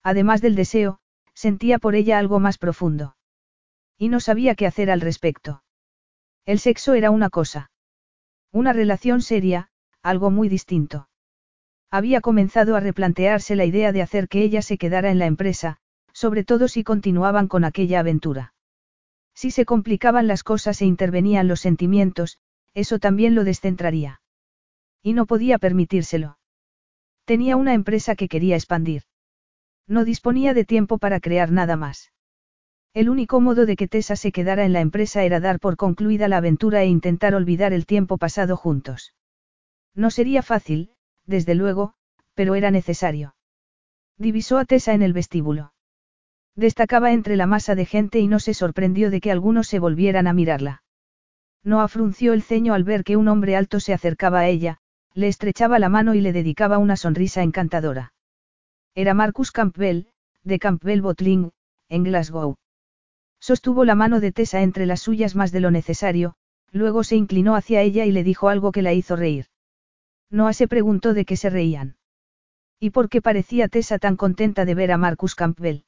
[0.03, 0.99] Además del deseo,
[1.33, 3.17] sentía por ella algo más profundo.
[3.97, 5.63] Y no sabía qué hacer al respecto.
[6.45, 7.71] El sexo era una cosa.
[8.55, 9.67] Una relación seria,
[10.01, 11.09] algo muy distinto.
[11.91, 15.75] Había comenzado a replantearse la idea de hacer que ella se quedara en la empresa,
[16.13, 18.53] sobre todo si continuaban con aquella aventura.
[19.33, 22.39] Si se complicaban las cosas e intervenían los sentimientos,
[22.73, 24.21] eso también lo descentraría.
[25.03, 26.37] Y no podía permitírselo.
[27.25, 29.03] Tenía una empresa que quería expandir.
[29.85, 32.13] No disponía de tiempo para crear nada más.
[32.95, 36.29] El único modo de que Tessa se quedara en la empresa era dar por concluida
[36.29, 39.13] la aventura e intentar olvidar el tiempo pasado juntos.
[39.93, 40.91] No sería fácil,
[41.25, 41.95] desde luego,
[42.35, 43.35] pero era necesario.
[44.17, 45.73] Divisó a Tessa en el vestíbulo.
[46.55, 50.25] Destacaba entre la masa de gente y no se sorprendió de que algunos se volvieran
[50.25, 50.81] a mirarla.
[51.65, 54.77] No afrunció el ceño al ver que un hombre alto se acercaba a ella,
[55.13, 58.13] le estrechaba la mano y le dedicaba una sonrisa encantadora.
[58.93, 60.07] Era Marcus Campbell,
[60.45, 61.51] de Campbell Bottling,
[61.89, 62.55] en Glasgow.
[63.47, 66.33] Sostuvo la mano de Tessa entre las suyas más de lo necesario,
[66.71, 69.45] luego se inclinó hacia ella y le dijo algo que la hizo reír.
[70.31, 71.95] Noah se preguntó de qué se reían.
[72.79, 75.83] ¿Y por qué parecía Tessa tan contenta de ver a Marcus Campbell?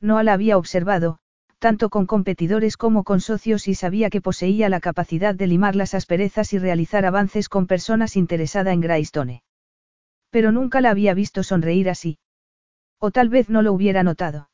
[0.00, 1.18] Noah la había observado,
[1.58, 5.94] tanto con competidores como con socios y sabía que poseía la capacidad de limar las
[5.94, 9.42] asperezas y realizar avances con personas interesadas en Greystone.
[10.30, 12.20] Pero nunca la había visto sonreír así.
[13.00, 14.48] O tal vez no lo hubiera notado.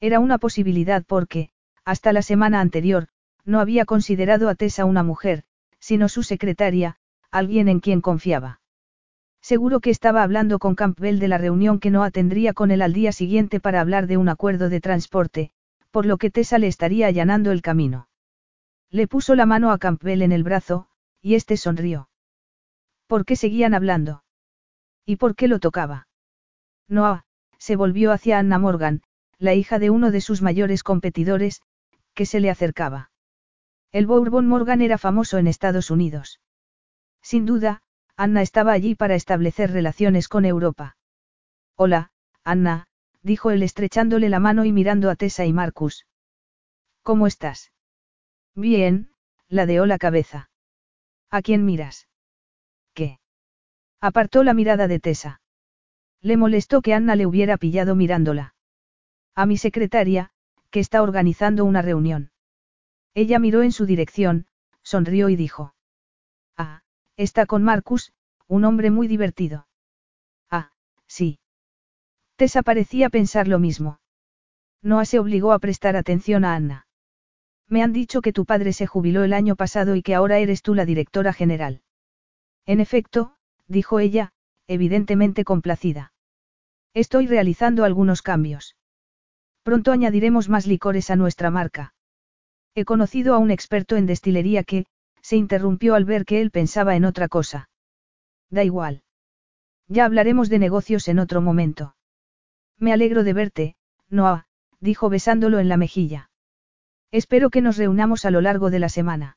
[0.00, 1.50] Era una posibilidad porque,
[1.84, 3.08] hasta la semana anterior,
[3.44, 5.44] no había considerado a Tessa una mujer,
[5.78, 6.96] sino su secretaria,
[7.30, 8.60] alguien en quien confiaba.
[9.40, 12.92] Seguro que estaba hablando con Campbell de la reunión que no atendría con él al
[12.92, 15.52] día siguiente para hablar de un acuerdo de transporte,
[15.92, 18.08] por lo que Tessa le estaría allanando el camino.
[18.90, 20.88] Le puso la mano a Campbell en el brazo,
[21.22, 22.08] y este sonrió.
[23.06, 24.24] ¿Por qué seguían hablando?
[25.04, 26.08] ¿Y por qué lo tocaba?
[26.88, 27.24] Noah,
[27.58, 29.02] se volvió hacia Anna Morgan,
[29.38, 31.62] la hija de uno de sus mayores competidores,
[32.14, 33.10] que se le acercaba.
[33.92, 36.40] El Bourbon Morgan era famoso en Estados Unidos.
[37.22, 37.82] Sin duda,
[38.16, 40.96] Anna estaba allí para establecer relaciones con Europa.
[41.76, 42.10] Hola,
[42.44, 42.88] Anna,
[43.22, 46.06] dijo él estrechándole la mano y mirando a Tessa y Marcus.
[47.02, 47.72] ¿Cómo estás?
[48.54, 49.10] Bien,
[49.48, 50.50] ladeó la cabeza.
[51.30, 52.08] ¿A quién miras?
[52.94, 53.20] ¿Qué?
[54.00, 55.40] Apartó la mirada de Tessa.
[56.22, 58.55] Le molestó que Anna le hubiera pillado mirándola.
[59.36, 60.30] A mi secretaria,
[60.70, 62.30] que está organizando una reunión.
[63.12, 64.46] Ella miró en su dirección,
[64.82, 65.74] sonrió y dijo.
[66.56, 66.82] Ah,
[67.16, 68.14] está con Marcus,
[68.48, 69.68] un hombre muy divertido.
[70.50, 70.72] Ah,
[71.06, 71.38] sí.
[72.36, 74.00] Tessa parecía pensar lo mismo.
[74.80, 76.86] Noah se obligó a prestar atención a Anna.
[77.68, 80.62] Me han dicho que tu padre se jubiló el año pasado y que ahora eres
[80.62, 81.82] tú la directora general.
[82.64, 84.32] En efecto, dijo ella,
[84.66, 86.12] evidentemente complacida.
[86.94, 88.75] Estoy realizando algunos cambios.
[89.66, 91.92] Pronto añadiremos más licores a nuestra marca.
[92.76, 94.86] He conocido a un experto en destilería que,
[95.22, 97.68] se interrumpió al ver que él pensaba en otra cosa.
[98.48, 99.02] Da igual.
[99.88, 101.96] Ya hablaremos de negocios en otro momento.
[102.78, 103.76] Me alegro de verte,
[104.08, 104.46] Noah,
[104.78, 106.30] dijo besándolo en la mejilla.
[107.10, 109.36] Espero que nos reunamos a lo largo de la semana.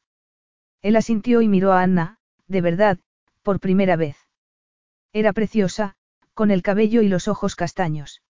[0.83, 2.99] Él asintió y miró a Anna, de verdad,
[3.41, 4.15] por primera vez.
[5.11, 5.95] Era preciosa,
[6.35, 8.21] con el cabello y los ojos castaños.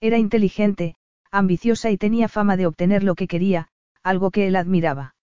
[0.00, 0.94] Era inteligente,
[1.38, 3.68] ambiciosa y tenía fama de obtener lo que quería,
[4.02, 5.14] algo que él admiraba.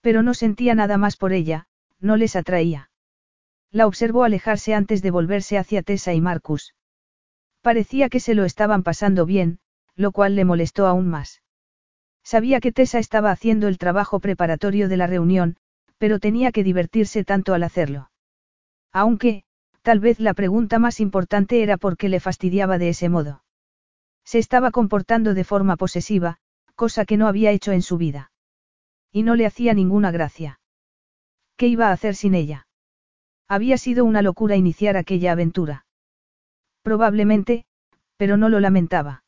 [0.00, 1.66] Pero no sentía nada más por ella,
[2.00, 2.90] no les atraía.
[3.70, 6.74] La observó alejarse antes de volverse hacia Tessa y Marcus.
[7.62, 9.58] Parecía que se lo estaban pasando bien,
[9.96, 11.42] lo cual le molestó aún más.
[12.22, 15.56] Sabía que Tessa estaba haciendo el trabajo preparatorio de la reunión,
[15.98, 18.10] pero tenía que divertirse tanto al hacerlo.
[18.92, 19.44] Aunque,
[19.82, 23.42] tal vez la pregunta más importante era por qué le fastidiaba de ese modo.
[24.26, 26.38] Se estaba comportando de forma posesiva,
[26.74, 28.32] cosa que no había hecho en su vida.
[29.12, 30.60] Y no le hacía ninguna gracia.
[31.56, 32.66] ¿Qué iba a hacer sin ella?
[33.48, 35.86] Había sido una locura iniciar aquella aventura.
[36.82, 37.66] Probablemente,
[38.16, 39.22] pero no lo lamentaba.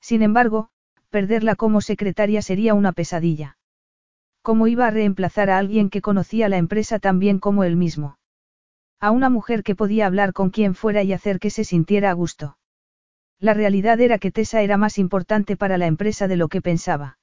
[0.00, 0.70] Sin embargo,
[1.10, 3.58] perderla como secretaria sería una pesadilla.
[4.40, 8.18] ¿Cómo iba a reemplazar a alguien que conocía la empresa tan bien como él mismo?
[9.00, 12.14] A una mujer que podía hablar con quien fuera y hacer que se sintiera a
[12.14, 12.56] gusto.
[13.42, 17.18] La realidad era que Tessa era más importante para la empresa de lo que pensaba.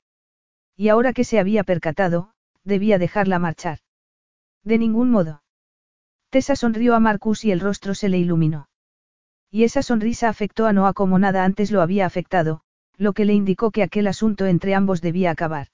[0.75, 2.31] Y ahora que se había percatado,
[2.65, 3.79] debía dejarla marchar.
[4.65, 5.43] De ningún modo.
[6.29, 8.67] Tessa sonrió a Marcus y el rostro se le iluminó.
[9.49, 12.63] Y esa sonrisa afectó a Noah como nada antes lo había afectado,
[12.97, 15.67] lo que le indicó que aquel asunto entre ambos debía acabar.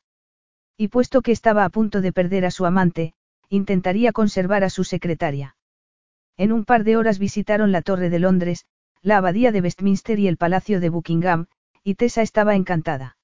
[0.77, 3.15] Y puesto que estaba a punto de perder a su amante,
[3.49, 5.57] intentaría conservar a su secretaria.
[6.37, 8.67] En un par de horas visitaron la Torre de Londres,
[9.05, 11.45] la Abadía de Westminster y el Palacio de Buckingham,
[11.83, 13.17] y Tessa estaba encantada.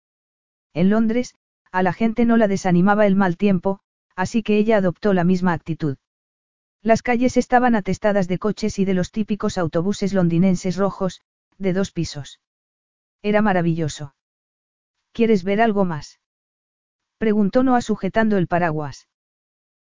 [0.75, 1.33] En Londres,
[1.71, 3.79] a la gente no la desanimaba el mal tiempo,
[4.15, 5.97] así que ella adoptó la misma actitud.
[6.83, 11.21] Las calles estaban atestadas de coches y de los típicos autobuses londinenses rojos,
[11.57, 12.39] de dos pisos.
[13.23, 14.13] Era maravilloso.
[15.13, 16.19] ¿Quieres ver algo más?
[17.17, 19.07] Preguntó Noah sujetando el paraguas.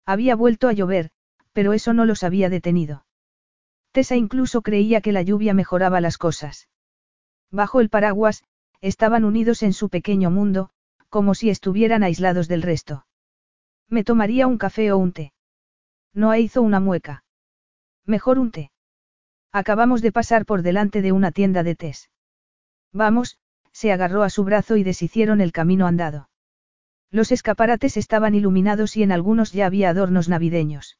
[0.06, 1.10] Había vuelto a llover,
[1.54, 3.07] pero eso no los había detenido.
[4.12, 6.70] Incluso creía que la lluvia mejoraba las cosas.
[7.52, 8.44] Bajo el paraguas,
[8.80, 10.70] estaban unidos en su pequeño mundo,
[11.10, 13.08] como si estuvieran aislados del resto.
[13.90, 15.34] Me tomaría un café o un té.
[16.14, 17.24] Noah hizo una mueca.
[18.06, 18.72] Mejor un té.
[19.52, 22.12] Acabamos de pasar por delante de una tienda de tés.
[22.94, 23.40] Vamos,
[23.72, 26.30] se agarró a su brazo y deshicieron el camino andado.
[27.10, 31.00] Los escaparates estaban iluminados y en algunos ya había adornos navideños.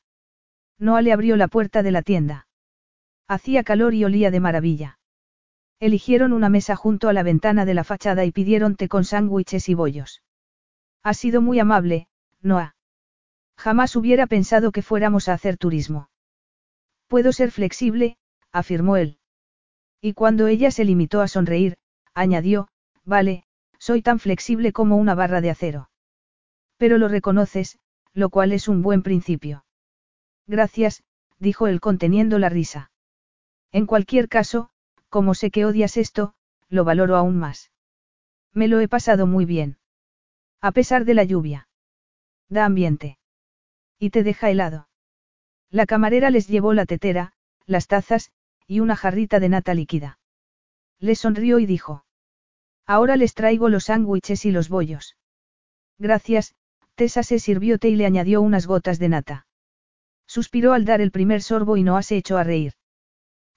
[0.80, 2.47] Noah le abrió la puerta de la tienda.
[3.28, 5.00] Hacía calor y olía de maravilla.
[5.80, 9.70] Eligieron una mesa junto a la ventana de la fachada y pidieron té con sándwiches
[9.70, 10.24] y bollos.
[11.04, 12.08] Ha sido muy amable,
[12.42, 12.76] Noah.
[13.58, 16.10] Jamás hubiera pensado que fuéramos a hacer turismo.
[17.08, 18.18] Puedo ser flexible,
[18.52, 19.20] afirmó él.
[20.02, 21.78] Y cuando ella se limitó a sonreír,
[22.14, 22.68] añadió,
[23.04, 23.44] vale,
[23.80, 25.90] soy tan flexible como una barra de acero.
[26.78, 27.80] Pero lo reconoces,
[28.14, 29.66] lo cual es un buen principio.
[30.48, 31.04] Gracias,
[31.40, 32.92] dijo él conteniendo la risa.
[33.72, 34.70] En cualquier caso,
[35.10, 36.34] como sé que odias esto,
[36.70, 37.72] lo valoro aún más.
[38.54, 39.78] Me lo he pasado muy bien.
[40.62, 41.68] A pesar de la lluvia.
[42.50, 43.20] Da ambiente.
[44.00, 44.90] Y te deja helado.
[45.70, 47.34] La camarera les llevó la tetera,
[47.66, 48.32] las tazas,
[48.68, 50.20] y una jarrita de nata líquida.
[51.00, 52.06] Le sonrió y dijo.
[52.86, 55.18] Ahora les traigo los sándwiches y los bollos.
[56.00, 56.56] Gracias,
[56.96, 59.48] Tessa se sirvió té y le añadió unas gotas de nata.
[60.26, 62.74] Suspiró al dar el primer sorbo y no se echó a reír.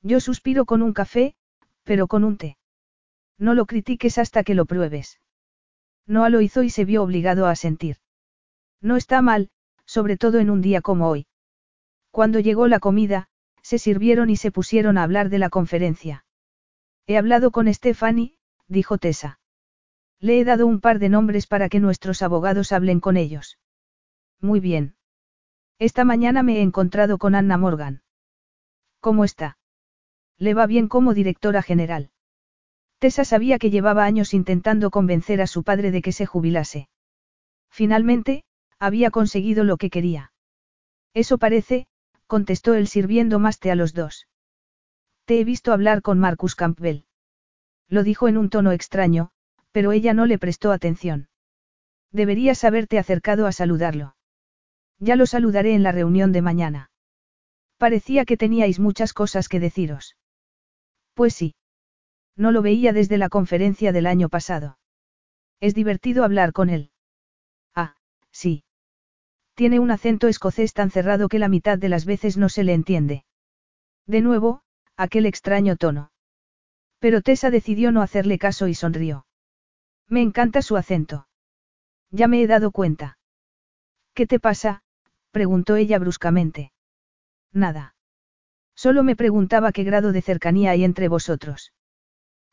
[0.03, 1.35] Yo suspiro con un café,
[1.85, 2.57] pero con un té.
[3.39, 5.21] No lo critiques hasta que lo pruebes.
[6.07, 7.97] Noah lo hizo y se vio obligado a sentir.
[8.81, 9.51] No está mal,
[9.85, 11.27] sobre todo en un día como hoy.
[12.11, 13.29] Cuando llegó la comida,
[13.63, 16.25] se sirvieron y se pusieron a hablar de la conferencia.
[17.07, 18.37] He hablado con Stephanie,
[18.69, 19.39] dijo Tessa.
[20.19, 23.59] Le he dado un par de nombres para que nuestros abogados hablen con ellos.
[24.41, 24.97] Muy bien.
[25.79, 28.03] Esta mañana me he encontrado con Anna Morgan.
[29.01, 29.57] ¿Cómo está?
[30.41, 32.11] Le va bien como directora general.
[32.99, 36.89] Tessa sabía que llevaba años intentando convencer a su padre de que se jubilase.
[37.71, 38.45] Finalmente,
[38.79, 40.33] había conseguido lo que quería.
[41.13, 41.87] Eso parece,
[42.27, 44.29] contestó él sirviendo más té a los dos.
[45.27, 47.05] Te he visto hablar con Marcus Campbell.
[47.89, 49.31] Lo dijo en un tono extraño,
[49.73, 51.29] pero ella no le prestó atención.
[52.13, 54.17] Deberías haberte acercado a saludarlo.
[54.99, 56.91] Ya lo saludaré en la reunión de mañana.
[57.77, 60.17] Parecía que teníais muchas cosas que deciros.
[61.15, 61.55] Pues sí.
[62.37, 64.79] No lo veía desde la conferencia del año pasado.
[65.61, 66.91] Es divertido hablar con él.
[67.75, 67.97] Ah,
[68.31, 68.65] sí.
[69.55, 72.73] Tiene un acento escocés tan cerrado que la mitad de las veces no se le
[72.73, 73.25] entiende.
[74.07, 74.63] De nuevo,
[74.97, 76.13] aquel extraño tono.
[76.99, 79.27] Pero Tessa decidió no hacerle caso y sonrió.
[80.09, 81.29] Me encanta su acento.
[82.11, 83.19] Ya me he dado cuenta.
[84.15, 84.83] ¿Qué te pasa?
[85.31, 86.73] preguntó ella bruscamente.
[87.53, 87.95] Nada.
[88.83, 91.75] Solo me preguntaba qué grado de cercanía hay entre vosotros.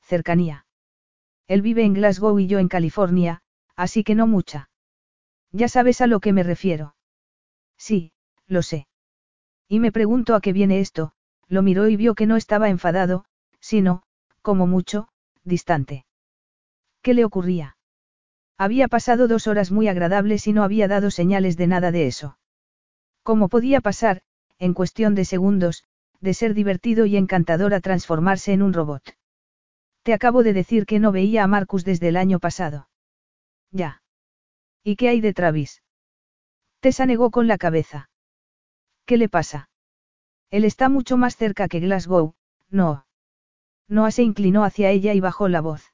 [0.01, 0.65] Cercanía.
[1.47, 3.39] Él vive en Glasgow y yo en California,
[3.77, 4.69] así que no mucha.
[5.53, 6.95] Ya sabes a lo que me refiero.
[7.77, 8.11] Sí,
[8.45, 8.89] lo sé.
[9.69, 11.13] Y me pregunto a qué viene esto,
[11.47, 13.23] lo miró y vio que no estaba enfadado,
[13.61, 14.03] sino,
[14.41, 15.07] como mucho,
[15.45, 16.05] distante.
[17.01, 17.77] ¿Qué le ocurría?
[18.57, 22.37] Había pasado dos horas muy agradables y no había dado señales de nada de eso.
[23.23, 24.23] ¿Cómo podía pasar,
[24.59, 25.85] en cuestión de segundos,
[26.19, 29.17] de ser divertido y encantador a transformarse en un robot.
[30.03, 32.89] Te acabo de decir que no veía a Marcus desde el año pasado.
[33.71, 34.01] Ya.
[34.83, 35.83] ¿Y qué hay de Travis?
[36.79, 38.09] Tessa negó con la cabeza.
[39.05, 39.69] ¿Qué le pasa?
[40.49, 42.35] Él está mucho más cerca que Glasgow,
[42.69, 43.05] no.
[43.89, 45.93] Noah se inclinó hacia ella y bajó la voz.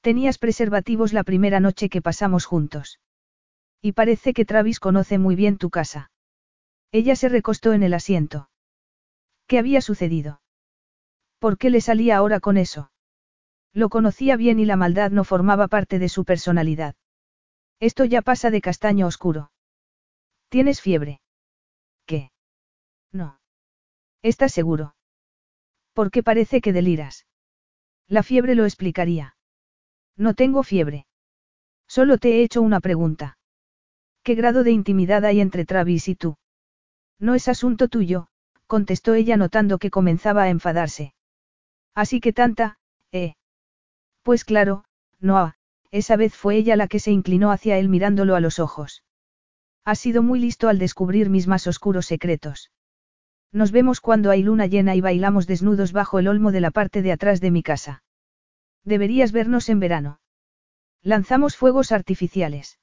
[0.00, 3.00] Tenías preservativos la primera noche que pasamos juntos.
[3.82, 6.10] Y parece que Travis conoce muy bien tu casa.
[6.92, 8.48] Ella se recostó en el asiento.
[9.46, 10.40] ¿Qué había sucedido?
[11.38, 12.90] ¿Por qué le salía ahora con eso?
[13.72, 16.96] Lo conocía bien y la maldad no formaba parte de su personalidad.
[17.78, 19.52] Esto ya pasa de castaño oscuro.
[20.48, 21.20] ¿Tienes fiebre?
[22.06, 22.30] ¿Qué?
[23.12, 23.38] No.
[24.22, 24.96] ¿Estás seguro?
[25.92, 27.26] Porque parece que deliras.
[28.08, 29.36] La fiebre lo explicaría.
[30.16, 31.06] No tengo fiebre.
[31.86, 33.38] Solo te he hecho una pregunta.
[34.22, 36.36] ¿Qué grado de intimidad hay entre Travis y tú?
[37.18, 38.28] No es asunto tuyo,
[38.66, 41.14] contestó ella notando que comenzaba a enfadarse.
[41.94, 42.78] Así que tanta,
[43.12, 43.34] eh.
[44.22, 44.84] Pues claro,
[45.20, 45.54] no,
[45.90, 49.02] esa vez fue ella la que se inclinó hacia él mirándolo a los ojos.
[49.84, 52.70] Has sido muy listo al descubrir mis más oscuros secretos.
[53.52, 57.02] Nos vemos cuando hay luna llena y bailamos desnudos bajo el olmo de la parte
[57.02, 58.02] de atrás de mi casa.
[58.84, 60.20] Deberías vernos en verano.
[61.02, 62.78] Lanzamos fuegos artificiales.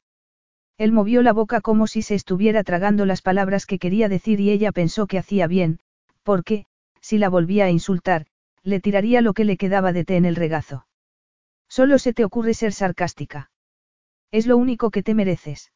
[0.78, 4.50] Él movió la boca como si se estuviera tragando las palabras que quería decir y
[4.50, 5.80] ella pensó que hacía bien,
[6.24, 6.66] porque,
[7.00, 8.26] si la volvía a insultar,
[8.64, 10.88] le tiraría lo que le quedaba de té en el regazo.
[11.70, 13.52] Solo se te ocurre ser sarcástica.
[14.32, 15.72] Es lo único que te mereces.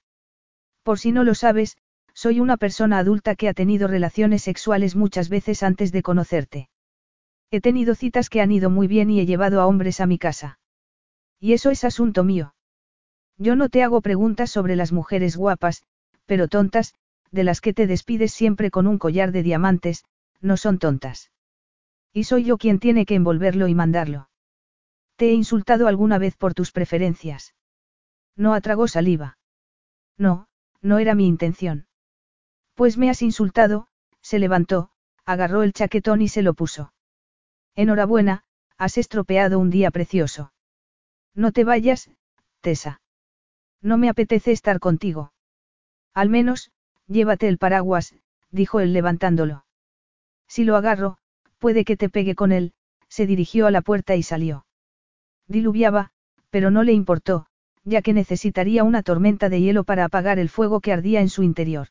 [0.83, 1.77] Por si no lo sabes,
[2.13, 6.69] soy una persona adulta que ha tenido relaciones sexuales muchas veces antes de conocerte.
[7.51, 10.17] He tenido citas que han ido muy bien y he llevado a hombres a mi
[10.17, 10.59] casa.
[11.39, 12.55] Y eso es asunto mío.
[13.37, 15.83] Yo no te hago preguntas sobre las mujeres guapas,
[16.25, 16.95] pero tontas,
[17.31, 20.05] de las que te despides siempre con un collar de diamantes,
[20.41, 21.31] no son tontas.
[22.13, 24.29] Y soy yo quien tiene que envolverlo y mandarlo.
[25.17, 27.55] ¿Te he insultado alguna vez por tus preferencias?
[28.35, 29.37] No atragó saliva.
[30.17, 30.47] No,
[30.81, 31.87] no era mi intención.
[32.75, 33.87] Pues me has insultado,
[34.21, 34.91] se levantó,
[35.25, 36.93] agarró el chaquetón y se lo puso.
[37.75, 38.43] Enhorabuena,
[38.77, 40.53] has estropeado un día precioso.
[41.33, 42.09] No te vayas,
[42.61, 43.01] Tessa.
[43.81, 45.33] No me apetece estar contigo.
[46.13, 46.71] Al menos,
[47.07, 48.15] llévate el paraguas,
[48.51, 49.65] dijo él levantándolo.
[50.47, 51.17] Si lo agarro,
[51.59, 52.73] puede que te pegue con él,
[53.09, 54.65] se dirigió a la puerta y salió.
[55.47, 56.11] Diluviaba,
[56.49, 57.47] pero no le importó,
[57.83, 61.43] ya que necesitaría una tormenta de hielo para apagar el fuego que ardía en su
[61.43, 61.89] interior.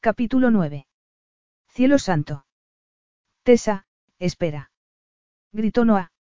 [0.00, 0.86] Capítulo 9.
[1.68, 2.44] Cielo santo.
[3.42, 3.86] Tessa,
[4.18, 4.70] espera.
[5.52, 6.12] Gritó Noah.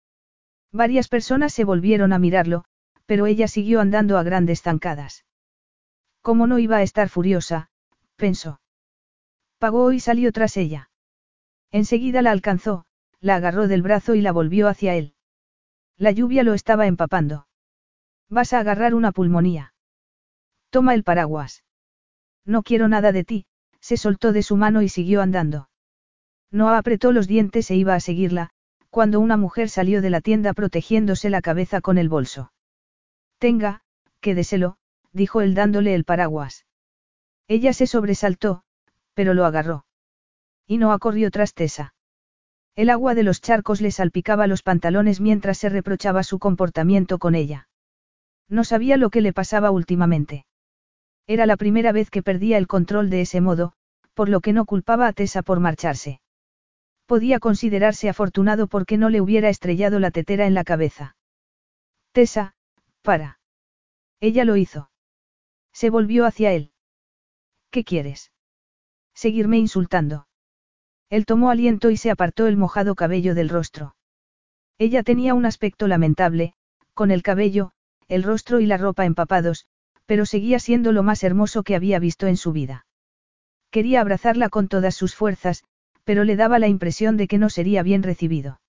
[0.71, 2.65] Varias personas se volvieron a mirarlo,
[3.09, 5.25] pero ella siguió andando a grandes zancadas.
[6.21, 7.71] ¿Cómo no iba a estar furiosa?
[8.17, 8.61] pensó.
[9.57, 10.91] Pagó y salió tras ella.
[11.71, 12.85] Enseguida la alcanzó,
[13.19, 15.15] la agarró del brazo y la volvió hacia él.
[15.97, 17.47] La lluvia lo estaba empapando.
[18.29, 19.73] Vas a agarrar una pulmonía.
[20.69, 21.63] Toma el paraguas.
[22.45, 23.47] No quiero nada de ti,
[23.79, 25.71] se soltó de su mano y siguió andando.
[26.51, 28.51] No apretó los dientes e iba a seguirla,
[28.91, 32.51] cuando una mujer salió de la tienda protegiéndose la cabeza con el bolso.
[33.39, 33.81] Tenga,
[34.19, 34.77] quédeselo,
[35.13, 36.65] dijo él dándole el paraguas.
[37.47, 38.63] Ella se sobresaltó,
[39.13, 39.85] pero lo agarró.
[40.67, 41.95] Y no corrió tras Tessa.
[42.75, 47.33] El agua de los charcos le salpicaba los pantalones mientras se reprochaba su comportamiento con
[47.33, 47.67] ella.
[48.47, 50.45] No sabía lo que le pasaba últimamente.
[51.27, 53.73] Era la primera vez que perdía el control de ese modo,
[54.13, 56.21] por lo que no culpaba a Tessa por marcharse.
[57.05, 61.15] Podía considerarse afortunado porque no le hubiera estrellado la tetera en la cabeza.
[62.11, 62.53] Tessa,
[63.01, 63.39] para.
[64.19, 64.89] Ella lo hizo.
[65.71, 66.71] Se volvió hacia él.
[67.71, 68.31] ¿Qué quieres?
[69.13, 70.27] Seguirme insultando.
[71.09, 73.95] Él tomó aliento y se apartó el mojado cabello del rostro.
[74.77, 76.53] Ella tenía un aspecto lamentable,
[76.93, 77.71] con el cabello,
[78.07, 79.67] el rostro y la ropa empapados,
[80.05, 82.87] pero seguía siendo lo más hermoso que había visto en su vida.
[83.69, 85.63] Quería abrazarla con todas sus fuerzas,
[86.03, 88.61] pero le daba la impresión de que no sería bien recibido.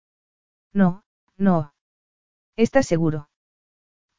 [0.75, 1.05] No,
[1.39, 1.73] no.
[2.57, 3.30] ¿Estás seguro?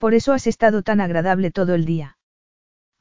[0.02, 2.18] Por eso has estado tan agradable todo el día.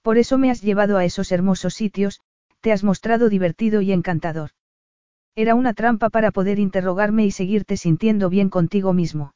[0.03, 2.21] Por eso me has llevado a esos hermosos sitios,
[2.61, 4.51] te has mostrado divertido y encantador.
[5.35, 9.33] Era una trampa para poder interrogarme y seguirte sintiendo bien contigo mismo.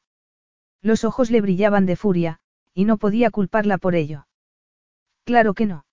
[0.83, 2.37] Los ojos le brillaban de furia,
[2.75, 4.27] y no podía culparla por ello.
[5.23, 5.87] Claro que no.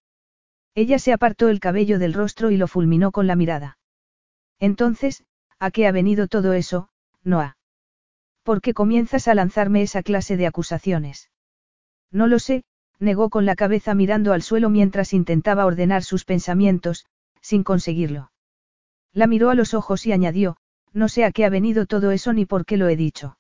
[0.75, 3.79] Ella se apartó el cabello del rostro y lo fulminó con la mirada.
[4.61, 5.25] Entonces,
[5.59, 6.91] ¿a qué ha venido todo eso,
[7.25, 7.57] Noah?
[8.43, 11.32] ¿Por qué comienzas a lanzarme esa clase de acusaciones?
[12.13, 12.63] No lo sé,
[13.01, 17.07] negó con la cabeza mirando al suelo mientras intentaba ordenar sus pensamientos,
[17.41, 18.31] sin conseguirlo.
[19.13, 20.57] La miró a los ojos y añadió,
[20.93, 23.39] no sé a qué ha venido todo eso ni por qué lo he dicho.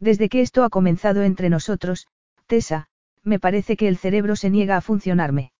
[0.00, 2.08] Desde que esto ha comenzado entre nosotros,
[2.46, 2.88] Tessa,
[3.22, 5.52] me parece que el cerebro se niega a funcionarme.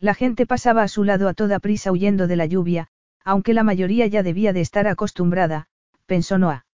[0.00, 2.88] La gente pasaba a su lado a toda prisa huyendo de la lluvia,
[3.24, 5.66] aunque la mayoría ya debía de estar acostumbrada,
[6.06, 6.64] pensó Noah.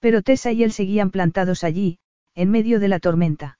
[0.00, 1.98] Pero Tessa y él seguían plantados allí,
[2.34, 3.58] en medio de la tormenta.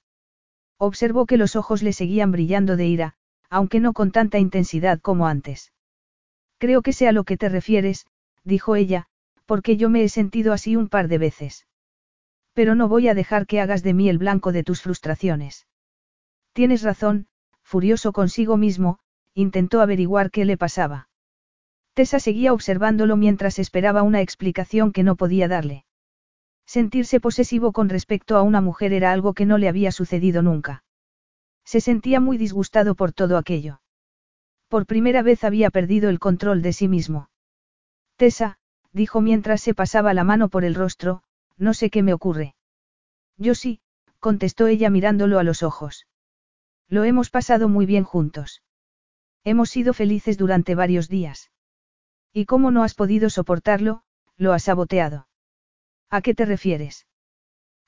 [0.78, 3.14] Observó que los ojos le seguían brillando de ira,
[3.48, 5.72] aunque no con tanta intensidad como antes.
[6.58, 8.06] Creo que sea a lo que te refieres,
[8.44, 9.06] dijo ella,
[9.46, 11.66] porque yo me he sentido así un par de veces.
[12.52, 15.66] Pero no voy a dejar que hagas de mí el blanco de tus frustraciones.
[16.52, 17.26] Tienes razón,
[17.62, 18.98] furioso consigo mismo,
[19.34, 21.08] intentó averiguar qué le pasaba.
[21.94, 25.84] Tessa seguía observándolo mientras esperaba una explicación que no podía darle.
[26.66, 30.84] Sentirse posesivo con respecto a una mujer era algo que no le había sucedido nunca.
[31.64, 33.80] Se sentía muy disgustado por todo aquello.
[34.68, 37.30] Por primera vez había perdido el control de sí mismo.
[38.16, 38.58] Tessa,
[38.92, 41.22] dijo mientras se pasaba la mano por el rostro,
[41.56, 42.56] no sé qué me ocurre.
[43.36, 43.80] Yo sí,
[44.18, 46.06] contestó ella mirándolo a los ojos.
[46.88, 48.62] Lo hemos pasado muy bien juntos.
[49.44, 51.52] Hemos sido felices durante varios días.
[52.32, 54.02] ¿Y cómo no has podido soportarlo?
[54.36, 55.28] Lo has saboteado.
[56.10, 57.06] ¿A qué te refieres?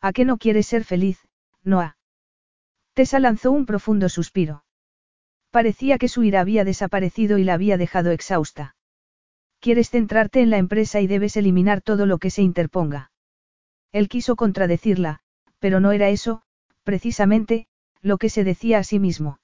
[0.00, 1.26] ¿A qué no quieres ser feliz,
[1.62, 1.96] Noah?
[2.94, 4.64] Tessa lanzó un profundo suspiro.
[5.50, 8.76] Parecía que su ira había desaparecido y la había dejado exhausta.
[9.60, 13.10] Quieres centrarte en la empresa y debes eliminar todo lo que se interponga.
[13.92, 15.20] Él quiso contradecirla,
[15.58, 16.42] pero no era eso,
[16.84, 17.66] precisamente,
[18.02, 19.40] lo que se decía a sí mismo.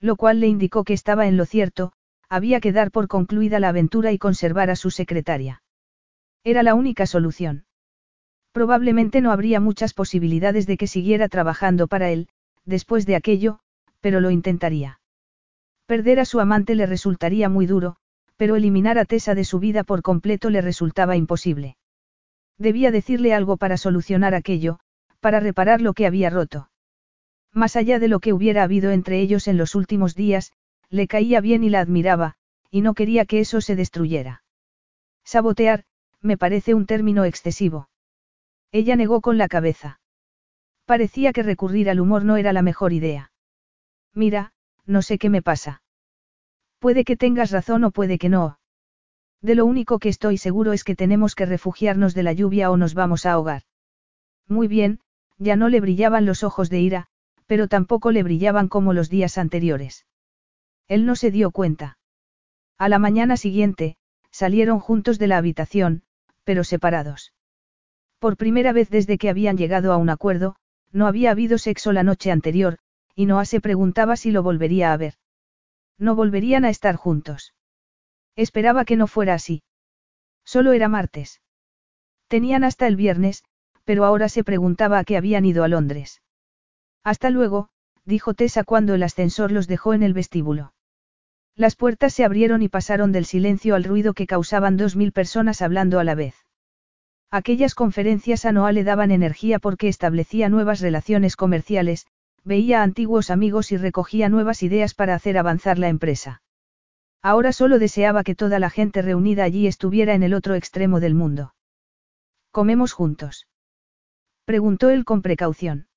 [0.00, 1.92] Lo cual le indicó que estaba en lo cierto,
[2.28, 5.62] había que dar por concluida la aventura y conservar a su secretaria.
[6.44, 7.64] Era la única solución.
[8.56, 12.26] Probablemente no habría muchas posibilidades de que siguiera trabajando para él,
[12.64, 13.58] después de aquello,
[14.00, 14.98] pero lo intentaría.
[15.84, 17.96] Perder a su amante le resultaría muy duro,
[18.38, 21.76] pero eliminar a Tessa de su vida por completo le resultaba imposible.
[22.56, 24.78] Debía decirle algo para solucionar aquello,
[25.20, 26.70] para reparar lo que había roto.
[27.52, 30.50] Más allá de lo que hubiera habido entre ellos en los últimos días,
[30.88, 32.36] le caía bien y la admiraba,
[32.70, 34.44] y no quería que eso se destruyera.
[35.24, 35.84] Sabotear,
[36.22, 37.90] me parece un término excesivo.
[38.72, 40.00] Ella negó con la cabeza.
[40.84, 43.32] Parecía que recurrir al humor no era la mejor idea.
[44.14, 44.52] Mira,
[44.86, 45.82] no sé qué me pasa.
[46.78, 48.58] Puede que tengas razón o puede que no.
[49.42, 52.76] De lo único que estoy seguro es que tenemos que refugiarnos de la lluvia o
[52.76, 53.62] nos vamos a ahogar.
[54.48, 55.00] Muy bien,
[55.38, 57.06] ya no le brillaban los ojos de ira,
[57.46, 60.06] pero tampoco le brillaban como los días anteriores.
[60.88, 61.98] Él no se dio cuenta.
[62.78, 63.96] A la mañana siguiente,
[64.30, 66.02] salieron juntos de la habitación,
[66.44, 67.32] pero separados.
[68.18, 70.56] Por primera vez desde que habían llegado a un acuerdo,
[70.92, 72.78] no había habido sexo la noche anterior,
[73.14, 75.14] y Noah se preguntaba si lo volvería a ver.
[75.98, 77.54] No volverían a estar juntos.
[78.34, 79.62] Esperaba que no fuera así.
[80.44, 81.42] Solo era martes.
[82.28, 83.44] Tenían hasta el viernes,
[83.84, 86.22] pero ahora se preguntaba a qué habían ido a Londres.
[87.04, 87.68] Hasta luego,
[88.04, 90.72] dijo Tessa cuando el ascensor los dejó en el vestíbulo.
[91.54, 95.62] Las puertas se abrieron y pasaron del silencio al ruido que causaban dos mil personas
[95.62, 96.45] hablando a la vez.
[97.30, 102.06] Aquellas conferencias a Noah le daban energía porque establecía nuevas relaciones comerciales,
[102.44, 106.42] veía antiguos amigos y recogía nuevas ideas para hacer avanzar la empresa.
[107.22, 111.14] Ahora solo deseaba que toda la gente reunida allí estuviera en el otro extremo del
[111.14, 111.54] mundo.
[112.52, 113.48] ¿Comemos juntos?
[114.44, 115.88] Preguntó él con precaución.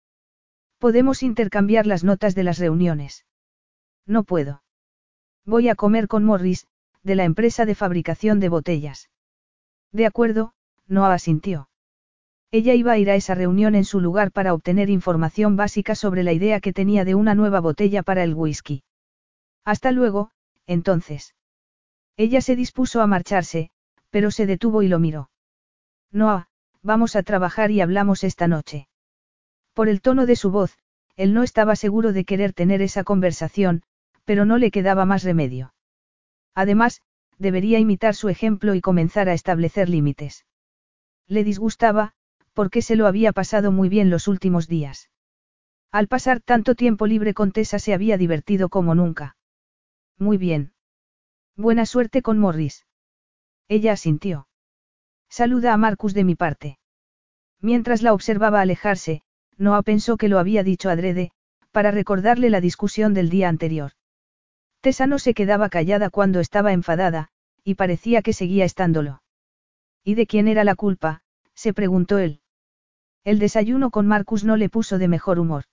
[0.80, 3.26] Podemos intercambiar las notas de las reuniones.
[4.08, 4.64] No puedo.
[5.46, 6.66] Voy a comer con Morris,
[7.04, 9.10] de la empresa de fabricación de botellas.
[9.92, 10.54] De acuerdo,
[10.90, 11.70] no asintió.
[12.52, 16.24] Ella iba a ir a esa reunión en su lugar para obtener información básica sobre
[16.24, 18.84] la idea que tenía de una nueva botella para el whisky.
[19.64, 20.32] Hasta luego,
[20.66, 21.36] entonces.
[22.18, 23.70] Ella se dispuso a marcharse,
[24.10, 25.30] pero se detuvo y lo miró.
[26.12, 26.48] Noah,
[26.82, 28.88] vamos a trabajar y hablamos esta noche.
[29.74, 30.78] Por el tono de su voz,
[31.16, 33.84] él no estaba seguro de querer tener esa conversación,
[34.26, 35.74] pero no le quedaba más remedio.
[36.56, 37.02] Además,
[37.38, 40.46] debería imitar su ejemplo y comenzar a establecer límites.
[41.30, 42.14] Le disgustaba,
[42.54, 45.10] porque se lo había pasado muy bien los últimos días.
[45.92, 49.38] Al pasar tanto tiempo libre con Tessa se había divertido como nunca.
[50.18, 50.74] Muy bien.
[51.56, 52.86] Buena suerte con Morris.
[53.68, 54.48] Ella asintió.
[55.30, 56.80] Saluda a Marcus de mi parte.
[57.62, 59.22] Mientras la observaba alejarse,
[59.58, 61.32] Noah pensó que lo había dicho adrede,
[61.72, 63.92] para recordarle la discusión del día anterior.
[64.82, 67.30] Tessa no se quedaba callada cuando estaba enfadada,
[67.64, 69.22] y parecía que seguía estándolo.
[70.04, 71.22] ¿Y de quién era la culpa?
[71.54, 72.42] se preguntó él.
[73.24, 75.66] El desayuno con Marcus no le puso de mejor humor.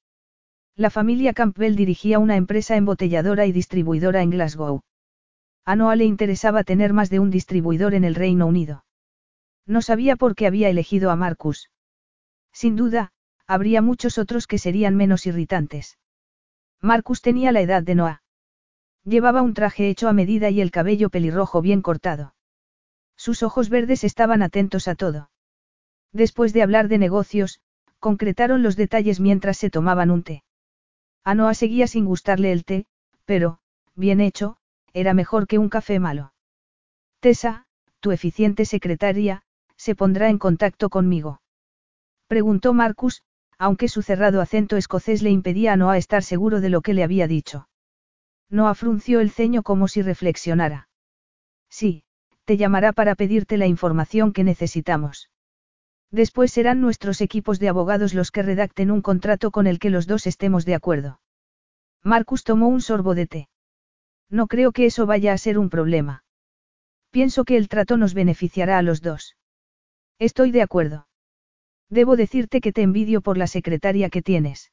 [0.74, 4.82] La familia Campbell dirigía una empresa embotelladora y distribuidora en Glasgow.
[5.64, 8.84] A Noah le interesaba tener más de un distribuidor en el Reino Unido.
[9.66, 11.70] No sabía por qué había elegido a Marcus.
[12.52, 13.10] Sin duda,
[13.48, 15.98] habría muchos otros que serían menos irritantes.
[16.80, 18.22] Marcus tenía la edad de Noah.
[19.04, 22.35] Llevaba un traje hecho a medida y el cabello pelirrojo bien cortado.
[23.16, 25.30] Sus ojos verdes estaban atentos a todo.
[26.12, 27.60] Después de hablar de negocios,
[27.98, 30.44] concretaron los detalles mientras se tomaban un té.
[31.24, 32.86] A Noah seguía sin gustarle el té,
[33.24, 33.58] pero,
[33.94, 34.58] bien hecho,
[34.92, 36.32] era mejor que un café malo.
[37.20, 37.64] Tessa,
[38.00, 39.42] tu eficiente secretaria,
[39.76, 41.40] se pondrá en contacto conmigo.
[42.28, 43.22] Preguntó Marcus,
[43.58, 47.02] aunque su cerrado acento escocés le impedía a Noah estar seguro de lo que le
[47.02, 47.68] había dicho.
[48.48, 50.88] Noah frunció el ceño como si reflexionara.
[51.68, 52.04] Sí,
[52.46, 55.30] te llamará para pedirte la información que necesitamos.
[56.10, 60.06] Después serán nuestros equipos de abogados los que redacten un contrato con el que los
[60.06, 61.20] dos estemos de acuerdo.
[62.04, 63.48] Marcus tomó un sorbo de té.
[64.30, 66.24] No creo que eso vaya a ser un problema.
[67.10, 69.36] Pienso que el trato nos beneficiará a los dos.
[70.20, 71.08] Estoy de acuerdo.
[71.90, 74.72] Debo decirte que te envidio por la secretaria que tienes.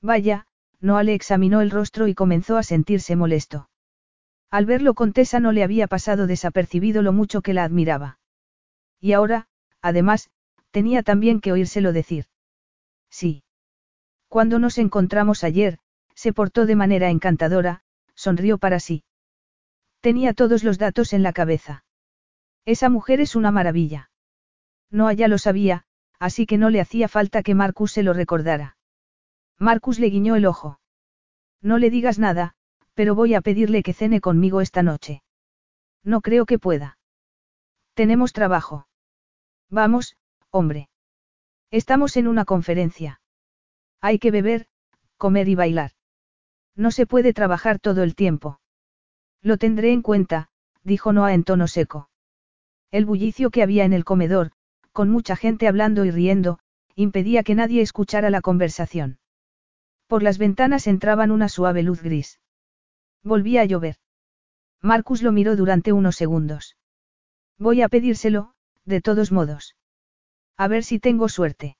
[0.00, 0.46] Vaya,
[0.80, 3.68] Noah le examinó el rostro y comenzó a sentirse molesto.
[4.54, 8.20] Al verlo con Tessa no le había pasado desapercibido lo mucho que la admiraba.
[9.00, 9.48] Y ahora,
[9.82, 10.30] además,
[10.70, 12.26] tenía también que oírselo decir.
[13.10, 13.42] Sí.
[14.28, 15.80] Cuando nos encontramos ayer,
[16.14, 17.82] se portó de manera encantadora,
[18.14, 19.02] sonrió para sí.
[20.00, 21.84] Tenía todos los datos en la cabeza.
[22.64, 24.12] Esa mujer es una maravilla.
[24.88, 25.84] Noah ya lo sabía,
[26.20, 28.76] así que no le hacía falta que Marcus se lo recordara.
[29.58, 30.78] Marcus le guiñó el ojo.
[31.60, 32.54] No le digas nada,
[32.94, 35.22] pero voy a pedirle que cene conmigo esta noche.
[36.02, 36.98] No creo que pueda.
[37.94, 38.86] Tenemos trabajo.
[39.70, 40.16] Vamos,
[40.50, 40.88] hombre.
[41.70, 43.20] Estamos en una conferencia.
[44.00, 44.66] Hay que beber,
[45.16, 45.92] comer y bailar.
[46.76, 48.60] No se puede trabajar todo el tiempo.
[49.42, 50.48] Lo tendré en cuenta,
[50.82, 52.10] dijo Noah en tono seco.
[52.90, 54.52] El bullicio que había en el comedor,
[54.92, 56.60] con mucha gente hablando y riendo,
[56.94, 59.18] impedía que nadie escuchara la conversación.
[60.06, 62.40] Por las ventanas entraban una suave luz gris.
[63.24, 63.96] Volvía a llover.
[64.82, 66.76] Marcus lo miró durante unos segundos.
[67.58, 68.52] Voy a pedírselo,
[68.84, 69.76] de todos modos.
[70.58, 71.78] A ver si tengo suerte.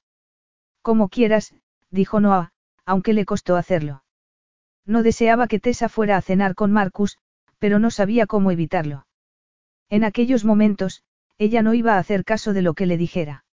[0.81, 1.55] Como quieras,
[1.91, 2.53] dijo Noah,
[2.87, 4.05] aunque le costó hacerlo.
[4.87, 7.19] No deseaba que Tessa fuera a cenar con Marcus,
[7.59, 9.07] pero no sabía cómo evitarlo.
[9.91, 11.03] En aquellos momentos,
[11.39, 13.45] ella no iba a hacer caso de lo que le dijera.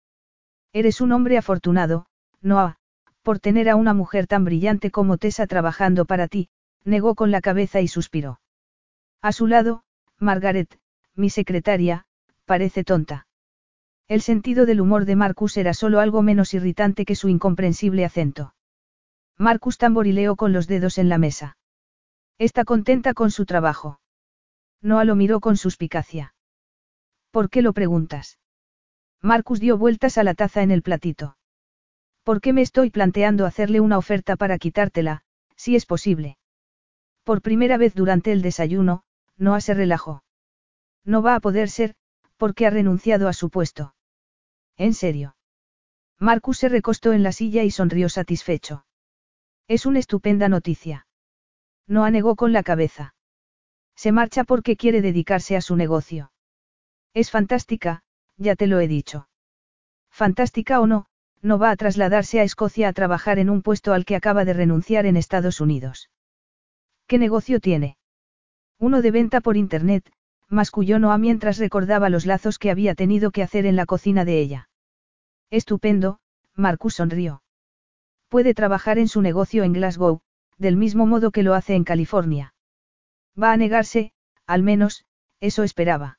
[0.73, 2.05] Eres un hombre afortunado,
[2.41, 2.77] Noah,
[3.21, 6.49] por tener a una mujer tan brillante como Tessa trabajando para ti,
[6.83, 8.39] negó con la cabeza y suspiró.
[9.21, 9.83] A su lado,
[10.17, 10.79] Margaret,
[11.15, 12.05] mi secretaria,
[12.45, 13.27] parece tonta.
[14.07, 18.55] El sentido del humor de Marcus era solo algo menos irritante que su incomprensible acento.
[19.37, 21.57] Marcus tamborileó con los dedos en la mesa.
[22.37, 23.99] Está contenta con su trabajo.
[24.81, 26.33] Noah lo miró con suspicacia.
[27.31, 28.39] ¿Por qué lo preguntas?
[29.21, 31.37] Marcus dio vueltas a la taza en el platito.
[32.23, 35.23] ¿Por qué me estoy planteando hacerle una oferta para quitártela,
[35.55, 36.37] si es posible?
[37.23, 39.03] Por primera vez durante el desayuno,
[39.37, 40.23] Noah se relajó.
[41.03, 41.95] No va a poder ser,
[42.37, 43.95] porque ha renunciado a su puesto.
[44.77, 45.35] ¿En serio?
[46.19, 48.85] Marcus se recostó en la silla y sonrió satisfecho.
[49.67, 51.07] Es una estupenda noticia.
[51.87, 53.15] Noah negó con la cabeza.
[53.95, 56.31] Se marcha porque quiere dedicarse a su negocio.
[57.13, 58.03] Es fantástica,
[58.37, 59.27] ya te lo he dicho.
[60.09, 61.05] Fantástica o no,
[61.41, 64.53] no va a trasladarse a Escocia a trabajar en un puesto al que acaba de
[64.53, 66.09] renunciar en Estados Unidos.
[67.11, 67.97] ¿Qué negocio tiene?
[68.79, 70.09] Uno de venta por Internet,
[70.47, 74.39] masculló Noah mientras recordaba los lazos que había tenido que hacer en la cocina de
[74.39, 74.69] ella.
[75.49, 76.21] Estupendo,
[76.55, 77.43] Marcus sonrió.
[78.29, 80.21] Puede trabajar en su negocio en Glasgow,
[80.57, 82.53] del mismo modo que lo hace en California.
[83.37, 84.13] Va a negarse,
[84.47, 85.03] al menos,
[85.41, 86.17] eso esperaba.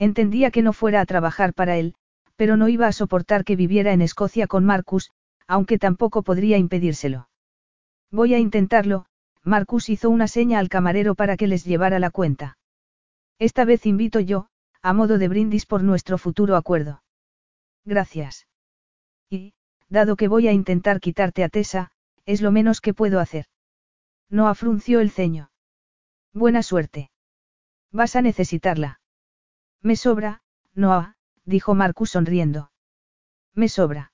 [0.00, 1.94] Entendía que no fuera a trabajar para él,
[2.34, 5.12] pero no iba a soportar que viviera en Escocia con Marcus,
[5.46, 7.28] aunque tampoco podría impedírselo.
[8.10, 9.06] Voy a intentarlo,
[9.44, 12.58] Marcus hizo una seña al camarero para que les llevara la cuenta.
[13.38, 14.48] Esta vez invito yo,
[14.82, 17.02] a modo de brindis por nuestro futuro acuerdo.
[17.84, 18.46] Gracias.
[19.30, 19.54] Y,
[19.88, 21.90] dado que voy a intentar quitarte a Tessa,
[22.26, 23.46] es lo menos que puedo hacer.
[24.28, 25.50] No afrunció el ceño.
[26.32, 27.10] Buena suerte.
[27.90, 29.00] Vas a necesitarla.
[29.82, 30.42] Me sobra,
[30.74, 32.70] Noah, dijo Marcus sonriendo.
[33.54, 34.12] Me sobra.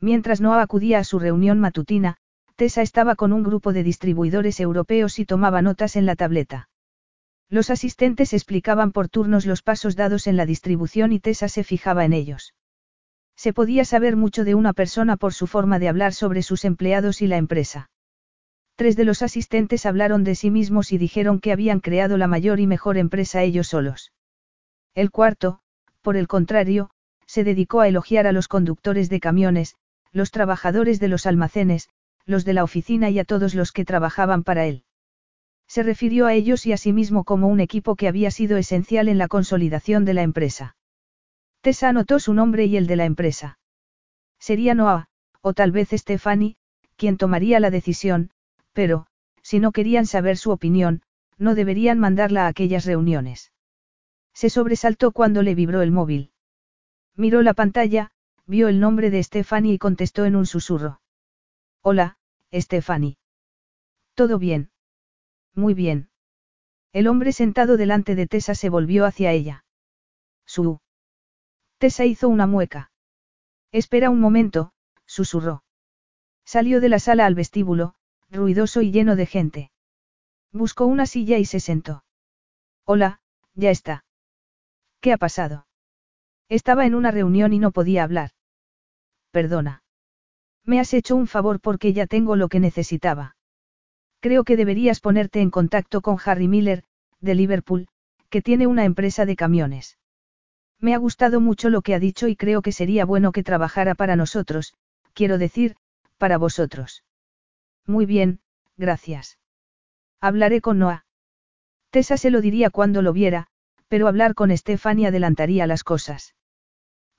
[0.00, 2.16] Mientras Noah acudía a su reunión matutina,
[2.56, 6.70] Tessa estaba con un grupo de distribuidores europeos y tomaba notas en la tableta.
[7.50, 12.06] Los asistentes explicaban por turnos los pasos dados en la distribución y Tessa se fijaba
[12.06, 12.54] en ellos.
[13.36, 17.20] Se podía saber mucho de una persona por su forma de hablar sobre sus empleados
[17.20, 17.90] y la empresa.
[18.74, 22.58] Tres de los asistentes hablaron de sí mismos y dijeron que habían creado la mayor
[22.58, 24.12] y mejor empresa ellos solos.
[24.94, 25.60] El cuarto,
[26.00, 26.88] por el contrario,
[27.26, 29.76] se dedicó a elogiar a los conductores de camiones,
[30.12, 31.90] los trabajadores de los almacenes,
[32.26, 34.84] los de la oficina y a todos los que trabajaban para él.
[35.68, 39.08] Se refirió a ellos y a sí mismo como un equipo que había sido esencial
[39.08, 40.76] en la consolidación de la empresa.
[41.60, 43.58] Tessa anotó su nombre y el de la empresa.
[44.38, 45.06] Sería Noah,
[45.40, 46.56] o tal vez Stephanie,
[46.96, 48.30] quien tomaría la decisión,
[48.72, 49.06] pero,
[49.42, 51.02] si no querían saber su opinión,
[51.38, 53.52] no deberían mandarla a aquellas reuniones.
[54.34, 56.30] Se sobresaltó cuando le vibró el móvil.
[57.16, 58.10] Miró la pantalla,
[58.46, 61.00] vio el nombre de Stephanie y contestó en un susurro.
[61.88, 62.16] Hola,
[62.52, 63.16] Stephanie.
[64.14, 64.72] ¿Todo bien?
[65.54, 66.10] Muy bien.
[66.92, 69.64] El hombre sentado delante de Tessa se volvió hacia ella.
[70.46, 70.80] Su.
[71.78, 72.90] Tessa hizo una mueca.
[73.70, 74.72] Espera un momento,
[75.04, 75.62] susurró.
[76.44, 77.94] Salió de la sala al vestíbulo,
[78.30, 79.70] ruidoso y lleno de gente.
[80.50, 82.02] Buscó una silla y se sentó.
[82.84, 83.20] Hola,
[83.54, 84.04] ya está.
[84.98, 85.68] ¿Qué ha pasado?
[86.48, 88.32] Estaba en una reunión y no podía hablar.
[89.30, 89.84] Perdona.
[90.66, 93.36] Me has hecho un favor porque ya tengo lo que necesitaba.
[94.20, 96.82] Creo que deberías ponerte en contacto con Harry Miller,
[97.20, 97.86] de Liverpool,
[98.28, 99.98] que tiene una empresa de camiones.
[100.80, 103.94] Me ha gustado mucho lo que ha dicho y creo que sería bueno que trabajara
[103.94, 104.74] para nosotros,
[105.14, 105.76] quiero decir,
[106.18, 107.04] para vosotros.
[107.86, 108.40] Muy bien,
[108.76, 109.38] gracias.
[110.20, 111.04] Hablaré con Noah.
[111.90, 113.46] Tessa se lo diría cuando lo viera,
[113.88, 116.34] pero hablar con Stephanie adelantaría las cosas.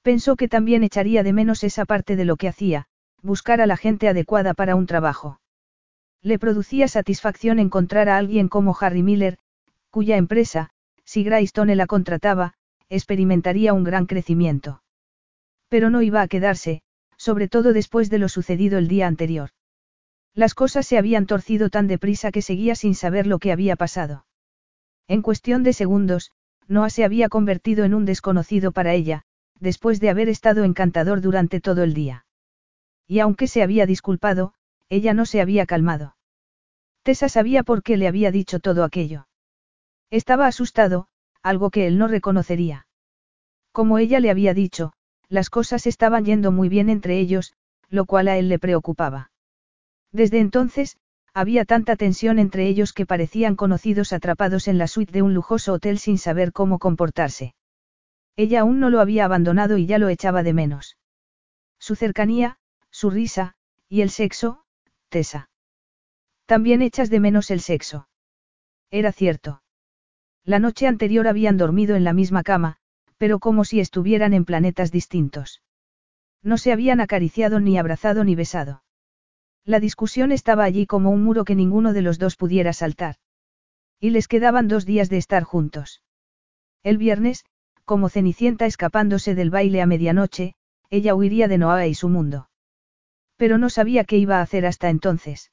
[0.02, 2.88] Pensó que también echaría de menos esa parte de lo que hacía,
[3.22, 5.40] buscar a la gente adecuada para un trabajo.
[6.22, 9.38] Le producía satisfacción encontrar a alguien como Harry Miller,
[9.90, 10.70] cuya empresa,
[11.04, 12.54] si Graystone la contrataba,
[12.90, 14.84] experimentaría un gran crecimiento.
[15.70, 16.82] Pero no iba a quedarse,
[17.18, 19.50] sobre todo después de lo sucedido el día anterior.
[20.34, 24.26] Las cosas se habían torcido tan deprisa que seguía sin saber lo que había pasado.
[25.08, 26.32] En cuestión de segundos,
[26.68, 29.24] Noah se había convertido en un desconocido para ella,
[29.60, 32.27] después de haber estado encantador durante todo el día.
[33.08, 34.54] Y aunque se había disculpado,
[34.90, 36.16] ella no se había calmado.
[37.04, 39.28] Tessa sabía por qué le había dicho todo aquello.
[40.10, 41.08] Estaba asustado,
[41.42, 42.88] algo que él no reconocería.
[43.72, 44.94] Como ella le había dicho,
[45.30, 47.54] las cosas estaban yendo muy bien entre ellos,
[47.90, 49.32] lo cual a él le preocupaba.
[50.12, 50.98] Desde entonces,
[51.34, 55.74] había tanta tensión entre ellos que parecían conocidos atrapados en la suite de un lujoso
[55.74, 57.54] hotel sin saber cómo comportarse.
[58.36, 60.98] Ella aún no lo había abandonado y ya lo echaba de menos.
[61.80, 62.58] Su cercanía,
[62.98, 63.54] su risa,
[63.88, 64.64] y el sexo,
[65.10, 65.52] Tessa.
[66.48, 68.10] También echas de menos el sexo.
[68.90, 69.62] Era cierto.
[70.44, 72.78] La noche anterior habían dormido en la misma cama,
[73.20, 75.62] pero como si estuvieran en planetas distintos.
[76.42, 78.82] No se habían acariciado ni abrazado ni besado.
[79.64, 83.18] La discusión estaba allí como un muro que ninguno de los dos pudiera saltar.
[84.00, 86.02] Y les quedaban dos días de estar juntos.
[86.82, 87.46] El viernes,
[87.86, 90.56] como Cenicienta escapándose del baile a medianoche,
[90.90, 92.50] ella huiría de Noah y su mundo.
[93.38, 95.52] Pero no sabía qué iba a hacer hasta entonces.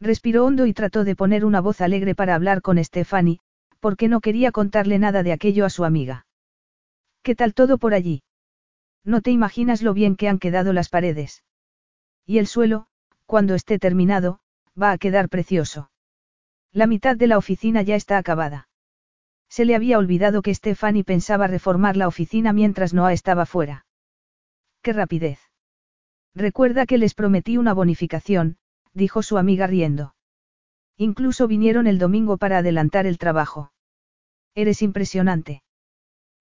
[0.00, 3.38] Respiró hondo y trató de poner una voz alegre para hablar con Stephanie,
[3.80, 6.26] porque no quería contarle nada de aquello a su amiga.
[7.22, 8.22] ¿Qué tal todo por allí?
[9.04, 11.44] No te imaginas lo bien que han quedado las paredes.
[12.26, 12.86] Y el suelo,
[13.26, 14.40] cuando esté terminado,
[14.80, 15.90] va a quedar precioso.
[16.72, 18.68] La mitad de la oficina ya está acabada.
[19.48, 23.86] Se le había olvidado que Stephanie pensaba reformar la oficina mientras Noah estaba fuera.
[24.82, 25.43] ¡Qué rapidez!
[26.34, 28.58] Recuerda que les prometí una bonificación,
[28.92, 30.14] dijo su amiga riendo.
[30.96, 33.72] Incluso vinieron el domingo para adelantar el trabajo.
[34.54, 35.62] Eres impresionante.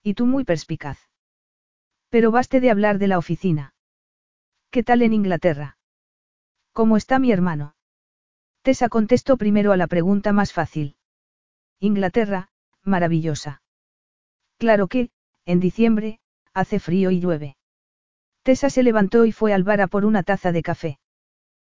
[0.01, 0.99] Y tú muy perspicaz.
[2.09, 3.73] Pero baste de hablar de la oficina.
[4.69, 5.77] ¿Qué tal en Inglaterra?
[6.71, 7.75] ¿Cómo está mi hermano?
[8.63, 10.95] Tessa contestó primero a la pregunta más fácil.
[11.79, 12.49] Inglaterra,
[12.83, 13.61] maravillosa.
[14.57, 15.11] Claro que,
[15.45, 16.19] en diciembre,
[16.53, 17.57] hace frío y llueve.
[18.43, 20.99] Tessa se levantó y fue al bar a por una taza de café.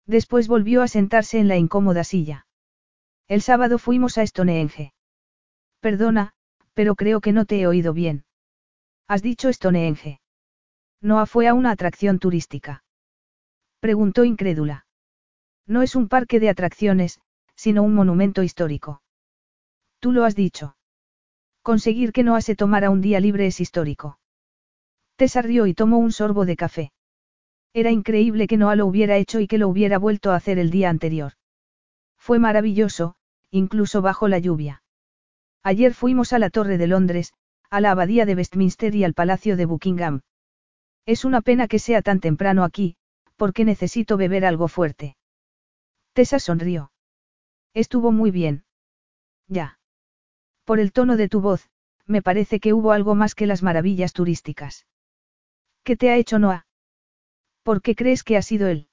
[0.06, 2.46] Después volvió a sentarse en la incómoda silla.
[3.28, 4.94] El sábado fuimos a Stonehenge.
[5.82, 6.34] Perdona,
[6.74, 8.24] pero creo que no te he oído bien.
[9.08, 10.20] Has dicho Stonehenge.
[11.02, 12.84] Noah fue a una atracción turística.
[13.80, 14.86] Preguntó incrédula.
[15.66, 17.20] No es un parque de atracciones,
[17.56, 19.02] sino un monumento histórico.
[20.00, 20.76] Tú lo has dicho.
[21.62, 24.19] Conseguir que Noah se tomara un día libre es histórico.
[25.20, 26.94] Tessa rió y tomó un sorbo de café.
[27.74, 30.72] Era increíble que Noah lo hubiera hecho y que lo hubiera vuelto a hacer el
[30.72, 31.34] día anterior.
[32.18, 33.16] Fue maravilloso,
[33.52, 34.82] incluso bajo la lluvia.
[35.62, 37.34] Ayer fuimos a la Torre de Londres,
[37.70, 40.22] a la Abadía de Westminster y al Palacio de Buckingham.
[41.06, 42.96] Es una pena que sea tan temprano aquí,
[43.36, 45.18] porque necesito beber algo fuerte.
[46.14, 46.94] Tessa sonrió.
[47.74, 48.64] Estuvo muy bien.
[49.50, 49.80] Ya.
[50.64, 51.70] Por el tono de tu voz,
[52.06, 54.86] me parece que hubo algo más que las maravillas turísticas.
[55.90, 56.68] ¿Qué te ha hecho Noah?
[57.64, 58.90] ¿Por qué crees que ha sido él?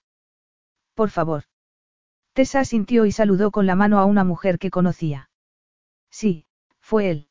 [0.94, 1.42] Por favor.
[2.32, 5.28] Tessa asintió y saludó con la mano a una mujer que conocía.
[6.10, 6.46] Sí,
[6.80, 7.28] fue él.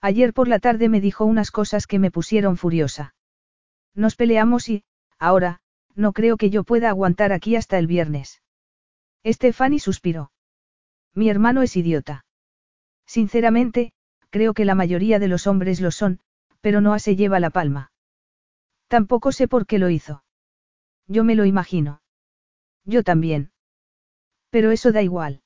[0.00, 3.16] Ayer por la tarde me dijo unas cosas que me pusieron furiosa.
[3.92, 4.84] Nos peleamos y,
[5.18, 5.58] ahora,
[5.96, 8.40] no creo que yo pueda aguantar aquí hasta el viernes.
[9.26, 10.30] Stephanie suspiró.
[11.12, 12.24] Mi hermano es idiota.
[13.04, 13.90] Sinceramente,
[14.30, 16.20] creo que la mayoría de los hombres lo son,
[16.60, 17.90] pero no se lleva la palma.
[18.88, 20.24] Tampoco sé por qué lo hizo.
[21.06, 22.02] Yo me lo imagino.
[22.84, 23.52] Yo también.
[24.50, 25.42] Pero eso da igual.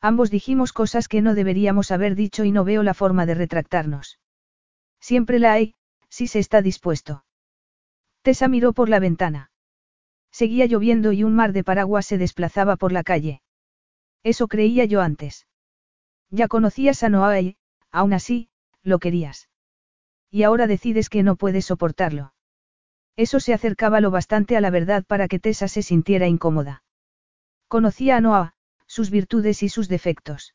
[0.00, 4.18] Ambos dijimos cosas que no deberíamos haber dicho y no veo la forma de retractarnos.
[5.00, 5.74] Siempre la hay,
[6.08, 7.24] si se está dispuesto.
[8.22, 9.50] Tessa miró por la ventana.
[10.30, 13.42] Seguía lloviendo y un mar de paraguas se desplazaba por la calle.
[14.22, 15.46] Eso creía yo antes.
[16.30, 17.56] Ya conocías a Noah y,
[17.90, 18.48] aún así,
[18.82, 19.48] lo querías.
[20.30, 22.32] Y ahora decides que no puedes soportarlo.
[23.16, 26.82] Eso se acercaba lo bastante a la verdad para que Tessa se sintiera incómoda.
[27.68, 28.54] Conocía a Noah,
[28.86, 30.54] sus virtudes y sus defectos.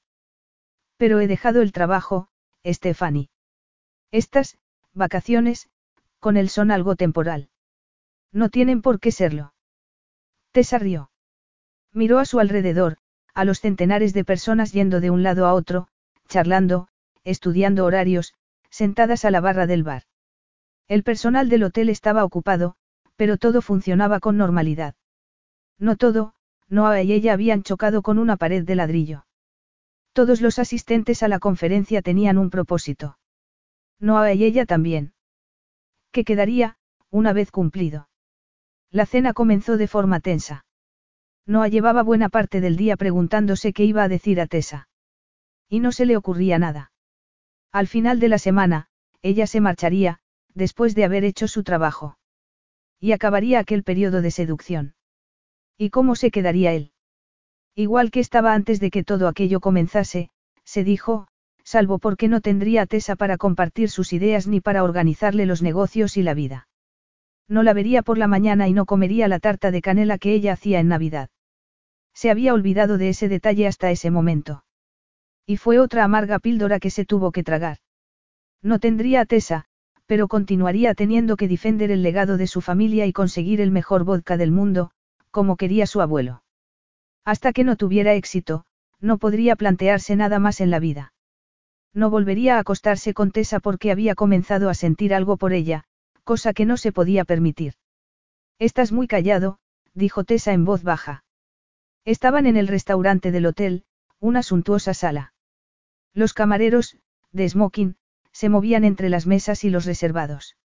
[0.98, 2.30] Pero he dejado el trabajo,
[2.66, 3.30] Stephanie.
[4.12, 4.58] Estas,
[4.94, 5.70] vacaciones,
[6.20, 7.50] con él son algo temporal.
[8.32, 9.54] No tienen por qué serlo.
[10.52, 11.12] Tessa rió.
[11.94, 12.98] Miró a su alrededor,
[13.34, 15.88] a los centenares de personas yendo de un lado a otro,
[16.28, 16.88] charlando,
[17.24, 18.34] estudiando horarios,
[18.70, 20.04] sentadas a la barra del bar.
[20.88, 22.76] El personal del hotel estaba ocupado,
[23.16, 24.96] pero todo funcionaba con normalidad.
[25.78, 26.34] No todo,
[26.70, 29.26] Noah y ella habían chocado con una pared de ladrillo.
[30.14, 33.18] Todos los asistentes a la conferencia tenían un propósito.
[34.00, 35.14] Noah y ella también.
[36.12, 36.78] ¿Qué quedaría,
[37.10, 38.10] una vez cumplido?
[38.90, 40.66] La cena comenzó de forma tensa.
[41.46, 44.90] Noah llevaba buena parte del día preguntándose qué iba a decir a Tessa.
[45.70, 46.92] Y no se le ocurría nada.
[47.72, 48.88] Al final de la semana,
[49.22, 50.20] ella se marcharía,
[50.58, 52.18] después de haber hecho su trabajo.
[53.00, 54.96] Y acabaría aquel periodo de seducción.
[55.78, 56.92] ¿Y cómo se quedaría él?
[57.76, 60.30] Igual que estaba antes de que todo aquello comenzase,
[60.64, 61.28] se dijo,
[61.64, 66.18] salvo porque no tendría a Tessa para compartir sus ideas ni para organizarle los negocios
[66.18, 66.68] y la vida.
[67.48, 70.54] No la vería por la mañana y no comería la tarta de canela que ella
[70.54, 71.30] hacía en Navidad.
[72.16, 74.64] Se había olvidado de ese detalle hasta ese momento.
[75.46, 77.78] Y fue otra amarga píldora que se tuvo que tragar.
[78.64, 79.66] No tendría a Tessa,
[80.08, 84.38] pero continuaría teniendo que defender el legado de su familia y conseguir el mejor vodka
[84.38, 84.92] del mundo,
[85.30, 86.44] como quería su abuelo.
[87.26, 88.66] Hasta que no tuviera éxito,
[89.00, 91.14] no podría plantearse nada más en la vida.
[91.94, 95.84] No volvería a acostarse con Tessa porque había comenzado a sentir algo por ella,
[96.24, 97.74] cosa que no se podía permitir.
[98.60, 99.60] Estás muy callado,
[99.94, 101.26] dijo Tessa en voz baja.
[102.06, 103.84] Estaban en el restaurante del hotel,
[104.20, 105.34] una suntuosa sala.
[106.14, 106.98] Los camareros,
[107.32, 107.98] de smoking,
[108.38, 110.58] se movían entre las mesas y los reservados.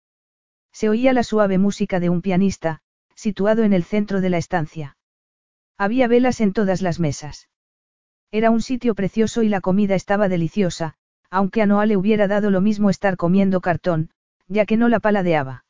[0.73, 2.81] Se oía la suave música de un pianista,
[3.15, 4.97] situado en el centro de la estancia.
[5.77, 7.47] Había velas en todas las mesas.
[8.29, 10.95] Era un sitio precioso y la comida estaba deliciosa,
[11.29, 14.09] aunque a Noah le hubiera dado lo mismo estar comiendo cartón,
[14.49, 15.63] ya que no la paladeaba.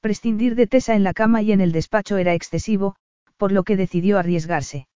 [0.00, 2.96] Prescindir de Tessa en la cama y en el despacho era excesivo,
[3.36, 4.88] por lo que decidió arriesgarse.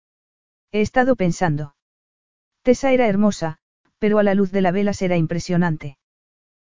[0.72, 1.76] He estado pensando.
[2.62, 3.58] Tessa era hermosa,
[3.98, 5.98] pero a la luz de la vela era impresionante.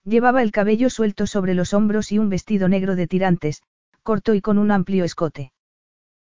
[0.04, 3.62] Llevaba el cabello suelto sobre los hombros y un vestido negro de tirantes,
[4.02, 5.52] corto y con un amplio escote.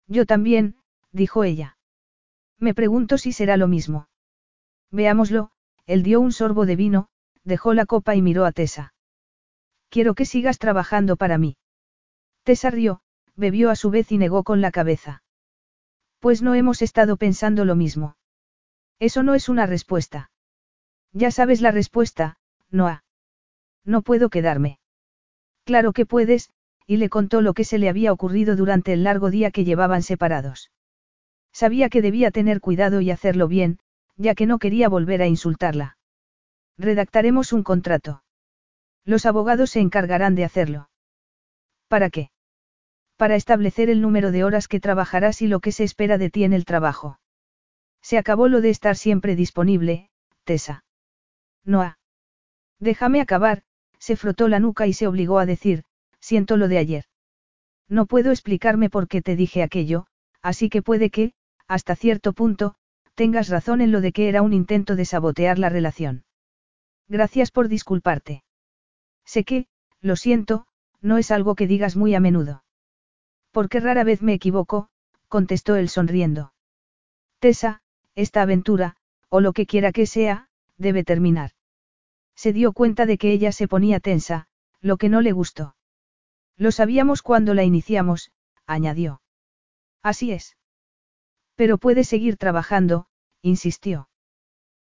[0.07, 0.75] Yo también,
[1.11, 1.77] dijo ella.
[2.59, 4.07] Me pregunto si será lo mismo.
[4.91, 5.51] Veámoslo,
[5.85, 7.09] él dio un sorbo de vino,
[7.43, 8.93] dejó la copa y miró a Tessa.
[9.89, 11.57] Quiero que sigas trabajando para mí.
[12.43, 13.01] Tessa rió,
[13.35, 15.23] bebió a su vez y negó con la cabeza.
[16.19, 18.15] Pues no hemos estado pensando lo mismo.
[18.99, 20.29] Eso no es una respuesta.
[21.13, 22.37] Ya sabes la respuesta,
[22.69, 23.03] Noah.
[23.85, 24.79] No puedo quedarme.
[25.65, 26.49] Claro que puedes,
[26.85, 30.03] y le contó lo que se le había ocurrido durante el largo día que llevaban
[30.03, 30.71] separados.
[31.53, 33.79] Sabía que debía tener cuidado y hacerlo bien,
[34.17, 35.97] ya que no quería volver a insultarla.
[36.77, 38.23] Redactaremos un contrato.
[39.05, 40.89] Los abogados se encargarán de hacerlo.
[41.87, 42.31] ¿Para qué?
[43.17, 46.43] Para establecer el número de horas que trabajarás y lo que se espera de ti
[46.43, 47.19] en el trabajo.
[48.01, 50.09] Se acabó lo de estar siempre disponible,
[50.43, 50.83] Tessa.
[51.63, 51.99] Noah.
[52.79, 53.63] Déjame acabar,
[54.01, 55.83] se frotó la nuca y se obligó a decir,
[56.19, 57.05] siento lo de ayer.
[57.87, 60.07] No puedo explicarme por qué te dije aquello,
[60.41, 61.33] así que puede que,
[61.67, 62.73] hasta cierto punto,
[63.13, 66.25] tengas razón en lo de que era un intento de sabotear la relación.
[67.07, 68.43] Gracias por disculparte.
[69.23, 69.67] Sé que,
[70.01, 70.65] lo siento,
[71.01, 72.63] no es algo que digas muy a menudo.
[73.51, 74.89] Porque rara vez me equivoco,
[75.27, 76.53] contestó él sonriendo.
[77.37, 77.81] Tessa,
[78.15, 78.95] esta aventura,
[79.29, 81.51] o lo que quiera que sea, debe terminar.
[82.41, 84.47] Se dio cuenta de que ella se ponía tensa,
[84.79, 85.75] lo que no le gustó.
[86.57, 88.31] Lo sabíamos cuando la iniciamos,
[88.65, 89.21] añadió.
[90.01, 90.57] Así es.
[91.53, 93.05] Pero puede seguir trabajando,
[93.43, 94.09] insistió.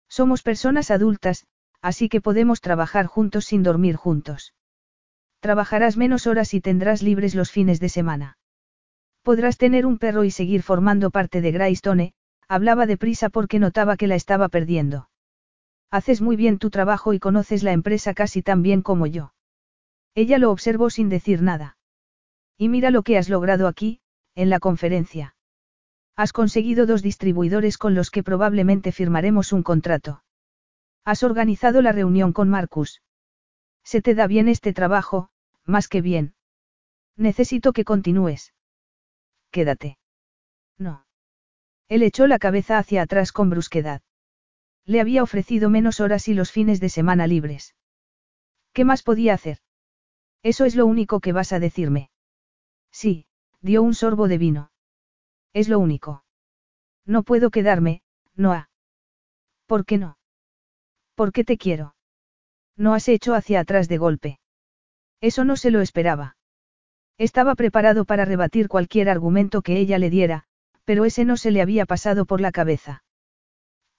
[0.08, 1.48] Somos personas adultas,
[1.82, 4.54] así que podemos trabajar juntos sin dormir juntos.
[5.42, 8.38] Trabajarás menos horas y tendrás libres los fines de semana.
[9.22, 12.14] Podrás tener un perro y seguir formando parte de Greystone,
[12.48, 15.09] hablaba deprisa porque notaba que la estaba perdiendo.
[15.92, 19.34] Haces muy bien tu trabajo y conoces la empresa casi tan bien como yo.
[20.14, 21.77] Ella lo observó sin decir nada.
[22.58, 24.01] Y mira lo que has logrado aquí,
[24.35, 25.35] en la conferencia.
[26.16, 30.24] Has conseguido dos distribuidores con los que probablemente firmaremos un contrato.
[31.06, 33.01] Has organizado la reunión con Marcus.
[33.84, 35.30] Se te da bien este trabajo,
[35.66, 36.35] más que bien.
[37.16, 38.53] Necesito que continúes.
[39.51, 39.98] Quédate.
[40.77, 41.06] No.
[41.88, 44.01] Él echó la cabeza hacia atrás con brusquedad.
[44.90, 47.76] Le había ofrecido menos horas y los fines de semana libres.
[48.74, 49.59] ¿Qué más podía hacer?
[50.42, 52.09] Eso es lo único que vas a decirme.
[52.92, 53.27] Sí,
[53.61, 54.72] dio un sorbo de vino.
[55.53, 56.24] Es lo único.
[57.06, 58.01] No puedo quedarme,
[58.35, 58.72] Noah.
[59.68, 60.18] ¿Por qué no?
[61.14, 61.93] ¿Por qué te quiero?
[62.76, 64.40] No has hecho hacia atrás de golpe.
[65.22, 66.35] Eso no se lo esperaba.
[67.19, 70.45] Estaba preparado para rebatir cualquier argumento que ella le diera,
[70.84, 73.03] pero ese no se le había pasado por la cabeza.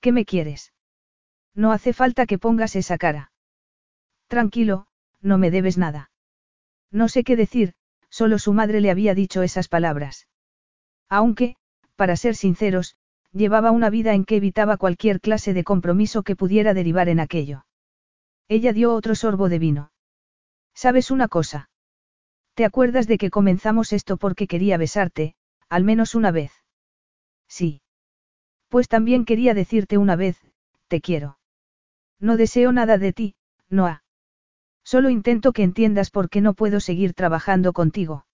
[0.01, 0.73] ¿Qué me quieres?
[1.55, 3.33] No hace falta que pongas esa cara.
[4.29, 4.87] Tranquilo,
[5.21, 6.11] no me debes nada.
[6.91, 7.75] No sé qué decir,
[8.09, 10.29] solo su madre le había dicho esas palabras.
[11.09, 11.57] Aunque,
[11.97, 12.97] para ser sinceros,
[13.33, 17.65] llevaba una vida en que evitaba cualquier clase de compromiso que pudiera derivar en aquello.
[18.49, 19.93] Ella dio otro sorbo de vino.
[20.75, 21.71] ¿Sabes una cosa?
[22.55, 25.35] ¿Te acuerdas de que comenzamos esto porque quería besarte,
[25.69, 26.53] al menos una vez?
[27.49, 27.83] Sí.
[28.69, 30.39] Pues también quería decirte una vez,
[30.89, 31.40] te quiero.
[32.21, 33.35] No deseo nada de ti,
[33.71, 34.05] Noah.
[34.85, 38.27] Solo intento que entiendas por qué no puedo seguir trabajando contigo.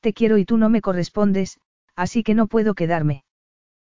[0.00, 1.58] Te quiero y tú no me correspondes,
[1.96, 3.24] así que no puedo quedarme.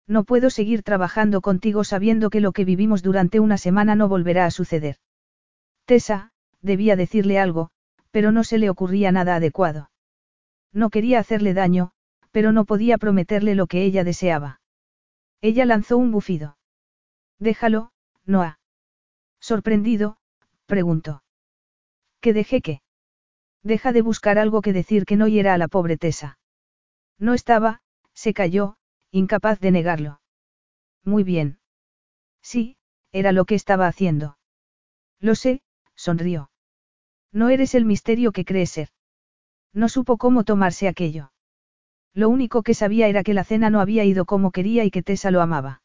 [0.07, 4.47] No puedo seguir trabajando contigo sabiendo que lo que vivimos durante una semana no volverá
[4.47, 4.97] a suceder.
[5.85, 6.31] Tessa,
[6.63, 7.71] debía decirle algo,
[8.11, 9.91] pero no se le ocurría nada adecuado.
[10.73, 11.93] No quería hacerle daño,
[12.31, 14.61] pero no podía prometerle lo que ella deseaba.
[15.41, 16.59] Ella lanzó un bufido.
[17.39, 17.91] Déjalo,
[18.25, 18.60] Noah.
[19.41, 20.19] Sorprendido,
[20.67, 21.23] preguntó.
[22.21, 22.83] ¿Qué dejé qué?
[23.63, 26.39] Deja de buscar algo que decir que no hiera a la pobre Tessa.
[27.19, 27.83] No estaba,
[28.15, 28.77] se cayó,
[29.11, 30.21] incapaz de negarlo.
[31.05, 31.59] Muy bien.
[32.43, 32.77] Sí,
[33.13, 34.39] era lo que estaba haciendo.
[35.19, 35.63] Lo sé,
[35.95, 36.51] sonrió.
[37.33, 38.89] No eres el misterio que crees ser.
[39.73, 41.33] No supo cómo tomarse aquello.
[42.13, 45.03] Lo único que sabía era que la cena no había ido como quería y que
[45.03, 45.83] Tessa lo amaba.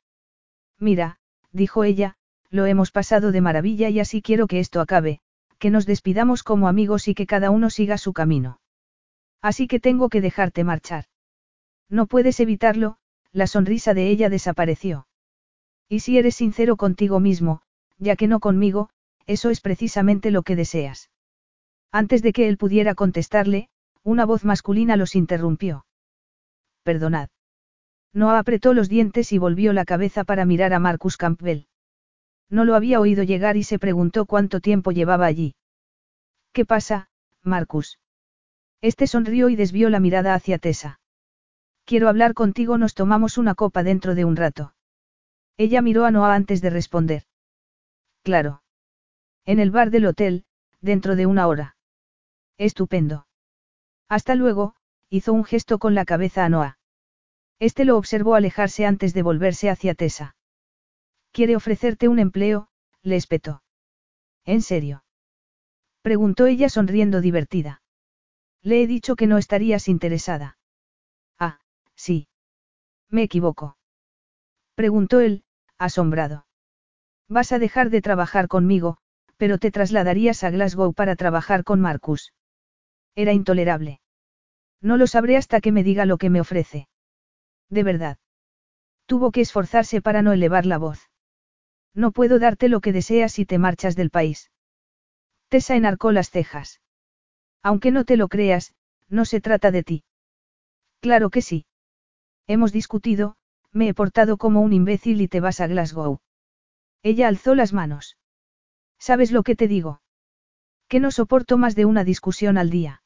[0.80, 1.20] Mira,
[1.52, 2.18] dijo ella,
[2.50, 5.20] lo hemos pasado de maravilla y así quiero que esto acabe,
[5.60, 8.60] que nos despidamos como amigos y que cada uno siga su camino.
[9.42, 11.06] Así que tengo que dejarte marchar.
[11.90, 12.98] No puedes evitarlo,
[13.32, 15.08] la sonrisa de ella desapareció.
[15.88, 17.62] Y si eres sincero contigo mismo,
[17.98, 18.90] ya que no conmigo,
[19.28, 21.10] eso es precisamente lo que deseas.
[21.92, 23.70] Antes de que él pudiera contestarle,
[24.04, 25.86] una voz masculina los interrumpió.
[26.84, 27.30] Perdonad.
[28.14, 31.66] No apretó los dientes y volvió la cabeza para mirar a Marcus Campbell.
[32.50, 35.56] No lo había oído llegar y se preguntó cuánto tiempo llevaba allí.
[36.54, 37.10] ¿Qué pasa,
[37.42, 38.00] Marcus?
[38.82, 41.00] Este sonrió y desvió la mirada hacia Tessa.
[41.86, 44.74] Quiero hablar contigo, nos tomamos una copa dentro de un rato.
[45.58, 47.24] Ella miró a Noah antes de responder.
[48.24, 48.64] Claro.
[49.46, 50.46] En el bar del hotel,
[50.82, 51.78] dentro de una hora.
[52.58, 53.28] Estupendo.
[54.10, 54.76] Hasta luego,
[55.10, 56.78] hizo un gesto con la cabeza a Noah.
[57.60, 60.36] Este lo observó alejarse antes de volverse hacia Tessa.
[61.36, 62.70] Quiere ofrecerte un empleo,
[63.04, 63.62] le espetó.
[64.46, 65.04] ¿En serio?
[66.02, 67.82] Preguntó ella sonriendo divertida.
[68.62, 70.58] Le he dicho que no estarías interesada.
[71.98, 72.30] Sí.
[73.10, 73.78] Me equivoco.
[74.76, 75.44] Preguntó él,
[75.78, 76.46] asombrado.
[77.28, 78.98] Vas a dejar de trabajar conmigo,
[79.36, 82.34] pero te trasladarías a Glasgow para trabajar con Marcus.
[83.14, 84.00] Era intolerable.
[84.82, 86.88] No lo sabré hasta que me diga lo que me ofrece.
[87.70, 88.20] De verdad.
[89.06, 91.10] Tuvo que esforzarse para no elevar la voz.
[91.96, 94.52] No puedo darte lo que deseas si te marchas del país.
[95.48, 96.82] Tessa enarcó las cejas.
[97.64, 98.76] Aunque no te lo creas,
[99.08, 100.04] no se trata de ti.
[101.00, 101.66] Claro que sí.
[102.48, 103.38] Hemos discutido,
[103.72, 106.20] me he portado como un imbécil y te vas a Glasgow.
[107.02, 108.18] Ella alzó las manos.
[109.00, 110.02] ¿Sabes lo que te digo?
[110.88, 113.04] Que no soporto más de una discusión al día.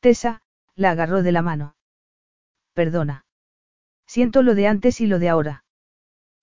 [0.00, 0.42] Tessa,
[0.74, 1.76] la agarró de la mano.
[2.74, 3.24] Perdona.
[4.06, 5.64] Siento lo de antes y lo de ahora.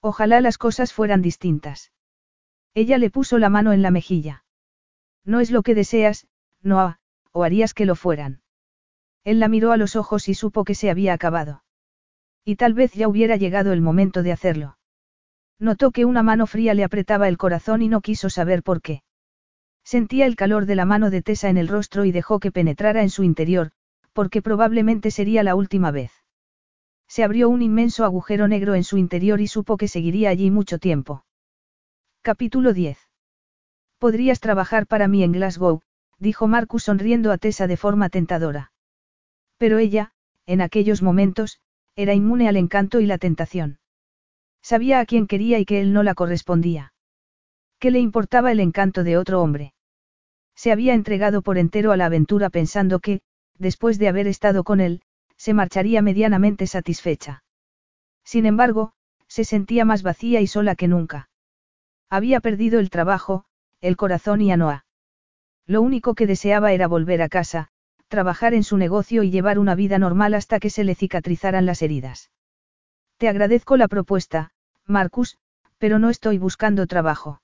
[0.06, 1.94] Ojalá las cosas fueran distintas.
[2.74, 4.44] Ella le puso la mano en la mejilla.
[5.24, 6.28] No es lo que deseas,
[6.62, 6.98] no,
[7.32, 8.42] o harías que lo fueran.
[9.24, 11.64] Él la miró a los ojos y supo que se había acabado.
[12.44, 14.78] Y tal vez ya hubiera llegado el momento de hacerlo.
[15.58, 19.04] Notó que una mano fría le apretaba el corazón y no quiso saber por qué.
[19.86, 23.04] Sentía el calor de la mano de Tessa en el rostro y dejó que penetrara
[23.04, 23.72] en su interior,
[24.12, 26.23] porque probablemente sería la última vez.
[27.14, 30.80] Se abrió un inmenso agujero negro en su interior y supo que seguiría allí mucho
[30.80, 31.24] tiempo.
[32.24, 32.98] Capítulo 10.
[34.00, 35.82] Podrías trabajar para mí en Glasgow,
[36.18, 38.72] dijo Marcus sonriendo a Tessa de forma tentadora.
[39.60, 40.14] Pero ella,
[40.48, 41.60] en aquellos momentos,
[41.96, 43.78] era inmune al encanto y la tentación.
[44.64, 46.94] Sabía a quién quería y que él no la correspondía.
[47.78, 49.76] ¿Qué le importaba el encanto de otro hombre?
[50.56, 53.22] Se había entregado por entero a la aventura pensando que,
[53.60, 55.04] después de haber estado con él,
[55.44, 57.44] se marcharía medianamente satisfecha.
[58.24, 58.94] Sin embargo,
[59.28, 61.28] se sentía más vacía y sola que nunca.
[62.10, 63.44] Había perdido el trabajo,
[63.82, 64.86] el corazón y a Noah.
[65.68, 67.68] Lo único que deseaba era volver a casa,
[68.08, 71.82] trabajar en su negocio y llevar una vida normal hasta que se le cicatrizaran las
[71.82, 72.32] heridas.
[73.18, 74.52] Te agradezco la propuesta,
[74.86, 75.38] Marcus,
[75.78, 77.42] pero no estoy buscando trabajo.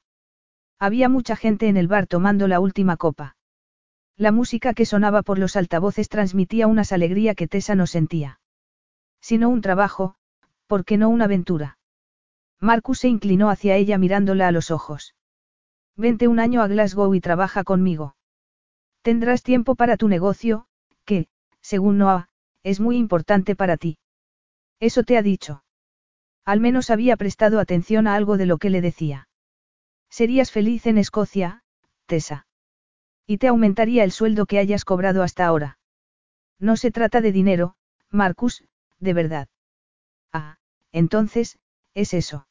[0.80, 3.36] Había mucha gente en el bar tomando la última copa.
[4.20, 8.42] La música que sonaba por los altavoces transmitía unas alegría que Tessa no sentía.
[9.22, 10.16] Si no un trabajo,
[10.68, 11.78] ¿por qué no una aventura?
[12.60, 15.16] Marcus se inclinó hacia ella mirándola a los ojos.
[15.96, 18.18] Vente un año a Glasgow y trabaja conmigo.
[19.04, 20.66] Tendrás tiempo para tu negocio,
[21.06, 21.30] que,
[21.62, 22.28] según Noah,
[22.64, 24.00] es muy importante para ti.
[24.82, 25.64] Eso te ha dicho.
[26.44, 29.30] Al menos había prestado atención a algo de lo que le decía.
[30.10, 31.64] Serías feliz en Escocia,
[32.06, 32.48] Tessa.
[33.30, 35.78] Y te aumentaría el sueldo que hayas cobrado hasta ahora.
[36.58, 37.76] No se trata de dinero,
[38.10, 38.64] Marcus,
[38.98, 39.48] de verdad.
[40.34, 40.58] Ah,
[40.92, 41.60] entonces,
[41.94, 42.48] es eso.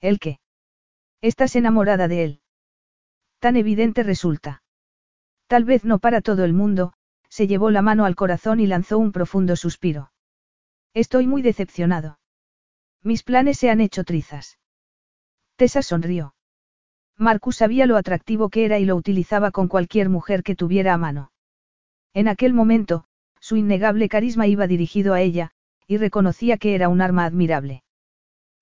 [0.00, 0.40] ¿El qué?
[1.20, 2.40] Estás enamorada de él.
[3.40, 4.62] Tan evidente resulta.
[5.48, 6.94] Tal vez no para todo el mundo,
[7.28, 10.12] se llevó la mano al corazón y lanzó un profundo suspiro.
[10.94, 12.20] Estoy muy decepcionado.
[13.02, 14.58] Mis planes se han hecho trizas.
[15.56, 16.34] Tessa sonrió.
[17.20, 20.96] Marcus sabía lo atractivo que era y lo utilizaba con cualquier mujer que tuviera a
[20.96, 21.32] mano.
[22.14, 23.04] En aquel momento,
[23.40, 25.50] su innegable carisma iba dirigido a ella,
[25.86, 27.82] y reconocía que era un arma admirable.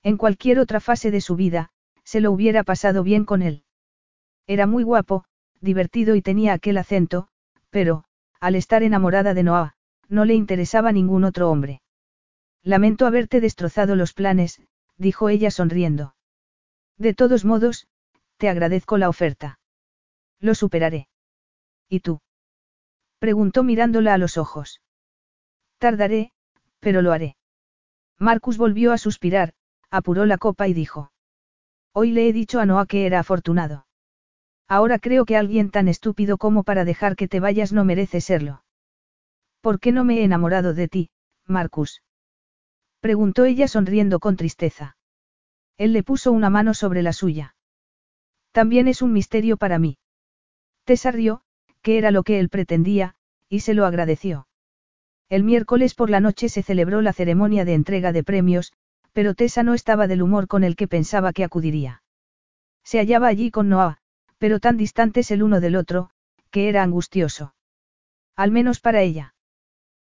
[0.02, 1.70] En cualquier otra fase de su vida,
[2.02, 3.62] se lo hubiera pasado bien con él.
[4.48, 5.24] Era muy guapo,
[5.60, 7.28] divertido y tenía aquel acento,
[7.70, 8.04] pero,
[8.40, 9.74] al estar enamorada de Noah,
[10.08, 11.80] no le interesaba ningún otro hombre.
[12.64, 14.60] Lamento haberte destrozado los planes,
[14.96, 16.16] dijo ella sonriendo.
[16.96, 17.86] De todos modos,
[18.38, 19.58] te agradezco la oferta.
[20.40, 21.08] Lo superaré.
[21.88, 22.20] ¿Y tú?
[23.18, 24.80] Preguntó mirándola a los ojos.
[25.78, 26.32] Tardaré,
[26.78, 27.36] pero lo haré.
[28.18, 29.54] Marcus volvió a suspirar,
[29.90, 31.12] apuró la copa y dijo.
[31.92, 33.86] Hoy le he dicho a Noah que era afortunado.
[34.68, 38.62] Ahora creo que alguien tan estúpido como para dejar que te vayas no merece serlo.
[39.60, 41.10] ¿Por qué no me he enamorado de ti,
[41.46, 42.02] Marcus?
[43.00, 44.96] Preguntó ella sonriendo con tristeza.
[45.76, 47.54] Él le puso una mano sobre la suya.
[48.52, 49.98] También es un misterio para mí.
[50.84, 51.42] Tessa rió,
[51.82, 53.14] que era lo que él pretendía,
[53.48, 54.48] y se lo agradeció.
[55.28, 58.72] El miércoles por la noche se celebró la ceremonia de entrega de premios,
[59.12, 62.02] pero Tessa no estaba del humor con el que pensaba que acudiría.
[62.82, 63.98] Se hallaba allí con Noah,
[64.38, 66.10] pero tan distantes el uno del otro,
[66.50, 67.54] que era angustioso.
[68.34, 69.34] Al menos para ella.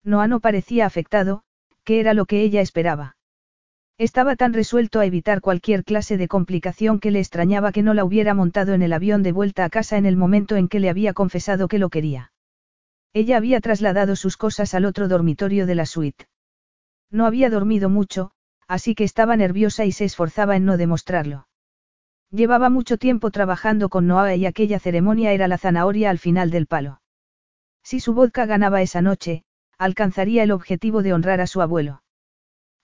[0.03, 1.43] Noah no parecía afectado,
[1.83, 3.16] que era lo que ella esperaba.
[3.99, 8.05] Estaba tan resuelto a evitar cualquier clase de complicación que le extrañaba que no la
[8.05, 10.89] hubiera montado en el avión de vuelta a casa en el momento en que le
[10.89, 12.31] había confesado que lo quería.
[13.13, 16.27] Ella había trasladado sus cosas al otro dormitorio de la suite.
[17.09, 18.31] No había dormido mucho,
[18.67, 21.47] así que estaba nerviosa y se esforzaba en no demostrarlo.
[22.29, 26.67] Llevaba mucho tiempo trabajando con Noah y aquella ceremonia era la zanahoria al final del
[26.67, 27.01] palo.
[27.81, 29.43] Si su vodka ganaba esa noche,
[29.79, 32.03] alcanzaría el objetivo de honrar a su abuelo.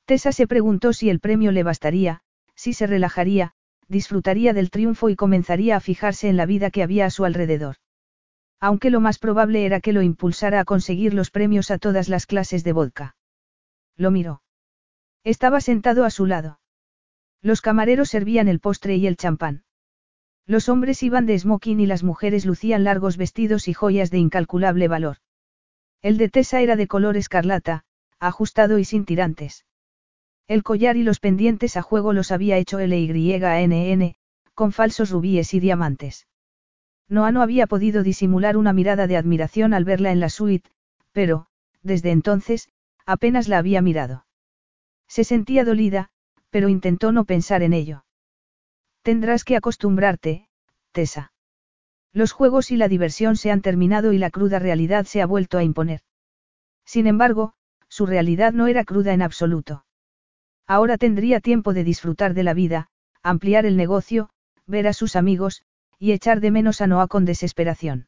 [0.05, 2.21] Tessa se preguntó si el premio le bastaría,
[2.55, 3.53] si se relajaría,
[3.87, 7.77] disfrutaría del triunfo y comenzaría a fijarse en la vida que había a su alrededor.
[8.59, 12.25] Aunque lo más probable era que lo impulsara a conseguir los premios a todas las
[12.25, 13.15] clases de vodka.
[13.97, 14.41] Lo miró.
[15.23, 16.59] Estaba sentado a su lado.
[17.41, 19.63] Los camareros servían el postre y el champán.
[20.45, 24.87] Los hombres iban de smoking y las mujeres lucían largos vestidos y joyas de incalculable
[24.87, 25.17] valor.
[26.01, 27.85] El de Tessa era de color escarlata,
[28.19, 29.65] ajustado y sin tirantes.
[30.47, 34.15] El collar y los pendientes a juego los había hecho LYNN,
[34.53, 36.27] con falsos rubíes y diamantes.
[37.07, 40.69] Noah no había podido disimular una mirada de admiración al verla en la suite,
[41.11, 41.47] pero,
[41.81, 42.69] desde entonces,
[43.05, 44.25] apenas la había mirado.
[45.07, 46.09] Se sentía dolida,
[46.49, 48.05] pero intentó no pensar en ello.
[49.01, 50.47] Tendrás que acostumbrarte,
[50.91, 51.33] Tessa.
[52.13, 55.57] Los juegos y la diversión se han terminado y la cruda realidad se ha vuelto
[55.57, 56.01] a imponer.
[56.85, 57.53] Sin embargo,
[57.87, 59.85] su realidad no era cruda en absoluto.
[60.67, 62.87] Ahora tendría tiempo de disfrutar de la vida,
[63.21, 64.29] ampliar el negocio,
[64.65, 65.63] ver a sus amigos,
[65.99, 68.07] y echar de menos a Noah con desesperación.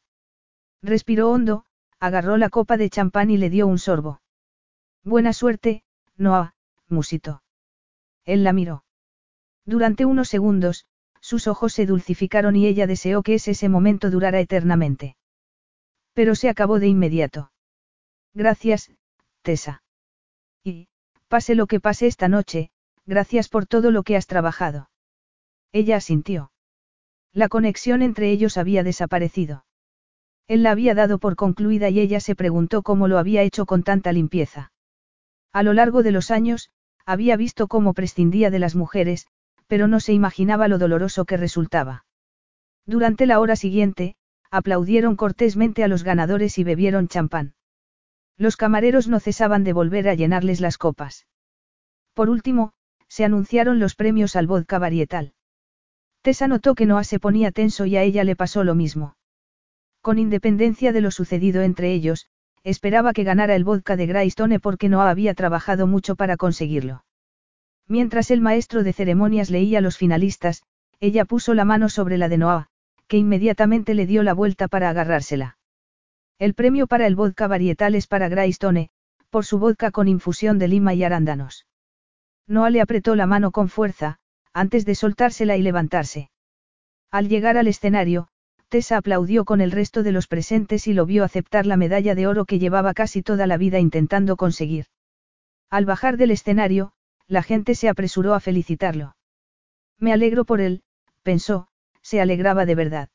[0.82, 1.66] Respiró hondo,
[2.00, 4.22] agarró la copa de champán y le dio un sorbo.
[5.03, 5.84] Buena suerte,
[6.17, 6.56] Noah,
[6.88, 7.43] musito.
[8.25, 8.84] Él la miró.
[9.66, 10.85] Durante unos segundos,
[11.22, 15.16] sus ojos se dulcificaron y ella deseó que ese, momento durara eternamente.
[16.14, 17.51] Pero se acabó de inmediato.
[18.34, 18.92] Gracias,
[19.42, 19.84] Tessa.
[20.64, 20.88] Y,
[21.36, 22.70] pase lo que pase esta noche,
[23.06, 24.90] gracias por todo lo que has trabajado.
[25.74, 26.54] Ella asintió.
[27.34, 29.66] La conexión entre ellos había desaparecido.
[30.48, 33.84] Él la había dado por concluida y ella se preguntó cómo lo había hecho con
[33.84, 34.72] tanta limpieza.
[35.52, 36.70] A lo largo de los años,
[37.06, 39.28] había visto cómo prescindía de las mujeres,
[39.68, 42.06] pero no se imaginaba lo doloroso que resultaba.
[42.86, 44.16] Durante la hora siguiente,
[44.52, 47.56] aplaudieron cortésmente a los ganadores y bebieron champán.
[48.38, 51.26] Los camareros no cesaban de volver a llenarles las copas.
[52.14, 52.74] Por último,
[53.08, 55.34] se anunciaron los premios al vodka varietal.
[56.22, 59.16] Tessa notó que Noah se ponía tenso y a ella le pasó lo mismo.
[60.02, 62.28] Con independencia de lo sucedido entre ellos,
[62.64, 67.06] esperaba que ganara el vodka de Greystone porque Noah había trabajado mucho para conseguirlo.
[67.88, 70.64] Mientras el maestro de ceremonias leía los finalistas,
[71.00, 72.68] ella puso la mano sobre la de Noah,
[73.08, 75.58] que inmediatamente le dio la vuelta para agarrársela.
[76.38, 78.90] El premio para el vodka varietal es para Greystone,
[79.30, 81.66] por su vodka con infusión de lima y arándanos.
[82.48, 84.20] Noah le apretó la mano con fuerza,
[84.54, 86.30] antes de soltársela y levantarse.
[87.10, 88.28] Al llegar al escenario,
[88.70, 92.28] Tessa aplaudió con el resto de los presentes y lo vio aceptar la medalla de
[92.28, 94.88] oro que llevaba casi toda la vida intentando conseguir.
[95.70, 96.92] Al bajar del escenario,
[97.28, 99.16] la gente se apresuró a felicitarlo.
[100.00, 100.84] Me alegro por él,
[101.24, 101.68] pensó,
[102.02, 103.10] se alegraba de verdad.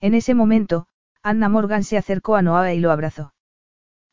[0.00, 0.86] En ese momento,
[1.22, 3.32] Anna Morgan se acercó a Noah y lo abrazó.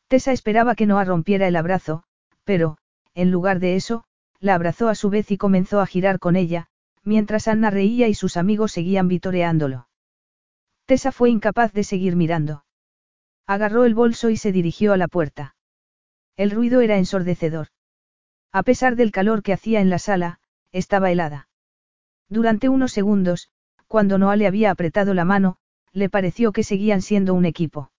[0.08, 2.04] Tessa esperaba que Noah rompiera el abrazo,
[2.44, 2.78] pero,
[3.14, 4.04] en lugar de eso,
[4.38, 6.68] la abrazó a su vez y comenzó a girar con ella,
[7.02, 9.88] mientras Anna reía y sus amigos seguían vitoreándolo.
[10.86, 12.64] Tessa fue incapaz de seguir mirando.
[13.46, 15.56] Agarró el bolso y se dirigió a la puerta.
[16.36, 17.68] El ruido era ensordecedor.
[18.52, 20.40] A pesar del calor que hacía en la sala,
[20.72, 21.48] estaba helada.
[22.28, 23.50] Durante unos segundos,
[23.86, 25.58] cuando Noah le había apretado la mano,
[25.92, 27.90] le pareció que seguían siendo un equipo.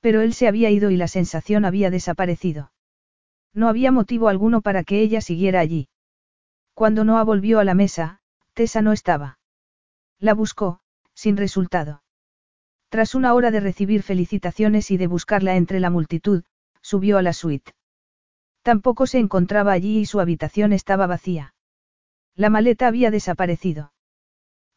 [0.00, 2.72] Pero él se había ido y la sensación había desaparecido.
[3.54, 5.88] No había motivo alguno para que ella siguiera allí.
[6.74, 8.20] Cuando Noah volvió a la mesa,
[8.54, 9.38] Tessa no estaba.
[10.18, 10.80] La buscó,
[11.14, 12.02] sin resultado.
[12.88, 16.44] Tras una hora de recibir felicitaciones y de buscarla entre la multitud,
[16.80, 17.72] subió a la suite.
[18.62, 21.54] Tampoco se encontraba allí y su habitación estaba vacía.
[22.34, 23.92] La maleta había desaparecido.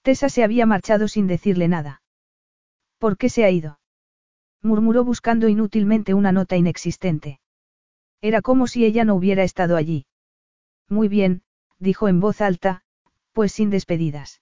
[0.02, 2.02] Tessa se había marchado sin decirle nada.
[3.06, 3.80] ¿Por qué se ha ido?
[4.64, 7.40] murmuró buscando inútilmente una nota inexistente.
[8.20, 10.08] Era como si ella no hubiera estado allí.
[10.90, 11.44] Muy bien,
[11.78, 12.82] dijo en voz alta,
[13.32, 14.42] pues sin despedidas.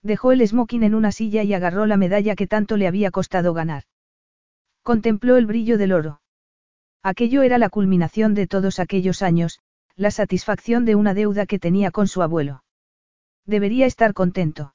[0.00, 3.52] Dejó el smoking en una silla y agarró la medalla que tanto le había costado
[3.52, 3.82] ganar.
[4.82, 6.22] Contempló el brillo del oro.
[7.02, 9.60] Aquello era la culminación de todos aquellos años,
[9.94, 12.64] la satisfacción de una deuda que tenía con su abuelo.
[13.44, 14.74] Debería estar contento.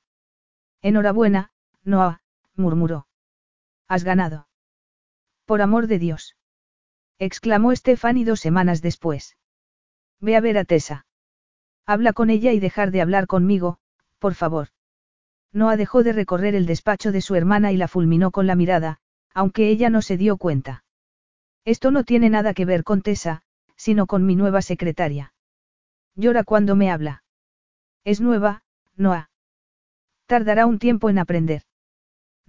[0.84, 1.50] Enhorabuena,
[1.84, 2.22] Noah,
[2.60, 3.08] murmuró.
[3.88, 4.48] Has ganado.
[5.46, 6.36] Por amor de Dios.
[7.18, 9.38] exclamó Stephanie dos semanas después.
[10.20, 11.06] Ve a ver a Tessa.
[11.86, 13.80] Habla con ella y dejar de hablar conmigo,
[14.20, 14.68] por favor.
[15.52, 19.00] Noah dejó de recorrer el despacho de su hermana y la fulminó con la mirada,
[19.34, 20.84] aunque ella no se dio cuenta.
[21.66, 23.42] Esto no tiene nada que ver con Tessa,
[23.76, 25.34] sino con mi nueva secretaria.
[26.16, 27.24] Llora cuando me habla.
[28.04, 28.64] Es nueva,
[28.96, 29.30] Noah.
[30.28, 31.64] Tardará un tiempo en aprender.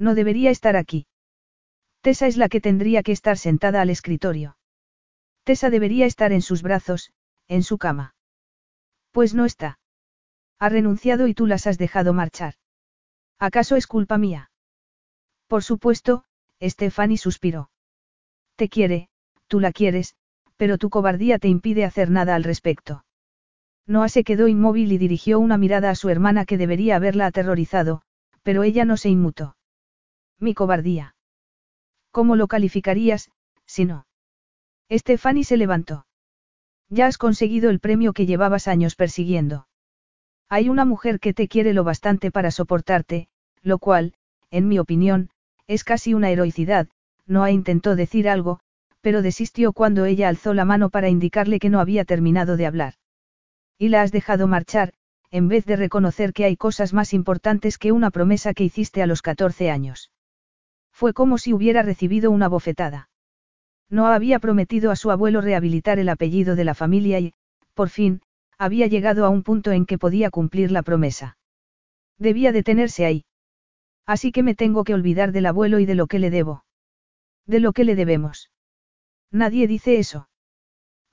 [0.01, 1.07] No debería estar aquí.
[2.01, 4.57] Tessa es la que tendría que estar sentada al escritorio.
[5.45, 7.13] Tessa debería estar en sus brazos,
[7.49, 8.15] en su cama.
[9.11, 9.79] Pues no está.
[10.59, 12.55] Ha renunciado y tú las has dejado marchar.
[13.39, 14.51] ¿Acaso es culpa mía?
[15.47, 16.25] Por supuesto,
[16.63, 17.71] Stephanie suspiró.
[18.57, 19.11] Te quiere,
[19.49, 20.15] tú la quieres,
[20.57, 23.05] pero tu cobardía te impide hacer nada al respecto.
[23.87, 28.03] Noah se quedó inmóvil y dirigió una mirada a su hermana que debería haberla aterrorizado,
[28.43, 29.57] pero ella no se inmutó.
[30.41, 31.15] Mi cobardía.
[32.11, 33.31] ¿Cómo lo calificarías,
[33.67, 34.07] si no?
[34.91, 36.07] Stephanie se levantó.
[36.89, 39.69] Ya has conseguido el premio que llevabas años persiguiendo.
[40.49, 43.29] Hay una mujer que te quiere lo bastante para soportarte,
[43.63, 44.15] lo cual,
[44.51, 45.31] en mi opinión,
[45.69, 46.89] es casi una heroicidad,
[47.27, 48.61] Noah intentó decir algo,
[49.03, 52.95] pero desistió cuando ella alzó la mano para indicarle que no había terminado de hablar.
[53.79, 54.95] Y la has dejado marchar,
[55.31, 59.07] en vez de reconocer que hay cosas más importantes que una promesa que hiciste a
[59.07, 60.11] los 14 años.
[61.01, 63.09] Fue como si hubiera recibido una bofetada.
[63.89, 67.33] No había prometido a su abuelo rehabilitar el apellido de la familia y,
[67.73, 68.21] por fin,
[68.59, 71.39] había llegado a un punto en que podía cumplir la promesa.
[72.19, 73.25] Debía detenerse ahí.
[74.05, 76.67] Así que me tengo que olvidar del abuelo y de lo que le debo.
[77.47, 78.51] De lo que le debemos.
[79.31, 80.29] Nadie dice eso.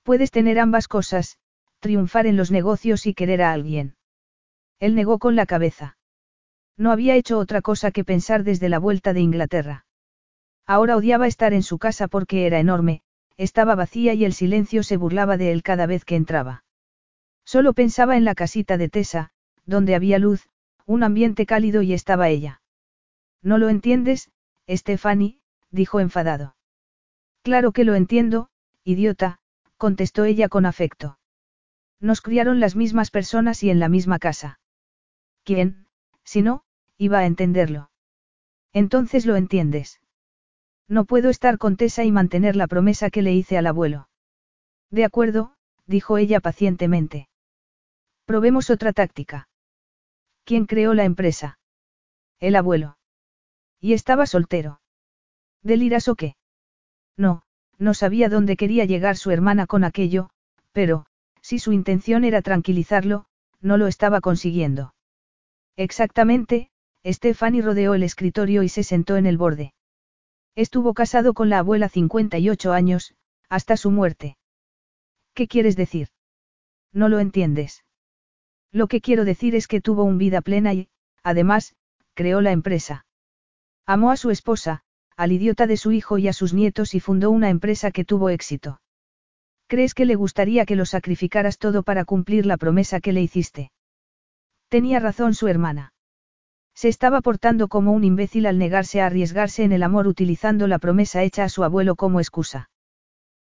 [0.03, 1.37] Puedes tener ambas cosas,
[1.79, 3.95] triunfar en los negocios y querer a alguien.
[4.81, 5.96] Él negó con la cabeza.
[6.77, 9.85] No había hecho otra cosa que pensar desde la vuelta de Inglaterra.
[10.65, 13.01] Ahora odiaba estar en su casa porque era enorme,
[13.37, 16.63] estaba vacía y el silencio se burlaba de él cada vez que entraba.
[17.45, 19.31] Solo pensaba en la casita de Tessa,
[19.65, 20.49] donde había luz,
[20.85, 22.61] un ambiente cálido y estaba ella.
[23.41, 24.29] No lo entiendes,
[24.69, 25.39] Stephanie,
[25.71, 26.55] dijo enfadado.
[27.41, 28.49] Claro que lo entiendo,
[28.83, 29.39] idiota,
[29.77, 31.17] contestó ella con afecto.
[31.99, 34.59] Nos criaron las mismas personas y en la misma casa.
[35.43, 35.87] ¿Quién,
[36.23, 36.63] si no,
[36.97, 37.89] iba a entenderlo?
[38.73, 39.99] Entonces lo entiendes.
[40.87, 44.09] No puedo estar con Tessa y mantener la promesa que le hice al abuelo.
[44.89, 45.53] De acuerdo,
[45.85, 47.27] dijo ella pacientemente.
[48.25, 49.49] Probemos otra táctica.
[50.43, 51.59] ¿Quién creó la empresa?
[52.39, 52.97] El abuelo.
[53.79, 54.81] Y estaba soltero.
[55.61, 56.35] ¿Deliras o qué?
[57.17, 57.43] No,
[57.77, 60.29] no sabía dónde quería llegar su hermana con aquello,
[60.71, 61.05] pero,
[61.41, 63.25] si su intención era tranquilizarlo,
[63.59, 64.93] no lo estaba consiguiendo.
[65.75, 66.69] Exactamente,
[67.07, 69.73] Stephanie rodeó el escritorio y se sentó en el borde.
[70.55, 73.15] Estuvo casado con la abuela 58 años,
[73.49, 74.37] hasta su muerte.
[75.33, 76.09] ¿Qué quieres decir?
[76.91, 77.85] No lo entiendes.
[78.71, 80.89] Lo que quiero decir es que tuvo un vida plena y,
[81.23, 81.75] además,
[82.13, 83.05] creó la empresa.
[83.85, 84.83] Amó a su esposa,
[85.15, 88.29] al idiota de su hijo y a sus nietos y fundó una empresa que tuvo
[88.29, 88.81] éxito.
[89.67, 93.71] ¿Crees que le gustaría que lo sacrificaras todo para cumplir la promesa que le hiciste?
[94.69, 95.93] Tenía razón su hermana.
[96.77, 100.77] Se estaba portando como un imbécil al negarse a arriesgarse en el amor utilizando la
[100.77, 102.69] promesa hecha a su abuelo como excusa.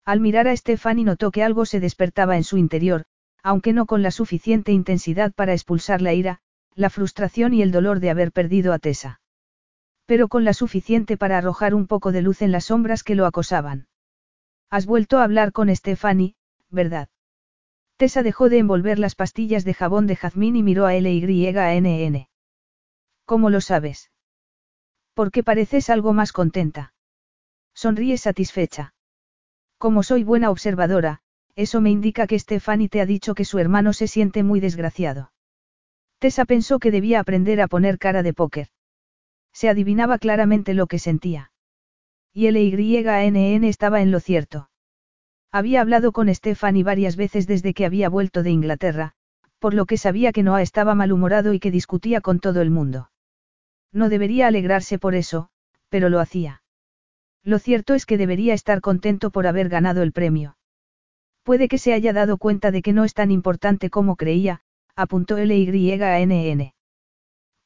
[0.04, 3.04] Al mirar a Stephanie notó que algo se despertaba en su interior,
[3.42, 6.40] aunque no con la suficiente intensidad para expulsar la ira,
[6.74, 9.22] la frustración y el dolor de haber perdido a Tessa
[10.12, 13.24] pero con la suficiente para arrojar un poco de luz en las sombras que lo
[13.24, 13.86] acosaban.
[14.68, 16.34] Has vuelto a hablar con Stephanie,
[16.68, 17.08] ¿verdad?
[17.96, 22.28] Tessa dejó de envolver las pastillas de jabón de jazmín y miró a L-Y-A-N-N.
[23.24, 24.10] ¿Cómo lo sabes?
[25.14, 26.94] Porque pareces algo más contenta.
[27.74, 28.94] Sonríe satisfecha.
[29.78, 31.20] Como soy buena observadora,
[31.54, 35.32] eso me indica que Stephanie te ha dicho que su hermano se siente muy desgraciado.
[36.18, 38.68] Tessa pensó que debía aprender a poner cara de póker.
[39.52, 41.52] Se adivinaba claramente lo que sentía.
[42.32, 44.70] Y el YNN estaba en lo cierto.
[45.50, 49.12] Había hablado con Stephanie varias veces desde que había vuelto de Inglaterra,
[49.58, 53.11] por lo que sabía que Noah estaba malhumorado y que discutía con todo el mundo.
[53.92, 55.48] No debería alegrarse por eso,
[55.88, 56.62] pero lo hacía.
[57.44, 60.56] Lo cierto es que debería estar contento por haber ganado el premio.
[61.42, 64.62] Puede que se haya dado cuenta de que no es tan importante como creía,
[64.94, 66.72] apuntó LYNN.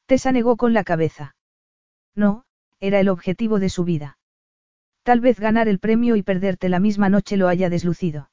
[0.07, 1.35] Tessa negó con la cabeza.
[2.15, 2.45] No,
[2.79, 4.17] era el objetivo de su vida.
[5.03, 8.29] Tal vez ganar el premio y perderte la misma noche lo haya deslucido.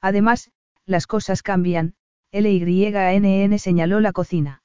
[0.00, 0.50] Además,
[0.84, 1.94] las cosas cambian,
[2.32, 4.62] LYNN señaló la cocina.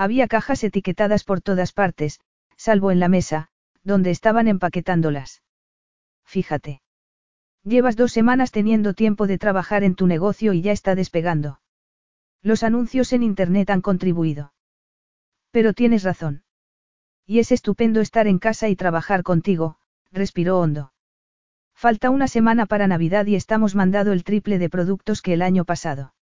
[0.00, 2.20] Había cajas etiquetadas por todas partes,
[2.56, 3.48] salvo en la mesa,
[3.84, 5.42] donde estaban empaquetándolas.
[6.24, 6.80] Fíjate.
[7.64, 11.60] Llevas dos semanas teniendo tiempo de trabajar en tu negocio y ya está despegando.
[12.40, 14.54] Los anuncios en Internet han contribuido.
[15.50, 16.44] Pero tienes razón.
[17.26, 19.76] Y es estupendo estar en casa y trabajar contigo,
[20.12, 20.94] respiró hondo.
[21.74, 25.66] Falta una semana para Navidad y estamos mandado el triple de productos que el año
[25.66, 26.14] pasado.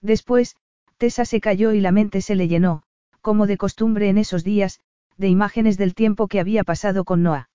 [0.00, 0.56] Después,
[0.96, 2.82] Tessa se cayó y la mente se le llenó,
[3.26, 4.78] como de costumbre en esos días,
[5.16, 7.50] de imágenes del tiempo que había pasado con Noah.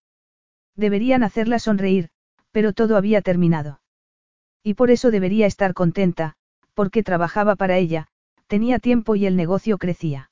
[0.75, 2.09] Deberían hacerla sonreír,
[2.51, 3.79] pero todo había terminado.
[4.63, 6.35] Y por eso debería estar contenta,
[6.73, 8.09] porque trabajaba para ella,
[8.47, 10.29] tenía tiempo y el negocio crecía.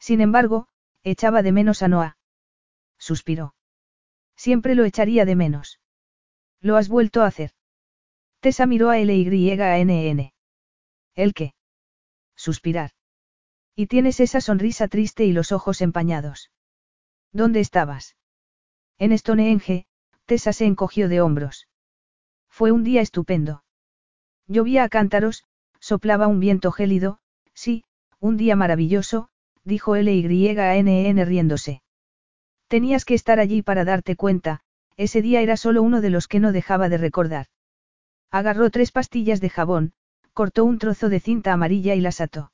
[0.00, 0.66] Sin embargo,
[1.04, 2.16] Echaba de menos a Noah.
[2.98, 3.54] Suspiró.
[4.36, 5.78] Siempre lo echaría de menos.
[6.60, 7.52] Lo has vuelto a hacer.
[8.40, 10.34] Tessa miró a L-Y-A-N-N.
[11.14, 11.54] ¿El qué?
[12.34, 12.90] Suspirar.
[13.78, 16.50] Y tienes esa sonrisa triste y los ojos empañados.
[17.32, 18.16] ¿Dónde estabas?
[18.98, 19.86] En Stonehenge,
[20.26, 21.68] Tessa se encogió de hombros.
[22.48, 23.62] Fue un día estupendo.
[24.48, 25.44] Llovía a cántaros,
[25.78, 27.20] soplaba un viento gélido,
[27.54, 27.84] sí,
[28.18, 29.28] un día maravilloso,
[29.62, 31.80] dijo L-Y-N-N riéndose.
[32.66, 34.58] Tenías que estar allí para darte cuenta,
[34.96, 37.46] ese día era solo uno de los que no dejaba de recordar.
[38.32, 39.92] Agarró tres pastillas de jabón,
[40.32, 42.50] cortó un trozo de cinta amarilla y las ató.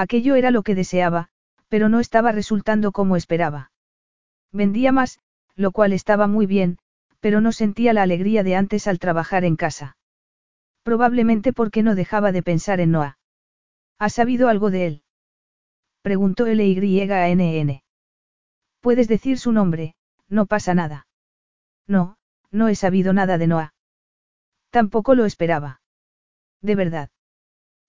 [0.00, 1.28] Aquello era lo que deseaba,
[1.68, 3.70] pero no estaba resultando como esperaba.
[4.50, 5.20] Vendía más,
[5.56, 6.78] lo cual estaba muy bien,
[7.20, 9.98] pero no sentía la alegría de antes al trabajar en casa.
[10.84, 13.18] Probablemente porque no dejaba de pensar en Noah.
[13.98, 15.02] ¿Has sabido algo de él?
[16.00, 17.84] Preguntó L-Y-N-N.
[18.80, 19.96] Puedes decir su nombre,
[20.30, 21.08] no pasa nada.
[21.86, 22.16] No,
[22.50, 23.74] no he sabido nada de Noah.
[24.70, 25.82] Tampoco lo esperaba.
[26.62, 27.10] De verdad.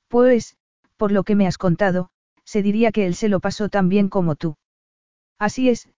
[0.09, 0.57] Pues,
[1.01, 2.11] por lo que me has contado,
[2.43, 4.57] se diría que él se lo pasó tan bien como tú.
[5.39, 5.89] Así es,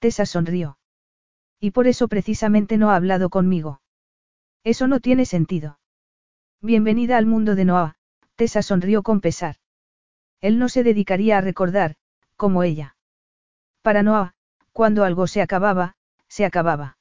[0.00, 0.76] Tessa sonrió.
[1.58, 3.80] Y por eso precisamente no ha hablado conmigo.
[4.62, 5.78] Eso no tiene sentido.
[6.60, 7.94] Bienvenida al mundo de Noah,
[8.36, 9.56] Tessa sonrió con pesar.
[10.42, 11.94] Él no se dedicaría a recordar,
[12.36, 12.96] como ella.
[13.80, 14.34] Para Noah,
[14.72, 15.94] cuando algo se acababa,
[16.28, 16.98] se acababa.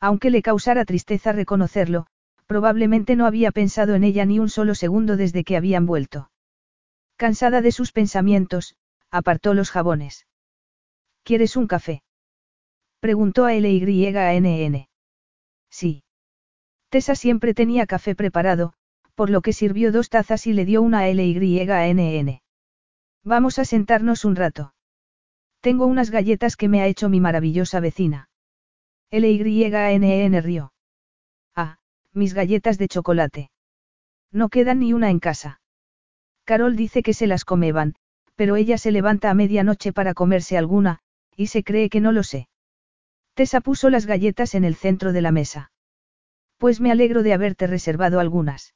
[0.00, 2.08] Aunque le causara tristeza reconocerlo,
[2.48, 6.31] probablemente no había pensado en ella ni un solo segundo desde que habían vuelto.
[7.22, 8.74] Cansada de sus pensamientos,
[9.08, 10.26] apartó los jabones.
[11.22, 12.02] ¿Quieres un café?
[12.98, 14.88] Preguntó a LYANN.
[15.70, 16.02] Sí.
[16.88, 18.72] Tessa siempre tenía café preparado,
[19.14, 22.40] por lo que sirvió dos tazas y le dio una a LYANN.
[23.22, 24.74] Vamos a sentarnos un rato.
[25.60, 28.30] Tengo unas galletas que me ha hecho mi maravillosa vecina.
[29.12, 30.72] LYANN rió.
[31.54, 31.78] Ah,
[32.12, 33.52] mis galletas de chocolate.
[34.32, 35.60] No quedan ni una en casa.
[36.44, 37.94] Carol dice que se las comeban,
[38.34, 40.98] pero ella se levanta a medianoche para comerse alguna,
[41.36, 42.48] y se cree que no lo sé.
[43.34, 45.70] Tessa puso las galletas en el centro de la mesa.
[46.58, 48.74] Pues me alegro de haberte reservado algunas.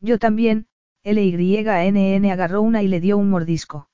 [0.00, 0.66] Yo también,
[1.04, 3.88] LYNN agarró una y le dio un mordisco.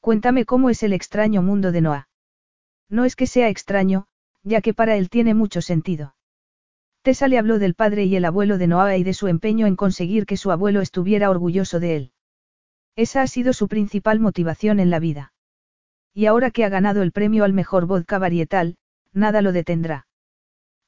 [0.00, 2.08] Cuéntame cómo es el extraño mundo de Noah.
[2.88, 4.06] No es que sea extraño,
[4.42, 6.14] ya que para él tiene mucho sentido.
[7.02, 9.74] Tessa le habló del padre y el abuelo de Noah y de su empeño en
[9.74, 12.12] conseguir que su abuelo estuviera orgulloso de él.
[12.94, 15.32] Esa ha sido su principal motivación en la vida.
[16.14, 18.76] Y ahora que ha ganado el premio al mejor vodka varietal,
[19.12, 20.06] nada lo detendrá.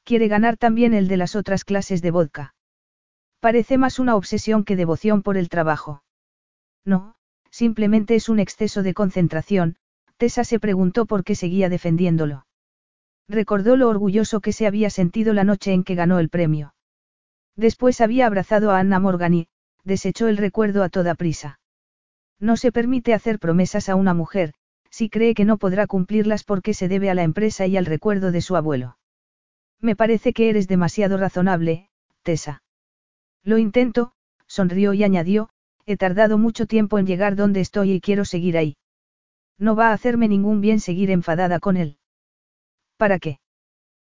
[0.04, 2.54] Quiere ganar también el de las otras clases de vodka.
[3.40, 6.04] Parece más una obsesión que devoción por el trabajo.
[6.84, 7.16] No,
[7.50, 9.76] simplemente es un exceso de concentración,
[10.16, 12.46] Tessa se preguntó por qué seguía defendiéndolo.
[13.28, 16.74] Recordó lo orgulloso que se había sentido la noche en que ganó el premio.
[17.56, 19.48] Después había abrazado a Anna Morgan y,
[19.84, 21.60] desechó el recuerdo a toda prisa.
[22.40, 24.54] No se permite hacer promesas a una mujer,
[24.90, 28.32] si cree que no podrá cumplirlas porque se debe a la empresa y al recuerdo
[28.32, 28.98] de su abuelo.
[29.80, 31.88] Me parece que eres demasiado razonable,
[32.22, 32.62] Tessa.
[33.42, 34.12] Lo intento,
[34.46, 35.50] sonrió y añadió,
[35.86, 38.76] he tardado mucho tiempo en llegar donde estoy y quiero seguir ahí.
[39.58, 41.98] No va a hacerme ningún bien seguir enfadada con él.
[42.96, 43.40] ¿Para qué?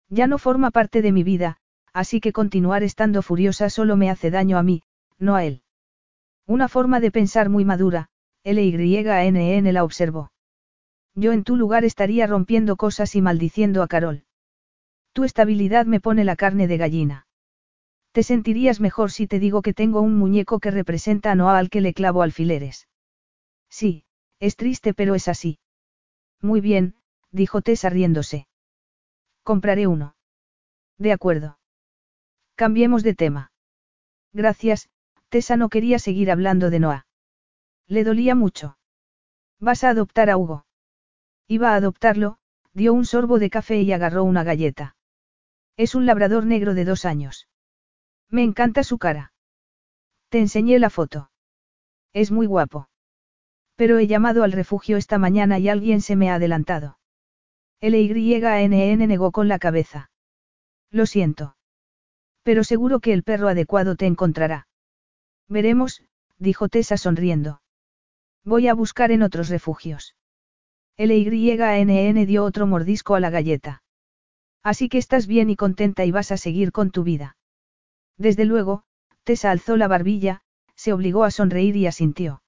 [0.10, 1.58] Ya no forma parte de mi vida,
[1.94, 4.84] así que continuar estando furiosa solo me hace daño a mí,
[5.18, 5.64] no a él.
[6.48, 8.10] Una forma de pensar muy madura,
[8.44, 10.32] LYNN la observó.
[11.16, 14.24] Yo en tu lugar estaría rompiendo cosas y maldiciendo a Carol.
[15.14, 17.28] Tu estabilidad me pone la carne de gallina.
[18.12, 21.70] Te sentirías mejor si te digo que tengo un muñeco que representa a Noah al
[21.70, 22.88] que le clavo alfileres.
[23.70, 24.06] Sí,
[24.40, 25.60] es triste pero es así.
[26.42, 26.96] Muy bien,
[27.32, 28.48] dijo Tessa riéndose.
[29.52, 30.16] Compraré uno.
[30.98, 31.60] De acuerdo.
[32.56, 33.52] Cambiemos de tema.
[34.32, 34.90] Gracias,
[35.28, 37.06] Tessa no quería seguir hablando de Noah.
[37.86, 38.78] Le dolía mucho.
[39.60, 40.66] ¿Vas a adoptar a Hugo?
[41.50, 42.38] Iba a adoptarlo,
[42.72, 44.96] dio un sorbo de café y agarró una galleta.
[45.76, 47.50] Es un labrador negro de dos años.
[48.30, 49.34] Me encanta su cara.
[50.30, 51.30] Te enseñé la foto.
[52.14, 52.88] Es muy guapo.
[53.76, 57.01] Pero he llamado al refugio esta mañana y alguien se me ha adelantado.
[57.82, 60.12] LYNN negó con la cabeza.
[60.92, 61.56] Lo siento.
[62.44, 64.68] Pero seguro que el perro adecuado te encontrará.
[65.48, 66.04] Veremos,
[66.38, 67.62] dijo Tessa sonriendo.
[68.44, 70.16] Voy a buscar en otros refugios.
[70.98, 73.82] LYNN dio otro mordisco a la galleta.
[74.64, 77.36] Así que estás bien y contenta y vas a seguir con tu vida.
[78.18, 78.84] Desde luego,
[79.24, 80.42] Tessa alzó la barbilla,
[80.76, 82.44] se obligó a sonreír y asintió.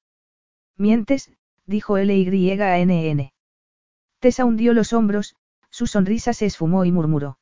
[0.77, 1.31] Mientes,
[1.65, 3.32] dijo LYNN.
[4.23, 5.35] Tessa hundió los hombros,
[5.69, 7.39] su sonrisa se esfumó y murmuró.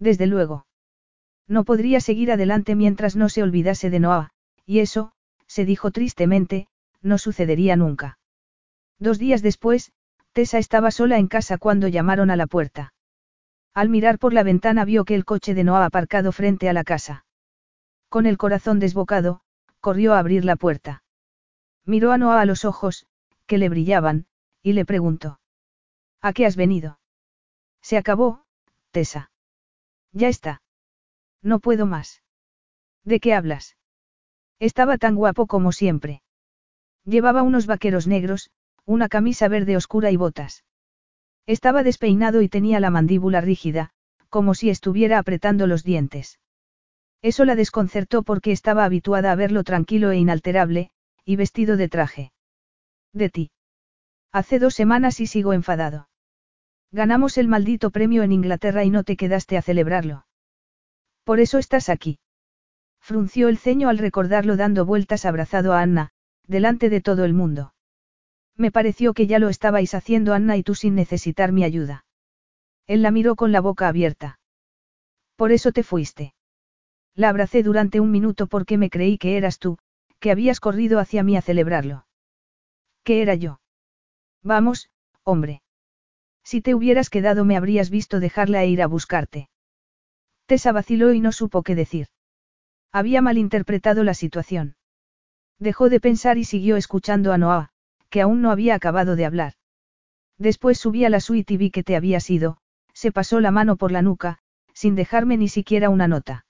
[0.00, 0.66] Desde luego.
[1.46, 4.30] No podría seguir adelante mientras no se olvidase de Noah,
[4.66, 5.12] y eso,
[5.46, 6.66] se dijo tristemente,
[7.02, 8.18] no sucedería nunca.
[8.98, 9.92] Dos días después,
[10.32, 12.94] Tessa estaba sola en casa cuando llamaron a la puerta.
[13.72, 16.82] Al mirar por la ventana vio que el coche de Noah aparcado frente a la
[16.82, 17.26] casa.
[18.08, 19.42] Con el corazón desbocado,
[19.78, 21.04] corrió a abrir la puerta.
[21.84, 23.06] Miró a Noah a los ojos,
[23.46, 24.26] que le brillaban,
[24.64, 25.38] y le preguntó.
[26.22, 27.00] ¿A qué has venido?
[27.82, 28.44] Se acabó,
[28.92, 29.32] Tessa.
[30.12, 30.62] Ya está.
[31.42, 32.22] No puedo más.
[33.04, 33.76] ¿De qué hablas?
[34.60, 36.22] Estaba tan guapo como siempre.
[37.04, 38.50] Llevaba unos vaqueros negros,
[38.84, 40.64] una camisa verde oscura y botas.
[41.46, 43.90] Estaba despeinado y tenía la mandíbula rígida,
[44.28, 46.38] como si estuviera apretando los dientes.
[47.20, 50.90] Eso la desconcertó porque estaba habituada a verlo tranquilo e inalterable,
[51.24, 52.32] y vestido de traje.
[53.12, 53.50] De ti.
[54.30, 56.08] Hace dos semanas y sigo enfadado.
[56.92, 60.26] Ganamos el maldito premio en Inglaterra y no te quedaste a celebrarlo.
[61.24, 62.18] Por eso estás aquí.
[63.00, 66.10] Frunció el ceño al recordarlo dando vueltas abrazado a Anna,
[66.46, 67.72] delante de todo el mundo.
[68.56, 72.04] Me pareció que ya lo estabais haciendo Anna y tú sin necesitar mi ayuda.
[72.86, 74.38] Él la miró con la boca abierta.
[75.36, 76.34] Por eso te fuiste.
[77.14, 79.78] La abracé durante un minuto porque me creí que eras tú,
[80.18, 82.06] que habías corrido hacia mí a celebrarlo.
[83.02, 83.60] ¿Qué era yo?
[84.42, 84.90] Vamos,
[85.24, 85.62] hombre.
[86.44, 89.48] Si te hubieras quedado me habrías visto dejarla e ir a buscarte.
[90.46, 92.08] Tessa vaciló y no supo qué decir.
[92.92, 94.76] Había malinterpretado la situación.
[95.58, 97.70] Dejó de pensar y siguió escuchando a Noah,
[98.10, 99.54] que aún no había acabado de hablar.
[100.38, 102.58] Después subí a la suite y vi que te habías ido,
[102.92, 104.38] se pasó la mano por la nuca,
[104.74, 106.44] sin dejarme ni siquiera una nota.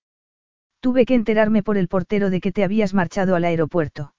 [0.80, 4.14] Tuve que enterarme por el portero de que te habías marchado al aeropuerto.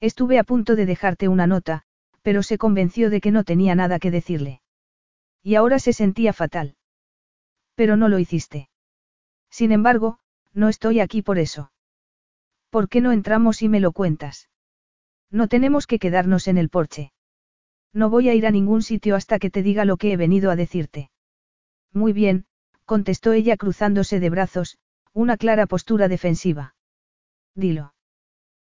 [0.00, 1.82] Estuve a punto de dejarte una nota,
[2.22, 4.62] pero se convenció de que no tenía nada que decirle.
[5.46, 6.74] Y ahora se sentía fatal.
[7.76, 8.68] Pero no lo hiciste.
[9.48, 10.18] Sin embargo,
[10.52, 11.70] no estoy aquí por eso.
[12.68, 14.50] ¿Por qué no entramos y me lo cuentas?
[15.30, 17.12] No tenemos que quedarnos en el porche.
[17.92, 20.50] No voy a ir a ningún sitio hasta que te diga lo que he venido
[20.50, 21.12] a decirte.
[21.92, 22.46] Muy bien,
[22.84, 24.78] contestó ella cruzándose de brazos,
[25.12, 26.74] una clara postura defensiva.
[27.54, 27.94] Dilo.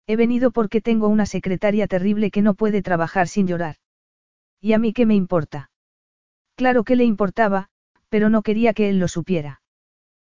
[0.06, 3.76] He venido porque tengo una secretaria terrible que no puede trabajar sin llorar.
[4.60, 5.70] ¿Y a mí qué me importa?
[6.56, 7.68] Claro que le importaba,
[8.08, 9.60] pero no quería que él lo supiera.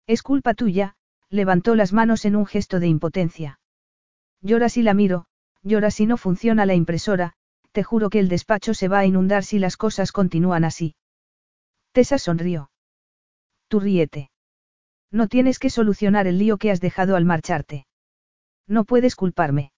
[0.07, 0.95] Es culpa tuya,
[1.31, 3.59] levantó las manos en un gesto de impotencia.
[4.43, 5.27] Llora si la miro,
[5.63, 7.33] llora si no funciona la impresora,
[7.73, 10.95] te juro que el despacho se va a inundar si las cosas continúan así.
[11.93, 12.71] Tessa sonrió.
[13.69, 14.31] Tú ríete.
[15.11, 17.87] No tienes que solucionar el lío que has dejado al marcharte.
[18.67, 19.73] No puedes culparme.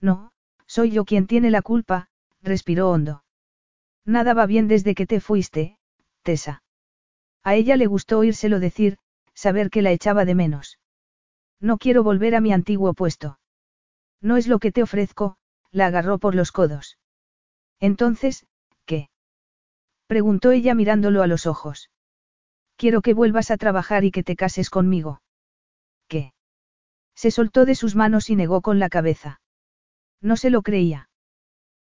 [0.00, 0.32] No,
[0.66, 2.08] soy yo quien tiene la culpa,
[2.42, 3.22] respiró hondo.
[4.08, 5.76] Nada va bien desde que te fuiste,
[6.22, 6.62] Tessa.
[7.44, 8.96] A ella le gustó oírselo decir,
[9.34, 10.78] saber que la echaba de menos.
[11.60, 13.38] No quiero volver a mi antiguo puesto.
[14.22, 15.36] No es lo que te ofrezco,
[15.72, 16.96] la agarró por los codos.
[17.80, 18.46] Entonces,
[18.86, 19.10] ¿qué?
[20.06, 21.90] preguntó ella mirándolo a los ojos.
[22.76, 25.20] Quiero que vuelvas a trabajar y que te cases conmigo.
[26.08, 26.32] ¿Qué?
[27.14, 29.42] Se soltó de sus manos y negó con la cabeza.
[30.22, 31.07] No se lo creía.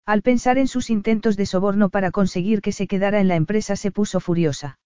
[0.07, 3.75] Al pensar en sus intentos de soborno para conseguir que se quedara en la empresa
[3.77, 4.79] se puso furiosa.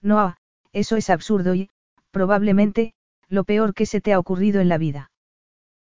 [0.00, 0.36] No,
[0.72, 1.70] eso es absurdo y,
[2.12, 2.94] probablemente,
[3.28, 5.10] lo peor que se te ha ocurrido en la vida.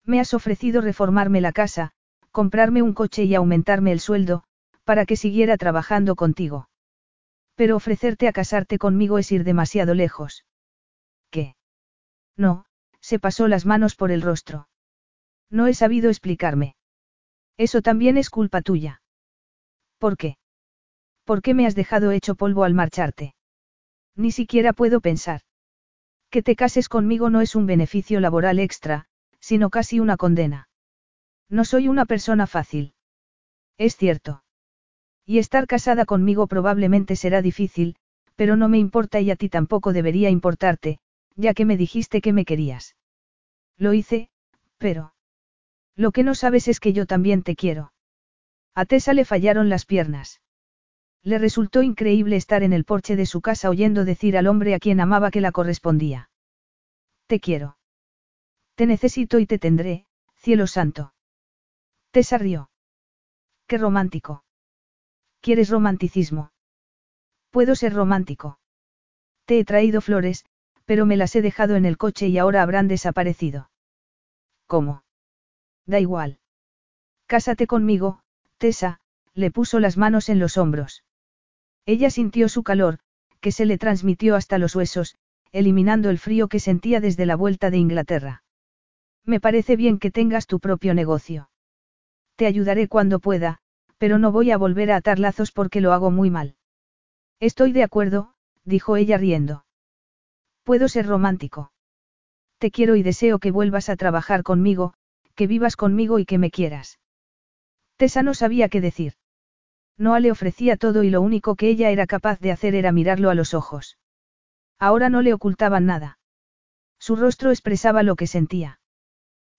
[0.04, 1.92] Me has ofrecido reformarme la casa,
[2.32, 4.42] comprarme un coche y aumentarme el sueldo,
[4.84, 6.68] para que siguiera trabajando contigo.
[7.54, 10.46] Pero ofrecerte a casarte conmigo es ir demasiado lejos.
[11.30, 11.56] ¿Qué?
[12.36, 12.64] No,
[13.00, 14.68] se pasó las manos por el rostro.
[15.50, 16.74] No he sabido explicarme.
[17.58, 19.02] Eso también es culpa tuya.
[19.98, 20.38] ¿Por qué?
[21.24, 23.34] ¿Por qué me has dejado hecho polvo al marcharte?
[24.16, 25.42] Ni siquiera puedo pensar.
[26.30, 29.06] Que te cases conmigo no es un beneficio laboral extra,
[29.40, 30.68] sino casi una condena.
[31.50, 32.94] No soy una persona fácil.
[33.76, 34.44] Es cierto.
[35.26, 37.96] Y estar casada conmigo probablemente será difícil,
[38.36, 41.00] pero no me importa y a ti tampoco debería importarte,
[41.34, 42.96] ya que me dijiste que me querías.
[43.76, 44.30] Lo hice,
[44.78, 45.12] pero...
[45.98, 47.92] Lo que no sabes es que yo también te quiero.
[48.72, 50.40] A Tessa le fallaron las piernas.
[51.24, 54.78] Le resultó increíble estar en el porche de su casa oyendo decir al hombre a
[54.78, 56.30] quien amaba que la correspondía.
[57.26, 57.78] Te quiero.
[58.76, 61.14] Te necesito y te tendré, cielo santo.
[62.12, 62.70] Tessa rió.
[63.66, 64.44] Qué romántico.
[65.40, 66.52] ¿Quieres romanticismo?
[67.50, 68.60] Puedo ser romántico.
[69.46, 70.44] Te he traído flores,
[70.84, 73.68] pero me las he dejado en el coche y ahora habrán desaparecido.
[74.68, 75.02] ¿Cómo?
[75.88, 76.38] Da igual.
[77.26, 78.20] Cásate conmigo,
[78.58, 79.00] Tessa,
[79.34, 81.02] le puso las manos en los hombros.
[81.86, 82.98] Ella sintió su calor,
[83.40, 85.16] que se le transmitió hasta los huesos,
[85.50, 88.42] eliminando el frío que sentía desde la vuelta de Inglaterra.
[89.24, 91.48] Me parece bien que tengas tu propio negocio.
[92.36, 93.60] Te ayudaré cuando pueda,
[93.96, 96.56] pero no voy a volver a atar lazos porque lo hago muy mal.
[97.40, 98.34] Estoy de acuerdo,
[98.64, 99.64] dijo ella riendo.
[100.64, 101.72] Puedo ser romántico.
[102.58, 104.94] Te quiero y deseo que vuelvas a trabajar conmigo,
[105.38, 106.98] que vivas conmigo y que me quieras.
[107.96, 109.12] Tessa no sabía qué decir.
[109.96, 113.30] Noah le ofrecía todo y lo único que ella era capaz de hacer era mirarlo
[113.30, 113.98] a los ojos.
[114.80, 116.18] Ahora no le ocultaban nada.
[116.98, 118.80] Su rostro expresaba lo que sentía.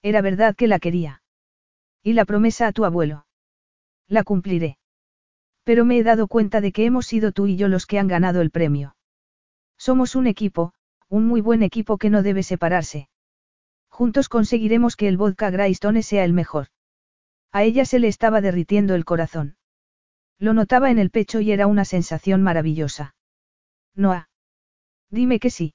[0.02, 1.24] Era verdad que la quería.
[2.04, 3.26] Y la promesa a tu abuelo.
[4.10, 4.78] La cumpliré.
[5.64, 8.10] Pero me he dado cuenta de que hemos sido tú y yo los que han
[8.10, 8.98] ganado el premio.
[9.78, 10.74] Somos un equipo,
[11.08, 13.08] un muy buen equipo que no debe separarse.
[14.00, 16.68] Juntos conseguiremos que el vodka Greystone sea el mejor.
[17.52, 19.58] A ella se le estaba derritiendo el corazón.
[20.38, 23.14] Lo notaba en el pecho y era una sensación maravillosa.
[23.96, 24.30] Noah.
[25.10, 25.74] Dime que sí.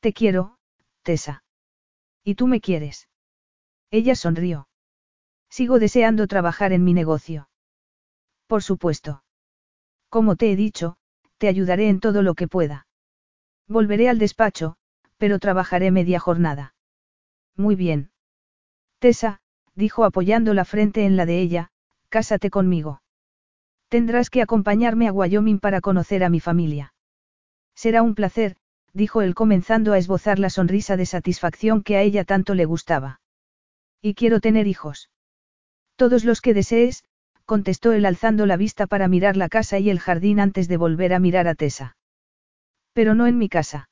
[0.00, 0.56] Te quiero,
[1.02, 1.44] Tessa.
[2.24, 3.10] ¿Y tú me quieres?
[3.90, 4.66] Ella sonrió.
[5.50, 7.50] Sigo deseando trabajar en mi negocio.
[8.46, 9.22] Por supuesto.
[10.08, 10.96] Como te he dicho,
[11.36, 12.86] te ayudaré en todo lo que pueda.
[13.66, 14.78] Volveré al despacho,
[15.18, 16.74] pero trabajaré media jornada.
[17.58, 18.10] Muy bien.
[19.00, 19.40] Tessa,
[19.74, 21.70] dijo apoyando la frente en la de ella,
[22.08, 23.02] cásate conmigo.
[23.88, 26.94] Tendrás que acompañarme a Wyoming para conocer a mi familia.
[27.74, 28.56] Será un placer,
[28.92, 33.20] dijo él comenzando a esbozar la sonrisa de satisfacción que a ella tanto le gustaba.
[34.00, 35.10] Y quiero tener hijos.
[35.96, 37.02] Todos los que desees,
[37.44, 41.12] contestó él alzando la vista para mirar la casa y el jardín antes de volver
[41.12, 41.96] a mirar a Tessa.
[42.92, 43.88] Pero no en mi casa.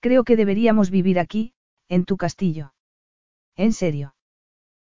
[0.00, 1.53] Creo que deberíamos vivir aquí,
[1.88, 2.74] en tu castillo.
[3.56, 4.14] ¿En serio?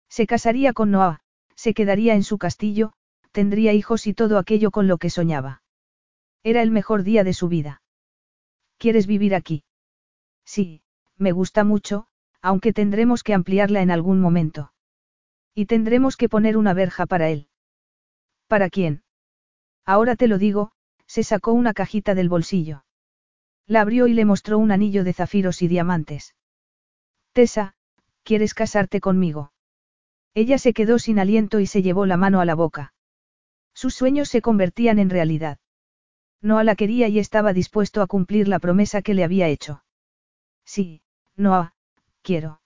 [0.08, 1.20] Se casaría con Noah,
[1.54, 2.92] se quedaría en su castillo,
[3.32, 5.62] tendría hijos y todo aquello con lo que soñaba.
[6.42, 7.82] Era el mejor día de su vida.
[8.78, 9.64] ¿Quieres vivir aquí?
[10.44, 10.82] Sí,
[11.16, 12.06] me gusta mucho,
[12.40, 14.72] aunque tendremos que ampliarla en algún momento.
[15.54, 17.48] Y tendremos que poner una verja para él.
[18.46, 19.02] ¿Para quién?
[19.84, 20.72] Ahora te lo digo,
[21.06, 22.84] se sacó una cajita del bolsillo.
[23.66, 26.34] La abrió y le mostró un anillo de zafiros y diamantes.
[27.36, 27.74] Tessa,
[28.22, 29.52] ¿quieres casarte conmigo?
[30.32, 32.94] Ella se quedó sin aliento y se llevó la mano a la boca.
[33.74, 35.58] Sus sueños se convertían en realidad.
[36.40, 39.84] Noah la quería y estaba dispuesto a cumplir la promesa que le había hecho.
[40.64, 41.02] Sí,
[41.36, 41.74] Noah,
[42.22, 42.62] quiero.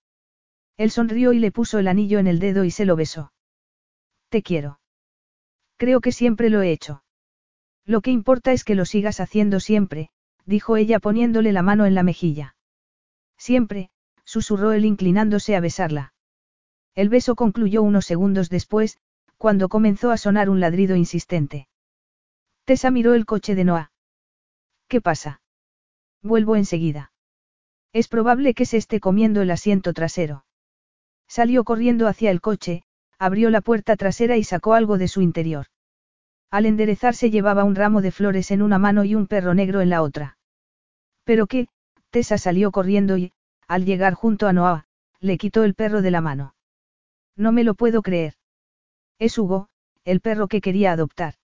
[0.77, 3.33] Él sonrió y le puso el anillo en el dedo y se lo besó.
[4.29, 4.79] Te quiero.
[5.79, 7.03] Creo que siempre lo he hecho.
[7.87, 10.11] Lo que importa es que lo sigas haciendo siempre,
[10.47, 12.55] dijo ella poniéndole la mano en la mejilla.
[13.37, 13.91] Siempre,
[14.31, 16.15] susurró él inclinándose a besarla.
[16.95, 19.01] El beso concluyó unos segundos después,
[19.39, 21.67] cuando comenzó a sonar un ladrido insistente.
[22.65, 23.91] Tessa miró el coche de Noah.
[24.87, 25.41] ¿Qué pasa?
[26.23, 27.11] Vuelvo enseguida.
[27.93, 30.45] Es probable que se esté comiendo el asiento trasero.
[31.27, 32.85] Salió corriendo hacia el coche,
[33.19, 35.67] abrió la puerta trasera y sacó algo de su interior.
[36.53, 39.91] Al enderezarse llevaba un ramo de flores en una mano y un perro negro en
[39.91, 40.39] la otra.
[41.25, 41.67] Pero qué,
[42.11, 43.33] Tessa salió corriendo y,
[43.71, 44.85] al llegar junto a Noah,
[45.21, 46.57] le quitó el perro de la mano.
[47.37, 48.35] No me lo puedo creer.
[49.21, 49.69] Es Hugo,
[50.05, 51.35] el perro que quería adoptar.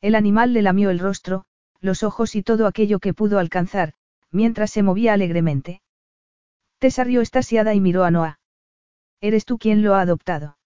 [0.00, 1.44] El animal le lamió el rostro,
[1.78, 3.92] los ojos y todo aquello que pudo alcanzar,
[4.30, 5.82] mientras se movía alegremente.
[6.78, 8.40] Tessa rió estasiada y miró a Noah.
[9.20, 10.56] ¿Eres tú quien lo ha adoptado?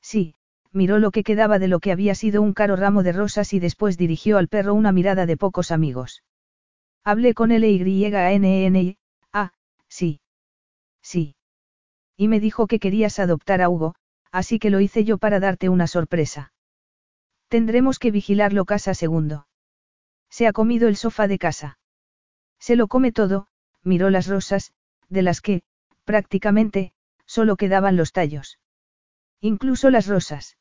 [0.00, 0.36] Sí,
[0.70, 3.58] miró lo que quedaba de lo que había sido un caro ramo de rosas y
[3.58, 6.22] después dirigió al perro una mirada de pocos amigos.
[7.02, 8.94] Hablé con él y
[9.94, 10.20] sí.
[11.02, 11.36] Sí.
[12.16, 13.94] Y me dijo que querías adoptar a Hugo,
[14.32, 16.52] así que lo hice yo para darte una sorpresa.
[17.48, 19.46] Tendremos que vigilarlo casa segundo.
[20.30, 21.78] Se ha comido el sofá de casa.
[22.58, 23.46] Se lo come todo,
[23.84, 24.72] miró las rosas,
[25.08, 25.62] de las que,
[26.04, 26.92] prácticamente,
[27.24, 28.58] solo quedaban los tallos.
[29.40, 30.56] Incluso las rosas.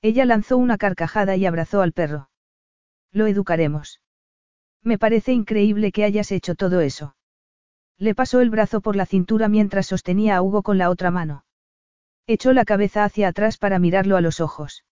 [0.00, 2.30] Ella lanzó una carcajada y abrazó al perro.
[3.12, 4.00] Lo educaremos.
[4.82, 7.15] Me parece increíble que hayas hecho todo eso.
[7.98, 11.44] Le pasó el brazo por la cintura mientras sostenía a Hugo con la otra mano.
[12.26, 14.84] Echó la cabeza hacia atrás para mirarlo a los ojos.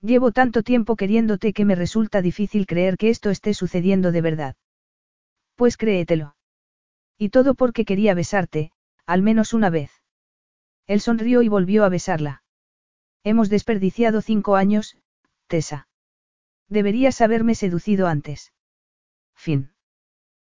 [0.00, 4.56] Llevo tanto tiempo queriéndote que me resulta difícil creer que esto esté sucediendo de verdad.
[5.56, 6.36] Pues créetelo.
[7.18, 8.72] Y todo porque quería besarte,
[9.04, 9.90] al menos una vez.
[10.86, 12.42] Él sonrió y volvió a besarla.
[13.24, 14.96] Hemos desperdiciado cinco años,
[15.46, 15.88] Tessa.
[16.68, 18.52] Deberías haberme seducido antes.
[19.34, 19.72] Fin.